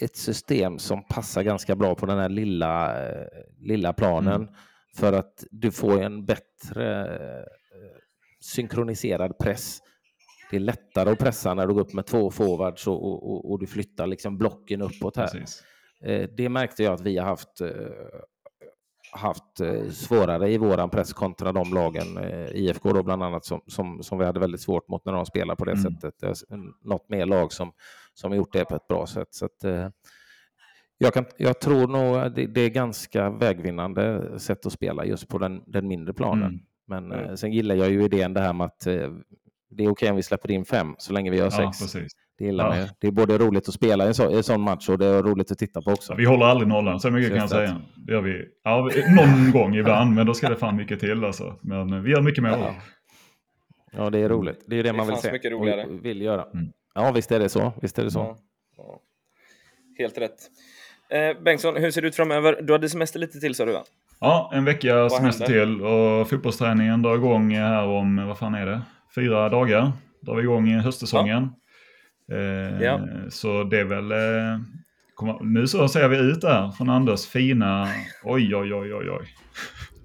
ett 0.02 0.15
system 0.15 0.80
som 0.80 1.03
passar 1.03 1.44
ganska 1.44 1.76
bra 1.76 1.95
på 1.95 2.06
den 2.06 2.19
här 2.19 2.30
lilla, 2.30 3.03
eh, 3.07 3.27
lilla 3.60 3.94
planen. 3.94 4.41
Mm. 4.41 4.53
För 4.95 5.14
att 5.14 5.44
du 5.52 5.72
får 5.72 6.02
en 6.02 6.26
bättre 6.26 7.02
eh, 7.02 7.45
synkroniserad 8.40 9.38
press. 9.38 9.80
Det 10.51 10.55
är 10.55 10.59
lättare 10.59 11.09
att 11.09 11.19
pressa 11.19 11.53
när 11.53 11.67
du 11.67 11.73
går 11.73 11.81
upp 11.81 11.93
med 11.93 12.05
två 12.05 12.31
forwards 12.31 12.88
och, 12.88 13.03
och, 13.03 13.51
och 13.51 13.59
du 13.59 13.67
flyttar 13.67 14.07
liksom 14.07 14.38
blocken 14.38 14.81
uppåt 14.81 15.17
här. 15.17 15.27
Precis. 15.27 15.63
Eh, 16.05 16.30
det 16.38 16.49
märkte 16.49 16.84
jag 16.84 16.93
att 16.93 17.01
vi 17.01 17.17
har 17.17 17.26
haft, 17.26 17.61
eh, 17.61 17.69
haft 19.11 19.59
eh, 19.59 19.89
svårare 19.89 20.51
i 20.51 20.57
våran 20.57 20.89
press 20.89 21.13
kontra 21.13 21.51
de 21.51 21.73
lagen, 21.73 22.19
IFK 22.51 22.93
då 22.93 23.03
bland 23.03 23.23
annat, 23.23 23.45
som, 23.45 23.61
som, 23.67 24.03
som 24.03 24.17
vi 24.17 24.26
hade 24.26 24.39
väldigt 24.39 24.61
svårt 24.61 24.88
mot 24.88 25.05
när 25.05 25.13
de 25.13 25.26
spelar 25.26 25.55
på 25.55 25.65
det 25.65 25.72
mm. 25.72 25.84
sättet. 25.84 26.43
Något 26.81 27.09
mer 27.09 27.26
lag 27.26 27.51
som, 27.53 27.72
som 28.13 28.35
gjort 28.35 28.53
det 28.53 28.65
på 28.65 28.76
ett 28.76 28.88
bra 28.88 29.07
sätt. 29.07 29.27
Så 29.31 29.45
att, 29.45 29.91
jag, 30.97 31.13
kan, 31.13 31.26
jag 31.38 31.59
tror 31.59 31.88
nog 31.88 32.35
det, 32.35 32.45
det 32.45 32.61
är 32.61 32.69
ganska 32.69 33.30
vägvinnande 33.30 34.31
sätt 34.39 34.65
att 34.65 34.72
spela 34.72 35.05
just 35.05 35.27
på 35.27 35.38
den, 35.38 35.63
den 35.67 35.88
mindre 35.88 36.13
planen. 36.13 36.43
Mm. 36.43 36.59
Men 36.88 37.11
mm. 37.11 37.38
sen 37.38 37.51
gillar 37.51 37.76
jag 37.76 37.89
ju 37.89 38.03
idén 38.03 38.34
det 38.34 38.41
här 38.41 38.53
med 38.53 38.65
att 38.65 38.88
det 39.69 39.83
är 39.83 39.87
okej 39.87 39.91
okay 39.91 40.09
om 40.09 40.15
vi 40.15 40.23
släpper 40.23 40.51
in 40.51 40.65
fem 40.65 40.95
så 40.97 41.13
länge 41.13 41.31
vi 41.31 41.37
gör 41.37 41.49
sex. 41.49 41.79
Precis. 41.79 42.11
Det 42.37 42.45
gillar 42.45 42.77
ja. 42.77 42.87
Det 42.99 43.07
är 43.07 43.11
både 43.11 43.37
roligt 43.37 43.67
att 43.67 43.73
spela 43.73 44.03
i 44.03 44.07
en, 44.07 44.13
så, 44.13 44.29
en 44.31 44.43
sån 44.43 44.61
match 44.61 44.89
och 44.89 44.97
det 44.97 45.05
är 45.05 45.23
roligt 45.23 45.51
att 45.51 45.57
titta 45.57 45.81
på 45.81 45.91
också. 45.91 46.13
Ja, 46.13 46.17
vi 46.17 46.25
håller 46.25 46.45
aldrig 46.45 46.67
nollan, 46.67 46.99
så 46.99 47.11
mycket 47.11 47.29
kan 47.29 47.37
jag 47.37 47.49
säga. 47.49 47.81
Det 47.95 48.13
gör 48.13 48.21
vi 48.21 48.45
ja, 48.63 48.89
någon 49.15 49.51
gång 49.53 49.75
ibland, 49.75 50.15
men 50.15 50.25
då 50.25 50.33
ska 50.33 50.49
det 50.49 50.55
fan 50.55 50.75
mycket 50.75 50.99
till 50.99 51.23
alltså. 51.23 51.59
Men 51.61 51.93
eh, 51.93 51.99
vi 51.99 52.11
gör 52.11 52.21
mycket 52.21 52.43
mål. 52.43 52.59
Ja. 52.59 52.75
ja, 53.91 54.09
det 54.09 54.19
är 54.19 54.29
roligt. 54.29 54.63
Det 54.67 54.75
är 54.75 54.83
det, 54.83 54.89
det 54.89 54.97
man 54.97 55.07
vill 55.07 55.15
se 55.15 55.31
mycket 55.31 55.51
roligare. 55.51 55.85
och 55.85 56.05
vill 56.05 56.21
göra. 56.21 56.43
Mm. 56.43 56.71
Ja, 56.95 57.11
visst 57.11 57.31
är 57.31 57.39
det 57.39 57.49
så. 57.49 57.73
Visst 57.81 57.99
är 57.99 58.03
det 58.03 58.11
så. 58.11 58.37
Ja. 58.77 58.99
Helt 59.97 60.17
rätt. 60.17 60.49
Eh, 61.09 61.43
Bengtsson, 61.43 61.75
hur 61.75 61.91
ser 61.91 62.01
det 62.01 62.07
ut 62.07 62.15
framöver? 62.15 62.61
Du 62.61 62.73
hade 62.73 62.89
semester 62.89 63.19
lite 63.19 63.39
till 63.39 63.55
sa 63.55 63.65
du 63.65 63.73
va? 63.73 63.83
Ja, 64.19 64.51
en 64.53 64.65
vecka 64.65 65.09
semester 65.09 65.45
till 65.45 65.81
och 65.81 66.29
fotbollsträningen 66.29 67.01
drar 67.01 67.15
igång 67.15 67.55
här 67.55 67.87
om, 67.87 68.27
vad 68.27 68.37
fan 68.37 68.55
är 68.55 68.65
det, 68.65 68.81
fyra 69.15 69.49
dagar. 69.49 69.91
Drar 70.21 70.35
vi 70.35 70.41
igång 70.41 70.67
höstsäsongen. 70.67 71.49
Ja. 72.27 72.35
Eh, 72.35 72.81
ja. 72.81 72.99
Så 73.29 73.63
det 73.63 73.79
är 73.79 73.85
väl... 73.85 74.11
Eh, 74.11 74.59
nu 75.41 75.67
så 75.67 75.87
ser 75.87 76.07
vi 76.07 76.17
ut 76.17 76.41
där 76.41 76.71
från 76.71 76.89
Anders 76.89 77.25
fina... 77.25 77.87
Oj, 78.23 78.55
oj, 78.55 78.73
oj, 78.73 78.93
oj, 78.93 79.09
oj. 79.09 79.27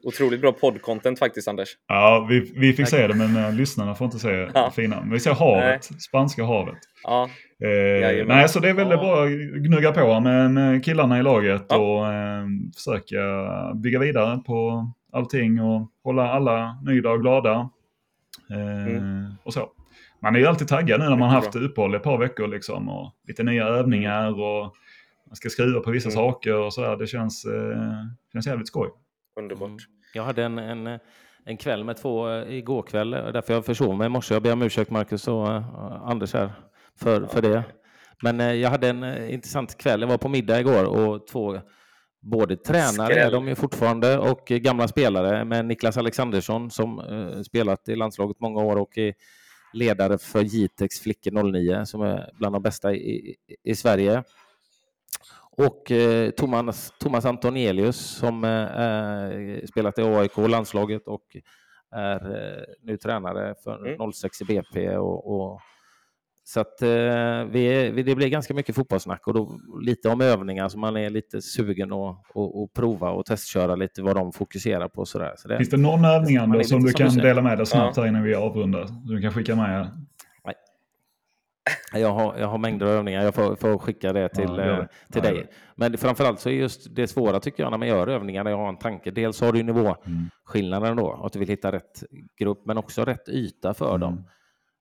Otroligt 0.03 0.41
bra 0.41 0.53
poddcontent 0.53 1.19
faktiskt, 1.19 1.49
Anders. 1.49 1.69
Ja, 1.89 2.27
vi, 2.29 2.41
vi 2.41 2.73
fick 2.73 2.77
Tack. 2.77 2.89
se 2.89 3.07
det, 3.07 3.15
men 3.15 3.37
uh, 3.37 3.55
lyssnarna 3.55 3.95
får 3.95 4.05
inte 4.05 4.19
se 4.19 4.49
ja. 4.55 4.71
fina. 4.77 5.01
Men 5.01 5.13
vi 5.13 5.21
ser 5.21 5.35
havet, 5.35 5.89
nej. 5.91 6.01
spanska 6.01 6.45
havet. 6.45 6.79
Ja. 7.03 7.29
Eh, 7.63 8.27
nej, 8.27 8.49
så 8.49 8.61
det 8.61 8.69
är 8.69 8.75
väldigt 8.75 8.99
ja. 8.99 9.05
bra 9.05 9.25
att 9.25 9.31
gnugga 9.63 9.93
på 9.93 10.21
med, 10.21 10.51
med 10.51 10.85
killarna 10.85 11.19
i 11.19 11.23
laget 11.23 11.67
ja. 11.69 11.77
och 11.77 12.13
eh, 12.13 12.45
försöka 12.77 13.21
bygga 13.75 13.99
vidare 13.99 14.39
på 14.39 14.91
allting 15.13 15.61
och 15.61 15.91
hålla 16.05 16.31
alla 16.33 16.79
nöjda 16.83 17.11
och 17.11 17.21
glada. 17.21 17.71
Eh, 18.51 18.87
mm. 18.87 19.35
Och 19.43 19.55
så 19.55 19.73
man 20.23 20.35
är 20.35 20.41
ju 20.41 20.47
alltid 20.47 20.69
taggad 20.69 21.01
nu 21.01 21.09
när 21.09 21.17
man 21.17 21.31
haft 21.31 21.57
uppehåll 21.57 21.95
ett 21.95 22.03
par 22.03 22.19
veckor 22.19 22.49
liksom 22.49 22.89
och 22.89 23.13
lite 23.29 23.43
nya 23.43 23.65
övningar 23.65 24.41
och 24.41 24.75
man 25.27 25.37
ska 25.37 25.49
skruva 25.49 25.81
på 25.81 25.91
vissa 25.91 26.09
mm. 26.09 26.17
saker 26.17 26.55
och 26.55 26.75
så. 26.75 26.97
Det 26.97 27.07
känns, 27.07 27.45
eh, 27.45 28.05
känns 28.33 28.47
jävligt 28.47 28.69
skoj. 28.69 28.91
Underbart. 29.41 29.69
Mm. 29.69 29.79
Jag 30.15 30.25
hade 30.25 30.45
en, 30.45 30.59
en, 30.59 30.99
en 31.45 31.57
kväll 31.57 31.85
med 31.85 31.97
två 31.97 32.29
eh, 32.29 32.55
igår 32.55 32.83
kväll, 32.83 33.11
därför 33.11 33.55
jag 33.55 33.67
försov 33.67 33.97
mig 33.97 34.07
i 34.07 34.09
morse. 34.09 34.35
Jag 34.35 34.43
ber 34.43 34.53
om 34.53 34.63
ursäkt 34.63 34.91
Marcus 34.91 35.29
och 35.29 35.49
Anders 36.11 36.35
här 36.35 36.53
för, 36.99 37.27
för 37.27 37.43
det. 37.43 37.63
Men 38.23 38.61
jag 38.61 38.71
hade 38.71 38.89
en 38.89 39.29
intressant 39.31 39.79
kväll. 39.79 40.01
Jag 40.01 40.09
var 40.09 40.19
på 40.19 40.29
middag 40.29 40.61
igår 40.61 40.85
och 40.85 41.27
två 41.27 41.61
både 42.21 42.57
tränare 42.57 43.15
är 43.15 43.31
de 43.31 43.49
ju 43.49 43.55
fortfarande 43.55 44.19
och 44.19 44.47
gamla 44.47 44.89
spelare 44.89 45.45
med 45.45 45.67
Niklas 45.67 45.97
Alexandersson 45.97 46.71
som 46.71 47.03
spelat 47.47 47.89
i 47.89 47.97
landslaget 47.97 48.41
många 48.41 48.61
år 48.61 48.77
och 48.77 48.99
i 48.99 49.15
ledare 49.73 50.19
för 50.19 50.41
Jitex 50.41 51.01
flickor 51.01 51.53
09 51.53 51.85
som 51.87 52.03
är 52.03 52.31
bland 52.35 52.55
de 52.55 52.63
bästa 52.63 52.95
i, 52.95 53.37
i 53.65 53.75
Sverige. 53.75 54.23
Och 55.61 55.91
eh, 55.91 56.31
Thomas, 56.31 56.93
Thomas 56.99 57.25
Antonielius 57.25 57.97
som 57.97 58.45
eh, 58.45 59.67
spelat 59.67 59.99
i 59.99 60.03
AIK 60.03 60.37
landslaget 60.37 61.09
och 61.09 61.37
är 61.91 62.37
eh, 62.37 62.65
nu 62.83 62.97
tränare 62.97 63.55
för 63.65 63.87
mm. 63.87 64.13
06 64.13 64.41
i 64.41 64.45
BP. 64.45 64.97
Och, 64.97 65.41
och 65.41 65.61
så 66.53 66.61
att 66.61 66.83
eh, 66.83 66.89
vi, 67.51 67.93
det 68.07 68.15
blir 68.15 68.29
ganska 68.29 68.55
mycket 68.55 68.75
fotbollssnack 68.75 69.27
och 69.27 69.35
då, 69.35 69.61
lite 69.81 70.09
om 70.09 70.21
övningar 70.21 70.69
som 70.69 70.81
man 70.81 70.97
är 70.97 71.11
lite 71.11 71.43
sugen 71.43 71.93
att 71.93 72.17
och, 72.33 72.63
och 72.63 72.73
prova 72.73 73.11
och 73.11 73.27
testköra 73.27 73.77
lite 73.77 74.03
vad 74.03 74.17
de 74.17 74.33
fokuserar 74.33 74.89
på. 74.89 75.05
Sådär. 75.05 75.35
Så 75.37 75.49
det, 75.49 75.57
Finns 75.57 75.71
det 75.71 75.77
någon 75.77 76.05
övning 76.05 76.37
Anders 76.37 76.69
som 76.69 76.85
du 76.85 76.93
kan 76.93 77.15
dela 77.15 77.43
med 77.43 77.59
dig 77.59 77.67
snabbt 77.67 77.97
ja. 77.97 78.03
här 78.03 78.09
innan 78.09 78.23
vi 78.23 78.35
avrundar? 78.35 78.87
Du 79.05 79.21
kan 79.21 79.33
skicka 79.33 79.57
med? 79.57 79.91
Nej. 80.45 80.55
Jag 81.93 82.13
har, 82.13 82.37
jag 82.39 82.49
har 82.49 82.59
mängder 82.59 82.87
av 82.87 82.93
övningar, 82.93 83.23
jag 83.23 83.35
får, 83.35 83.57
får 83.57 83.79
skicka 83.79 84.13
det 84.13 84.29
till, 84.29 84.45
ja, 84.49 84.57
det. 84.57 84.89
till 85.13 85.23
ja, 85.25 85.31
dig. 85.31 85.47
Men 85.75 85.99
framförallt 85.99 86.41
så 86.41 86.49
är 86.49 86.55
just 86.55 86.97
det 86.97 87.09
svåra 87.09 87.41
tycker 87.41 87.63
jag 87.63 87.71
när 87.71 87.79
man 87.79 87.89
gör 87.89 88.07
övningar, 88.07 88.45
när 88.45 88.51
jag 88.51 88.59
har 88.59 88.69
en 88.69 88.79
tanke. 88.79 89.11
Dels 89.11 89.41
har 89.41 89.53
du 89.53 89.63
nivåskillnaden 89.63 90.97
då, 90.97 91.23
att 91.25 91.33
du 91.33 91.39
vill 91.39 91.49
hitta 91.49 91.73
rätt 91.73 92.03
grupp, 92.39 92.63
men 92.67 92.79
också 92.79 93.05
rätt 93.05 93.29
yta 93.29 93.75
för 93.75 93.89
mm. 93.89 94.01
dem. 94.01 94.25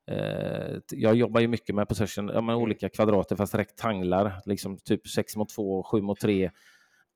Eh, 0.10 0.80
jag 0.91 1.15
jobbar 1.15 1.41
ju 1.41 1.48
mycket 1.48 1.76
med 1.76 1.88
possession, 1.88 2.31
ja, 2.34 2.41
med 2.41 2.56
olika 2.56 2.90
kvadrater 2.90 3.36
fast 3.36 3.56
rektanglar, 3.56 4.41
liksom 4.45 4.77
typ 4.77 5.07
6 5.07 5.36
mot 5.36 5.49
2, 5.49 5.84
7 5.84 6.02
mot 6.02 6.19
3 6.19 6.52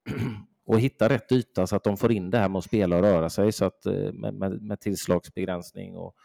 och 0.66 0.80
hitta 0.80 1.10
rätt 1.10 1.32
yta 1.32 1.68
så 1.68 1.76
att 1.76 1.84
de 1.84 1.98
får 1.98 2.12
in 2.12 2.30
det 2.30 2.38
här 2.38 2.50
med 2.50 2.60
att 2.60 2.66
spela 2.66 2.96
och 2.96 3.02
röra 3.02 3.30
sig 3.30 3.52
så 3.52 3.66
att, 3.66 3.86
eh, 3.86 4.14
med, 4.14 4.34
med, 4.34 4.62
med 4.62 4.80
tillslagsbegränsning 4.80 5.98
och 5.98 6.16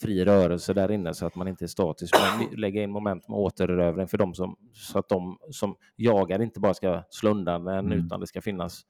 fri 0.00 0.24
rörelse 0.24 0.74
där 0.74 0.90
inne 0.90 1.14
så 1.14 1.26
att 1.26 1.34
man 1.34 1.48
inte 1.48 1.64
är 1.64 1.68
statisk. 1.68 2.14
Men 2.14 2.60
lägga 2.60 2.82
in 2.82 2.90
moment 2.90 3.28
med 3.28 3.38
återerövring 3.38 4.08
för 4.08 4.18
dem 4.18 4.34
som, 4.34 4.56
så 4.72 4.98
att 4.98 5.08
de 5.08 5.38
som 5.50 5.76
jagar 5.96 6.42
inte 6.42 6.60
bara 6.60 6.74
ska 6.74 7.02
slå 7.10 7.30
undan 7.30 7.68
en 7.68 7.86
mm. 7.86 8.06
utan 8.06 8.20
det 8.20 8.26
ska 8.26 8.40
finnas 8.40 8.82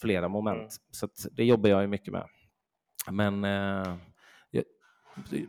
flera 0.00 0.28
moment. 0.28 0.58
Mm. 0.58 0.68
Så 0.90 1.08
det 1.32 1.44
jobbar 1.44 1.70
jag 1.70 1.82
ju 1.82 1.86
mycket 1.86 2.12
med. 2.12 2.24
Men 3.10 3.44
eh, 3.44 3.96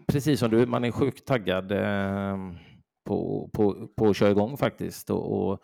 precis 0.07 0.39
som 0.39 0.51
du, 0.51 0.65
man 0.65 0.83
är 0.83 0.91
sjukt 0.91 1.25
taggad 1.25 1.71
eh, 1.71 2.37
på, 3.05 3.49
på, 3.53 3.87
på 3.97 4.07
att 4.07 4.17
köra 4.17 4.31
igång 4.31 4.57
faktiskt. 4.57 5.09
Och, 5.09 5.51
och 5.51 5.59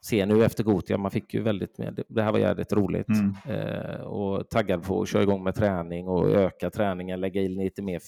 se 0.00 0.26
nu 0.26 0.44
efter 0.44 0.64
Gotia, 0.64 0.98
man 0.98 1.10
fick 1.10 1.34
ju 1.34 1.42
väldigt 1.42 1.78
med, 1.78 2.02
det 2.08 2.22
här 2.22 2.32
var 2.32 2.38
jävligt 2.38 2.72
roligt. 2.72 3.08
Mm. 3.08 3.34
Eh, 3.48 4.00
och 4.00 4.50
taggad 4.50 4.82
på 4.82 5.02
att 5.02 5.08
köra 5.08 5.22
igång 5.22 5.44
med 5.44 5.54
träning 5.54 6.08
och 6.08 6.30
öka 6.30 6.70
träningen, 6.70 7.20
lägga 7.20 7.42
in 7.42 7.54
lite 7.54 7.82
mer 7.82 8.00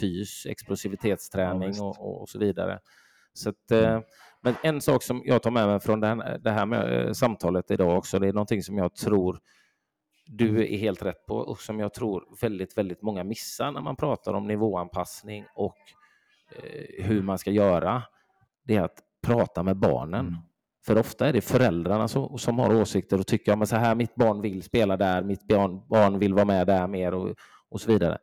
fys, 0.00 0.46
explosivitetsträning 0.46 1.72
ja, 1.74 1.84
och, 1.98 2.20
och, 2.20 2.28
så 2.28 2.38
vidare. 2.38 2.78
Så 3.32 3.50
att, 3.50 3.70
eh, 3.70 3.90
mm. 3.90 4.02
Men 4.42 4.54
en 4.62 4.80
sak 4.80 5.02
som 5.02 5.22
jag 5.24 5.42
tar 5.42 5.50
med 5.50 5.66
mig 5.66 5.80
från 5.80 6.00
det 6.00 6.06
här, 6.06 6.38
det 6.38 6.50
här 6.50 6.66
med 6.66 7.06
eh, 7.06 7.12
samtalet 7.12 7.70
idag 7.70 7.98
också, 7.98 8.18
det 8.18 8.28
är 8.28 8.32
någonting 8.32 8.62
som 8.62 8.78
jag 8.78 8.94
tror 8.94 9.40
du 10.32 10.74
är 10.74 10.78
helt 10.78 11.02
rätt 11.02 11.26
på 11.26 11.36
och 11.36 11.60
som 11.60 11.80
jag 11.80 11.94
tror 11.94 12.24
väldigt, 12.40 12.78
väldigt 12.78 13.02
många 13.02 13.24
missar 13.24 13.72
när 13.72 13.80
man 13.80 13.96
pratar 13.96 14.34
om 14.34 14.46
nivåanpassning 14.46 15.44
och 15.54 15.76
eh, 16.56 17.04
hur 17.04 17.22
man 17.22 17.38
ska 17.38 17.50
göra. 17.50 18.02
Det 18.64 18.76
är 18.76 18.82
att 18.82 18.98
prata 19.22 19.62
med 19.62 19.76
barnen. 19.76 20.26
Mm. 20.26 20.40
För 20.86 20.98
ofta 20.98 21.28
är 21.28 21.32
det 21.32 21.40
föräldrarna 21.40 22.08
som, 22.08 22.38
som 22.38 22.58
har 22.58 22.74
åsikter 22.74 23.18
och 23.18 23.26
tycker 23.26 23.62
att 23.62 23.68
så 23.68 23.76
här, 23.76 23.94
mitt 23.94 24.14
barn 24.14 24.40
vill 24.40 24.62
spela 24.62 24.96
där, 24.96 25.22
mitt 25.22 25.48
barn, 25.48 25.80
barn 25.88 26.18
vill 26.18 26.34
vara 26.34 26.44
med 26.44 26.66
där 26.66 26.86
mer 26.86 27.14
och, 27.14 27.36
och 27.70 27.80
så 27.80 27.92
vidare. 27.92 28.18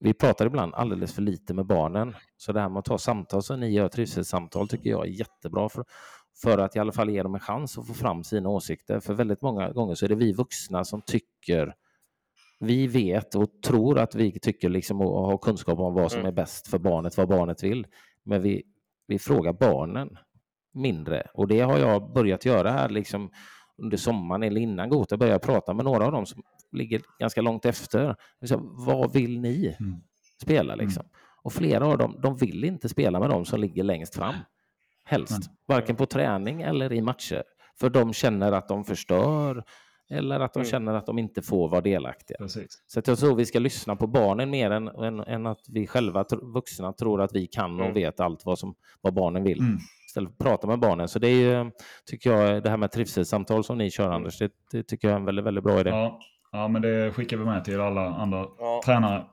Vi 0.00 0.14
pratar 0.14 0.46
ibland 0.46 0.74
alldeles 0.74 1.14
för 1.14 1.22
lite 1.22 1.54
med 1.54 1.66
barnen. 1.66 2.14
Så 2.36 2.52
det 2.52 2.60
här 2.60 2.68
med 2.68 2.78
att 2.78 2.84
ta 2.84 2.98
samtal 2.98 3.42
som 3.42 3.60
ni 3.60 3.70
gör, 3.70 3.88
trivselsamtal, 3.88 4.68
tycker 4.68 4.90
jag 4.90 5.06
är 5.06 5.10
jättebra. 5.10 5.68
För 5.68 5.84
för 6.42 6.58
att 6.58 6.76
i 6.76 6.78
alla 6.78 6.92
fall 6.92 7.10
ge 7.10 7.22
dem 7.22 7.34
en 7.34 7.40
chans 7.40 7.78
att 7.78 7.86
få 7.86 7.94
fram 7.94 8.24
sina 8.24 8.48
åsikter. 8.48 9.00
För 9.00 9.14
väldigt 9.14 9.42
många 9.42 9.72
gånger 9.72 9.94
så 9.94 10.04
är 10.04 10.08
det 10.08 10.14
vi 10.14 10.32
vuxna 10.32 10.84
som 10.84 11.02
tycker 11.02 11.74
vi 12.60 12.86
vet 12.86 13.34
och 13.34 13.62
tror 13.62 13.98
att 13.98 14.14
vi 14.14 14.38
tycker 14.40 14.68
liksom 14.68 15.00
och 15.00 15.26
har 15.26 15.38
kunskap 15.38 15.78
om 15.78 15.94
vad 15.94 16.10
som 16.10 16.20
mm. 16.20 16.28
är 16.28 16.32
bäst 16.32 16.68
för 16.68 16.78
barnet, 16.78 17.16
vad 17.16 17.28
barnet 17.28 17.62
vill. 17.62 17.86
Men 18.24 18.42
vi, 18.42 18.62
vi 19.06 19.18
frågar 19.18 19.52
barnen 19.52 20.18
mindre 20.72 21.26
och 21.34 21.48
det 21.48 21.60
har 21.60 21.78
jag 21.78 22.12
börjat 22.12 22.44
göra 22.44 22.70
här 22.70 22.88
liksom 22.88 23.30
under 23.82 23.96
sommaren 23.96 24.42
eller 24.42 24.60
innan 24.60 24.88
Gota 24.88 25.16
började 25.16 25.38
prata 25.38 25.74
med 25.74 25.84
några 25.84 26.06
av 26.06 26.12
dem 26.12 26.26
som 26.26 26.42
ligger 26.72 27.02
ganska 27.18 27.40
långt 27.40 27.64
efter. 27.64 28.16
Så, 28.44 28.58
vad 28.86 29.12
vill 29.12 29.40
ni 29.40 29.76
mm. 29.80 30.00
spela 30.42 30.74
liksom? 30.74 31.00
Mm. 31.00 31.12
Och 31.42 31.52
flera 31.52 31.86
av 31.86 31.98
dem, 31.98 32.20
de 32.22 32.36
vill 32.36 32.64
inte 32.64 32.88
spela 32.88 33.20
med 33.20 33.30
dem 33.30 33.44
som 33.44 33.60
ligger 33.60 33.84
längst 33.84 34.14
fram. 34.14 34.34
Helst, 35.04 35.46
mm. 35.46 35.56
varken 35.66 35.96
på 35.96 36.06
träning 36.06 36.62
eller 36.62 36.92
i 36.92 37.00
matcher. 37.00 37.42
För 37.80 37.90
de 37.90 38.12
känner 38.12 38.52
att 38.52 38.68
de 38.68 38.84
förstör 38.84 39.64
eller 40.10 40.40
att 40.40 40.52
de 40.52 40.58
mm. 40.58 40.70
känner 40.70 40.94
att 40.94 41.06
de 41.06 41.18
inte 41.18 41.42
får 41.42 41.68
vara 41.68 41.80
delaktiga. 41.80 42.38
Precis. 42.38 42.82
Så 42.86 43.02
jag 43.04 43.18
tror 43.18 43.36
vi 43.36 43.46
ska 43.46 43.58
lyssna 43.58 43.96
på 43.96 44.06
barnen 44.06 44.50
mer 44.50 44.70
än, 44.70 44.88
än, 44.88 45.20
än 45.20 45.46
att 45.46 45.60
vi 45.68 45.86
själva 45.86 46.24
vuxna 46.54 46.92
tror 46.92 47.22
att 47.22 47.34
vi 47.34 47.46
kan 47.46 47.74
och 47.74 47.86
mm. 47.86 47.94
vet 47.94 48.20
allt 48.20 48.44
vad, 48.44 48.58
som, 48.58 48.74
vad 49.00 49.14
barnen 49.14 49.44
vill. 49.44 49.58
Mm. 49.58 49.78
Istället 50.06 50.28
för 50.28 50.44
att 50.44 50.50
prata 50.50 50.66
med 50.66 50.78
barnen. 50.78 51.08
Så 51.08 51.18
det 51.18 51.28
är 51.28 51.64
ju, 51.64 51.70
tycker 52.06 52.32
jag, 52.32 52.62
det 52.62 52.70
här 52.70 52.76
med 52.76 52.92
trivselsamtal 52.92 53.64
som 53.64 53.78
ni 53.78 53.90
kör 53.90 54.04
mm. 54.04 54.16
Anders, 54.16 54.38
det, 54.38 54.50
det, 54.70 54.82
tycker 54.82 55.08
jag 55.08 55.14
är 55.14 55.18
en 55.18 55.24
väldigt, 55.24 55.44
väldigt 55.44 55.64
bra 55.64 55.80
idé. 55.80 55.90
Ja, 55.90 56.20
ja 56.52 56.68
men 56.68 56.82
det 56.82 57.12
skickar 57.12 57.36
vi 57.36 57.44
med 57.44 57.64
till 57.64 57.80
alla 57.80 58.06
andra 58.06 58.46
ja. 58.58 58.80
tränare. 58.84 59.24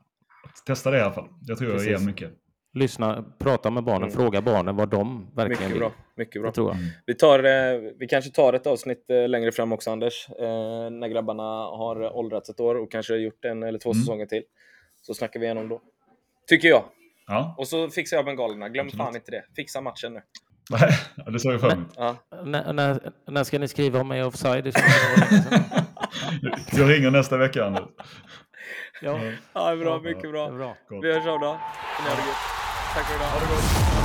Testa 0.65 0.91
det 0.91 0.97
i 0.97 1.01
alla 1.01 1.13
fall. 1.13 1.27
Jag 1.41 1.57
tror 1.57 1.71
Precis. 1.71 1.89
jag 1.89 1.99
ger 1.99 2.05
mycket 2.05 2.40
lyssna, 2.73 3.25
prata 3.39 3.69
med 3.69 3.83
barnen, 3.83 4.09
mm. 4.09 4.15
fråga 4.15 4.41
barnen 4.41 4.75
vad 4.75 4.89
de 4.89 5.27
verkligen 5.35 5.49
mycket 5.49 5.71
vill. 5.71 5.79
Bra, 5.79 5.91
mycket 6.15 6.41
bra. 6.41 6.51
tror 6.51 6.69
jag. 6.69 6.77
Mm. 6.77 6.89
Vi, 7.05 7.13
tar, 7.15 7.43
eh, 7.43 7.91
vi 7.99 8.07
kanske 8.07 8.31
tar 8.31 8.53
ett 8.53 8.67
avsnitt 8.67 9.09
eh, 9.09 9.29
längre 9.29 9.51
fram 9.51 9.71
också 9.71 9.91
Anders, 9.91 10.29
eh, 10.29 10.89
när 10.89 11.07
grabbarna 11.07 11.43
har 11.65 12.15
åldrats 12.15 12.49
ett 12.49 12.59
år 12.59 12.75
och 12.75 12.91
kanske 12.91 13.15
gjort 13.15 13.45
en 13.45 13.63
eller 13.63 13.79
två 13.79 13.91
mm. 13.91 14.01
säsonger 14.01 14.25
till. 14.25 14.43
Så 15.01 15.13
snackar 15.13 15.39
vi 15.39 15.45
igenom 15.45 15.69
då. 15.69 15.81
Tycker 16.47 16.67
jag. 16.67 16.83
Ja. 17.27 17.55
Och 17.57 17.67
så 17.67 17.89
fixar 17.89 18.17
jag 18.17 18.25
bengalerna, 18.25 18.69
glöm 18.69 18.85
Absolut. 18.85 19.05
fan 19.05 19.15
inte 19.15 19.31
det. 19.31 19.43
Fixa 19.55 19.81
matchen 19.81 20.13
nu. 20.13 20.21
Nej, 20.69 20.91
det 21.33 21.39
såg 21.39 21.53
jag 21.53 21.73
emot. 21.73 21.87
Ja. 21.95 22.15
När, 22.45 23.11
när, 23.27 23.43
ska 23.43 23.59
ni 23.59 23.67
skriva 23.67 24.01
om 24.01 24.07
mig 24.07 24.23
offside? 24.23 24.65
jag 26.71 26.89
ringer 26.89 27.11
nästa 27.11 27.37
vecka 27.37 27.65
Anders. 27.65 27.83
Ja, 29.01 29.19
ja 29.53 29.75
bra, 29.75 30.01
mycket 30.01 30.31
bra. 30.31 30.51
bra. 30.51 30.77
Vi 31.01 31.13
hörs 31.13 31.27
av 31.27 31.39
då. 31.39 31.59
Tack 32.93 33.05
för 33.05 34.00